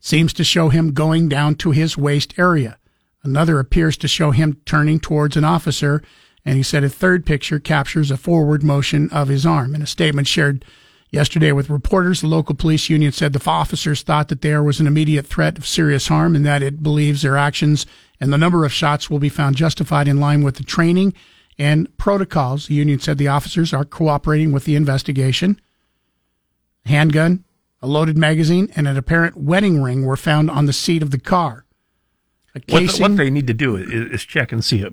seems 0.00 0.32
to 0.32 0.44
show 0.44 0.70
him 0.70 0.92
going 0.92 1.28
down 1.28 1.54
to 1.56 1.72
his 1.72 1.96
waist 1.96 2.38
area. 2.38 2.78
Another 3.22 3.58
appears 3.58 3.98
to 3.98 4.08
show 4.08 4.30
him 4.30 4.60
turning 4.64 4.98
towards 4.98 5.36
an 5.36 5.44
officer, 5.44 6.02
and 6.44 6.56
he 6.56 6.62
said 6.62 6.82
a 6.82 6.88
third 6.88 7.26
picture 7.26 7.60
captures 7.60 8.10
a 8.10 8.16
forward 8.16 8.62
motion 8.62 9.10
of 9.10 9.28
his 9.28 9.44
arm. 9.44 9.74
In 9.74 9.82
a 9.82 9.86
statement 9.86 10.26
shared 10.26 10.64
yesterday 11.10 11.52
with 11.52 11.68
reporters, 11.68 12.22
the 12.22 12.26
local 12.26 12.54
police 12.54 12.88
union 12.88 13.12
said 13.12 13.34
the 13.34 13.50
officers 13.50 14.02
thought 14.02 14.28
that 14.28 14.40
there 14.40 14.62
was 14.62 14.80
an 14.80 14.86
immediate 14.86 15.26
threat 15.26 15.58
of 15.58 15.66
serious 15.66 16.08
harm 16.08 16.34
and 16.34 16.46
that 16.46 16.62
it 16.62 16.82
believes 16.82 17.20
their 17.20 17.36
actions 17.36 17.84
and 18.20 18.32
the 18.32 18.38
number 18.38 18.64
of 18.64 18.72
shots 18.72 19.08
will 19.08 19.18
be 19.18 19.28
found 19.28 19.56
justified 19.56 20.06
in 20.08 20.20
line 20.20 20.42
with 20.42 20.56
the 20.56 20.62
training 20.64 21.14
and 21.58 21.94
protocols. 21.96 22.66
The 22.66 22.74
union 22.74 23.00
said 23.00 23.18
the 23.18 23.28
officers 23.28 23.72
are 23.72 23.84
cooperating 23.84 24.52
with 24.52 24.64
the 24.64 24.76
investigation. 24.76 25.60
Handgun, 26.86 27.44
a 27.82 27.86
loaded 27.86 28.16
magazine, 28.18 28.70
and 28.76 28.86
an 28.88 28.96
apparent 28.96 29.36
wedding 29.36 29.82
ring 29.82 30.04
were 30.04 30.16
found 30.16 30.50
on 30.50 30.66
the 30.66 30.72
seat 30.72 31.02
of 31.02 31.10
the 31.10 31.18
car. 31.20 31.64
A 32.54 32.58
What, 32.58 32.66
the- 32.66 32.72
casing, 32.86 33.02
what 33.02 33.16
they 33.16 33.30
need 33.30 33.46
to 33.46 33.54
do 33.54 33.76
is, 33.76 33.90
is 33.90 34.24
check 34.24 34.52
and 34.52 34.64
see. 34.64 34.82
It. 34.82 34.92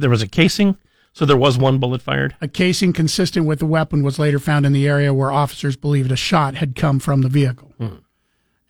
There 0.00 0.10
was 0.10 0.22
a 0.22 0.26
casing, 0.28 0.76
so 1.12 1.24
there 1.24 1.36
was 1.36 1.56
one 1.56 1.78
bullet 1.78 2.02
fired. 2.02 2.34
a 2.40 2.48
casing 2.48 2.92
consistent 2.92 3.46
with 3.46 3.58
the 3.60 3.66
weapon 3.66 4.02
was 4.02 4.18
later 4.18 4.38
found 4.38 4.66
in 4.66 4.72
the 4.72 4.88
area 4.88 5.14
where 5.14 5.30
officers 5.30 5.76
believed 5.76 6.10
a 6.12 6.16
shot 6.16 6.56
had 6.56 6.74
come 6.74 6.98
from 6.98 7.22
the 7.22 7.28
vehicle. 7.28 7.65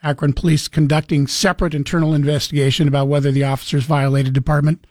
Akron 0.06 0.32
police 0.32 0.68
conducting 0.68 1.26
separate 1.26 1.74
internal 1.74 2.14
investigation 2.14 2.86
about 2.86 3.08
whether 3.08 3.32
the 3.32 3.42
officers 3.42 3.84
violated 3.84 4.32
department 4.32 4.86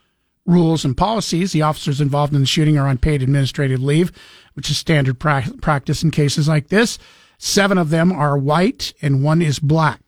rules 0.46 0.84
and 0.84 0.98
policies. 0.98 1.54
The 1.54 1.62
officers 1.62 2.02
involved 2.02 2.34
in 2.34 2.42
the 2.42 2.46
shooting 2.46 2.78
are 2.78 2.88
on 2.88 2.98
paid 2.98 3.24
administrative 3.24 3.82
leave, 3.82 4.12
which 4.54 4.70
is 4.70 4.78
standard 4.78 5.20
pra- 5.20 5.54
practice 5.62 6.04
in 6.04 6.12
cases 6.12 6.48
like 6.48 6.68
this. 6.68 7.00
Seven 7.38 7.78
of 7.78 7.90
them 7.90 8.12
are 8.12 8.38
white 8.38 8.94
and 9.02 9.24
one 9.24 9.42
is 9.42 9.58
black. 9.58 10.02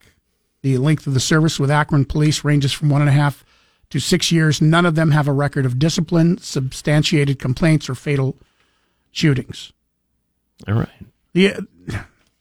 The 0.62 0.78
length 0.78 1.08
of 1.08 1.14
the 1.14 1.20
service 1.20 1.60
with 1.60 1.72
Akron 1.72 2.06
police 2.06 2.44
ranges 2.44 2.74
from 2.74 2.90
one 2.90 3.02
and 3.02 3.10
a 3.10 3.14
half 3.14 3.46
to 3.90 4.00
six 4.00 4.32
years. 4.32 4.62
None 4.62 4.86
of 4.86 4.96
them 4.96 5.12
have 5.12 5.28
a 5.28 5.34
record 5.34 5.66
of 5.66 5.80
discipline, 5.80 6.38
substantiated 6.40 7.40
complaints, 7.40 7.90
or 7.90 7.96
fatal 7.96 8.38
shootings. 9.12 9.72
All 10.68 10.74
right. 10.74 10.90
Yeah, 11.34 11.60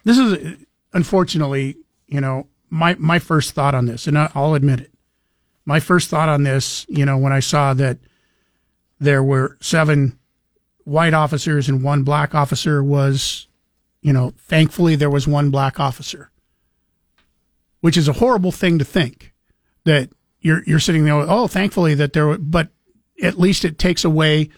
this 0.05 0.19
is 0.19 0.57
unfortunately, 0.93 1.77
you 2.07 2.21
know, 2.21 2.47
my 2.71 2.95
my 2.99 3.19
first 3.19 3.53
thought 3.53 3.75
on 3.75 3.87
this, 3.87 4.07
and 4.07 4.19
I'll 4.19 4.55
admit 4.55 4.81
it. 4.81 4.93
My 5.65 5.81
first 5.81 6.11
thought 6.11 6.29
on 6.29 6.45
this, 6.45 6.87
you 6.89 7.05
know, 7.05 7.19
when 7.19 7.33
I 7.33 7.41
saw 7.41 7.75
that 7.75 7.99
there 9.01 9.23
were 9.23 9.57
seven 9.61 10.19
white 10.85 11.15
officers 11.15 11.69
and 11.69 11.83
one 11.83 12.05
black 12.05 12.35
officer 12.35 12.83
was, 12.83 13.49
you 14.01 14.13
know, 14.13 14.33
thankfully 14.39 14.95
there 14.97 15.11
was 15.11 15.27
one 15.27 15.51
black 15.51 15.81
officer, 15.81 16.31
which 17.81 17.97
is 17.97 18.09
a 18.09 18.15
horrible 18.15 18.53
thing 18.53 18.79
to 18.79 18.85
think 18.85 19.35
that 19.85 20.11
you're 20.41 20.63
you're 20.65 20.79
sitting 20.81 21.05
there. 21.05 21.15
Oh, 21.15 21.49
thankfully 21.49 21.95
that 21.95 22.13
there, 22.13 22.27
were, 22.27 22.39
but 22.39 22.69
at 23.23 23.39
least 23.39 23.65
it 23.65 23.79
takes 23.79 24.05
away 24.05 24.51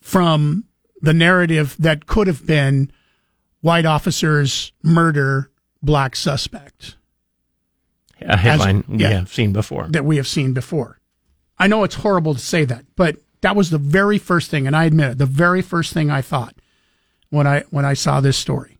from 0.00 0.64
the 1.00 1.14
narrative 1.14 1.76
that 1.78 2.06
could 2.06 2.26
have 2.26 2.46
been 2.46 2.90
white 3.60 3.86
officers 3.86 4.72
murder 4.82 5.50
black 5.82 6.16
suspect 6.16 6.96
A 8.22 8.36
headline 8.36 8.78
As- 8.80 8.88
we 8.88 9.02
have 9.02 9.32
seen 9.32 9.52
before. 9.52 9.86
that 9.90 10.04
we 10.04 10.16
have 10.16 10.26
seen 10.26 10.52
before. 10.52 10.98
I 11.58 11.66
know 11.66 11.84
it's 11.84 11.96
horrible 11.96 12.34
to 12.34 12.40
say 12.40 12.64
that, 12.64 12.84
but 12.96 13.16
that 13.40 13.54
was 13.56 13.70
the 13.70 13.78
very 13.78 14.18
first 14.18 14.50
thing, 14.50 14.66
and 14.66 14.74
I 14.76 14.84
admit 14.84 15.12
it, 15.12 15.18
the 15.18 15.26
very 15.26 15.62
first 15.62 15.92
thing 15.92 16.10
I 16.10 16.22
thought 16.22 16.54
when 17.30 17.46
I 17.46 17.64
when 17.70 17.84
I 17.84 17.94
saw 17.94 18.20
this 18.20 18.36
story. 18.36 18.78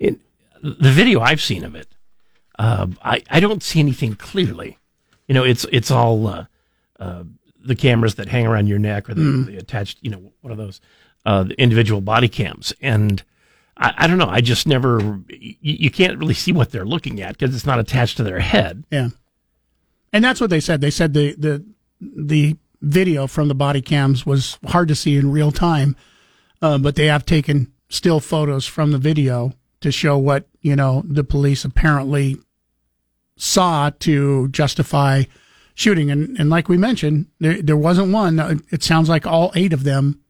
in 0.00 0.20
the 0.62 0.90
video 0.90 1.20
I've 1.20 1.40
seen 1.40 1.64
of 1.64 1.74
it, 1.74 1.88
uh, 2.58 2.86
I 3.02 3.22
I 3.30 3.40
don't 3.40 3.62
see 3.62 3.80
anything 3.80 4.14
clearly. 4.16 4.78
You 5.28 5.34
know, 5.34 5.44
it's 5.44 5.64
it's 5.72 5.90
all 5.90 6.26
uh, 6.26 6.46
uh, 6.98 7.24
the 7.64 7.74
cameras 7.76 8.16
that 8.16 8.28
hang 8.28 8.46
around 8.46 8.66
your 8.66 8.78
neck 8.78 9.08
or 9.08 9.14
the, 9.14 9.22
Mm. 9.22 9.46
the 9.46 9.56
attached. 9.56 9.98
You 10.02 10.10
know, 10.10 10.32
one 10.40 10.50
of 10.52 10.58
those 10.58 10.80
uh, 11.26 11.44
the 11.44 11.60
individual 11.60 12.00
body 12.00 12.28
cams, 12.28 12.72
and 12.80 13.22
I, 13.76 13.94
I 13.98 14.06
don't 14.06 14.18
know. 14.18 14.28
I 14.28 14.40
just 14.40 14.66
never. 14.66 15.20
You, 15.28 15.56
you 15.60 15.90
can't 15.90 16.18
really 16.18 16.34
see 16.34 16.52
what 16.52 16.70
they're 16.70 16.84
looking 16.84 17.20
at 17.20 17.36
because 17.38 17.54
it's 17.54 17.66
not 17.66 17.78
attached 17.78 18.16
to 18.18 18.22
their 18.22 18.40
head. 18.40 18.84
Yeah, 18.90 19.08
and 20.12 20.24
that's 20.24 20.40
what 20.40 20.50
they 20.50 20.60
said. 20.60 20.80
They 20.80 20.90
said 20.90 21.14
the 21.14 21.34
the 21.34 21.64
the 22.00 22.56
video 22.80 23.26
from 23.26 23.48
the 23.48 23.54
body 23.54 23.80
cams 23.80 24.26
was 24.26 24.58
hard 24.66 24.88
to 24.88 24.94
see 24.94 25.16
in 25.16 25.32
real 25.32 25.50
time, 25.52 25.96
uh, 26.62 26.78
but 26.78 26.96
they 26.96 27.06
have 27.06 27.24
taken 27.24 27.72
still 27.88 28.20
photos 28.20 28.66
from 28.66 28.92
the 28.92 28.98
video 28.98 29.52
to 29.80 29.90
show 29.90 30.16
what 30.16 30.46
you 30.60 30.76
know 30.76 31.02
the 31.06 31.24
police 31.24 31.64
apparently 31.64 32.36
saw 33.36 33.90
to 34.00 34.48
justify 34.48 35.24
shooting. 35.74 36.10
And 36.10 36.38
and 36.38 36.48
like 36.50 36.68
we 36.68 36.76
mentioned, 36.76 37.26
there 37.40 37.60
there 37.60 37.76
wasn't 37.76 38.12
one. 38.12 38.62
It 38.70 38.82
sounds 38.82 39.08
like 39.08 39.26
all 39.26 39.52
eight 39.54 39.72
of 39.72 39.84
them 39.84 40.20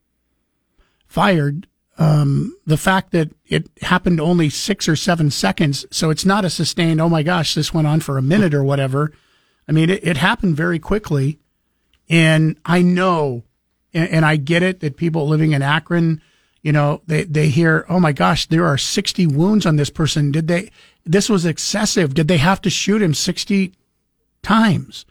fired. 1.07 1.67
Um, 1.97 2.57
the 2.67 2.77
fact 2.77 3.13
that 3.13 3.31
it 3.47 3.71
happened 3.83 4.21
only 4.21 4.51
six 4.51 4.89
or 4.89 4.97
seven 4.97 5.31
seconds, 5.31 5.87
so 5.93 6.11
it's 6.11 6.25
not 6.25 6.45
a 6.45 6.51
sustained. 6.51 7.01
Oh 7.01 7.09
my 7.09 7.23
gosh, 7.23 7.55
this 7.55 7.73
went 7.73 7.87
on 7.87 8.01
for 8.01 8.19
a 8.19 8.23
minute 8.23 8.53
or 8.53 8.65
whatever. 8.65 9.13
I 9.69 9.73
mean, 9.73 9.89
it, 9.91 10.05
it 10.05 10.17
happened 10.17 10.57
very 10.57 10.81
quickly, 10.81 11.39
and 12.09 12.59
I 12.65 12.83
know, 12.83 13.45
and, 13.93 14.09
and 14.09 14.25
I 14.25 14.37
get 14.37 14.63
it 14.63 14.81
that 14.81 14.97
people 14.97 15.29
living 15.29 15.53
in 15.53 15.63
Akron, 15.63 16.21
you 16.63 16.73
know, 16.73 17.03
they 17.07 17.25
they 17.25 17.49
hear, 17.49 17.87
oh 17.89 18.01
my 18.01 18.13
gosh, 18.13 18.47
there 18.47 18.67
are 18.67 18.79
sixty 18.79 19.27
wounds 19.27 19.65
on 19.65 19.77
this 19.77 19.91
person. 19.91 20.33
Did 20.33 20.49
they? 20.49 20.71
This 21.05 21.29
was 21.29 21.47
excessive. 21.47 22.13
Did 22.15 22.27
they 22.27 22.39
have 22.39 22.61
to 22.63 22.71
shoot 22.71 23.03
him 23.03 23.15
sixty 23.15 23.73
times? 24.43 25.07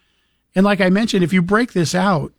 And 0.54 0.66
like 0.66 0.82
I 0.82 0.90
mentioned, 0.90 1.24
if 1.24 1.32
you 1.32 1.42
break 1.42 1.72
this 1.72 1.96
out, 1.96 2.34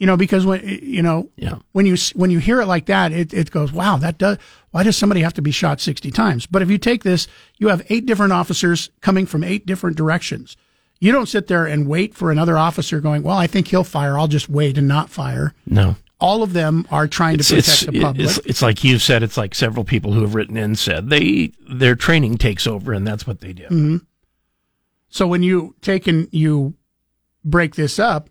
you 0.00 0.06
know, 0.06 0.16
because 0.16 0.44
when 0.46 0.66
you 0.66 1.02
know, 1.02 1.28
Yeah. 1.36 1.56
when 1.72 1.86
you 1.86 1.94
when 2.14 2.30
you 2.32 2.38
hear 2.40 2.60
it 2.60 2.66
like 2.66 2.86
that, 2.86 3.12
it 3.12 3.32
it 3.32 3.50
goes, 3.52 3.70
wow, 3.72 3.98
that 3.98 4.18
does. 4.18 4.38
Why 4.72 4.82
does 4.82 4.96
somebody 4.96 5.20
have 5.20 5.34
to 5.34 5.42
be 5.42 5.50
shot 5.52 5.80
sixty 5.80 6.10
times? 6.10 6.46
But 6.46 6.62
if 6.62 6.70
you 6.70 6.78
take 6.78 7.04
this, 7.04 7.28
you 7.58 7.68
have 7.68 7.84
eight 7.90 8.06
different 8.06 8.32
officers 8.32 8.90
coming 9.02 9.26
from 9.26 9.44
eight 9.44 9.66
different 9.66 9.96
directions. 9.96 10.56
You 11.00 11.12
don't 11.12 11.26
sit 11.28 11.46
there 11.46 11.66
and 11.66 11.86
wait 11.86 12.14
for 12.14 12.30
another 12.30 12.58
officer 12.58 13.00
going, 13.00 13.22
well, 13.22 13.36
I 13.36 13.46
think 13.46 13.68
he'll 13.68 13.84
fire. 13.84 14.18
I'll 14.18 14.26
just 14.28 14.48
wait 14.48 14.76
and 14.78 14.88
not 14.88 15.08
fire. 15.10 15.54
No. 15.66 15.96
All 16.18 16.42
of 16.42 16.52
them 16.52 16.86
are 16.90 17.06
trying 17.08 17.38
to 17.38 17.44
protect 17.44 17.90
the 17.90 18.00
public. 18.00 18.26
it's, 18.28 18.38
it's 18.44 18.62
like 18.62 18.84
you've 18.84 19.00
said. 19.02 19.22
It's 19.22 19.38
like 19.38 19.54
several 19.54 19.84
people 19.84 20.12
who 20.12 20.20
have 20.22 20.34
written 20.34 20.56
in 20.58 20.76
said 20.76 21.08
they 21.10 21.52
their 21.68 21.94
training 21.94 22.36
takes 22.38 22.66
over, 22.66 22.92
and 22.92 23.06
that's 23.06 23.26
what 23.26 23.40
they 23.40 23.52
do. 23.52 23.64
hmm 23.66 23.96
So 25.08 25.26
when 25.26 25.42
you 25.42 25.74
take 25.82 26.06
and 26.06 26.28
you 26.32 26.74
break 27.44 27.74
this 27.74 27.98
up, 27.98 28.28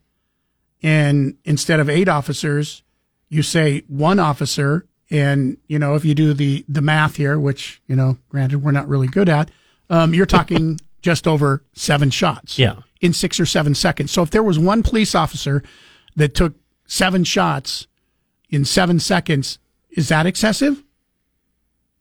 and 0.81 1.38
instead 1.45 1.80
of 1.80 1.89
eight 1.89 2.07
officers, 2.07 2.84
you 3.30 3.43
say 3.43 3.84
one 3.88 4.19
officer, 4.19 4.85
and 5.11 5.57
you 5.68 5.80
know 5.80 5.95
if 5.95 6.06
you 6.06 6.15
do 6.15 6.34
the 6.34 6.65
the 6.68 6.81
math 6.81 7.15
here, 7.15 7.39
which 7.39 7.81
you 7.88 7.95
know, 7.95 8.18
granted 8.30 8.64
we're 8.64 8.72
not 8.72 8.88
really 8.88 9.07
good 9.07 9.30
at, 9.30 9.51
um, 9.89 10.14
you're 10.14 10.26
talking 10.26 10.80
just 11.01 11.27
over 11.27 11.64
seven 11.73 12.10
shots. 12.10 12.57
Yeah. 12.60 12.76
in 13.01 13.14
six 13.14 13.39
or 13.39 13.45
seven 13.45 13.73
seconds. 13.73 14.11
So 14.11 14.22
if 14.22 14.30
there 14.31 14.43
was 14.43 14.60
one 14.60 14.84
police 14.84 15.15
officer 15.15 15.64
that 16.18 16.35
took 16.35 16.56
seven 16.85 17.23
shots 17.23 17.88
in 18.49 18.65
seven 18.65 18.99
seconds, 18.99 19.57
is 19.89 20.10
that 20.10 20.26
excessive? 20.26 20.84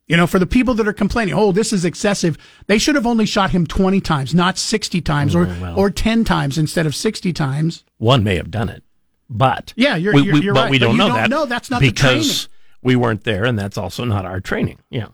You 0.09 0.16
know, 0.16 0.26
for 0.26 0.39
the 0.39 0.47
people 0.47 0.72
that 0.74 0.89
are 0.89 0.93
complaining, 0.94 1.35
oh, 1.35 1.52
this 1.52 1.70
is 1.72 1.85
excessive, 1.85 2.39
they 2.66 2.78
should 2.78 2.94
have 2.94 3.06
only 3.06 3.26
shot 3.26 3.51
him 3.51 3.66
20 3.66 4.01
times, 4.01 4.35
not 4.35 4.56
60 4.56 5.02
times 5.02 5.35
or, 5.35 5.44
Mm, 5.47 5.60
well. 5.60 5.78
or 5.78 5.90
10 5.90 6.24
times 6.24 6.56
instead 6.56 6.86
of 6.86 6.94
60 6.97 7.32
times. 7.35 7.85
One 7.98 8.24
may 8.24 8.36
have 8.36 8.51
done 8.51 8.70
it, 8.70 8.82
but 9.28 9.74
Yeah, 9.76 9.97
you're- 9.97 10.18
we, 10.18 10.26
you're- 10.26 10.40
you're 10.40 10.55
but 10.55 10.62
right. 10.62 10.70
we 10.70 10.78
don't 10.78 10.93
you 10.93 10.98
know 10.98 11.09
don't 11.09 11.16
that. 11.16 11.30
know. 11.30 11.44
That's 11.44 11.70
not 11.70 11.82
the 11.82 11.90
because 11.90 12.48
we 12.82 12.97
weren't 12.97 13.24
there, 13.24 13.44
and 13.44 13.59
that's 13.59 13.76
also 13.76 14.05
not 14.05 14.24
our 14.24 14.40
training. 14.40 14.78
Yeah. 14.89 15.09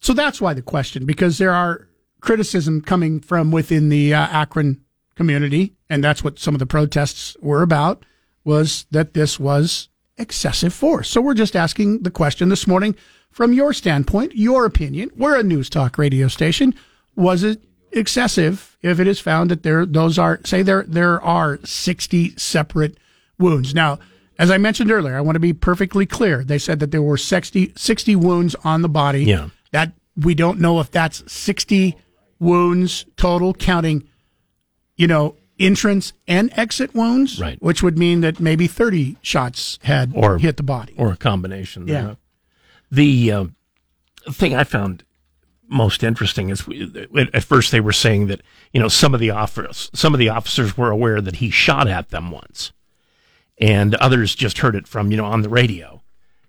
So 0.00 0.12
that's 0.14 0.40
why 0.40 0.54
the 0.54 0.62
question, 0.62 1.04
because 1.04 1.38
there 1.38 1.52
are 1.52 1.88
criticism 2.20 2.80
coming 2.80 3.20
from 3.20 3.50
within 3.50 3.88
the 3.90 4.14
uh, 4.14 4.26
Akron 4.28 4.80
community, 5.14 5.74
and 5.90 6.02
that's 6.02 6.24
what 6.24 6.38
some 6.38 6.54
of 6.54 6.58
the 6.58 6.66
protests 6.66 7.36
were 7.40 7.62
about, 7.62 8.04
was 8.44 8.86
that 8.90 9.12
this 9.14 9.38
was 9.38 9.88
excessive 10.20 10.72
force. 10.72 11.08
So 11.08 11.20
we're 11.20 11.34
just 11.34 11.56
asking 11.56 12.02
the 12.02 12.10
question 12.10 12.48
this 12.48 12.66
morning 12.66 12.94
from 13.30 13.52
your 13.52 13.72
standpoint, 13.72 14.36
your 14.36 14.64
opinion. 14.64 15.10
We're 15.16 15.38
a 15.38 15.42
news 15.42 15.70
talk 15.70 15.98
radio 15.98 16.28
station. 16.28 16.74
Was 17.16 17.42
it 17.42 17.62
excessive 17.92 18.76
if 18.82 19.00
it 19.00 19.06
is 19.06 19.20
found 19.20 19.50
that 19.50 19.62
there 19.62 19.84
those 19.84 20.18
are 20.18 20.40
say 20.44 20.62
there 20.62 20.84
there 20.86 21.20
are 21.22 21.58
60 21.64 22.36
separate 22.36 22.96
wounds. 23.38 23.74
Now, 23.74 23.98
as 24.38 24.50
I 24.50 24.58
mentioned 24.58 24.90
earlier, 24.90 25.16
I 25.16 25.20
want 25.20 25.36
to 25.36 25.40
be 25.40 25.52
perfectly 25.52 26.06
clear. 26.06 26.44
They 26.44 26.58
said 26.58 26.80
that 26.80 26.90
there 26.90 27.02
were 27.02 27.16
60, 27.16 27.72
60 27.76 28.16
wounds 28.16 28.54
on 28.64 28.82
the 28.82 28.88
body. 28.88 29.24
Yeah. 29.24 29.48
That 29.72 29.92
we 30.16 30.34
don't 30.34 30.60
know 30.60 30.80
if 30.80 30.90
that's 30.90 31.30
60 31.32 31.96
wounds 32.38 33.04
total 33.16 33.54
counting 33.54 34.08
you 34.96 35.06
know 35.06 35.36
entrance 35.60 36.12
and 36.26 36.50
exit 36.56 36.94
wounds, 36.94 37.38
Right. 37.40 37.62
which 37.62 37.82
would 37.82 37.98
mean 37.98 38.20
that 38.22 38.40
maybe 38.40 38.66
30 38.66 39.16
shots 39.22 39.78
had 39.82 40.12
Or 40.14 40.38
hit 40.38 40.56
the 40.56 40.62
body. 40.62 40.94
or 40.96 41.12
a 41.12 41.16
combination. 41.16 41.86
Yeah. 41.86 42.00
thereof. 42.00 42.16
The 42.90 43.32
uh, 43.32 43.44
thing 44.32 44.54
I 44.54 44.64
found 44.64 45.04
most 45.68 46.02
interesting 46.02 46.48
is 46.50 46.66
we, 46.66 46.90
at 47.32 47.44
first 47.44 47.70
they 47.70 47.80
were 47.80 47.92
saying 47.92 48.26
that 48.26 48.40
you 48.72 48.80
know 48.80 48.88
some 48.88 49.14
of 49.14 49.20
the 49.20 49.30
officers 49.30 49.88
some 49.94 50.12
of 50.12 50.18
the 50.18 50.28
officers 50.28 50.76
were 50.76 50.90
aware 50.90 51.20
that 51.20 51.36
he 51.36 51.50
shot 51.50 51.86
at 51.86 52.08
them 52.08 52.32
once, 52.32 52.72
and 53.58 53.94
others 53.96 54.34
just 54.34 54.58
heard 54.58 54.74
it 54.74 54.88
from 54.88 55.12
you 55.12 55.16
know 55.16 55.26
on 55.26 55.42
the 55.42 55.48
radio, 55.48 56.02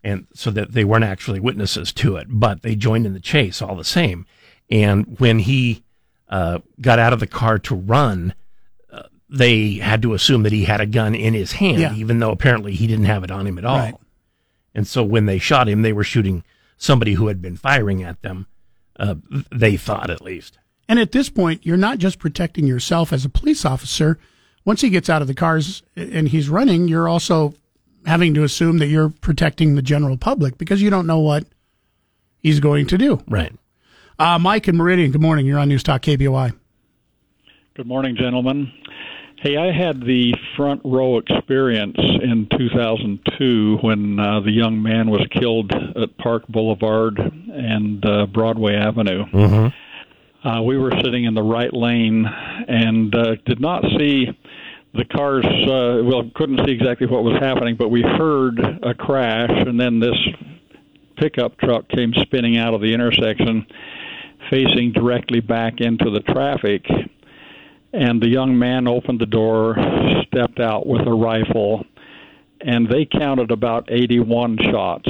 and 0.04 0.26
so 0.34 0.50
that 0.50 0.72
they 0.72 0.84
weren't 0.84 1.04
actually 1.04 1.40
witnesses 1.40 1.94
to 1.94 2.16
it, 2.16 2.26
but 2.32 2.64
they 2.64 2.76
joined 2.76 3.06
in 3.06 3.14
the 3.14 3.20
chase 3.20 3.62
all 3.62 3.76
the 3.76 3.84
same. 3.84 4.26
And 4.72 5.20
when 5.20 5.38
he 5.40 5.84
uh, 6.30 6.60
got 6.80 6.98
out 6.98 7.14
of 7.14 7.20
the 7.20 7.28
car 7.28 7.60
to 7.60 7.76
run, 7.76 8.34
they 9.32 9.76
had 9.76 10.02
to 10.02 10.14
assume 10.14 10.44
that 10.44 10.52
he 10.52 10.66
had 10.66 10.82
a 10.82 10.86
gun 10.86 11.16
in 11.16 11.34
his 11.34 11.54
hand, 11.54 11.80
Yeah. 11.80 11.96
even 11.96 12.20
though 12.20 12.32
apparently 12.32 12.74
he 12.74 12.86
didn't 12.86 13.06
have 13.06 13.24
it 13.24 13.32
on 13.32 13.48
him 13.48 13.58
at 13.58 13.66
all. 13.66 13.78
Right. 13.80 13.96
And 14.76 14.86
so 14.86 15.04
when 15.04 15.26
they 15.26 15.40
shot 15.40 15.68
him, 15.70 15.82
they 15.82 15.94
were 15.94 16.04
shooting 16.04 16.44
somebody 16.78 17.14
who 17.14 17.28
had 17.28 17.42
been 17.42 17.56
firing 17.56 18.04
at 18.04 18.22
them. 18.22 18.48
Uh, 19.00 19.16
they 19.52 19.78
thought, 19.78 20.10
at 20.10 20.22
least. 20.22 20.58
And 20.90 21.00
at 21.00 21.12
this 21.14 21.30
point, 21.30 21.66
you're 21.66 21.78
not 21.78 21.98
just 21.98 22.20
protecting 22.20 22.68
yourself 22.68 23.14
as 23.14 23.24
a 23.24 23.30
police 23.30 23.64
officer. 23.66 24.20
Once 24.66 24.82
he 24.82 24.90
gets 24.90 25.10
out 25.10 25.22
of 25.22 25.28
the 25.28 25.34
cars 25.34 25.82
and 25.96 26.28
he's 26.28 26.50
running, 26.50 26.88
you're 26.88 27.08
also 27.08 27.54
having 28.06 28.34
to 28.34 28.44
assume 28.44 28.80
that 28.80 28.88
you're 28.88 29.10
protecting 29.10 29.76
the 29.76 29.82
general 29.82 30.18
public 30.18 30.58
because 30.58 30.82
you 30.82 30.90
don't 30.90 31.08
know 31.08 31.20
what 31.20 31.46
he's 32.40 32.60
going 32.60 32.86
to 32.88 32.98
do. 32.98 33.24
Right. 33.28 33.54
Uh, 34.20 34.38
Mike 34.40 34.68
and 34.68 34.78
Meridian, 34.78 35.12
good 35.12 35.22
morning. 35.22 35.46
You're 35.46 35.60
on 35.60 35.70
News 35.70 35.84
Talk 35.84 36.02
KBOI. 36.02 36.54
Good 37.74 37.88
morning, 37.88 38.16
gentlemen. 38.18 38.72
Hey, 39.42 39.58
I 39.58 39.72
had 39.72 40.02
the 40.02 40.36
front 40.56 40.82
row 40.86 41.18
experience 41.18 41.98
in 41.98 42.48
2002 42.56 43.80
when 43.82 44.20
uh, 44.20 44.42
the 44.42 44.52
young 44.52 44.84
man 44.84 45.10
was 45.10 45.26
killed 45.32 45.72
at 45.72 46.16
Park 46.20 46.48
Boulevard 46.48 47.18
and 47.18 48.06
uh, 48.06 48.28
Broadway 48.28 48.76
Avenue. 48.76 49.26
Mm-hmm. 49.26 50.48
Uh, 50.48 50.62
we 50.62 50.78
were 50.78 50.92
sitting 51.04 51.24
in 51.24 51.34
the 51.34 51.42
right 51.42 51.74
lane 51.74 52.24
and 52.68 53.16
uh, 53.16 53.36
did 53.48 53.60
not 53.60 53.84
see 53.98 54.28
the 54.94 55.06
cars. 55.06 55.44
Uh, 55.44 56.04
well, 56.04 56.30
couldn't 56.36 56.64
see 56.64 56.74
exactly 56.74 57.08
what 57.08 57.24
was 57.24 57.42
happening, 57.42 57.76
but 57.76 57.90
we 57.90 58.04
heard 58.04 58.60
a 58.84 58.94
crash, 58.94 59.50
and 59.50 59.80
then 59.80 60.00
this 60.00 60.18
pickup 61.18 61.58
truck 61.58 61.90
came 61.90 62.14
spinning 62.14 62.60
out 62.60 62.76
of 62.76 62.82
the 62.82 62.94
intersection, 62.94 63.66
facing 64.52 64.92
directly 64.92 65.40
back 65.40 65.82
into 65.82 66.12
the 66.12 66.20
traffic. 66.20 66.86
And 67.94 68.22
the 68.22 68.30
young 68.30 68.58
man 68.58 68.88
opened 68.88 69.20
the 69.20 69.26
door, 69.26 69.76
stepped 70.28 70.60
out 70.60 70.88
with 70.88 71.06
a 71.08 71.14
rifle, 71.14 71.86
and 72.62 72.88
they 72.88 73.06
counted 73.06 73.52
about 73.52 73.92
81 73.92 74.58
shots 74.72 75.10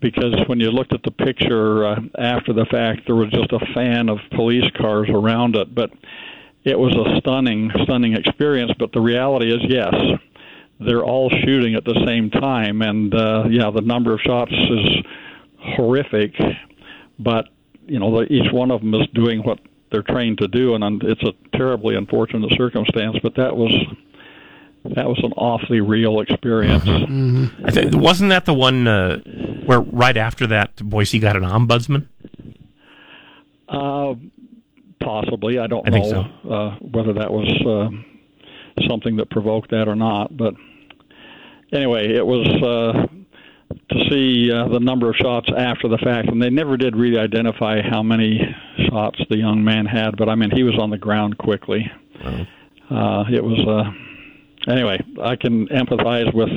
because 0.00 0.34
when 0.46 0.60
you 0.60 0.70
looked 0.70 0.94
at 0.94 1.02
the 1.02 1.10
picture 1.10 1.84
uh, 1.84 2.00
after 2.18 2.52
the 2.52 2.64
fact, 2.70 3.02
there 3.06 3.16
was 3.16 3.30
just 3.30 3.52
a 3.52 3.60
fan 3.74 4.08
of 4.08 4.18
police 4.34 4.68
cars 4.80 5.08
around 5.10 5.56
it. 5.56 5.74
But 5.74 5.90
it 6.64 6.78
was 6.78 6.94
a 6.94 7.18
stunning, 7.20 7.70
stunning 7.84 8.14
experience. 8.14 8.72
But 8.78 8.92
the 8.92 9.00
reality 9.00 9.52
is, 9.52 9.60
yes, 9.68 9.94
they're 10.78 11.04
all 11.04 11.30
shooting 11.44 11.74
at 11.74 11.84
the 11.84 12.02
same 12.06 12.30
time, 12.30 12.82
and 12.82 13.14
uh, 13.14 13.44
yeah, 13.50 13.70
the 13.70 13.82
number 13.82 14.14
of 14.14 14.20
shots 14.20 14.52
is 14.52 15.04
horrific. 15.76 16.34
But 17.18 17.46
you 17.86 17.98
know, 17.98 18.22
each 18.22 18.50
one 18.52 18.70
of 18.70 18.80
them 18.80 18.94
is 18.94 19.06
doing 19.14 19.40
what 19.40 19.58
they're 19.90 20.02
trained 20.02 20.38
to 20.38 20.48
do, 20.48 20.74
and 20.74 21.02
it's 21.02 21.22
a 21.22 21.32
terribly 21.56 21.96
unfortunate 21.96 22.52
circumstance. 22.56 23.16
But 23.22 23.34
that 23.36 23.56
was 23.56 23.72
that 24.84 25.06
was 25.06 25.20
an 25.22 25.32
awfully 25.32 25.80
real 25.80 26.20
experience. 26.20 26.84
I 27.64 27.70
think, 27.70 27.94
wasn't 27.94 28.30
that 28.30 28.46
the 28.46 28.54
one 28.54 28.86
uh, 28.86 29.18
where 29.66 29.80
right 29.80 30.16
after 30.16 30.46
that 30.48 30.76
Boise 30.76 31.18
got 31.18 31.36
an 31.36 31.42
ombudsman? 31.42 32.06
Uh, 33.68 34.14
possibly. 35.00 35.58
I 35.58 35.66
don't 35.66 35.86
I 35.86 35.90
think 35.90 36.06
know 36.06 36.20
uh, 36.50 36.76
whether 36.80 37.12
that 37.14 37.30
was 37.30 37.48
uh, 37.66 38.84
something 38.88 39.16
that 39.16 39.30
provoked 39.30 39.70
that 39.70 39.88
or 39.88 39.96
not. 39.96 40.36
But 40.36 40.54
anyway, 41.72 42.14
it 42.14 42.26
was 42.26 42.46
uh, 42.62 43.06
to 43.90 44.10
see 44.10 44.50
uh, 44.50 44.68
the 44.68 44.80
number 44.80 45.08
of 45.10 45.16
shots 45.16 45.48
after 45.56 45.88
the 45.88 45.98
fact, 45.98 46.28
and 46.28 46.42
they 46.42 46.50
never 46.50 46.76
did 46.76 46.96
really 46.96 47.18
identify 47.18 47.80
how 47.82 48.02
many 48.02 48.40
shots 48.88 49.20
the 49.28 49.36
young 49.36 49.62
man 49.62 49.86
had. 49.86 50.16
But 50.16 50.28
I 50.28 50.34
mean, 50.34 50.50
he 50.50 50.62
was 50.62 50.78
on 50.78 50.90
the 50.90 50.98
ground 50.98 51.38
quickly. 51.38 51.90
Uh, 52.90 53.24
it 53.30 53.42
was. 53.42 53.58
Uh, 53.66 54.70
anyway, 54.70 55.00
I 55.22 55.36
can 55.36 55.68
empathize 55.68 56.32
with 56.34 56.50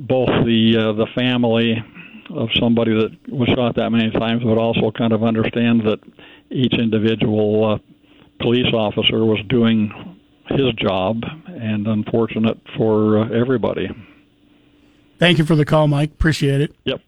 both 0.00 0.28
the 0.44 0.76
uh, 0.76 0.92
the 0.92 1.06
family 1.14 1.82
of 2.30 2.48
somebody 2.60 2.92
that 2.92 3.10
was 3.32 3.48
shot 3.54 3.76
that 3.76 3.90
many 3.90 4.10
times, 4.10 4.42
but 4.44 4.58
also 4.58 4.90
kind 4.90 5.12
of 5.12 5.24
understand 5.24 5.82
that 5.86 5.98
each 6.50 6.74
individual 6.74 7.72
uh, 7.72 7.78
police 8.40 8.72
officer 8.74 9.24
was 9.24 9.38
doing 9.48 10.16
his 10.50 10.72
job, 10.74 11.22
and 11.46 11.86
unfortunate 11.86 12.58
for 12.76 13.18
uh, 13.18 13.28
everybody. 13.28 13.88
Thank 15.18 15.38
you 15.38 15.44
for 15.44 15.56
the 15.56 15.64
call, 15.64 15.88
Mike. 15.88 16.12
Appreciate 16.12 16.60
it. 16.60 16.74
Yep. 16.84 17.00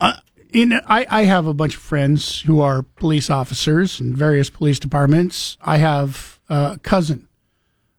Uh, 0.00 0.14
in, 0.52 0.72
I, 0.72 1.06
I 1.08 1.22
have 1.24 1.46
a 1.46 1.54
bunch 1.54 1.76
of 1.76 1.80
friends 1.82 2.40
who 2.42 2.60
are 2.60 2.82
police 2.82 3.30
officers 3.30 4.00
in 4.00 4.14
various 4.16 4.50
police 4.50 4.78
departments. 4.78 5.56
I 5.62 5.76
have 5.76 6.40
a 6.48 6.78
cousin 6.82 7.28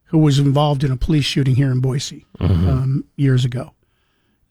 who 0.06 0.18
was 0.18 0.38
involved 0.38 0.84
in 0.84 0.92
a 0.92 0.96
police 0.96 1.24
shooting 1.24 1.54
here 1.54 1.70
in 1.72 1.80
Boise 1.80 2.26
um, 2.40 3.04
years 3.16 3.44
ago. 3.46 3.72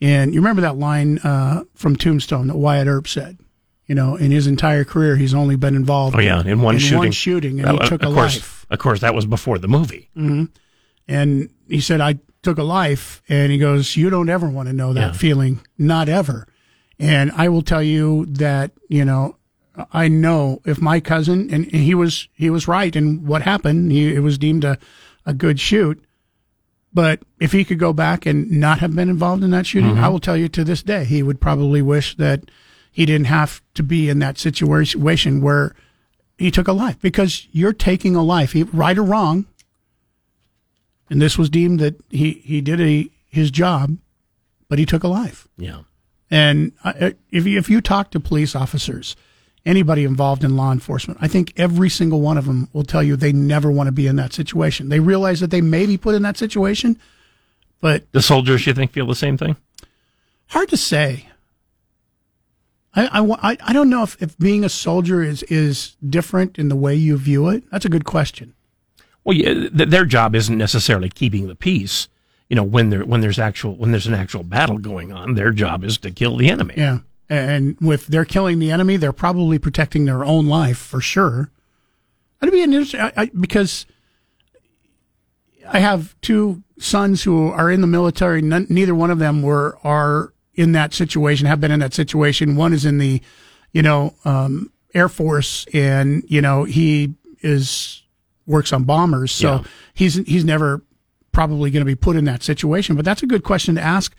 And 0.01 0.33
you 0.33 0.39
remember 0.39 0.63
that 0.63 0.77
line 0.77 1.19
uh, 1.19 1.63
from 1.75 1.95
Tombstone 1.95 2.47
that 2.47 2.57
Wyatt 2.57 2.87
Earp 2.87 3.07
said? 3.07 3.37
You 3.85 3.93
know, 3.93 4.15
in 4.15 4.31
his 4.31 4.47
entire 4.47 4.83
career, 4.85 5.17
he's 5.17 5.33
only 5.35 5.55
been 5.57 5.75
involved 5.75 6.15
Oh 6.15 6.19
yeah, 6.19 6.41
in 6.43 6.61
one 6.61 6.79
shooting. 6.79 6.97
one 6.99 7.11
shooting, 7.11 7.59
and 7.59 7.69
he 7.71 7.87
took 7.87 8.01
of 8.03 8.11
a 8.11 8.15
course, 8.15 8.35
life. 8.37 8.65
Of 8.69 8.79
course, 8.79 9.01
that 9.01 9.13
was 9.13 9.25
before 9.25 9.59
the 9.59 9.67
movie. 9.67 10.09
hmm 10.15 10.45
And 11.07 11.49
he 11.67 11.81
said, 11.81 11.99
I 12.01 12.17
took 12.43 12.57
a 12.57 12.63
life. 12.63 13.21
And 13.29 13.51
he 13.51 13.57
goes, 13.57 13.95
You 13.95 14.09
don't 14.09 14.29
ever 14.29 14.49
want 14.49 14.67
to 14.67 14.73
know 14.73 14.93
that 14.93 14.99
Yeah. 14.99 15.11
feeling. 15.13 15.61
Not 15.77 16.09
ever. 16.09 16.47
And 16.99 17.31
I 17.35 17.49
will 17.49 17.61
tell 17.63 17.81
you 17.83 18.25
that, 18.27 18.71
you 18.87 19.05
know, 19.05 19.37
I 19.93 20.07
know 20.07 20.61
if 20.65 20.81
my 20.81 20.99
cousin, 20.99 21.49
and 21.51 21.65
he 21.65 21.95
was, 21.95 22.27
he 22.33 22.49
was 22.49 22.67
right 22.67 22.95
in 22.95 23.25
what 23.25 23.41
happened. 23.43 23.91
He, 23.91 24.13
it 24.13 24.19
was 24.19 24.37
deemed 24.37 24.63
a, 24.63 24.77
a 25.25 25.33
good 25.33 25.59
shoot. 25.59 26.03
But 26.93 27.21
if 27.39 27.53
he 27.53 27.63
could 27.63 27.79
go 27.79 27.93
back 27.93 28.25
and 28.25 28.51
not 28.51 28.79
have 28.79 28.93
been 28.95 29.09
involved 29.09 29.43
in 29.43 29.51
that 29.51 29.65
shooting, 29.65 29.95
Mhm. 29.95 30.03
I 30.03 30.09
will 30.09 30.19
tell 30.19 30.35
you 30.35 30.49
to 30.49 30.63
this 30.63 30.83
day, 30.83 31.05
he 31.05 31.23
would 31.23 31.39
probably 31.39 31.81
wish 31.81 32.17
that 32.17 32.43
he 32.91 33.05
didn't 33.05 33.27
have 33.27 33.61
to 33.75 33.83
be 33.83 34.09
in 34.09 34.19
that 34.19 34.37
situation 34.37 35.41
where 35.41 35.73
he 36.37 36.51
took 36.51 36.67
a 36.67 36.73
life 36.73 36.97
because 37.01 37.47
you're 37.53 37.71
taking 37.71 38.15
a 38.15 38.21
life, 38.23 38.51
he, 38.51 38.63
right 38.63 38.97
or 38.97 39.03
wrong. 39.03 39.45
And 41.11 41.21
this 41.21 41.37
was 41.37 41.49
deemed 41.49 41.79
that 41.81 41.95
he 42.09 42.41
he 42.43 42.61
did 42.61 42.81
a 42.81 43.07
his 43.29 43.51
job, 43.51 43.97
but 44.69 44.79
he 44.79 44.85
took 44.85 45.03
a 45.03 45.07
life. 45.07 45.47
Yeah. 45.57 45.81
And 46.31 46.71
I- 46.83 47.13
if 47.29 47.45
you, 47.45 47.57
if 47.59 47.69
you 47.69 47.81
talk 47.81 48.09
to 48.11 48.19
police 48.19 48.55
officers, 48.55 49.15
anybody 49.65 50.05
involved 50.05 50.43
in 50.43 50.55
law 50.55 50.71
enforcement, 50.71 51.19
I 51.21 51.27
think 51.27 51.53
every 51.57 51.89
single 51.89 52.21
one 52.21 52.37
of 52.37 52.45
them 52.45 52.69
will 52.73 52.83
tell 52.85 53.03
you 53.03 53.15
they 53.17 53.33
never 53.33 53.69
want 53.69 53.87
to 53.87 53.91
be 53.91 54.07
in 54.07 54.15
that 54.15 54.31
situation. 54.33 54.87
They 54.89 54.99
realize 55.01 55.39
that 55.41 55.51
they 55.51 55.61
may 55.61 55.85
be 55.85 55.97
put 55.97 56.15
in 56.15 56.23
that 56.23 56.37
situation, 56.37 56.97
but 57.81 58.09
The 58.13 58.21
soldiers, 58.21 58.65
you 58.65 58.73
think, 58.73 58.91
feel 58.93 59.05
the 59.07 59.13
same 59.15 59.37
thing? 59.37 59.57
hard 60.47 60.69
to 60.69 60.77
say. 60.77 61.27
I, 62.93 63.05
I, 63.19 63.51
I, 63.51 63.57
I 63.67 63.73
don't 63.73 63.89
know 63.89 64.03
if, 64.03 64.21
if 64.21 64.37
being 64.37 64.63
a 64.65 64.69
soldier 64.69 65.21
is, 65.23 65.43
is 65.43 65.95
different 66.09 66.59
in 66.59 66.67
the 66.69 66.75
way 66.75 66.93
you 66.95 67.17
view 67.17 67.47
it. 67.49 67.63
That's 67.71 67.85
a 67.85 67.89
good 67.89 68.03
question. 68.05 68.53
Well, 69.23 69.37
yeah, 69.37 69.53
th- 69.53 69.89
their 69.89 70.05
job 70.05 70.35
isn't 70.35 70.57
necessarily 70.57 71.09
keeping 71.09 71.47
the 71.47 71.55
peace. 71.55 72.07
You 72.49 72.55
know, 72.55 72.63
when 72.63 72.89
there 72.89 73.05
when 73.05 73.21
there's 73.21 73.39
actual 73.39 73.75
when 73.75 73.91
there's 73.91 74.07
an 74.07 74.13
actual 74.13 74.43
battle 74.43 74.77
going 74.77 75.11
on, 75.11 75.35
their 75.35 75.51
job 75.51 75.83
is 75.83 75.97
to 75.99 76.11
kill 76.11 76.37
the 76.37 76.49
enemy. 76.49 76.73
Yeah. 76.77 76.99
And 77.29 77.77
with 77.79 78.07
they're 78.07 78.25
killing 78.25 78.59
the 78.59 78.71
enemy, 78.71 78.97
they're 78.97 79.13
probably 79.13 79.57
protecting 79.57 80.05
their 80.05 80.25
own 80.25 80.47
life 80.47 80.77
for 80.77 80.99
sure. 80.99 81.49
That'd 82.39 82.51
be 82.51 82.63
an 82.63 82.73
interesting 82.73 82.99
I, 82.99 83.13
I, 83.15 83.31
because 83.39 83.85
I 85.67 85.79
have 85.79 86.19
two 86.21 86.63
sons 86.77 87.23
who 87.23 87.49
are 87.51 87.71
in 87.71 87.81
the 87.81 87.87
military. 87.87 88.41
Neither 88.41 88.95
one 88.95 89.11
of 89.11 89.19
them 89.19 89.41
were 89.41 89.77
are 89.83 90.33
in 90.55 90.73
that 90.73 90.93
situation. 90.93 91.47
Have 91.47 91.61
been 91.61 91.71
in 91.71 91.79
that 91.79 91.93
situation. 91.93 92.55
One 92.55 92.73
is 92.73 92.83
in 92.83 92.97
the, 92.97 93.21
you 93.71 93.81
know, 93.81 94.15
um, 94.25 94.71
Air 94.93 95.07
Force, 95.07 95.65
and 95.73 96.23
you 96.27 96.41
know 96.41 96.65
he 96.65 97.13
is 97.41 98.03
works 98.45 98.73
on 98.73 98.83
bombers. 98.83 99.31
So 99.31 99.47
Yeah. 99.55 99.63
he's 99.93 100.15
he's 100.27 100.43
never 100.45 100.81
probably 101.31 101.71
going 101.71 101.81
to 101.81 101.85
be 101.85 101.95
put 101.95 102.15
in 102.15 102.25
that 102.25 102.43
situation. 102.43 102.95
But 102.95 103.05
that's 103.05 103.23
a 103.23 103.27
good 103.27 103.43
question 103.43 103.75
to 103.75 103.81
ask 103.81 104.13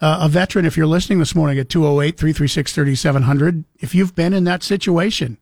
uh, 0.00 0.18
a 0.22 0.28
veteran 0.28 0.66
if 0.66 0.76
you're 0.76 0.86
listening 0.86 1.18
this 1.20 1.34
morning 1.34 1.58
at 1.58 1.68
208 1.68 2.16
336 2.18 2.72
3700. 2.72 3.64
If 3.78 3.94
you've 3.94 4.14
been 4.14 4.32
in 4.32 4.44
that 4.44 4.62
situation, 4.62 5.38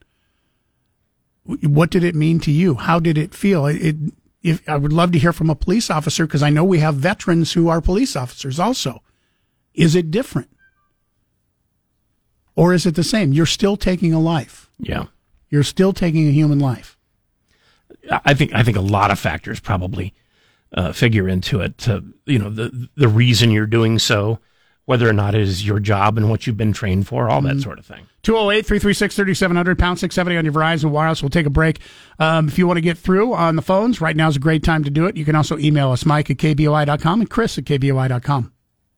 what 1.45 1.91
did 1.91 2.05
it 2.05 2.15
mean 2.15 2.41
to 2.41 2.51
you? 2.51 2.75
How 2.75 2.99
did 3.01 3.19
it 3.19 3.35
feel? 3.35 3.67
It, 3.67 3.77
it 3.77 3.97
if 4.43 4.69
I 4.69 4.77
would 4.77 4.93
love 4.93 5.13
to 5.13 5.19
hear 5.19 5.33
from 5.33 5.49
a 5.49 5.55
police 5.55 5.89
officer 5.91 6.27
because 6.27 6.43
I 6.43 6.51
know 6.51 6.65
we 6.65 6.79
have 6.81 6.97
veterans 6.97 7.53
who 7.55 7.69
are 7.69 7.81
police 7.81 8.15
officers 8.15 8.61
also. 8.61 9.03
Is 9.73 9.95
it 9.95 10.11
different? 10.11 10.51
Or 12.55 12.73
is 12.75 12.87
it 12.87 12.95
the 12.95 13.03
same? 13.03 13.33
You're 13.33 13.47
still 13.47 13.77
taking 13.77 14.13
a 14.13 14.21
life. 14.21 14.69
Yeah. 14.79 15.07
You're 15.49 15.63
still 15.65 15.93
taking 15.93 16.29
a 16.29 16.31
human 16.31 16.59
life. 16.59 16.94
I 18.11 18.35
think 18.35 18.55
I 18.55 18.63
think 18.63 18.77
a 18.77 18.81
lot 18.83 19.11
of 19.11 19.19
factors 19.19 19.61
probably 19.61 20.15
uh, 20.77 20.93
figure 20.93 21.29
into 21.29 21.61
it. 21.61 21.79
To, 21.79 22.05
you 22.27 22.39
know, 22.39 22.51
the 22.51 22.89
the 22.97 23.09
reason 23.09 23.51
you're 23.51 23.67
doing 23.67 23.99
so, 23.99 24.39
whether 24.87 25.09
or 25.09 25.13
not 25.13 25.35
it 25.35 25.41
is 25.41 25.67
your 25.67 25.81
job 25.81 26.17
and 26.19 26.29
what 26.29 26.47
you've 26.47 26.57
been 26.57 26.73
trained 26.73 27.07
for, 27.07 27.29
all 27.29 27.41
that 27.43 27.57
Mhm. 27.57 27.63
sort 27.63 27.79
of 27.79 27.87
thing. 27.87 28.07
208 28.23 28.65
336 28.67 29.15
3700, 29.17 29.79
pound 29.79 29.99
670 29.99 30.37
on 30.39 30.45
your 30.45 30.55
Verizon 30.55 30.91
Wireless. 30.91 31.23
We'll 31.23 31.29
take 31.31 31.47
a 31.47 31.51
break. 31.51 31.79
Um, 32.19 32.49
if 32.49 32.59
you 32.59 32.67
want 32.67 32.79
to 32.79 32.83
get 32.83 32.97
through 32.97 33.35
on 33.35 33.57
the 33.57 33.63
phones, 33.63 34.01
right 34.01 34.17
now 34.17 34.29
is 34.29 34.37
a 34.37 34.41
great 34.41 34.63
time 34.63 34.83
to 34.85 34.91
do 34.91 35.05
it. 35.07 35.17
You 35.17 35.25
can 35.27 35.37
also 35.37 35.59
email 35.59 35.91
us, 35.93 36.07
Mike 36.07 36.31
at 36.31 36.39
KBOI.com 36.39 37.21
and 37.21 37.29
Chris 37.29 37.59
at 37.59 37.65
KBOI.com. 37.65 38.51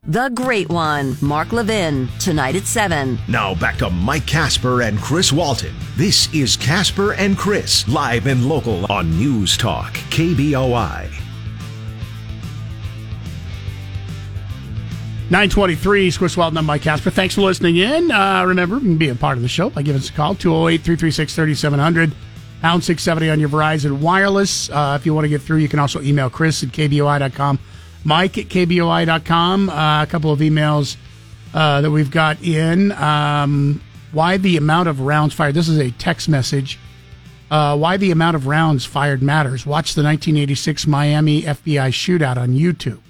The 0.09 0.29
Great 0.29 0.69
One, 0.69 1.17
Mark 1.21 1.53
Levin, 1.53 2.09
tonight 2.21 2.55
at 2.55 2.63
7. 2.63 3.19
Now 3.27 3.57
back 3.57 3.79
to 3.79 3.91
Mike 3.91 4.25
Casper 4.25 4.83
and 4.83 5.01
Chris 5.01 5.33
Walton. 5.33 5.75
This 5.97 6.33
is 6.33 6.57
Casper 6.57 7.15
and 7.15 7.37
Chris, 7.37 7.89
live 7.89 8.29
and 8.29 8.49
local 8.49 8.87
on 8.87 9.11
News 9.19 9.57
Talk, 9.57 9.95
KBOI. 10.11 11.11
923, 15.29 16.13
Chris 16.13 16.37
Walton, 16.37 16.57
I'm 16.57 16.67
Mike 16.67 16.83
Casper. 16.83 17.11
Thanks 17.11 17.35
for 17.35 17.41
listening 17.41 17.79
in. 17.79 18.13
Uh, 18.13 18.45
remember, 18.47 18.77
you 18.77 18.83
can 18.83 18.99
be 18.99 19.09
a 19.09 19.17
part 19.17 19.37
of 19.37 19.43
the 19.43 19.49
show 19.49 19.71
by 19.71 19.83
giving 19.83 20.01
us 20.01 20.09
a 20.09 20.13
call, 20.13 20.37
208 20.37 20.83
336 20.83 21.35
3700, 21.35 22.13
pound 22.63 22.85
670 22.85 23.31
on 23.31 23.41
your 23.41 23.49
Verizon 23.49 23.99
Wireless. 23.99 24.71
Uh, 24.71 24.97
if 25.01 25.05
you 25.05 25.15
want 25.15 25.25
to 25.25 25.29
get 25.29 25.43
through, 25.43 25.59
you 25.59 25.69
can 25.69 25.81
also 25.81 26.01
email 26.01 26.31
Chris 26.31 26.63
at 26.63 26.69
KBOI.com, 26.69 27.59
Mike 28.07 28.39
at 28.39 28.45
KBOI.com. 28.47 29.69
Uh, 29.69 30.03
a 30.05 30.07
couple 30.07 30.31
of 30.31 30.39
emails 30.39 30.97
uh, 31.53 31.81
that 31.81 31.91
we've 31.91 32.11
got 32.11 32.41
in. 32.43 32.93
Um, 32.93 33.83
why 34.13 34.37
the 34.37 34.57
amount 34.57 34.89
of 34.89 35.01
rounds 35.01 35.35
fired? 35.35 35.55
This 35.55 35.69
is 35.69 35.79
a 35.79 35.91
text 35.91 36.29
message. 36.29 36.79
Uh, 37.51 37.77
why 37.77 37.97
the 37.97 38.13
amount 38.13 38.37
of 38.37 38.47
rounds 38.47 38.85
fired 38.85 39.23
matters. 39.23 39.67
Watch 39.67 39.95
the 39.95 40.03
1986 40.05 40.87
Miami 40.87 41.43
FBI 41.43 41.89
shootout 41.91 42.37
on 42.37 42.51
YouTube. 42.51 43.01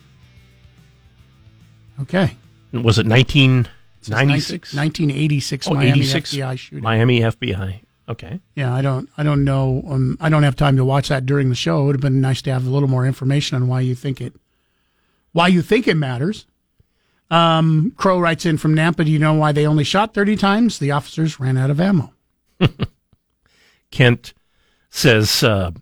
Okay. 2.00 2.36
Was 2.72 2.98
it 2.98 3.06
1996? 3.06 4.74
1986 4.74 5.68
Oh, 5.68 5.74
Miami 5.74 5.90
86? 5.90 6.34
FBI 6.34 6.54
shootout. 6.54 6.80
Miami 6.82 7.20
FBI. 7.20 7.80
Okay. 8.08 8.40
Yeah, 8.54 8.72
I 8.74 8.82
don't, 8.82 9.08
I 9.18 9.22
don't 9.22 9.44
know. 9.44 9.82
Um, 9.88 10.16
I 10.20 10.28
don't 10.28 10.42
have 10.42 10.56
time 10.56 10.76
to 10.76 10.84
watch 10.84 11.08
that 11.08 11.26
during 11.26 11.48
the 11.48 11.54
show. 11.54 11.82
It 11.82 11.86
would 11.86 11.94
have 11.96 12.00
been 12.02 12.20
nice 12.20 12.40
to 12.42 12.52
have 12.52 12.66
a 12.66 12.70
little 12.70 12.88
more 12.88 13.06
information 13.06 13.56
on 13.56 13.68
why 13.68 13.80
you 13.80 13.94
think 13.94 14.20
it, 14.20 14.32
why 15.36 15.48
you 15.48 15.60
think 15.60 15.86
it 15.86 15.98
matters. 15.98 16.46
Um, 17.30 17.92
Crow 17.98 18.18
writes 18.18 18.46
in 18.46 18.56
from 18.56 18.74
Nampa. 18.74 19.04
Do 19.04 19.10
you 19.10 19.18
know 19.18 19.34
why 19.34 19.52
they 19.52 19.66
only 19.66 19.84
shot 19.84 20.14
30 20.14 20.34
times? 20.34 20.78
The 20.78 20.92
officers 20.92 21.38
ran 21.38 21.58
out 21.58 21.68
of 21.68 21.78
ammo. 21.78 22.14
Kent 23.90 24.32
says, 24.88 25.42
uh, 25.42 25.72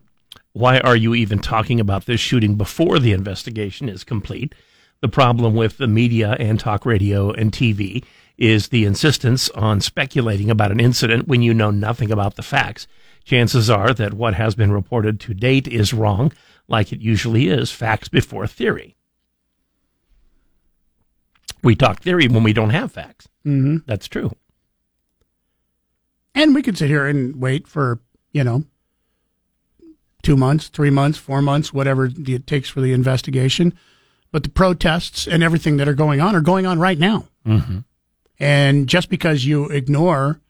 Why 0.54 0.80
are 0.80 0.96
you 0.96 1.14
even 1.14 1.38
talking 1.38 1.78
about 1.78 2.06
this 2.06 2.18
shooting 2.18 2.56
before 2.56 2.98
the 2.98 3.12
investigation 3.12 3.88
is 3.88 4.02
complete? 4.02 4.56
The 5.02 5.08
problem 5.08 5.54
with 5.54 5.78
the 5.78 5.86
media 5.86 6.36
and 6.40 6.58
talk 6.58 6.84
radio 6.84 7.30
and 7.30 7.52
TV 7.52 8.04
is 8.36 8.70
the 8.70 8.84
insistence 8.84 9.50
on 9.50 9.80
speculating 9.80 10.50
about 10.50 10.72
an 10.72 10.80
incident 10.80 11.28
when 11.28 11.42
you 11.42 11.54
know 11.54 11.70
nothing 11.70 12.10
about 12.10 12.34
the 12.34 12.42
facts. 12.42 12.88
Chances 13.22 13.70
are 13.70 13.94
that 13.94 14.14
what 14.14 14.34
has 14.34 14.56
been 14.56 14.72
reported 14.72 15.20
to 15.20 15.32
date 15.32 15.68
is 15.68 15.94
wrong, 15.94 16.32
like 16.66 16.92
it 16.92 17.00
usually 17.00 17.46
is 17.46 17.70
facts 17.70 18.08
before 18.08 18.48
theory. 18.48 18.96
We 21.64 21.74
talk 21.74 22.00
theory 22.00 22.28
when 22.28 22.42
we 22.44 22.52
don't 22.52 22.70
have 22.70 22.92
facts. 22.92 23.28
Mm-hmm. 23.44 23.78
That's 23.86 24.06
true. 24.06 24.30
And 26.34 26.54
we 26.54 26.62
could 26.62 26.76
sit 26.76 26.90
here 26.90 27.06
and 27.06 27.36
wait 27.36 27.66
for, 27.66 28.00
you 28.32 28.44
know, 28.44 28.64
two 30.22 30.36
months, 30.36 30.68
three 30.68 30.90
months, 30.90 31.18
four 31.18 31.40
months, 31.42 31.72
whatever 31.72 32.06
it 32.06 32.46
takes 32.46 32.68
for 32.68 32.80
the 32.80 32.92
investigation. 32.92 33.72
But 34.30 34.42
the 34.42 34.50
protests 34.50 35.26
and 35.26 35.42
everything 35.42 35.76
that 35.76 35.88
are 35.88 35.94
going 35.94 36.20
on 36.20 36.34
are 36.34 36.40
going 36.40 36.66
on 36.66 36.78
right 36.80 36.98
now. 36.98 37.28
Mm-hmm. 37.46 37.78
And 38.38 38.88
just 38.88 39.08
because 39.08 39.44
you 39.44 39.66
ignore 39.66 40.40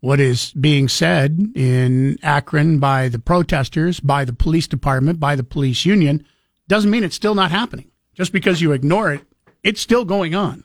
what 0.00 0.18
is 0.18 0.52
being 0.54 0.88
said 0.88 1.52
in 1.54 2.18
Akron 2.22 2.78
by 2.78 3.08
the 3.08 3.18
protesters, 3.18 4.00
by 4.00 4.24
the 4.24 4.32
police 4.32 4.66
department, 4.66 5.20
by 5.20 5.36
the 5.36 5.44
police 5.44 5.84
union, 5.84 6.26
doesn't 6.68 6.90
mean 6.90 7.04
it's 7.04 7.14
still 7.14 7.34
not 7.34 7.50
happening. 7.50 7.90
Just 8.14 8.32
because 8.32 8.60
you 8.60 8.72
ignore 8.72 9.12
it, 9.12 9.22
it's 9.62 9.80
still 9.80 10.04
going 10.04 10.34
on. 10.34 10.64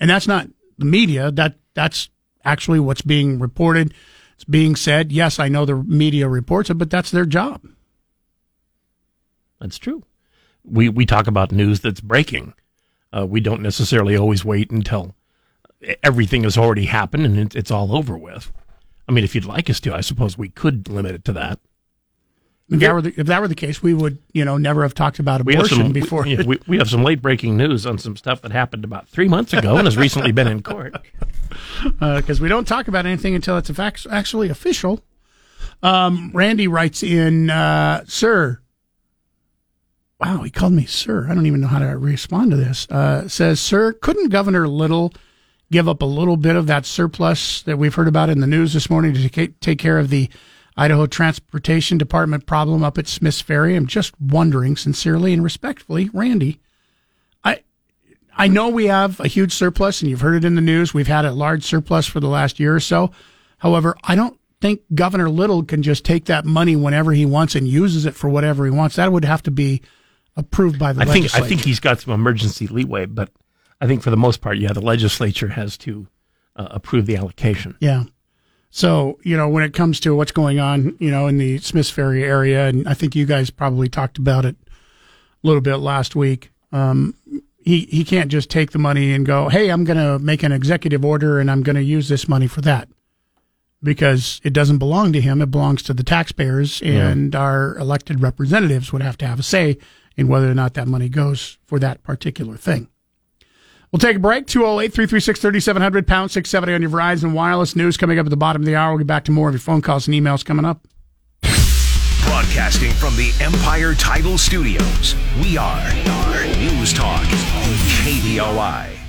And 0.00 0.10
that's 0.10 0.26
not 0.26 0.48
the 0.78 0.84
media. 0.84 1.30
That 1.30 1.56
that's 1.74 2.08
actually 2.44 2.80
what's 2.80 3.02
being 3.02 3.38
reported. 3.38 3.94
It's 4.34 4.44
being 4.44 4.76
said. 4.76 5.12
Yes, 5.12 5.38
I 5.38 5.48
know 5.48 5.64
the 5.64 5.76
media 5.76 6.28
reports 6.28 6.70
it, 6.70 6.74
but 6.74 6.90
that's 6.90 7.10
their 7.10 7.24
job. 7.24 7.62
That's 9.60 9.78
true. 9.78 10.02
We 10.64 10.88
we 10.88 11.06
talk 11.06 11.26
about 11.26 11.52
news 11.52 11.80
that's 11.80 12.00
breaking. 12.00 12.54
Uh, 13.16 13.26
we 13.26 13.40
don't 13.40 13.62
necessarily 13.62 14.16
always 14.16 14.44
wait 14.44 14.70
until 14.70 15.14
everything 16.02 16.42
has 16.44 16.58
already 16.58 16.86
happened 16.86 17.26
and 17.26 17.54
it's 17.54 17.70
all 17.70 17.94
over 17.94 18.18
with. 18.18 18.52
I 19.08 19.12
mean, 19.12 19.24
if 19.24 19.34
you'd 19.34 19.44
like 19.44 19.68
us 19.68 19.80
to, 19.80 19.94
I 19.94 20.00
suppose 20.00 20.36
we 20.36 20.48
could 20.48 20.88
limit 20.88 21.14
it 21.14 21.24
to 21.26 21.32
that. 21.34 21.60
If 22.70 22.80
that 22.80 22.94
were 22.94 23.02
the, 23.02 23.12
if 23.16 23.26
that 23.26 23.40
were 23.42 23.48
the 23.48 23.54
case, 23.54 23.82
we 23.82 23.92
would 23.92 24.18
you 24.32 24.44
know 24.44 24.56
never 24.56 24.82
have 24.82 24.94
talked 24.94 25.18
about 25.18 25.44
We 25.44 25.54
abortion 25.54 25.78
some 25.78 25.92
before. 25.92 26.22
We, 26.22 26.36
yeah, 26.36 26.42
we, 26.44 26.58
we 26.66 26.78
have 26.78 26.88
some 26.88 27.02
late 27.04 27.20
breaking 27.20 27.56
news 27.56 27.84
on 27.86 27.98
some 27.98 28.16
stuff 28.16 28.40
that 28.42 28.52
happened 28.52 28.84
about 28.84 29.06
three 29.08 29.28
months 29.28 29.52
ago 29.52 29.76
and 29.76 29.86
has 29.86 29.96
recently 29.96 30.32
been 30.32 30.48
in 30.48 30.62
court. 30.62 30.94
because 32.00 32.40
we 32.40 32.48
don't 32.48 32.66
talk 32.66 32.88
about 32.88 33.04
anything 33.04 33.34
until 33.34 33.58
it's 33.58 33.70
fact- 33.70 34.06
actually 34.10 34.48
official. 34.48 35.00
Um, 35.82 36.30
Randy 36.32 36.66
writes 36.66 37.02
in, 37.02 37.50
uh, 37.50 38.04
Sir. 38.06 38.60
Wow, 40.18 40.42
he 40.42 40.50
called 40.50 40.72
me 40.72 40.86
Sir. 40.86 41.26
I 41.28 41.34
don't 41.34 41.44
even 41.46 41.60
know 41.60 41.66
how 41.66 41.80
to 41.80 41.98
respond 41.98 42.52
to 42.52 42.56
this. 42.56 42.88
Uh, 42.90 43.28
says, 43.28 43.60
Sir, 43.60 43.92
couldn't 43.92 44.30
Governor 44.30 44.66
Little 44.66 45.12
give 45.70 45.88
up 45.88 46.02
a 46.02 46.06
little 46.06 46.36
bit 46.36 46.56
of 46.56 46.66
that 46.68 46.86
surplus 46.86 47.62
that 47.62 47.76
we've 47.76 47.94
heard 47.94 48.08
about 48.08 48.30
in 48.30 48.40
the 48.40 48.46
news 48.46 48.72
this 48.72 48.88
morning 48.88 49.12
to 49.12 49.28
take 49.28 49.78
care 49.78 49.98
of 49.98 50.08
the 50.08 50.30
Idaho 50.76 51.06
Transportation 51.06 51.98
Department 51.98 52.46
problem 52.46 52.82
up 52.82 52.98
at 52.98 53.06
Smith's 53.06 53.40
Ferry? 53.40 53.76
I'm 53.76 53.86
just 53.86 54.20
wondering, 54.20 54.76
sincerely 54.76 55.32
and 55.32 55.42
respectfully, 55.44 56.10
Randy. 56.12 56.60
I 57.44 57.60
I 58.36 58.48
know 58.48 58.68
we 58.68 58.86
have 58.86 59.20
a 59.20 59.28
huge 59.28 59.52
surplus, 59.52 60.00
and 60.00 60.10
you've 60.10 60.20
heard 60.20 60.36
it 60.36 60.46
in 60.46 60.54
the 60.54 60.60
news. 60.60 60.92
We've 60.92 61.06
had 61.06 61.24
a 61.24 61.32
large 61.32 61.64
surplus 61.64 62.06
for 62.06 62.20
the 62.20 62.28
last 62.28 62.58
year 62.58 62.74
or 62.74 62.80
so. 62.80 63.10
However, 63.58 63.96
I 64.02 64.14
don't 64.14 64.38
think 64.60 64.80
Governor 64.94 65.30
Little 65.30 65.62
can 65.62 65.82
just 65.82 66.04
take 66.04 66.24
that 66.24 66.44
money 66.44 66.74
whenever 66.74 67.12
he 67.12 67.26
wants 67.26 67.54
and 67.54 67.68
uses 67.68 68.06
it 68.06 68.14
for 68.14 68.28
whatever 68.28 68.64
he 68.64 68.70
wants. 68.70 68.96
That 68.96 69.12
would 69.12 69.24
have 69.24 69.42
to 69.44 69.50
be 69.50 69.82
approved 70.36 70.78
by 70.78 70.92
the 70.92 71.02
I 71.02 71.04
think. 71.04 71.34
I 71.34 71.40
think 71.42 71.60
he's 71.60 71.80
got 71.80 72.00
some 72.00 72.12
emergency 72.14 72.66
leeway, 72.66 73.06
but 73.06 73.30
I 73.80 73.86
think 73.86 74.02
for 74.02 74.10
the 74.10 74.16
most 74.16 74.40
part, 74.40 74.58
yeah, 74.58 74.72
the 74.72 74.80
legislature 74.80 75.48
has 75.48 75.76
to 75.78 76.08
uh, 76.56 76.68
approve 76.70 77.06
the 77.06 77.16
allocation. 77.16 77.76
Yeah. 77.80 78.04
So, 78.76 79.20
you 79.22 79.36
know, 79.36 79.48
when 79.48 79.62
it 79.62 79.72
comes 79.72 80.00
to 80.00 80.16
what's 80.16 80.32
going 80.32 80.58
on, 80.58 80.96
you 80.98 81.08
know, 81.08 81.28
in 81.28 81.38
the 81.38 81.58
Smiths 81.58 81.90
Ferry 81.90 82.24
area, 82.24 82.66
and 82.66 82.88
I 82.88 82.94
think 82.94 83.14
you 83.14 83.24
guys 83.24 83.48
probably 83.48 83.88
talked 83.88 84.18
about 84.18 84.44
it 84.44 84.56
a 84.66 85.46
little 85.46 85.60
bit 85.60 85.76
last 85.76 86.16
week. 86.16 86.50
Um, 86.72 87.14
he, 87.58 87.82
he 87.84 88.02
can't 88.04 88.32
just 88.32 88.50
take 88.50 88.72
the 88.72 88.80
money 88.80 89.12
and 89.12 89.24
go, 89.24 89.48
hey, 89.48 89.68
I'm 89.68 89.84
going 89.84 89.98
to 89.98 90.18
make 90.18 90.42
an 90.42 90.50
executive 90.50 91.04
order 91.04 91.38
and 91.38 91.52
I'm 91.52 91.62
going 91.62 91.76
to 91.76 91.84
use 91.84 92.08
this 92.08 92.26
money 92.28 92.48
for 92.48 92.62
that 92.62 92.88
because 93.80 94.40
it 94.42 94.52
doesn't 94.52 94.78
belong 94.78 95.12
to 95.12 95.20
him. 95.20 95.40
It 95.40 95.52
belongs 95.52 95.84
to 95.84 95.94
the 95.94 96.02
taxpayers, 96.02 96.80
Yeah. 96.80 97.10
and 97.10 97.32
our 97.36 97.76
elected 97.78 98.22
representatives 98.22 98.92
would 98.92 99.02
have 99.02 99.16
to 99.18 99.26
have 99.28 99.38
a 99.38 99.44
say 99.44 99.78
in 100.16 100.26
whether 100.26 100.50
or 100.50 100.54
not 100.54 100.74
that 100.74 100.88
money 100.88 101.08
goes 101.08 101.58
for 101.64 101.78
that 101.78 102.02
particular 102.02 102.56
thing. 102.56 102.88
We'll 103.94 104.00
take 104.00 104.16
a 104.16 104.18
break. 104.18 104.48
208 104.48 104.92
336 104.92 105.40
3700, 105.40 106.04
pound 106.04 106.32
670 106.32 106.74
on 106.74 106.82
your 106.82 106.90
Verizon 106.90 107.32
Wireless 107.32 107.76
News 107.76 107.96
coming 107.96 108.18
up 108.18 108.26
at 108.26 108.30
the 108.30 108.36
bottom 108.36 108.62
of 108.62 108.66
the 108.66 108.74
hour. 108.74 108.90
We'll 108.90 108.98
get 108.98 109.06
back 109.06 109.24
to 109.26 109.30
more 109.30 109.48
of 109.48 109.54
your 109.54 109.60
phone 109.60 109.82
calls 109.82 110.08
and 110.08 110.16
emails 110.16 110.44
coming 110.44 110.64
up. 110.64 110.84
Broadcasting 112.24 112.90
from 112.90 113.14
the 113.14 113.32
Empire 113.40 113.94
Title 113.94 114.36
Studios, 114.36 115.14
we 115.40 115.56
are 115.56 115.92
News 116.58 116.92
Talk, 116.92 117.22
KBOI. 118.02 119.03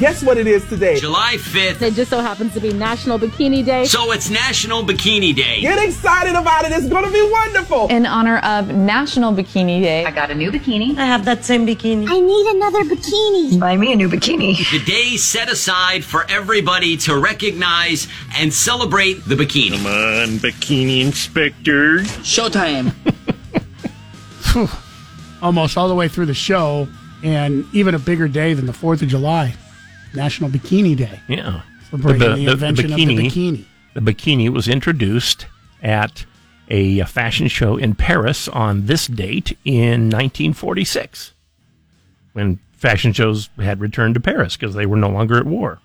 Guess 0.00 0.22
what 0.22 0.38
it 0.38 0.46
is 0.46 0.66
today? 0.66 0.98
July 0.98 1.34
5th. 1.36 1.82
It 1.82 1.92
just 1.92 2.08
so 2.08 2.22
happens 2.22 2.54
to 2.54 2.60
be 2.60 2.72
National 2.72 3.18
Bikini 3.18 3.62
Day. 3.62 3.84
So 3.84 4.12
it's 4.12 4.30
National 4.30 4.82
Bikini 4.82 5.36
Day. 5.36 5.60
Get 5.60 5.78
excited 5.78 6.34
about 6.34 6.64
it. 6.64 6.72
It's 6.72 6.88
going 6.88 7.04
to 7.04 7.10
be 7.10 7.20
wonderful. 7.30 7.86
In 7.88 8.06
honor 8.06 8.38
of 8.38 8.74
National 8.74 9.30
Bikini 9.30 9.82
Day. 9.82 10.06
I 10.06 10.10
got 10.10 10.30
a 10.30 10.34
new 10.34 10.50
bikini. 10.50 10.96
I 10.96 11.04
have 11.04 11.26
that 11.26 11.44
same 11.44 11.66
bikini. 11.66 12.08
I 12.08 12.18
need 12.18 12.46
another 12.46 12.82
bikini. 12.84 13.60
Buy 13.60 13.76
me 13.76 13.92
a 13.92 13.96
new 13.96 14.08
bikini. 14.08 14.56
The 14.70 14.82
day 14.90 15.18
set 15.18 15.52
aside 15.52 16.02
for 16.02 16.24
everybody 16.30 16.96
to 16.96 17.18
recognize 17.18 18.08
and 18.38 18.54
celebrate 18.54 19.22
the 19.26 19.34
bikini. 19.34 19.72
Come 19.72 19.84
on, 19.84 20.38
bikini 20.38 21.02
inspector. 21.02 21.98
Showtime. 22.24 22.94
Almost 25.42 25.76
all 25.76 25.88
the 25.88 25.94
way 25.94 26.08
through 26.08 26.24
the 26.24 26.32
show, 26.32 26.88
and 27.22 27.66
even 27.74 27.94
a 27.94 27.98
bigger 27.98 28.28
day 28.28 28.54
than 28.54 28.64
the 28.64 28.72
4th 28.72 29.02
of 29.02 29.08
July, 29.08 29.56
National 30.14 30.50
Bikini 30.50 30.96
Day. 30.96 31.20
Yeah. 31.28 31.62
Celebrating 31.90 32.44
the, 32.44 32.52
invention 32.52 32.92
of 32.92 32.96
the 32.96 33.06
bikini. 33.06 33.64
The 33.94 34.00
bikini 34.00 34.48
was 34.48 34.68
introduced 34.68 35.46
at 35.82 36.24
a 36.68 37.02
fashion 37.04 37.48
show 37.48 37.76
in 37.76 37.94
Paris 37.94 38.48
on 38.48 38.86
this 38.86 39.06
date 39.06 39.58
in 39.64 40.08
1946, 40.08 41.32
when 42.32 42.60
fashion 42.72 43.12
shows 43.12 43.50
had 43.58 43.80
returned 43.80 44.14
to 44.14 44.20
Paris 44.20 44.56
because 44.56 44.74
they 44.74 44.86
were 44.86 44.96
no 44.96 45.08
longer 45.08 45.36
at 45.36 45.46
war. 45.46 45.80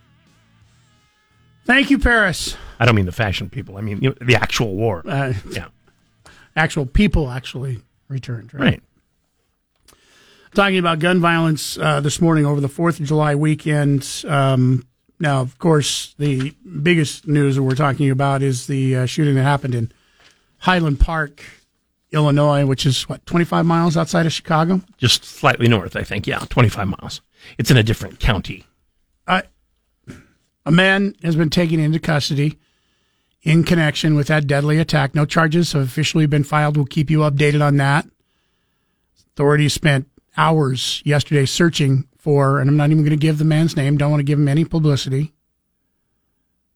Thank 1.66 1.90
you, 1.90 1.98
Paris. 1.98 2.56
I 2.80 2.86
don't 2.86 2.96
mean 2.96 3.08
the 3.08 3.12
fashion 3.12 3.50
people. 3.50 3.78
I 3.78 3.82
mean 3.82 4.00
you 4.02 4.10
know, 4.10 4.16
the 4.22 4.36
actual 4.36 4.76
war. 4.76 5.02
Uh, 5.06 5.34
yeah. 5.50 5.68
Actual 6.58 6.86
people 6.86 7.30
actually 7.30 7.82
returned, 8.08 8.54
right? 8.54 8.62
Right. 8.62 8.84
Talking 10.56 10.78
about 10.78 11.00
gun 11.00 11.20
violence 11.20 11.78
uh, 11.78 12.00
this 12.00 12.22
morning 12.22 12.46
over 12.46 12.62
the 12.62 12.70
4th 12.70 13.02
of 13.02 13.06
July 13.06 13.36
weekend. 13.36 14.24
Um, 14.26 14.88
now, 15.20 15.42
of 15.42 15.60
course, 15.60 16.16
the 16.18 16.56
biggest 16.82 17.28
news 17.28 17.58
that 17.58 17.64
we're 17.64 17.76
talking 17.76 18.10
about 18.10 18.42
is 18.42 18.66
the 18.66 18.96
uh, 18.96 19.06
shooting 19.06 19.36
that 19.36 19.44
happened 19.44 19.76
in 19.76 19.92
Highland 20.60 21.02
Park, 21.02 21.44
Illinois, 22.14 22.66
which 22.66 22.86
is 22.86 23.04
what, 23.10 23.26
25 23.26 23.66
miles 23.66 23.98
outside 23.98 24.26
of 24.26 24.32
Chicago? 24.32 24.80
Just 24.98 25.26
slightly 25.26 25.68
north, 25.68 25.98
I 25.98 26.04
think. 26.04 26.26
Yeah, 26.26 26.40
25 26.40 26.88
miles. 26.88 27.20
It's 27.58 27.70
in 27.70 27.76
a 27.76 27.84
different 27.84 28.22
county. 28.22 28.64
Uh, 29.28 29.42
a 30.66 30.72
man 30.72 31.16
has 31.22 31.36
been 31.36 31.50
taken 31.50 31.82
into 31.82 32.00
custody 32.00 32.58
in 33.44 33.66
connection 33.66 34.16
with 34.16 34.28
that 34.28 34.48
deadly 34.48 34.78
attack. 34.78 35.16
No 35.16 35.26
charges 35.26 35.74
have 35.74 35.82
officially 35.82 36.28
been 36.28 36.46
filed. 36.46 36.78
We'll 36.78 36.86
keep 36.86 37.10
you 37.10 37.20
updated 37.20 37.62
on 37.62 37.76
that. 37.76 38.08
Authorities 39.34 39.74
spent 39.74 40.08
hours 40.38 41.02
yesterday 41.06 41.46
searching 41.46 42.08
for, 42.18 42.60
and 42.60 42.70
I'm 42.70 42.78
not 42.78 42.92
even 42.92 43.04
going 43.04 43.12
to 43.12 43.18
give 43.18 43.38
the 43.38 43.46
man's 43.46 43.76
name, 43.76 43.98
don't 43.98 44.12
want 44.12 44.20
to 44.20 44.26
give 44.26 44.40
him 44.40 44.48
any 44.48 44.66
publicity. 44.66 45.34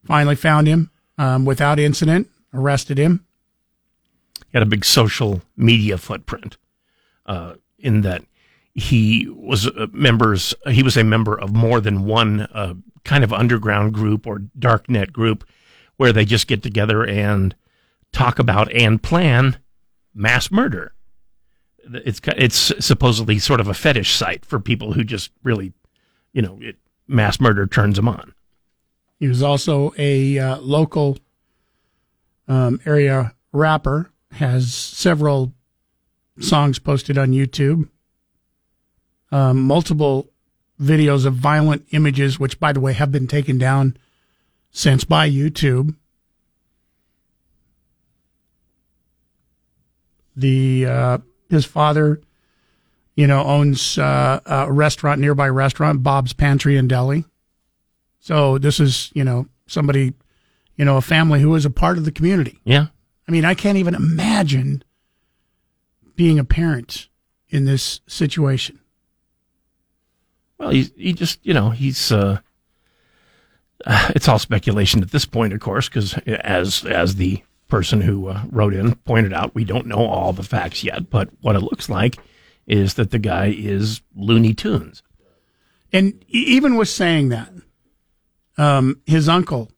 Finally 0.06 0.36
found 0.36 0.68
him 0.68 0.92
um, 1.18 1.46
without 1.46 1.80
incident, 1.80 2.30
arrested 2.54 2.98
him. 2.98 3.26
He 4.52 4.58
had 4.58 4.64
a 4.64 4.68
big 4.68 4.86
social 4.86 5.42
media 5.58 5.98
footprint 5.98 6.58
uh, 7.26 7.56
in 7.78 8.02
that 8.02 8.24
he 8.74 9.28
was 9.30 9.70
members. 9.92 10.54
He 10.68 10.84
was 10.84 10.98
a 10.98 11.04
member 11.04 11.40
of 11.40 11.54
more 11.54 11.82
than 11.82 12.06
one 12.06 12.42
uh, 12.42 12.76
kind 13.04 13.24
of 13.24 13.34
underground 13.34 13.94
group 13.94 14.26
or 14.26 14.40
darknet 14.58 15.12
group 15.12 15.48
where 15.98 16.14
they 16.14 16.26
just 16.26 16.48
get 16.48 16.64
together 16.64 17.04
and 17.04 17.56
talk 18.12 18.40
about 18.40 18.72
and 18.72 19.04
plan 19.04 19.58
mass 20.14 20.50
murder. 20.52 20.94
It's 21.92 22.22
it's 22.38 22.86
supposedly 22.86 23.40
sort 23.40 23.60
of 23.60 23.68
a 23.68 23.74
fetish 23.74 24.16
site 24.16 24.46
for 24.46 24.60
people 24.60 24.94
who 24.94 25.04
just 25.04 25.32
really, 25.44 25.74
you 26.34 26.42
know, 26.42 26.58
it, 26.62 26.76
mass 27.08 27.40
murder 27.40 27.66
turns 27.68 27.96
them 27.96 28.08
on. 28.08 28.34
He 29.20 29.28
was 29.28 29.44
also 29.44 29.94
a 29.98 30.40
uh, 30.40 30.58
local 30.60 31.18
um, 32.48 32.80
area 32.86 33.34
rapper, 33.52 34.12
has 34.32 34.74
several 34.74 35.54
songs 36.40 36.80
posted 36.80 37.18
on 37.18 37.32
YouTube, 37.32 37.90
um, 39.32 39.62
multiple 39.62 40.30
videos 40.82 41.26
of 41.26 41.34
violent 41.34 41.86
images, 41.92 42.40
which, 42.40 42.60
by 42.60 42.72
the 42.72 42.80
way, 42.80 42.94
have 42.94 43.12
been 43.12 43.28
taken 43.28 43.58
down 43.58 43.98
since 44.72 45.04
by 45.04 45.30
YouTube. 45.30 45.96
The 50.36 50.86
uh, 50.86 51.18
his 51.50 51.66
father, 51.66 52.22
you 53.16 53.28
know, 53.28 53.44
owns 53.44 53.98
uh, 53.98 54.40
a 54.46 54.72
restaurant, 54.72 55.20
nearby 55.20 55.50
restaurant, 55.50 56.04
Bob's 56.04 56.34
Pantry 56.34 56.78
and 56.78 56.90
Deli. 56.90 57.26
So 58.20 58.58
this 58.58 58.80
is, 58.80 59.12
you 59.14 59.24
know, 59.24 59.48
somebody, 59.68 60.14
you 60.76 60.86
know, 60.86 60.98
a 60.98 61.02
family 61.02 61.42
who 61.42 61.54
is 61.56 61.66
a 61.66 61.70
part 61.70 61.98
of 61.98 62.06
the 62.06 62.12
community. 62.12 62.60
Yeah. 62.64 62.88
I 63.28 63.32
mean, 63.32 63.46
I 63.46 63.54
can't 63.54 63.78
even 63.78 63.96
imagine 63.96 64.84
being 66.16 66.40
a 66.40 66.44
parent 66.44 67.08
in 67.50 67.66
this 67.66 68.02
situation. 68.08 68.80
Well, 70.58 70.72
he 70.72 70.92
he 70.98 71.14
just 71.14 71.40
you 71.44 71.54
know 71.54 71.70
he's 71.70 72.12
uh, 72.12 72.40
uh, 73.86 74.12
it's 74.16 74.28
all 74.28 74.40
speculation 74.40 75.02
at 75.02 75.12
this 75.12 75.26
point, 75.26 75.54
of 75.54 75.60
course, 75.60 75.88
because 75.88 76.14
as 76.26 76.86
as 76.86 77.16
the 77.16 77.42
person 77.70 78.02
who 78.02 78.28
uh, 78.28 78.44
wrote 78.50 78.74
in 78.74 78.96
pointed 78.96 79.34
out, 79.34 79.56
we 79.56 79.64
don't 79.64 79.88
know 79.88 80.06
all 80.06 80.34
the 80.34 80.44
facts 80.44 80.84
yet. 80.84 81.10
But 81.10 81.30
what 81.42 81.56
it 81.56 81.62
looks 81.62 81.90
like 81.90 82.18
is 82.68 82.96
that 82.96 83.12
the 83.12 83.20
guy 83.20 83.54
is 83.56 84.02
Looney 84.16 84.54
Tunes. 84.54 85.02
And 85.92 86.24
even 86.28 86.76
with 86.76 86.90
saying 86.90 87.30
that, 87.30 87.52
um, 88.58 89.02
his 89.06 89.30
uncle, 89.30 89.72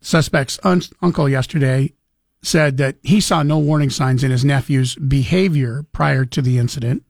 suspect's 0.00 0.58
un- 0.62 0.82
uncle 1.02 1.28
yesterday, 1.28 1.92
said 2.42 2.78
that 2.78 2.96
he 3.02 3.20
saw 3.20 3.42
no 3.42 3.58
warning 3.58 3.90
signs 3.90 4.24
in 4.24 4.30
his 4.30 4.44
nephew's 4.44 4.94
behavior 4.94 5.84
prior 5.92 6.24
to 6.24 6.40
the 6.40 6.58
incident. 6.58 7.04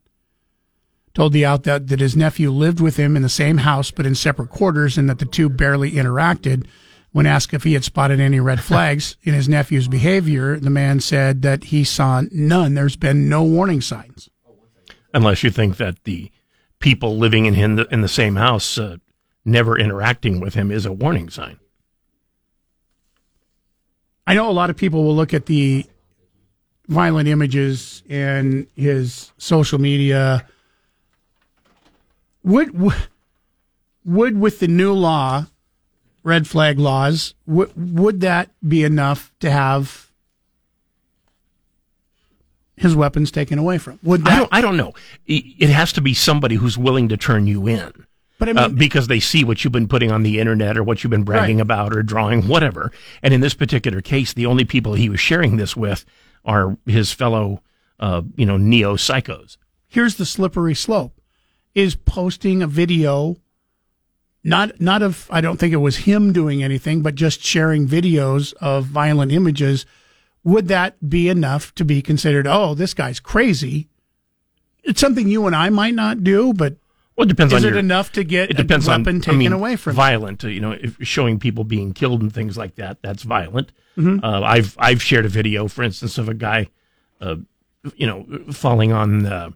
Told 1.15 1.33
the 1.33 1.45
outlet 1.45 1.89
that 1.89 2.01
his 2.01 2.17
nephew 2.17 2.51
lived 2.51 2.81
with 2.81 2.97
him 2.97 3.17
in 3.17 3.23
the 3.23 3.29
same 3.29 3.59
house 3.59 3.91
but 3.91 4.07
in 4.07 4.15
separate 4.15 4.51
quarters 4.51 4.97
and 4.97 5.09
that 5.09 5.19
the 5.19 5.25
two 5.25 5.49
barely 5.49 5.93
interacted. 5.93 6.67
When 7.13 7.27
asked 7.27 7.53
if 7.53 7.65
he 7.65 7.73
had 7.73 7.85
spotted 7.85 8.21
any 8.21 8.41
red 8.41 8.61
flags 8.65 9.17
in 9.23 9.35
his 9.35 9.49
nephew's 9.49 9.89
behavior, 9.89 10.59
the 10.59 10.71
man 10.71 11.01
said 11.01 11.43
that 11.43 11.65
he 11.65 11.85
saw 11.85 12.23
none. 12.31 12.75
There's 12.75 12.97
been 12.97 13.29
no 13.29 13.43
warning 13.43 13.81
signs. 13.81 14.29
Unless 15.13 15.43
you 15.43 15.51
think 15.51 15.77
that 15.79 16.05
the 16.05 16.31
people 16.79 17.19
living 17.19 17.47
in 17.47 17.55
him 17.55 17.79
in 17.91 18.01
the 18.01 18.09
same 18.09 18.37
house 18.37 18.79
uh, 18.79 18.97
never 19.45 19.79
interacting 19.79 20.41
with 20.41 20.55
him 20.55 20.71
is 20.71 20.87
a 20.87 20.93
warning 20.93 21.29
sign. 21.29 21.59
I 24.27 24.35
know 24.35 24.49
a 24.49 24.53
lot 24.53 24.71
of 24.71 24.77
people 24.77 25.05
will 25.05 25.17
look 25.17 25.35
at 25.35 25.47
the 25.47 25.85
violent 26.87 27.29
images 27.29 28.03
in 28.09 28.69
his 28.77 29.33
social 29.39 29.81
media. 29.81 30.47
Would 32.45 32.93
would 34.05 34.39
with 34.39 34.61
the 34.61 34.69
new 34.69 34.93
law, 34.93 35.47
red 36.23 36.47
flag 36.47 36.79
laws, 36.79 37.35
would 37.47 37.73
would 37.77 38.21
that 38.21 38.51
be 38.67 38.85
enough 38.85 39.33
to 39.41 39.51
have 39.51 40.11
his 42.77 42.97
weapons 42.97 43.31
taken 43.31 43.59
away 43.59 43.79
from? 43.79 43.99
Would 44.03 44.23
I 44.27 44.31
that? 44.31 44.37
don't, 44.39 44.49
I 44.53 44.61
don't 44.61 44.77
know. 44.77 44.93
It 45.27 45.69
has 45.71 45.93
to 45.95 46.01
be 46.01 46.15
somebody 46.15 46.55
who's 46.57 46.79
willing 46.79 47.09
to 47.11 47.17
turn 47.17 47.47
you 47.47 47.67
in. 47.67 47.93
But 48.39 48.49
I 48.49 48.53
uh, 48.53 48.69
because 48.69 49.07
they 49.09 49.21
see 49.21 49.45
what 49.45 49.63
you've 49.63 49.73
been 49.73 49.89
putting 49.89 50.11
on 50.11 50.23
the 50.23 50.41
internet 50.41 50.79
or 50.79 50.83
what 50.83 51.05
you've 51.05 51.11
been 51.11 51.25
bragging 51.25 51.59
Right. 51.59 51.63
about 51.63 51.95
or 51.95 52.03
drawing, 52.03 52.49
whatever. 52.49 52.91
And 53.23 53.35
in 53.35 53.43
this 53.43 53.53
particular 53.53 54.01
case, 54.01 54.33
the 54.33 54.47
only 54.47 54.65
people 54.65 54.95
he 54.95 55.11
was 55.11 55.21
sharing 55.21 55.57
this 55.59 55.77
with 55.77 56.07
are 56.43 56.79
his 56.87 57.13
fellow, 57.13 57.63
uh, 57.99 58.23
you 58.37 58.47
know, 58.47 58.57
neo 58.57 58.97
psychos. 58.97 59.59
here's 59.87 60.15
the 60.17 60.25
slippery 60.25 60.75
slope 60.75 61.21
is 61.75 61.95
posting 61.97 62.63
a 62.63 62.67
video 62.67 63.37
not 64.45 64.81
not 64.81 65.03
of 65.03 65.27
I 65.31 65.41
don't 65.41 65.59
think 65.59 65.73
it 65.73 65.77
was 65.79 65.99
him 65.99 66.33
doing 66.33 66.63
anything 66.63 67.03
but 67.03 67.15
just 67.15 67.43
sharing 67.43 67.87
videos 67.87 68.55
of 68.61 68.85
violent 68.87 69.33
images 69.33 69.85
would 70.45 70.69
that 70.69 71.09
be 71.11 71.29
enough 71.29 71.75
to 71.75 71.85
be 71.85 72.01
considered 72.03 72.47
oh 72.47 72.75
this 72.75 72.95
guy's 72.95 73.21
crazy 73.21 73.89
it's 74.83 75.01
something 75.01 75.29
you 75.29 75.47
and 75.47 75.55
I 75.55 75.69
might 75.69 75.95
not 75.95 76.25
do 76.25 76.55
but 76.55 76.77
Well, 77.17 77.27
it 77.27 77.29
depends 77.29 77.53
is 77.53 77.63
on 77.63 77.69
it 77.69 77.71
your- 77.73 77.79
enough 77.79 78.13
to 78.13 78.25
get 78.25 78.51
It 78.51 78.57
depends 78.57 78.89
a 78.89 78.93
on 78.93 79.03
weapon 79.03 79.17
I 79.17 79.21
taken 79.21 79.39
mean, 79.39 79.53
away 79.53 79.77
from 79.77 79.95
violent. 79.95 80.43
You 80.43 80.61
know, 80.61 80.73
if 80.73 80.97
showing 81.03 81.39
people 81.39 81.65
being 81.65 81.93
killed 81.93 82.23
and 82.23 82.33
things 82.33 82.57
like 82.57 82.77
that, 82.77 83.03
that's 83.03 83.23
violent. 83.25 83.73
Mhm. 83.99 84.25
Uh, 84.25 84.41
I've 84.43 84.75
I've 84.79 85.03
shared 85.03 85.27
a 85.27 85.29
video, 85.29 85.69
for 85.69 85.83
instance, 85.83 86.17
of 86.17 86.31
a 86.31 86.35
guy, 86.35 86.69
uh, 87.21 87.37
you 87.95 88.07
know, 88.07 88.25
falling 88.53 88.93
on 88.93 89.19
the, 89.25 89.53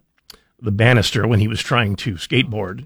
the 0.61 0.71
banister 0.71 1.27
when 1.27 1.39
he 1.39 1.47
was 1.47 1.59
trying 1.61 1.95
to 1.97 2.15
skateboard, 2.15 2.85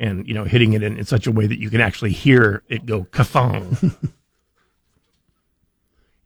and 0.00 0.26
you 0.26 0.34
know, 0.34 0.44
hitting 0.44 0.72
it 0.72 0.82
in, 0.82 0.96
in 0.96 1.04
such 1.04 1.26
a 1.26 1.30
way 1.30 1.46
that 1.46 1.60
you 1.60 1.70
can 1.70 1.80
actually 1.80 2.10
hear 2.10 2.64
it 2.68 2.86
go 2.86 3.04
kathong, 3.04 3.76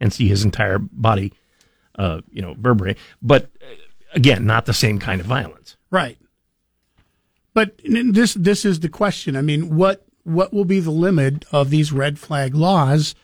and 0.01 0.13
see 0.13 0.29
his 0.29 0.45
entire 0.45 0.79
body, 0.79 1.33
uh, 1.99 2.21
you 2.31 2.41
know, 2.41 2.55
vertebrae. 2.55 2.97
But 3.21 3.51
uh, 3.61 3.75
again, 4.15 4.47
not 4.47 4.67
the 4.67 4.73
same 4.73 4.99
kind 4.99 5.21
of 5.21 5.27
violence. 5.27 5.77
Right. 5.91 6.17
But 7.53 7.81
this 7.85 8.35
this 8.35 8.65
is 8.65 8.81
the 8.81 8.89
question. 8.89 9.37
I 9.37 9.43
mean, 9.43 9.77
what 9.77 10.07
what 10.23 10.55
will 10.55 10.65
be 10.65 10.81
the 10.81 10.91
limit 10.91 11.45
of 11.53 11.71
these 11.71 11.93
red 11.93 12.19
flag 12.19 12.55
laws? 12.55 13.15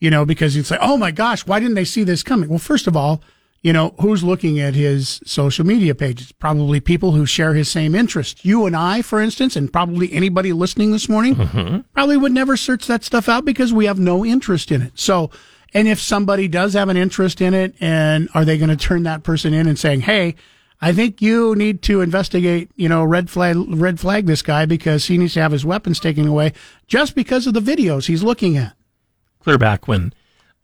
You 0.00 0.10
know, 0.10 0.24
because 0.24 0.54
you'd 0.54 0.66
say, 0.66 0.76
"Oh 0.80 0.96
my 0.96 1.12
gosh, 1.12 1.46
why 1.46 1.60
didn't 1.60 1.76
they 1.76 1.84
see 1.84 2.04
this 2.04 2.22
coming?" 2.22 2.48
Well, 2.48 2.58
first 2.58 2.86
of 2.86 2.96
all, 2.96 3.22
you 3.64 3.72
know, 3.72 3.94
who's 3.98 4.22
looking 4.22 4.60
at 4.60 4.74
his 4.74 5.20
social 5.24 5.64
media 5.64 5.94
pages? 5.94 6.30
Probably 6.32 6.80
people 6.80 7.12
who 7.12 7.24
share 7.24 7.54
his 7.54 7.68
same 7.68 7.94
interests. 7.94 8.44
You 8.44 8.66
and 8.66 8.76
I, 8.76 9.00
for 9.00 9.22
instance, 9.22 9.56
and 9.56 9.72
probably 9.72 10.12
anybody 10.12 10.52
listening 10.52 10.92
this 10.92 11.08
morning, 11.08 11.82
probably 11.94 12.18
would 12.18 12.30
never 12.32 12.58
search 12.58 12.86
that 12.86 13.02
stuff 13.02 13.26
out 13.26 13.46
because 13.46 13.72
we 13.72 13.86
have 13.86 13.98
no 13.98 14.22
interest 14.22 14.70
in 14.70 14.82
it. 14.82 14.92
So, 14.96 15.30
and 15.72 15.88
if 15.88 15.98
somebody 15.98 16.46
does 16.46 16.74
have 16.74 16.90
an 16.90 16.98
interest 16.98 17.40
in 17.40 17.54
it, 17.54 17.74
and 17.80 18.28
are 18.34 18.44
they 18.44 18.58
going 18.58 18.68
to 18.68 18.76
turn 18.76 19.02
that 19.04 19.22
person 19.22 19.54
in 19.54 19.66
and 19.66 19.78
saying, 19.78 20.02
"Hey, 20.02 20.34
I 20.82 20.92
think 20.92 21.22
you 21.22 21.56
need 21.56 21.80
to 21.84 22.02
investigate, 22.02 22.70
you 22.76 22.90
know, 22.90 23.02
red 23.02 23.30
flag, 23.30 23.56
red 23.68 23.98
flag 23.98 24.26
this 24.26 24.42
guy 24.42 24.66
because 24.66 25.06
he 25.06 25.16
needs 25.16 25.32
to 25.34 25.40
have 25.40 25.52
his 25.52 25.64
weapons 25.64 25.98
taken 25.98 26.28
away 26.28 26.52
just 26.86 27.14
because 27.14 27.46
of 27.46 27.54
the 27.54 27.60
videos 27.60 28.08
he's 28.08 28.22
looking 28.22 28.58
at." 28.58 28.76
clear 29.40 29.58
back 29.58 29.86
when 29.86 30.12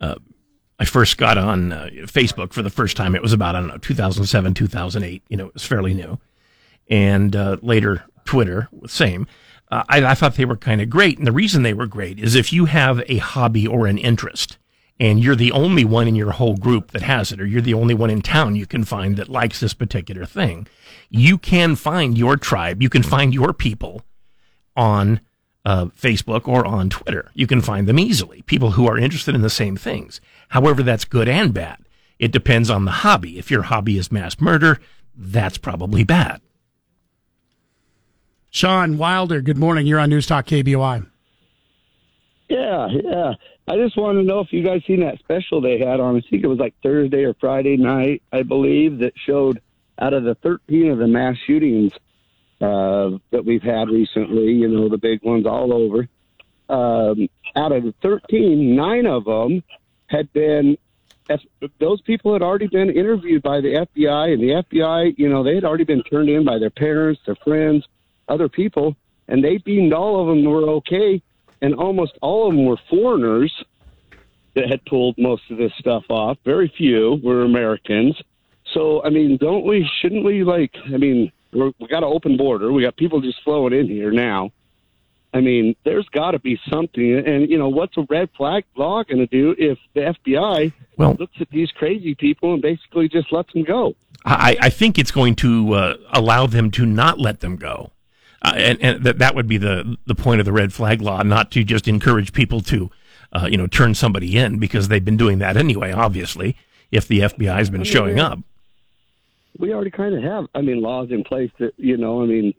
uh, 0.01 0.17
I 0.81 0.87
first 0.87 1.19
got 1.19 1.37
on 1.37 1.73
uh, 1.73 1.91
Facebook 2.07 2.55
for 2.55 2.63
the 2.63 2.71
first 2.71 2.97
time. 2.97 3.15
It 3.15 3.21
was 3.21 3.35
about, 3.35 3.55
I 3.55 3.61
don't 3.61 3.69
know, 3.69 3.77
2007, 3.77 4.55
2008. 4.55 5.23
You 5.29 5.37
know, 5.37 5.49
it 5.49 5.55
was 5.55 5.67
fairly 5.67 5.93
new. 5.93 6.19
And 6.89 7.37
uh, 7.37 7.59
later, 7.61 8.05
Twitter, 8.25 8.69
same. 8.87 9.27
Uh, 9.71 9.85
I, 9.91 10.03
I 10.03 10.15
thought 10.15 10.37
they 10.37 10.47
were 10.47 10.57
kind 10.57 10.81
of 10.81 10.89
great. 10.89 11.19
And 11.19 11.27
the 11.27 11.33
reason 11.33 11.63
they 11.63 11.75
were 11.75 11.87
great 11.87 12.19
is 12.19 12.35
if 12.35 12.51
you 12.51 12.65
have 12.65 13.03
a 13.09 13.19
hobby 13.19 13.67
or 13.67 13.87
an 13.87 13.99
interest 13.99 14.57
and 14.99 15.23
you're 15.23 15.37
the 15.37 15.53
only 15.53 15.85
one 15.85 16.09
in 16.09 16.15
your 16.15 16.33
whole 16.33 16.57
group 16.57 16.93
that 16.93 17.03
has 17.03 17.31
it, 17.31 17.41
or 17.41 17.47
you're 17.47 17.61
the 17.61 17.75
only 17.75 17.95
one 17.95 18.11
in 18.11 18.23
town 18.23 18.57
you 18.57 18.67
can 18.67 18.85
find 18.85 19.17
that 19.17 19.29
likes 19.29 19.61
this 19.61 19.75
particular 19.75 20.25
thing, 20.25 20.67
you 21.11 21.37
can 21.37 21.77
find 21.77 22.17
your 22.17 22.39
tribe, 22.39 22.81
you 22.81 22.89
can 22.89 23.03
find 23.03 23.35
your 23.35 23.53
people 23.53 24.03
on 24.77 25.21
uh, 25.65 25.87
Facebook 25.87 26.49
or 26.49 26.65
on 26.67 26.91
Twitter. 26.91 27.31
You 27.35 27.47
can 27.47 27.61
find 27.61 27.87
them 27.87 27.99
easily. 27.99 28.43
People 28.43 28.73
who 28.73 28.89
are 28.89 28.99
interested 28.99 29.35
in 29.35 29.43
the 29.43 29.51
same 29.51 29.77
things. 29.77 30.21
However, 30.51 30.83
that's 30.83 31.05
good 31.05 31.29
and 31.29 31.55
bad. 31.55 31.79
It 32.19 32.33
depends 32.33 32.71
on 32.71 32.85
the 32.85 32.91
hobby. 32.91 33.39
If 33.39 33.51
your 33.51 33.63
hobby 33.63 33.97
is 33.97 34.13
mass 34.13 34.41
murder, 34.41 34.79
that's 35.17 35.59
probably 35.59 36.05
bad. 36.05 36.41
Sean 38.51 38.99
Wilder, 38.99 39.41
good 39.41 39.57
morning. 39.57 39.87
You're 39.87 40.01
on 40.01 40.11
News 40.11 40.27
Talk 40.27 40.47
KBOI. 40.47 41.07
Yeah, 42.49 42.89
yeah. 42.89 43.35
I 43.69 43.77
just 43.77 43.97
want 43.97 44.19
to 44.19 44.25
know 44.25 44.41
if 44.41 44.53
you 44.53 44.65
guys 44.65 44.83
seen 44.87 45.01
that 45.01 45.21
special 45.21 45.61
they 45.61 45.79
had 45.79 46.01
on. 46.01 46.17
I 46.17 46.21
think 46.29 46.43
it 46.43 46.49
was 46.49 46.59
like 46.59 46.75
Thursday 46.83 47.23
or 47.23 47.35
Friday 47.35 47.77
night, 47.77 48.23
I 48.33 48.43
believe, 48.43 48.99
that 48.99 49.13
showed 49.25 49.63
out 50.01 50.15
of 50.15 50.25
the 50.25 50.35
13 50.35 50.91
of 50.91 50.99
the 50.99 51.07
mass 51.07 51.37
shootings 51.47 51.93
uh, 52.61 53.11
that 53.31 53.45
we've 53.45 53.63
had 53.63 53.89
recently. 53.89 54.53
You 54.53 54.67
know, 54.67 54.89
the 54.89 54.99
big 54.99 55.23
ones 55.23 55.47
all 55.47 55.73
over. 55.73 56.09
Um, 56.69 57.29
out 57.55 57.71
of 57.71 57.85
the 57.85 57.95
13, 58.03 58.75
nine 58.75 59.07
of 59.07 59.25
them 59.25 59.63
had 60.11 60.33
been. 60.33 60.77
Those 61.79 62.01
people 62.01 62.33
had 62.33 62.43
already 62.43 62.67
been 62.67 62.91
interviewed 62.91 63.43
by 63.43 63.61
the 63.61 63.87
FBI, 63.87 64.33
and 64.33 64.43
the 64.43 64.65
FBI, 64.65 65.15
you 65.17 65.29
know, 65.29 65.45
they 65.45 65.55
had 65.55 65.65
already 65.65 65.85
been 65.85 66.03
turned 66.03 66.29
in 66.29 66.45
by 66.45 66.59
their 66.59 66.71
parents, 66.71 67.21
their 67.25 67.37
friends, 67.37 67.87
other 68.29 68.49
people, 68.49 68.97
and 69.29 69.45
they 69.45 69.59
deemed 69.59 69.93
all 69.93 70.21
of 70.21 70.27
them 70.27 70.45
were 70.45 70.69
okay 70.69 71.23
and 71.63 71.75
almost 71.75 72.19
all 72.23 72.49
of 72.49 72.55
them 72.55 72.65
were 72.65 72.79
foreigners 72.89 73.53
that 74.55 74.69
had 74.69 74.85
pulled 74.85 75.17
most 75.19 75.43
of 75.51 75.59
this 75.59 75.73
stuff 75.79 76.05
off. 76.09 76.39
Very 76.45 76.73
few 76.77 77.21
were 77.23 77.43
Americans. 77.43 78.21
So, 78.73 79.03
I 79.05 79.11
mean, 79.11 79.37
don't 79.37 79.65
we? 79.65 79.89
Shouldn't 80.01 80.25
we? 80.25 80.45
Like, 80.45 80.75
I 80.87 80.97
mean, 80.97 81.33
we're, 81.53 81.73
we 81.79 81.87
got 81.89 82.03
an 82.03 82.13
open 82.13 82.37
border. 82.37 82.73
We 82.73 82.83
got 82.83 82.97
people 82.97 83.21
just 83.21 83.43
flowing 83.43 83.73
in 83.73 83.87
here 83.87 84.11
now. 84.11 84.51
I 85.33 85.41
mean, 85.41 85.77
there's 85.85 86.09
got 86.09 86.33
to 86.33 86.39
be 86.39 86.59
something. 86.69 87.23
And 87.27 87.49
you 87.49 87.59
know, 87.59 87.69
what's 87.69 87.97
a 87.97 88.07
red 88.09 88.31
flag 88.37 88.65
law 88.77 89.03
going 89.05 89.19
to 89.19 89.27
do 89.27 89.55
if 89.59 89.79
the 89.95 90.15
FBI 90.27 90.73
well, 90.97 91.17
looks 91.19 91.37
at 91.41 91.51
these 91.51 91.71
crazy 91.71 92.15
people 92.15 92.55
and 92.55 92.63
basically 92.63 93.09
just 93.09 93.33
lets 93.33 93.53
them 93.53 93.65
go? 93.65 93.95
I, 94.25 94.57
I 94.61 94.71
think 94.71 94.99
it's 94.99 95.11
going 95.11 95.37
to 95.37 95.73
uh, 95.75 95.97
allow 96.13 96.47
them 96.47 96.71
to 96.73 96.85
not 96.85 97.19
let 97.19 97.41
them 97.41 97.57
go. 97.57 97.93
Uh, 98.43 98.55
and 98.57 98.83
and 98.83 99.05
that, 99.05 99.19
that 99.19 99.35
would 99.35 99.47
be 99.47 99.59
the, 99.59 99.97
the 100.07 100.15
point 100.15 100.41
of 100.41 100.47
the 100.47 100.53
red 100.53 100.73
flag 100.73 101.01
law, 101.01 101.23
not 101.23 101.51
to 101.53 101.63
just 101.63 101.87
encourage 101.87 102.33
people 102.33 102.61
to, 102.63 102.91
uh, 103.33 103.47
you 103.51 103.57
know, 103.57 103.67
turn 103.67 103.95
somebody 103.95 104.37
in 104.37 104.59
because 104.59 104.89
they've 104.89 105.05
been 105.05 105.17
doing 105.17 105.39
that 105.39 105.57
anyway, 105.57 105.93
obviously, 105.93 106.57
if 106.91 107.07
the 107.07 107.21
FBI 107.21 107.55
has 107.55 107.71
been 107.71 107.85
showing 107.85 108.19
up. 108.19 108.39
we 109.59 109.73
already 109.75 109.91
kind 109.91 110.15
of 110.15 110.23
have, 110.23 110.47
I 110.55 110.63
mean, 110.63 110.81
laws 110.81 111.11
in 111.11 111.23
place 111.23 111.51
that, 111.59 111.75
you 111.77 111.99
know, 111.99 112.23
I 112.23 112.27
mean, 112.27 112.55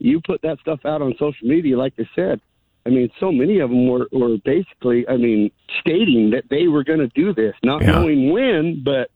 you 0.00 0.20
put 0.20 0.42
that 0.42 0.58
stuff 0.60 0.80
out 0.84 1.02
on 1.02 1.14
social 1.18 1.46
media, 1.46 1.78
like 1.78 1.94
I 1.98 2.08
said. 2.16 2.40
I 2.86 2.88
mean, 2.88 3.10
so 3.20 3.30
many 3.30 3.58
of 3.60 3.68
them 3.70 3.86
were, 3.86 4.08
were 4.10 4.38
basically, 4.38 5.06
I 5.06 5.16
mean, 5.18 5.50
stating 5.80 6.30
that 6.30 6.44
they 6.48 6.66
were 6.66 6.82
going 6.82 7.00
to 7.00 7.08
do 7.08 7.34
this, 7.34 7.54
not 7.62 7.82
Yeah. 7.82 7.92
knowing 7.92 8.30
when, 8.30 8.82
but 8.82 9.10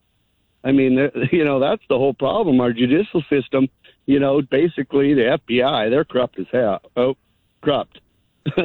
I 0.62 0.72
mean, 0.72 1.10
you 1.32 1.44
know, 1.44 1.58
that's 1.58 1.82
the 1.88 1.96
whole 1.98 2.14
problem. 2.14 2.60
Our 2.60 2.72
judicial 2.72 3.22
system, 3.30 3.68
you 4.06 4.20
know, 4.20 4.42
basically 4.42 5.14
the 5.14 5.38
FBI, 5.48 5.90
they're 5.90 6.04
corrupt 6.04 6.38
as 6.38 6.46
hell. 6.52 6.80
Oh, 6.96 7.16
corrupt. 7.62 8.00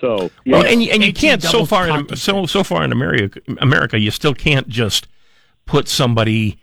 so, 0.00 0.30
yeah. 0.46 0.56
Well, 0.56 0.64
and 0.64 0.82
you, 0.82 0.90
and 0.92 1.04
you 1.04 1.12
can't 1.12 1.42
so 1.42 1.66
far 1.66 1.86
in, 1.86 2.16
so 2.16 2.46
so 2.46 2.64
far 2.64 2.82
in 2.82 2.92
America, 2.92 3.40
America, 3.58 3.98
you 3.98 4.10
still 4.10 4.32
can't 4.32 4.66
just 4.68 5.06
put 5.66 5.86
somebody 5.86 6.58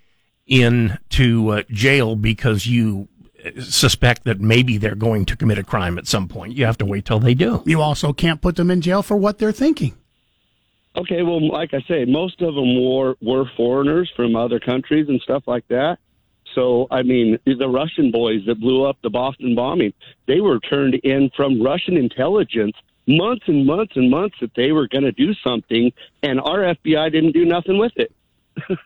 into 0.47 1.49
uh, 1.49 1.61
jail 1.69 2.15
because 2.15 2.65
you 2.65 3.07
suspect 3.61 4.23
that 4.25 4.39
maybe 4.39 4.77
they're 4.77 4.95
going 4.95 5.25
to 5.25 5.35
commit 5.35 5.57
a 5.57 5.63
crime 5.63 5.97
at 5.97 6.07
some 6.07 6.27
point. 6.27 6.53
You 6.53 6.65
have 6.65 6.77
to 6.79 6.85
wait 6.85 7.05
till 7.05 7.19
they 7.19 7.33
do. 7.33 7.63
You 7.65 7.81
also 7.81 8.13
can't 8.13 8.41
put 8.41 8.55
them 8.55 8.71
in 8.71 8.81
jail 8.81 9.03
for 9.03 9.15
what 9.17 9.37
they're 9.37 9.51
thinking. 9.51 9.95
Okay, 10.95 11.23
well, 11.23 11.45
like 11.45 11.73
I 11.73 11.81
say, 11.87 12.05
most 12.05 12.41
of 12.41 12.55
them 12.55 12.81
were 12.81 13.15
were 13.21 13.45
foreigners 13.57 14.11
from 14.15 14.35
other 14.35 14.59
countries 14.59 15.09
and 15.09 15.19
stuff 15.21 15.43
like 15.45 15.67
that. 15.67 15.97
So, 16.53 16.87
I 16.89 17.03
mean, 17.03 17.37
the 17.45 17.67
Russian 17.67 18.11
boys 18.11 18.45
that 18.45 18.61
blew 18.61 18.85
up 18.85 18.97
the 19.03 19.09
Boston 19.09 19.55
bombing, 19.55 19.93
they 20.25 20.39
were 20.39 20.59
turned 20.59 20.95
in 20.95 21.29
from 21.35 21.61
Russian 21.61 21.97
intelligence 21.97 22.77
months 23.07 23.43
and 23.47 23.65
months 23.65 23.93
and 23.95 24.09
months 24.09 24.37
that 24.39 24.51
they 24.55 24.71
were 24.71 24.87
going 24.87 25.03
to 25.03 25.11
do 25.11 25.33
something, 25.45 25.91
and 26.23 26.39
our 26.39 26.59
FBI 26.75 27.11
didn't 27.11 27.33
do 27.33 27.45
nothing 27.45 27.77
with 27.77 27.91
it. 27.97 28.11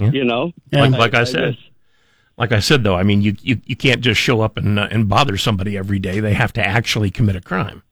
You 0.00 0.24
know, 0.24 0.52
like, 0.70 0.92
like 0.92 1.14
I, 1.14 1.24
said, 1.24 1.54
just- 1.54 1.70
like 2.38 2.52
I 2.52 2.60
said 2.60 2.84
though, 2.84 2.94
I 2.94 3.02
mean, 3.02 3.20
you 3.20 3.36
you, 3.42 3.60
you 3.66 3.76
can't 3.76 4.00
just 4.00 4.20
show 4.20 4.40
up 4.40 4.56
and 4.56 4.78
uh, 4.78 4.88
and 4.90 5.08
bother 5.08 5.36
somebody 5.36 5.76
every 5.76 5.98
day. 5.98 6.20
They 6.20 6.34
have 6.34 6.52
to 6.54 6.66
actually 6.66 7.10
commit 7.10 7.36
a 7.36 7.40
crime. 7.40 7.82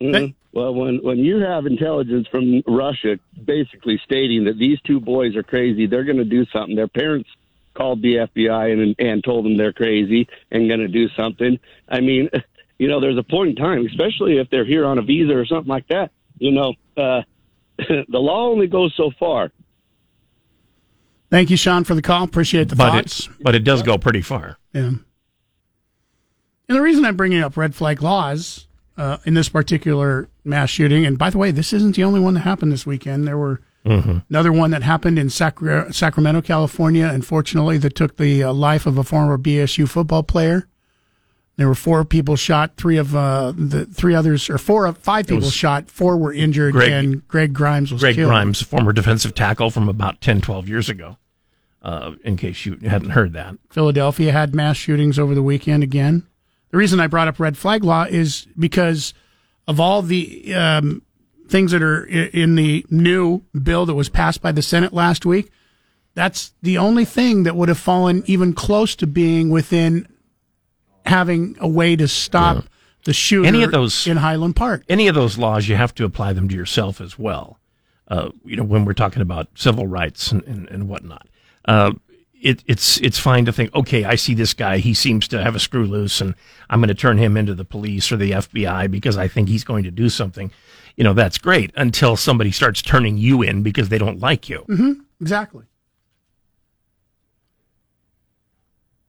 Mhm. 0.00 0.34
Well, 0.52 0.72
when 0.72 0.98
when 1.02 1.18
you 1.18 1.38
have 1.38 1.66
intelligence 1.66 2.28
from 2.28 2.62
Russia 2.66 3.18
basically 3.44 4.00
stating 4.04 4.44
that 4.44 4.56
these 4.56 4.80
two 4.82 5.00
boys 5.00 5.34
are 5.34 5.42
crazy, 5.42 5.86
they're 5.86 6.04
going 6.04 6.18
to 6.18 6.24
do 6.24 6.46
something. 6.46 6.76
Their 6.76 6.88
parents 6.88 7.28
called 7.74 8.00
the 8.02 8.16
FBI 8.18 8.72
and 8.72 8.94
and 9.00 9.24
told 9.24 9.44
them 9.44 9.56
they're 9.56 9.72
crazy 9.72 10.28
and 10.52 10.68
going 10.68 10.80
to 10.80 10.88
do 10.88 11.08
something. 11.16 11.58
I 11.88 12.00
mean, 12.00 12.30
you 12.78 12.86
know, 12.86 13.00
there's 13.00 13.18
a 13.18 13.24
point 13.24 13.50
in 13.50 13.56
time, 13.56 13.84
especially 13.86 14.38
if 14.38 14.48
they're 14.50 14.64
here 14.64 14.86
on 14.86 14.98
a 14.98 15.02
visa 15.02 15.32
or 15.36 15.44
something 15.46 15.68
like 15.68 15.88
that. 15.88 16.12
You 16.38 16.52
know, 16.52 16.74
uh, 16.96 17.22
the 17.78 18.18
law 18.20 18.48
only 18.48 18.68
goes 18.68 18.94
so 18.96 19.10
far. 19.18 19.50
Thank 21.34 21.50
you, 21.50 21.56
Sean, 21.56 21.82
for 21.82 21.96
the 21.96 22.02
call. 22.02 22.22
Appreciate 22.22 22.68
the 22.68 22.76
But 22.76 22.90
thoughts. 22.92 23.26
it 23.26 23.32
but 23.40 23.56
it 23.56 23.64
does 23.64 23.82
go 23.82 23.98
pretty 23.98 24.22
far. 24.22 24.56
Yeah. 24.72 24.82
And 24.82 25.02
the 26.68 26.80
reason 26.80 27.04
I'm 27.04 27.16
bringing 27.16 27.42
up 27.42 27.56
red 27.56 27.74
flag 27.74 28.02
laws 28.02 28.68
uh, 28.96 29.16
in 29.24 29.34
this 29.34 29.48
particular 29.48 30.28
mass 30.44 30.70
shooting, 30.70 31.04
and 31.04 31.18
by 31.18 31.30
the 31.30 31.38
way, 31.38 31.50
this 31.50 31.72
isn't 31.72 31.96
the 31.96 32.04
only 32.04 32.20
one 32.20 32.34
that 32.34 32.40
happened 32.40 32.70
this 32.70 32.86
weekend. 32.86 33.26
There 33.26 33.36
were 33.38 33.60
Mm-hmm. 33.84 34.18
another 34.30 34.50
one 34.50 34.70
that 34.70 34.82
happened 34.82 35.18
in 35.18 35.28
Sacra- 35.28 35.92
Sacramento, 35.92 36.40
California, 36.40 37.06
unfortunately, 37.06 37.76
that 37.76 37.94
took 37.94 38.16
the 38.16 38.42
uh, 38.44 38.50
life 38.50 38.86
of 38.86 38.96
a 38.96 39.04
former 39.04 39.36
BSU 39.36 39.86
football 39.86 40.22
player. 40.22 40.66
There 41.56 41.68
were 41.68 41.74
four 41.74 42.02
people 42.06 42.34
shot, 42.36 42.78
three 42.78 42.96
of 42.96 43.14
uh, 43.14 43.52
the 43.54 43.84
three 43.84 44.14
others, 44.14 44.48
or 44.48 44.56
four 44.56 44.86
of 44.86 44.96
five 44.96 45.26
people 45.26 45.50
shot, 45.50 45.90
four 45.90 46.16
were 46.16 46.32
injured, 46.32 46.72
Greg- 46.72 46.92
and 46.92 47.28
Greg 47.28 47.52
Grimes 47.52 47.92
was 47.92 48.00
Greg 48.00 48.14
killed. 48.14 48.30
Grimes, 48.30 48.62
former 48.62 48.94
defensive 48.94 49.34
tackle 49.34 49.70
from 49.70 49.86
about 49.90 50.22
10, 50.22 50.40
12 50.40 50.66
years 50.66 50.88
ago, 50.88 51.18
uh, 51.84 52.12
in 52.24 52.36
case 52.36 52.64
you 52.64 52.78
hadn't 52.82 53.10
heard 53.10 53.34
that. 53.34 53.54
Philadelphia 53.70 54.32
had 54.32 54.54
mass 54.54 54.76
shootings 54.76 55.18
over 55.18 55.34
the 55.34 55.42
weekend 55.42 55.82
again. 55.82 56.26
The 56.70 56.78
reason 56.78 56.98
I 56.98 57.06
brought 57.06 57.28
up 57.28 57.38
red 57.38 57.56
flag 57.56 57.84
law 57.84 58.04
is 58.04 58.48
because 58.58 59.14
of 59.68 59.78
all 59.78 60.02
the 60.02 60.52
um, 60.54 61.02
things 61.48 61.70
that 61.72 61.82
are 61.82 62.04
in 62.04 62.54
the 62.54 62.84
new 62.90 63.42
bill 63.62 63.86
that 63.86 63.94
was 63.94 64.08
passed 64.08 64.40
by 64.40 64.50
the 64.50 64.62
Senate 64.62 64.92
last 64.92 65.26
week. 65.26 65.50
That's 66.14 66.54
the 66.62 66.78
only 66.78 67.04
thing 67.04 67.42
that 67.42 67.54
would 67.54 67.68
have 67.68 67.78
fallen 67.78 68.24
even 68.26 68.54
close 68.54 68.96
to 68.96 69.06
being 69.06 69.50
within 69.50 70.08
having 71.04 71.56
a 71.60 71.68
way 71.68 71.96
to 71.96 72.08
stop 72.08 72.64
the 73.04 73.12
shooter 73.12 73.46
Any 73.46 73.62
of 73.62 73.72
those 73.72 74.06
in 74.06 74.16
Highland 74.16 74.56
Park. 74.56 74.84
Any 74.88 75.08
of 75.08 75.14
those 75.14 75.36
laws, 75.36 75.68
you 75.68 75.76
have 75.76 75.94
to 75.96 76.04
apply 76.04 76.32
them 76.32 76.48
to 76.48 76.54
yourself 76.54 77.00
as 77.00 77.18
well. 77.18 77.58
Uh, 78.08 78.30
you 78.44 78.56
know, 78.56 78.64
when 78.64 78.84
we're 78.84 78.94
talking 78.94 79.20
about 79.20 79.48
civil 79.54 79.86
rights 79.86 80.32
and, 80.32 80.42
and, 80.44 80.68
and 80.68 80.88
whatnot, 80.88 81.28
uh, 81.64 81.92
it, 82.40 82.62
it's 82.66 83.00
it's 83.00 83.18
fine 83.18 83.46
to 83.46 83.52
think, 83.52 83.74
okay, 83.74 84.04
I 84.04 84.16
see 84.16 84.34
this 84.34 84.52
guy, 84.52 84.78
he 84.78 84.92
seems 84.92 85.26
to 85.28 85.42
have 85.42 85.54
a 85.54 85.58
screw 85.60 85.86
loose, 85.86 86.20
and 86.20 86.34
I'm 86.68 86.80
going 86.80 86.88
to 86.88 86.94
turn 86.94 87.16
him 87.16 87.36
into 87.38 87.54
the 87.54 87.64
police 87.64 88.12
or 88.12 88.16
the 88.16 88.32
FBI 88.32 88.90
because 88.90 89.16
I 89.16 89.28
think 89.28 89.48
he's 89.48 89.64
going 89.64 89.84
to 89.84 89.90
do 89.90 90.08
something. 90.10 90.50
You 90.96 91.04
know, 91.04 91.14
that's 91.14 91.38
great 91.38 91.72
until 91.74 92.16
somebody 92.16 92.50
starts 92.50 92.82
turning 92.82 93.16
you 93.16 93.40
in 93.42 93.62
because 93.62 93.88
they 93.88 93.98
don't 93.98 94.20
like 94.20 94.48
you. 94.48 94.58
hmm 94.66 94.92
Exactly. 95.20 95.64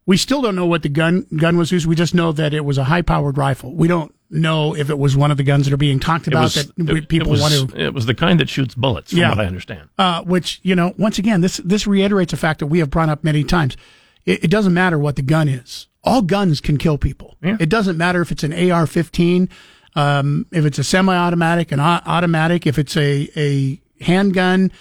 We 0.05 0.15
still 0.17 0.41
don't 0.41 0.55
know 0.55 0.65
what 0.67 0.83
the 0.83 0.89
gun 0.89 1.25
gun 1.35 1.57
was 1.57 1.71
used. 1.73 1.85
We 1.87 1.95
just 1.95 2.15
know 2.15 2.31
that 2.31 2.53
it 2.53 2.63
was 2.63 2.77
a 2.77 2.85
high 2.85 3.01
powered 3.01 3.37
rifle. 3.37 3.75
We 3.75 3.87
don't 3.89 4.14
know 4.29 4.75
if 4.75 4.89
it 4.89 4.97
was 4.97 5.15
one 5.15 5.31
of 5.31 5.37
the 5.37 5.43
guns 5.43 5.65
that 5.65 5.73
are 5.73 5.77
being 5.77 5.99
talked 5.99 6.27
about 6.27 6.43
was, 6.43 6.53
that 6.55 6.67
it- 6.77 7.07
people 7.09 7.27
it 7.29 7.31
was, 7.31 7.41
want 7.41 7.71
to. 7.71 7.81
It 7.85 7.93
was 7.93 8.05
the 8.05 8.15
kind 8.15 8.39
that 8.39 8.49
shoots 8.49 8.73
bullets, 8.75 9.11
from 9.11 9.19
Yeah. 9.19 9.29
what 9.29 9.39
I 9.39 9.45
understand. 9.45 9.89
Uh, 9.97 10.21
which 10.23 10.59
you 10.63 10.75
know, 10.75 10.93
once 10.97 11.19
again, 11.19 11.41
this 11.41 11.57
this 11.57 11.85
reiterates 11.87 12.33
a 12.33 12.37
fact 12.37 12.59
that 12.59 12.67
we 12.67 12.79
have 12.79 12.89
brought 12.89 13.09
up 13.09 13.23
many 13.23 13.43
times. 13.43 13.77
It, 14.25 14.45
it 14.45 14.47
doesn't 14.51 14.73
matter 14.73 14.97
what 14.97 15.15
the 15.15 15.21
gun 15.21 15.47
is. 15.47 15.87
All 16.03 16.21
guns 16.21 16.61
can 16.61 16.77
kill 16.77 16.97
people. 16.97 17.35
It 17.41 17.69
doesn't 17.69 17.97
matter 17.97 18.21
if 18.21 18.31
it's 18.31 18.43
an 18.43 18.51
AR-15, 18.53 19.49
um, 19.95 20.45
if 20.51 20.65
it's 20.65 20.77
a 20.79 20.83
semi-automatic, 20.83 21.71
an 21.71 21.79
au- 21.79 22.01
automatic, 22.05 22.65
if 22.67 22.77
it's 22.79 22.95
a 22.97 23.29
a 23.35 23.81
handgun. 24.03 24.71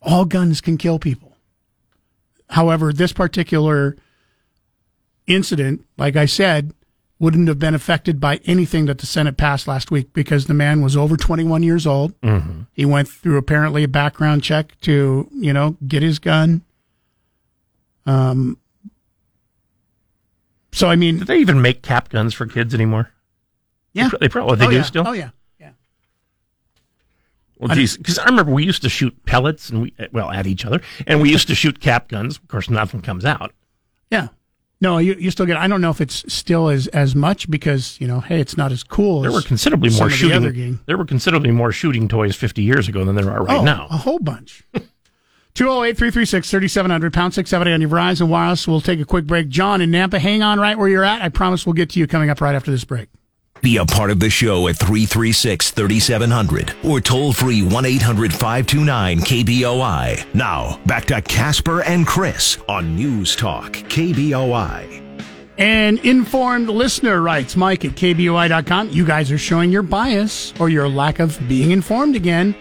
All 0.00 0.24
guns 0.24 0.60
can 0.60 0.76
kill 0.78 0.98
people. 0.98 1.36
However, 2.50 2.92
this 2.92 3.12
particular 3.12 3.96
incident, 5.26 5.84
like 5.96 6.16
I 6.16 6.26
said, 6.26 6.72
wouldn't 7.22 7.46
have 7.46 7.58
been 7.60 7.72
affected 7.72 8.18
by 8.18 8.40
anything 8.46 8.86
that 8.86 8.98
the 8.98 9.06
Senate 9.06 9.36
passed 9.36 9.68
last 9.68 9.92
week 9.92 10.12
because 10.12 10.46
the 10.46 10.54
man 10.54 10.82
was 10.82 10.96
over 10.96 11.16
21 11.16 11.62
years 11.62 11.86
old. 11.86 12.20
Mhm. 12.20 12.66
He 12.72 12.84
went 12.84 13.06
through 13.06 13.36
apparently 13.36 13.84
a 13.84 13.88
background 13.88 14.42
check 14.42 14.76
to, 14.80 15.28
you 15.32 15.52
know, 15.52 15.76
get 15.86 16.02
his 16.02 16.18
gun. 16.18 16.62
Um, 18.06 18.58
so 20.72 20.90
I 20.90 20.96
mean, 20.96 21.18
do 21.18 21.24
they 21.24 21.38
even 21.38 21.62
make 21.62 21.80
cap 21.82 22.08
guns 22.08 22.34
for 22.34 22.44
kids 22.44 22.74
anymore? 22.74 23.10
Yeah, 23.92 24.10
they 24.20 24.28
probably 24.28 24.56
they 24.56 24.66
oh, 24.66 24.70
do 24.70 24.76
yeah. 24.76 24.82
still. 24.82 25.06
Oh 25.06 25.12
yeah, 25.12 25.30
Well, 27.58 27.76
geez, 27.76 27.96
because 27.96 28.18
I 28.18 28.24
remember 28.24 28.50
we 28.50 28.64
used 28.64 28.82
to 28.82 28.88
shoot 28.88 29.14
pellets 29.26 29.70
and 29.70 29.82
we 29.82 29.94
well 30.10 30.32
at 30.32 30.48
each 30.48 30.64
other, 30.64 30.80
and 31.06 31.20
we 31.20 31.30
used 31.30 31.46
to 31.46 31.54
shoot 31.54 31.78
cap 31.78 32.08
guns. 32.08 32.38
Of 32.38 32.48
course, 32.48 32.68
nothing 32.68 33.00
comes 33.00 33.24
out. 33.24 33.52
yeah. 34.10 34.28
No, 34.82 34.98
you, 34.98 35.14
you 35.14 35.30
still 35.30 35.46
get. 35.46 35.56
I 35.56 35.68
don't 35.68 35.80
know 35.80 35.90
if 35.90 36.00
it's 36.00 36.24
still 36.32 36.68
as 36.68 36.88
as 36.88 37.14
much 37.14 37.48
because 37.48 38.00
you 38.00 38.08
know, 38.08 38.18
hey, 38.18 38.40
it's 38.40 38.56
not 38.56 38.72
as 38.72 38.82
cool. 38.82 39.20
There 39.20 39.30
as 39.30 39.36
were 39.36 39.42
considerably 39.42 39.90
more 39.90 40.06
of 40.06 40.10
the 40.10 40.16
shooting. 40.16 40.80
There 40.86 40.98
were 40.98 41.04
considerably 41.04 41.52
more 41.52 41.70
shooting 41.70 42.08
toys 42.08 42.34
50 42.34 42.62
years 42.62 42.88
ago 42.88 43.04
than 43.04 43.14
there 43.14 43.30
are 43.30 43.44
right 43.44 43.58
oh, 43.58 43.64
now. 43.64 43.86
A 43.92 43.96
whole 43.96 44.18
bunch. 44.18 44.64
208 45.54 45.96
336 45.96 46.50
3700, 46.50 47.12
pound 47.12 47.32
670 47.32 47.72
on 47.72 47.80
your 47.80 47.90
Verizon 47.90 48.26
Wireless. 48.26 48.66
We'll 48.66 48.80
take 48.80 48.98
a 48.98 49.04
quick 49.04 49.24
break. 49.24 49.48
John 49.48 49.80
in 49.80 49.92
Nampa, 49.92 50.18
hang 50.18 50.42
on 50.42 50.58
right 50.58 50.76
where 50.76 50.88
you're 50.88 51.04
at. 51.04 51.22
I 51.22 51.28
promise 51.28 51.64
we'll 51.64 51.74
get 51.74 51.90
to 51.90 52.00
you 52.00 52.08
coming 52.08 52.28
up 52.28 52.40
right 52.40 52.56
after 52.56 52.72
this 52.72 52.84
break. 52.84 53.08
Be 53.62 53.76
a 53.76 53.86
part 53.86 54.10
of 54.10 54.18
the 54.18 54.28
show 54.28 54.66
at 54.66 54.76
336 54.76 55.70
3700 55.70 56.74
or 56.84 57.00
toll 57.00 57.32
free 57.32 57.62
1 57.62 57.86
800 57.86 58.32
529 58.32 59.20
KBOI. 59.20 60.34
Now, 60.34 60.80
back 60.84 61.04
to 61.06 61.22
Casper 61.22 61.82
and 61.82 62.04
Chris 62.04 62.58
on 62.68 62.96
News 62.96 63.36
Talk 63.36 63.74
KBOI. 63.74 64.98
An 65.58 65.98
informed 65.98 66.70
listener 66.70 67.22
writes, 67.22 67.54
Mike 67.54 67.84
at 67.84 67.92
KBOI.com, 67.92 68.88
you 68.88 69.04
guys 69.04 69.30
are 69.30 69.38
showing 69.38 69.70
your 69.70 69.82
bias 69.82 70.52
or 70.58 70.68
your 70.68 70.88
lack 70.88 71.20
of 71.20 71.38
being 71.48 71.70
informed 71.70 72.16
again. 72.16 72.56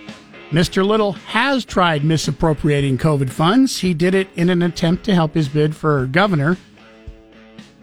Mr. 0.52 0.86
Little 0.86 1.14
has 1.14 1.65
tried 1.65 2.03
misappropriating 2.03 2.99
COVID 2.99 3.32
funds. 3.32 3.80
He 3.80 3.95
did 3.95 4.14
it 4.14 4.28
in 4.36 4.52
an 4.52 4.61
attempt 4.61 5.03
to 5.06 5.15
help 5.15 5.34
his 5.34 5.49
bid 5.49 5.76
for 5.76 6.06
governor. 6.06 6.57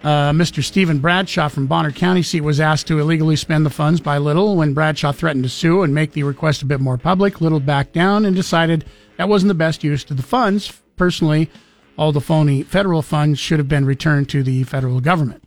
Uh, 0.02 0.30
Mr. 0.30 0.62
Stephen 0.62 1.00
Bradshaw 1.00 1.48
from 1.48 1.66
Bonner 1.66 1.90
County 1.90 2.22
seat 2.22 2.42
was 2.42 2.60
asked 2.60 2.86
to 2.86 3.00
illegally 3.00 3.34
spend 3.34 3.66
the 3.66 3.70
funds 3.70 4.00
by 4.00 4.18
Little. 4.18 4.56
When 4.56 4.72
Bradshaw 4.72 5.10
threatened 5.10 5.44
to 5.44 5.50
sue 5.50 5.82
and 5.82 5.92
make 5.92 6.12
the 6.12 6.22
request 6.22 6.62
a 6.62 6.66
bit 6.66 6.80
more 6.80 6.96
public, 6.96 7.40
Little 7.40 7.58
backed 7.58 7.94
down 7.94 8.24
and 8.24 8.36
decided 8.36 8.84
that 9.16 9.28
wasn't 9.28 9.48
the 9.48 9.54
best 9.54 9.82
use 9.82 10.08
of 10.08 10.16
the 10.16 10.22
funds. 10.22 10.72
Personally, 10.96 11.50
all 11.96 12.12
the 12.12 12.20
phony 12.20 12.62
federal 12.62 13.02
funds 13.02 13.40
should 13.40 13.58
have 13.58 13.68
been 13.68 13.84
returned 13.84 14.28
to 14.28 14.44
the 14.44 14.62
federal 14.62 15.00
government. 15.00 15.42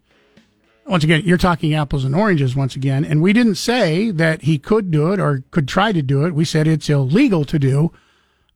Once 0.86 1.06
again, 1.06 1.22
you're 1.24 1.38
talking 1.38 1.74
apples 1.74 2.04
and 2.04 2.14
oranges 2.14 2.54
once 2.54 2.76
again, 2.76 3.06
and 3.06 3.22
we 3.22 3.32
didn't 3.32 3.56
say 3.56 4.12
that 4.12 4.42
he 4.42 4.60
could 4.60 4.92
do 4.92 5.14
it 5.14 5.20
or 5.20 5.44
could 5.52 5.68
try 5.68 5.94
to 5.94 6.02
do 6.02 6.26
it. 6.26 6.36
We 6.36 6.44
said 6.44 6.68
it's 6.68 6.90
illegal 6.90 7.46
to 7.46 7.58
do. 7.58 7.94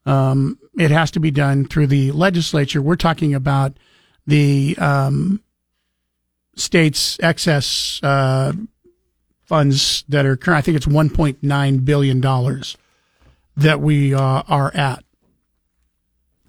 Um, 0.06 0.60
it 0.78 0.92
has 0.92 1.10
to 1.12 1.22
be 1.22 1.32
done 1.32 1.66
through 1.66 1.88
the 1.88 2.12
legislature. 2.12 2.82
We're 2.82 2.98
talking 2.98 3.34
about 3.34 3.78
the 4.28 4.76
um, 4.78 5.42
state's 6.56 7.20
excess 7.22 8.00
uh, 8.04 8.54
funds 9.44 10.04
that 10.10 10.26
are 10.26 10.36
current. 10.36 10.58
I 10.58 10.62
think 10.62 10.78
it's 10.78 10.86
1.9 10.86 11.86
billion 11.86 12.22
dollars 12.22 12.78
that 13.58 13.80
we 13.80 14.14
uh, 14.14 14.44
are 14.48 14.76
at 14.76 15.04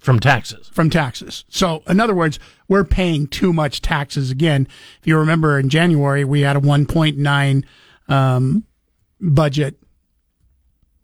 from 0.07 0.19
taxes. 0.19 0.69
From 0.69 0.89
taxes. 0.89 1.43
So, 1.49 1.83
in 1.87 1.99
other 1.99 2.15
words, 2.15 2.39
we're 2.67 2.85
paying 2.85 3.27
too 3.27 3.51
much 3.51 3.81
taxes 3.81 4.31
again. 4.31 4.67
If 5.01 5.07
you 5.07 5.17
remember, 5.17 5.59
in 5.59 5.69
January 5.69 6.23
we 6.23 6.41
had 6.41 6.55
a 6.55 6.61
1.9 6.61 7.65
um, 8.07 8.63
budget 9.19 9.75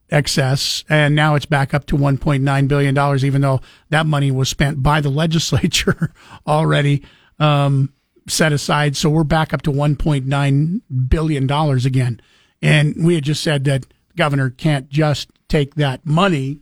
excess, 0.09 0.84
and 0.88 1.15
now 1.15 1.35
it's 1.35 1.45
back 1.45 1.73
up 1.73 1.85
to 1.88 1.97
1.9 1.97 2.67
billion 2.67 2.93
dollars, 2.93 3.25
even 3.25 3.41
though 3.41 3.59
that 3.89 4.05
money 4.05 4.31
was 4.31 4.47
spent 4.47 4.81
by 4.81 5.01
the 5.01 5.09
legislature 5.23 6.13
already. 6.47 7.03
Um, 7.39 7.93
set 8.27 8.53
aside. 8.53 8.95
So 8.95 9.09
we're 9.09 9.23
back 9.23 9.53
up 9.53 9.61
to 9.63 9.71
1.9 9.71 10.81
billion 11.09 11.47
dollars 11.47 11.85
again. 11.85 12.21
And 12.61 13.05
we 13.05 13.15
had 13.15 13.23
just 13.23 13.43
said 13.43 13.65
that 13.65 13.85
governor 14.15 14.49
can't 14.49 14.89
just 14.89 15.29
take 15.49 15.75
that 15.75 16.05
money 16.05 16.61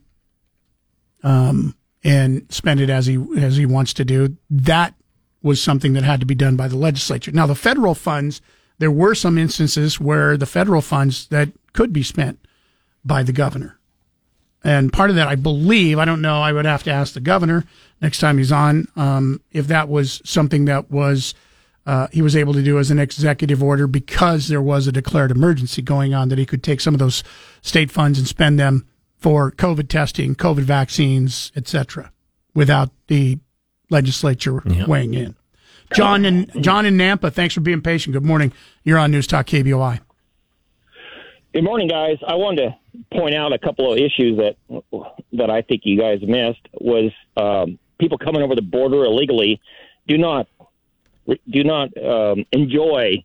um, 1.23 1.75
and 2.03 2.51
spend 2.51 2.79
it 2.79 2.89
as 2.89 3.05
he 3.05 3.23
as 3.37 3.57
he 3.57 3.65
wants 3.65 3.93
to 3.93 4.05
do. 4.05 4.37
That 4.49 4.95
was 5.43 5.61
something 5.61 5.93
that 5.93 6.03
had 6.03 6.19
to 6.19 6.25
be 6.25 6.35
done 6.35 6.55
by 6.55 6.67
the 6.67 6.77
legislature. 6.77 7.31
Now 7.31 7.47
the 7.47 7.55
federal 7.55 7.95
funds, 7.95 8.41
there 8.79 8.91
were 8.91 9.15
some 9.15 9.37
instances 9.37 9.99
where 9.99 10.37
the 10.37 10.45
federal 10.45 10.81
funds 10.81 11.27
that 11.27 11.49
could 11.73 11.93
be 11.93 12.03
spent 12.03 12.39
by 13.03 13.23
the 13.23 13.33
governor. 13.33 13.79
And 14.63 14.93
part 14.93 15.09
of 15.09 15.15
that, 15.15 15.27
I 15.27 15.35
believe, 15.35 15.97
I 15.97 16.05
don't 16.05 16.21
know, 16.21 16.41
I 16.41 16.51
would 16.51 16.65
have 16.65 16.83
to 16.83 16.91
ask 16.91 17.13
the 17.13 17.19
governor 17.19 17.65
next 17.99 18.19
time 18.19 18.37
he's 18.37 18.51
on, 18.51 18.87
um, 18.95 19.41
if 19.51 19.67
that 19.67 19.89
was 19.89 20.21
something 20.23 20.65
that 20.65 20.91
was, 20.91 21.33
uh, 21.85 22.07
he 22.11 22.21
was 22.21 22.35
able 22.35 22.53
to 22.53 22.61
do 22.61 22.77
as 22.77 22.91
an 22.91 22.99
executive 22.99 23.63
order 23.63 23.87
because 23.87 24.47
there 24.47 24.61
was 24.61 24.87
a 24.87 24.91
declared 24.91 25.31
emergency 25.31 25.81
going 25.81 26.13
on 26.13 26.29
that 26.29 26.37
he 26.37 26.45
could 26.45 26.63
take 26.63 26.79
some 26.79 26.93
of 26.93 26.99
those 26.99 27.23
state 27.61 27.89
funds 27.89 28.19
and 28.19 28.27
spend 28.27 28.59
them 28.59 28.87
for 29.17 29.51
COVID 29.51 29.87
testing, 29.87 30.35
COVID 30.35 30.63
vaccines, 30.63 31.51
etc., 31.55 32.11
without 32.53 32.89
the 33.07 33.39
legislature 33.89 34.61
weighing 34.87 35.13
in. 35.13 35.35
John 35.93 36.25
and 36.25 36.49
John 36.63 36.85
in 36.85 36.97
Nampa, 36.97 37.31
thanks 37.33 37.53
for 37.53 37.61
being 37.61 37.81
patient. 37.81 38.13
Good 38.13 38.25
morning. 38.25 38.53
You're 38.83 38.97
on 38.97 39.11
News 39.11 39.27
Talk 39.27 39.47
KBOI. 39.47 39.99
Good 41.53 41.63
morning, 41.63 41.89
guys. 41.89 42.17
I 42.25 42.35
wanted 42.35 42.69
to 42.69 43.17
point 43.17 43.35
out 43.35 43.51
a 43.51 43.59
couple 43.59 43.91
of 43.91 43.99
issues 43.99 44.37
that 44.37 44.55
that 45.33 45.49
I 45.49 45.61
think 45.61 45.81
you 45.83 45.99
guys 45.99 46.19
missed 46.21 46.65
was 46.79 47.11
um, 47.35 47.77
people 47.99 48.17
coming 48.17 48.41
over 48.41 48.55
the 48.55 48.61
border 48.61 49.03
illegally 49.03 49.59
do 50.07 50.17
not 50.17 50.47
do 51.27 51.63
not 51.63 51.89
um, 51.97 52.45
enjoy 52.51 53.23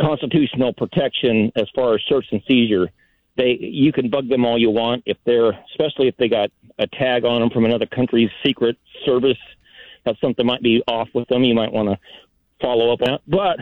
constitutional 0.00 0.72
protection 0.72 1.52
as 1.56 1.66
far 1.74 1.94
as 1.94 2.00
search 2.08 2.26
and 2.32 2.42
seizure. 2.46 2.90
They 3.36 3.58
you 3.60 3.92
can 3.92 4.08
bug 4.08 4.28
them 4.28 4.44
all 4.44 4.58
you 4.58 4.70
want 4.70 5.02
if 5.06 5.18
they're 5.24 5.52
especially 5.70 6.08
if 6.08 6.16
they 6.16 6.28
got 6.28 6.50
a 6.78 6.86
tag 6.86 7.24
on 7.24 7.40
them 7.40 7.50
from 7.50 7.64
another 7.64 7.86
country's 7.86 8.30
secret 8.44 8.76
service. 9.04 9.38
Have 10.06 10.16
something 10.20 10.46
might 10.46 10.62
be 10.62 10.82
off 10.86 11.08
with 11.14 11.28
them. 11.28 11.44
You 11.44 11.54
might 11.54 11.72
want 11.72 11.88
to 11.88 11.98
follow 12.60 12.92
up 12.92 13.02
on 13.02 13.14
it. 13.14 13.20
But 13.26 13.58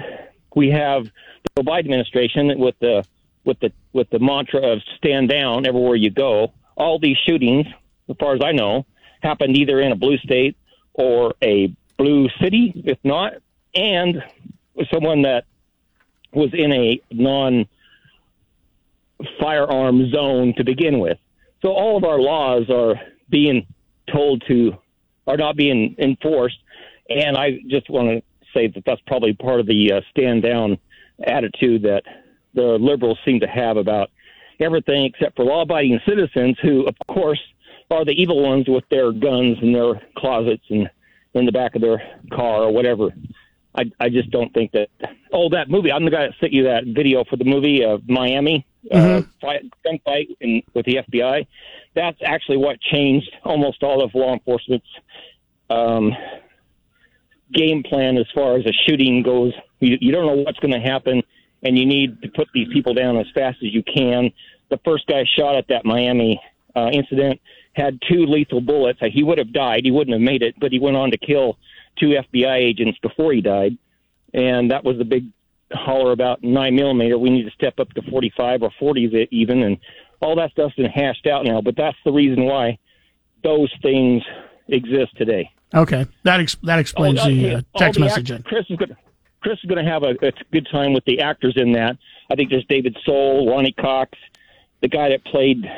we 0.55 0.71
have 0.71 1.07
the 1.55 1.63
Biden 1.63 1.81
administration 1.81 2.59
with 2.59 2.79
the 2.81 3.05
with 3.45 3.59
the 3.61 3.73
with 3.93 4.11
the 4.11 4.19
mantra 4.19 4.61
of 4.61 4.81
stand 4.97 5.29
down 5.29 5.67
everywhere 5.67 5.97
you 5.97 6.11
go. 6.11 6.53
All 6.77 6.99
these 6.99 7.17
shootings, 7.27 7.67
as 8.09 8.17
far 8.19 8.35
as 8.35 8.41
I 8.43 8.53
know, 8.53 8.87
happened 9.23 9.57
either 9.57 9.81
in 9.81 9.93
a 9.93 9.97
blue 9.97 10.19
state 10.19 10.57
or 10.93 11.35
a 11.43 11.75
blue 11.97 12.29
city, 12.41 12.73
if 12.85 12.99
not, 13.05 13.35
and 13.75 14.23
someone 14.93 15.23
that 15.23 15.45
was 16.33 16.51
in 16.53 16.73
a 16.73 17.01
non 17.11 17.67
firearm 19.41 20.11
zone 20.11 20.55
to 20.57 20.65
begin 20.65 20.99
with. 20.99 21.19
So 21.63 21.71
all 21.71 21.97
of 21.97 22.05
our 22.05 22.19
laws 22.19 22.69
are 22.71 23.01
being 23.31 23.67
told 24.13 24.43
to 24.49 24.77
are 25.27 25.37
not 25.37 25.57
being 25.57 25.95
enforced, 25.99 26.59
and 27.09 27.37
I 27.37 27.61
just 27.69 27.89
want 27.89 28.09
to 28.09 28.23
say 28.53 28.67
that 28.69 28.85
that's 28.85 29.01
probably 29.07 29.33
part 29.33 29.61
of 29.61 29.67
the 29.67 29.93
uh, 29.93 30.01
stand 30.11 30.43
down 30.43 30.79
attitude 31.27 31.83
that 31.83 32.03
the 32.55 32.79
liberals 32.79 33.19
seem 33.25 33.41
to 33.41 33.47
have 33.47 33.77
about 33.77 34.11
everything 34.61 35.05
except 35.05 35.37
for 35.37 35.45
law 35.45 35.63
abiding 35.63 36.01
citizens 36.07 36.57
who, 36.63 36.87
of 36.87 36.95
course, 37.09 37.41
are 37.91 38.05
the 38.05 38.13
evil 38.13 38.43
ones 38.43 38.67
with 38.69 38.85
their 38.91 39.13
guns 39.13 39.59
in 39.63 39.73
their 39.73 40.01
closets 40.17 40.65
and 40.71 40.91
in 41.35 41.47
the 41.47 41.53
back 41.53 41.75
of 41.75 41.83
their 41.83 42.03
car 42.33 42.63
or 42.63 42.73
whatever. 42.73 43.09
I, 43.75 43.91
I 43.99 44.09
just 44.09 44.31
don't 44.31 44.53
think 44.55 44.73
that. 44.73 44.89
Oh, 45.33 45.49
that 45.51 45.69
movie! 45.69 45.91
I'm 45.91 46.05
the 46.05 46.11
guy 46.11 46.27
that 46.27 46.35
sent 46.41 46.53
you 46.53 46.65
that 46.65 46.85
video 46.87 47.25
for 47.25 47.37
the 47.37 47.45
movie 47.45 47.85
of 47.85 48.09
Miami 48.09 48.67
uh, 48.93 49.23
fight, 49.41 49.63
gunfight 49.85 50.37
in, 50.41 50.63
with 50.75 50.87
the 50.87 50.97
FBI. 50.97 51.47
That's 51.95 52.19
actually 52.25 52.59
what 52.59 52.81
changed 52.81 53.31
almost 53.45 53.83
all 53.83 54.03
of 54.03 54.15
law 54.15 54.33
enforcement's 54.33 54.87
um, 55.71 56.13
game 57.53 57.83
plan 57.83 58.17
as 58.17 58.27
far 58.35 58.57
as 58.57 58.67
a 58.67 58.73
shooting 58.87 59.23
goes. 59.23 59.53
You, 59.81 59.97
you 60.01 60.13
don't 60.13 60.27
know 60.27 60.43
what's 60.43 60.59
going 60.59 60.75
to 60.75 60.81
happen, 60.81 61.23
and 61.63 61.79
you 61.79 61.87
need 61.87 62.23
to 62.23 62.29
put 62.29 62.49
these 62.55 62.69
people 62.73 62.95
down 62.95 63.17
as 63.17 63.27
fast 63.35 63.59
as 63.63 63.73
you 63.73 63.83
can. 63.83 64.31
The 64.71 64.79
first 64.85 65.07
guy 65.07 65.25
shot 65.37 65.57
at 65.57 65.69
that 65.69 65.85
Miami 65.85 66.41
uh, 66.75 66.91
incident 66.93 67.41
had 67.75 67.99
two 68.09 68.27
lethal 68.27 68.61
bullets. 68.61 69.01
He 69.13 69.23
would 69.23 69.39
have 69.39 69.53
died. 69.53 69.81
He 69.85 69.91
wouldn't 69.91 70.15
have 70.15 70.23
made 70.23 70.43
it, 70.43 70.55
but 70.59 70.73
he 70.73 70.79
went 70.79 70.97
on 70.97 71.11
to 71.11 71.19
kill 71.19 71.59
two 71.97 72.11
FBI 72.33 72.57
agents 72.57 72.99
before 73.01 73.33
he 73.33 73.41
died. 73.41 73.77
And 74.33 74.71
that 74.71 74.85
was 74.85 74.99
the 74.99 75.05
big 75.05 75.27
holler 75.73 76.13
about 76.13 76.43
nine 76.43 76.75
millimeter. 76.75 77.19
We 77.19 77.31
need 77.31 77.45
to 77.45 77.51
step 77.53 77.79
up 77.81 77.93
to 77.95 78.03
45 78.03 78.63
or 78.63 78.71
40 78.79 79.29
even, 79.31 79.63
and 79.63 79.79
all 80.21 80.37
that 80.37 80.51
stuff's 80.53 80.75
been 80.75 80.91
hashed 80.91 81.27
out 81.27 81.45
now. 81.45 81.61
But 81.61 81.77
that's 81.77 81.97
the 82.05 82.13
reason 82.13 82.45
why 82.45 82.79
those 83.43 83.73
things 83.83 84.23
exist 84.69 85.17
today. 85.17 85.51
Okay, 85.75 86.07
that 86.23 86.41
ex- 86.41 86.57
that 86.63 86.79
explains 86.79 87.21
Oh, 87.21 87.29
the 87.29 87.55
uh, 87.57 87.61
text 87.77 87.99
the 87.99 88.05
message. 88.07 88.31
act- 88.31 88.45
Chris 88.45 88.65
is 88.71 88.77
going. 88.77 88.97
Chris 89.41 89.59
is 89.63 89.69
going 89.69 89.85
to 89.85 89.91
have 89.91 90.05
a, 90.05 90.17
a 90.27 90.33
good 90.53 90.67
time 90.73 90.95
with 90.95 91.05
the 91.05 91.21
actors 91.21 91.53
in 91.57 91.73
that. 91.73 91.99
I 92.31 92.35
think 92.35 92.49
there's 92.49 92.65
David 92.67 92.97
Soul, 93.05 93.51
Ronny 93.51 93.73
Cox, 93.73 94.19
the 94.81 94.89
guy 94.89 95.11
that 95.11 95.23
played 95.27 95.71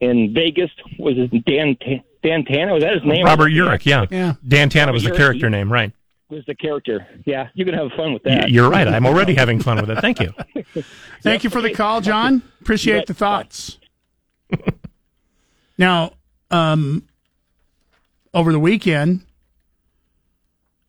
in 0.00 0.32
Vegas 0.32 0.70
was 1.00 1.16
his 1.16 1.28
Dan 1.44 1.76
Ta- 1.76 2.04
Dan 2.22 2.44
Tana. 2.44 2.74
Was 2.74 2.82
that 2.82 2.94
his 2.94 3.04
name? 3.04 3.24
Robert 3.24 3.50
Urich, 3.50 3.84
yeah. 3.86 4.06
Yeah. 4.10 4.34
Dan 4.46 4.68
Tana 4.68 4.92
was 4.92 5.04
the 5.04 5.10
Urich. 5.10 5.16
character 5.16 5.50
name, 5.50 5.72
right. 5.72 5.92
Was 6.30 6.44
the 6.46 6.54
character? 6.54 7.06
Yeah, 7.24 7.48
you're 7.54 7.64
going 7.64 7.76
to 7.78 7.84
have 7.88 7.92
fun 7.96 8.12
with 8.12 8.22
Y- 8.24 8.34
that. 8.34 8.50
You're 8.50 8.68
right. 8.68 8.86
I'm 8.86 9.06
already 9.06 9.34
having 9.34 9.60
fun 9.60 9.80
with 9.80 9.88
it. 9.90 10.00
Thank 10.00 10.20
you. 10.20 10.32
Thank 11.22 11.42
you 11.44 11.48
for 11.50 11.62
the 11.62 11.70
call, 11.72 12.00
John. 12.02 12.42
Appreciate 12.60 13.06
the 13.06 13.14
thoughts. 13.14 13.78
now, 15.78 16.12
um, 16.50 17.04
over 18.34 18.52
the 18.52 18.58
weekend, 18.58 19.24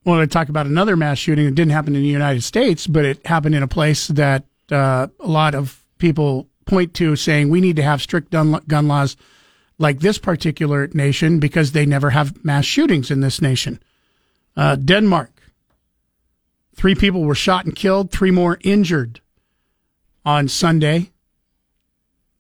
I 0.05 0.09
want 0.09 0.29
to 0.29 0.33
talk 0.33 0.49
about 0.49 0.65
another 0.65 0.95
mass 0.97 1.17
shooting 1.19 1.45
that 1.45 1.55
didn't 1.55 1.71
happen 1.71 1.95
in 1.95 2.01
the 2.01 2.07
United 2.07 2.41
States, 2.43 2.87
but 2.87 3.05
it 3.05 3.25
happened 3.25 3.55
in 3.55 3.63
a 3.63 3.67
place 3.67 4.07
that 4.09 4.43
uh, 4.71 5.07
a 5.19 5.27
lot 5.27 5.55
of 5.55 5.83
people 5.99 6.47
point 6.65 6.93
to 6.95 7.15
saying 7.15 7.49
we 7.49 7.61
need 7.61 7.75
to 7.75 7.83
have 7.83 8.01
strict 8.01 8.31
gun, 8.31 8.59
gun 8.67 8.87
laws 8.87 9.15
like 9.79 9.99
this 9.99 10.19
particular 10.19 10.87
nation 10.93 11.39
because 11.39 11.71
they 11.71 11.85
never 11.85 12.11
have 12.11 12.45
mass 12.45 12.65
shootings 12.65 13.09
in 13.09 13.21
this 13.21 13.41
nation. 13.41 13.81
Uh, 14.55 14.75
Denmark. 14.75 15.31
Three 16.75 16.95
people 16.95 17.23
were 17.23 17.35
shot 17.35 17.65
and 17.65 17.75
killed, 17.75 18.11
three 18.11 18.31
more 18.31 18.59
injured 18.61 19.21
on 20.23 20.47
Sunday. 20.47 21.11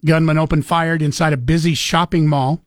Gunman 0.05 0.37
opened 0.37 0.65
fire 0.65 0.95
inside 0.95 1.33
a 1.33 1.37
busy 1.37 1.73
shopping 1.73 2.27
mall. 2.27 2.61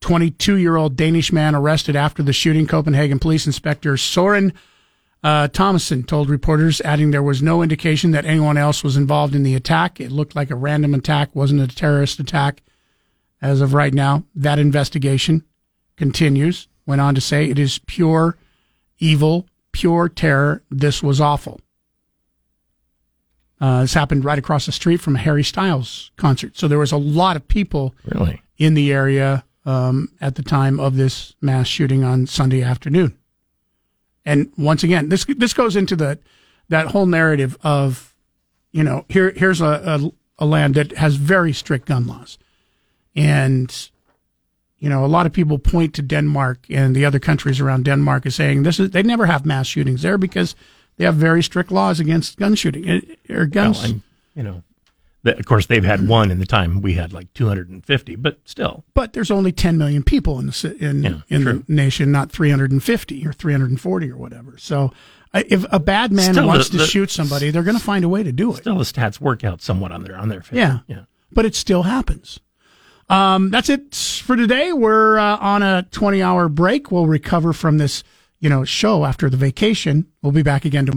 22 0.00 0.56
year 0.56 0.76
old 0.76 0.96
Danish 0.96 1.32
man 1.32 1.54
arrested 1.54 1.96
after 1.96 2.22
the 2.22 2.32
shooting. 2.32 2.66
Copenhagen 2.66 3.18
Police 3.18 3.46
Inspector 3.46 3.96
Soren 3.96 4.52
uh, 5.22 5.48
Thomassen 5.48 6.06
told 6.06 6.28
reporters, 6.28 6.80
adding 6.82 7.10
there 7.10 7.22
was 7.22 7.42
no 7.42 7.62
indication 7.62 8.12
that 8.12 8.24
anyone 8.24 8.56
else 8.56 8.84
was 8.84 8.96
involved 8.96 9.34
in 9.34 9.42
the 9.42 9.54
attack. 9.54 10.00
It 10.00 10.12
looked 10.12 10.36
like 10.36 10.50
a 10.50 10.56
random 10.56 10.94
attack, 10.94 11.34
wasn't 11.34 11.62
a 11.62 11.66
terrorist 11.68 12.20
attack. 12.20 12.62
As 13.42 13.60
of 13.60 13.74
right 13.74 13.92
now, 13.92 14.24
that 14.34 14.58
investigation 14.58 15.44
continues. 15.96 16.68
Went 16.86 17.00
on 17.00 17.14
to 17.14 17.20
say 17.20 17.48
it 17.48 17.58
is 17.58 17.78
pure 17.86 18.36
evil, 18.98 19.46
pure 19.72 20.08
terror. 20.08 20.62
This 20.70 21.02
was 21.02 21.20
awful. 21.20 21.60
Uh, 23.60 23.82
this 23.82 23.94
happened 23.94 24.24
right 24.24 24.38
across 24.38 24.66
the 24.66 24.72
street 24.72 25.00
from 25.00 25.16
a 25.16 25.18
Harry 25.18 25.42
Styles 25.42 26.10
concert. 26.16 26.56
So 26.58 26.68
there 26.68 26.78
was 26.78 26.92
a 26.92 26.96
lot 26.98 27.36
of 27.36 27.48
people 27.48 27.94
Really? 28.04 28.42
in 28.58 28.74
the 28.74 28.92
area 28.92 29.44
um, 29.64 30.10
at 30.20 30.34
the 30.34 30.42
time 30.42 30.78
of 30.78 30.96
this 30.96 31.34
mass 31.40 31.66
shooting 31.66 32.04
on 32.04 32.26
Sunday 32.26 32.62
afternoon. 32.62 33.16
And 34.24 34.52
once 34.58 34.82
again, 34.82 35.08
this 35.08 35.24
this 35.24 35.54
goes 35.54 35.76
into 35.76 35.96
the 35.96 36.18
that 36.68 36.88
whole 36.88 37.06
narrative 37.06 37.56
of, 37.62 38.14
you 38.72 38.82
know, 38.82 39.04
here 39.08 39.32
here's 39.36 39.60
a, 39.60 40.10
a, 40.38 40.44
a 40.44 40.46
land 40.46 40.74
that 40.74 40.92
has 40.96 41.14
very 41.14 41.52
strict 41.52 41.86
gun 41.86 42.06
laws, 42.06 42.36
and 43.16 43.90
you 44.78 44.90
know, 44.90 45.04
a 45.04 45.06
lot 45.08 45.24
of 45.26 45.32
people 45.32 45.58
point 45.58 45.94
to 45.94 46.02
Denmark 46.02 46.66
and 46.68 46.94
the 46.94 47.04
other 47.06 47.18
countries 47.18 47.60
around 47.60 47.84
Denmark 47.86 48.26
as 48.26 48.34
saying 48.34 48.62
this 48.62 48.78
is 48.78 48.90
they 48.90 49.02
never 49.02 49.26
have 49.26 49.46
mass 49.46 49.66
shootings 49.66 50.02
there 50.02 50.18
because 50.18 50.54
they 50.98 51.04
have 51.04 51.14
very 51.16 51.42
strict 51.42 51.72
laws 51.72 51.98
against 51.98 52.38
gun 52.38 52.54
shooting 52.54 52.88
eh, 52.88 53.00
or 53.34 53.46
guns. 53.46 53.82
Well, 53.82 54.00
you 54.34 54.42
know, 54.42 54.62
the, 55.22 55.36
of 55.38 55.46
course, 55.46 55.66
they've 55.66 55.82
had 55.84 56.06
one 56.06 56.30
in 56.30 56.38
the 56.38 56.46
time 56.46 56.82
we 56.82 56.92
had 56.94 57.12
like 57.12 57.32
250, 57.34 58.16
but 58.16 58.38
still. 58.44 58.84
but 58.94 59.12
there's 59.12 59.30
only 59.30 59.50
10 59.50 59.78
million 59.78 60.02
people 60.02 60.38
in 60.38 60.46
the 60.46 60.76
in 60.78 61.22
in 61.28 61.44
the 61.44 61.64
nation, 61.68 62.12
not 62.12 62.30
350 62.30 63.26
or 63.26 63.32
340 63.32 64.10
or 64.12 64.16
whatever. 64.16 64.56
So, 64.58 64.92
if 65.34 65.64
a 65.72 65.80
bad 65.80 66.12
man 66.12 66.34
Still, 66.34 66.46
wants 66.46 66.68
the- 66.68 66.72
to 66.72 66.84
the- 66.84 66.86
shoot 66.86 67.10
somebody, 67.10 67.50
they're 67.50 67.62
going 67.64 67.78
to 67.78 67.82
find 67.82 68.04
a 68.04 68.08
way 68.08 68.22
to 68.22 68.30
do 68.32 68.52
it. 68.52 68.58
Still, 68.58 68.78
the 68.78 68.84
stats 68.84 69.20
work 69.20 69.42
out 69.42 69.62
somewhat 69.62 69.90
on 69.90 70.04
their 70.04 70.16
on 70.16 70.28
their 70.28 70.42
favor. 70.42 70.60
Yeah, 70.60 70.78
yeah. 70.86 71.04
but 71.32 71.44
it 71.44 71.54
still 71.54 71.82
happens. 71.84 72.38
Um, 73.08 73.50
that's 73.50 73.68
it 73.68 73.94
for 73.94 74.36
today. 74.36 74.72
We're 74.72 75.18
uh, 75.18 75.36
on 75.36 75.62
a 75.62 75.86
20 75.90 76.22
hour 76.22 76.48
break. 76.48 76.90
We'll 76.90 77.06
recover 77.06 77.52
from 77.52 77.78
this, 77.78 78.02
you 78.40 78.48
know, 78.48 78.64
show 78.64 79.04
after 79.04 79.30
the 79.30 79.36
vacation. 79.36 80.06
We'll 80.22 80.32
be 80.32 80.42
back 80.42 80.64
again 80.64 80.86
tomorrow. 80.86 80.94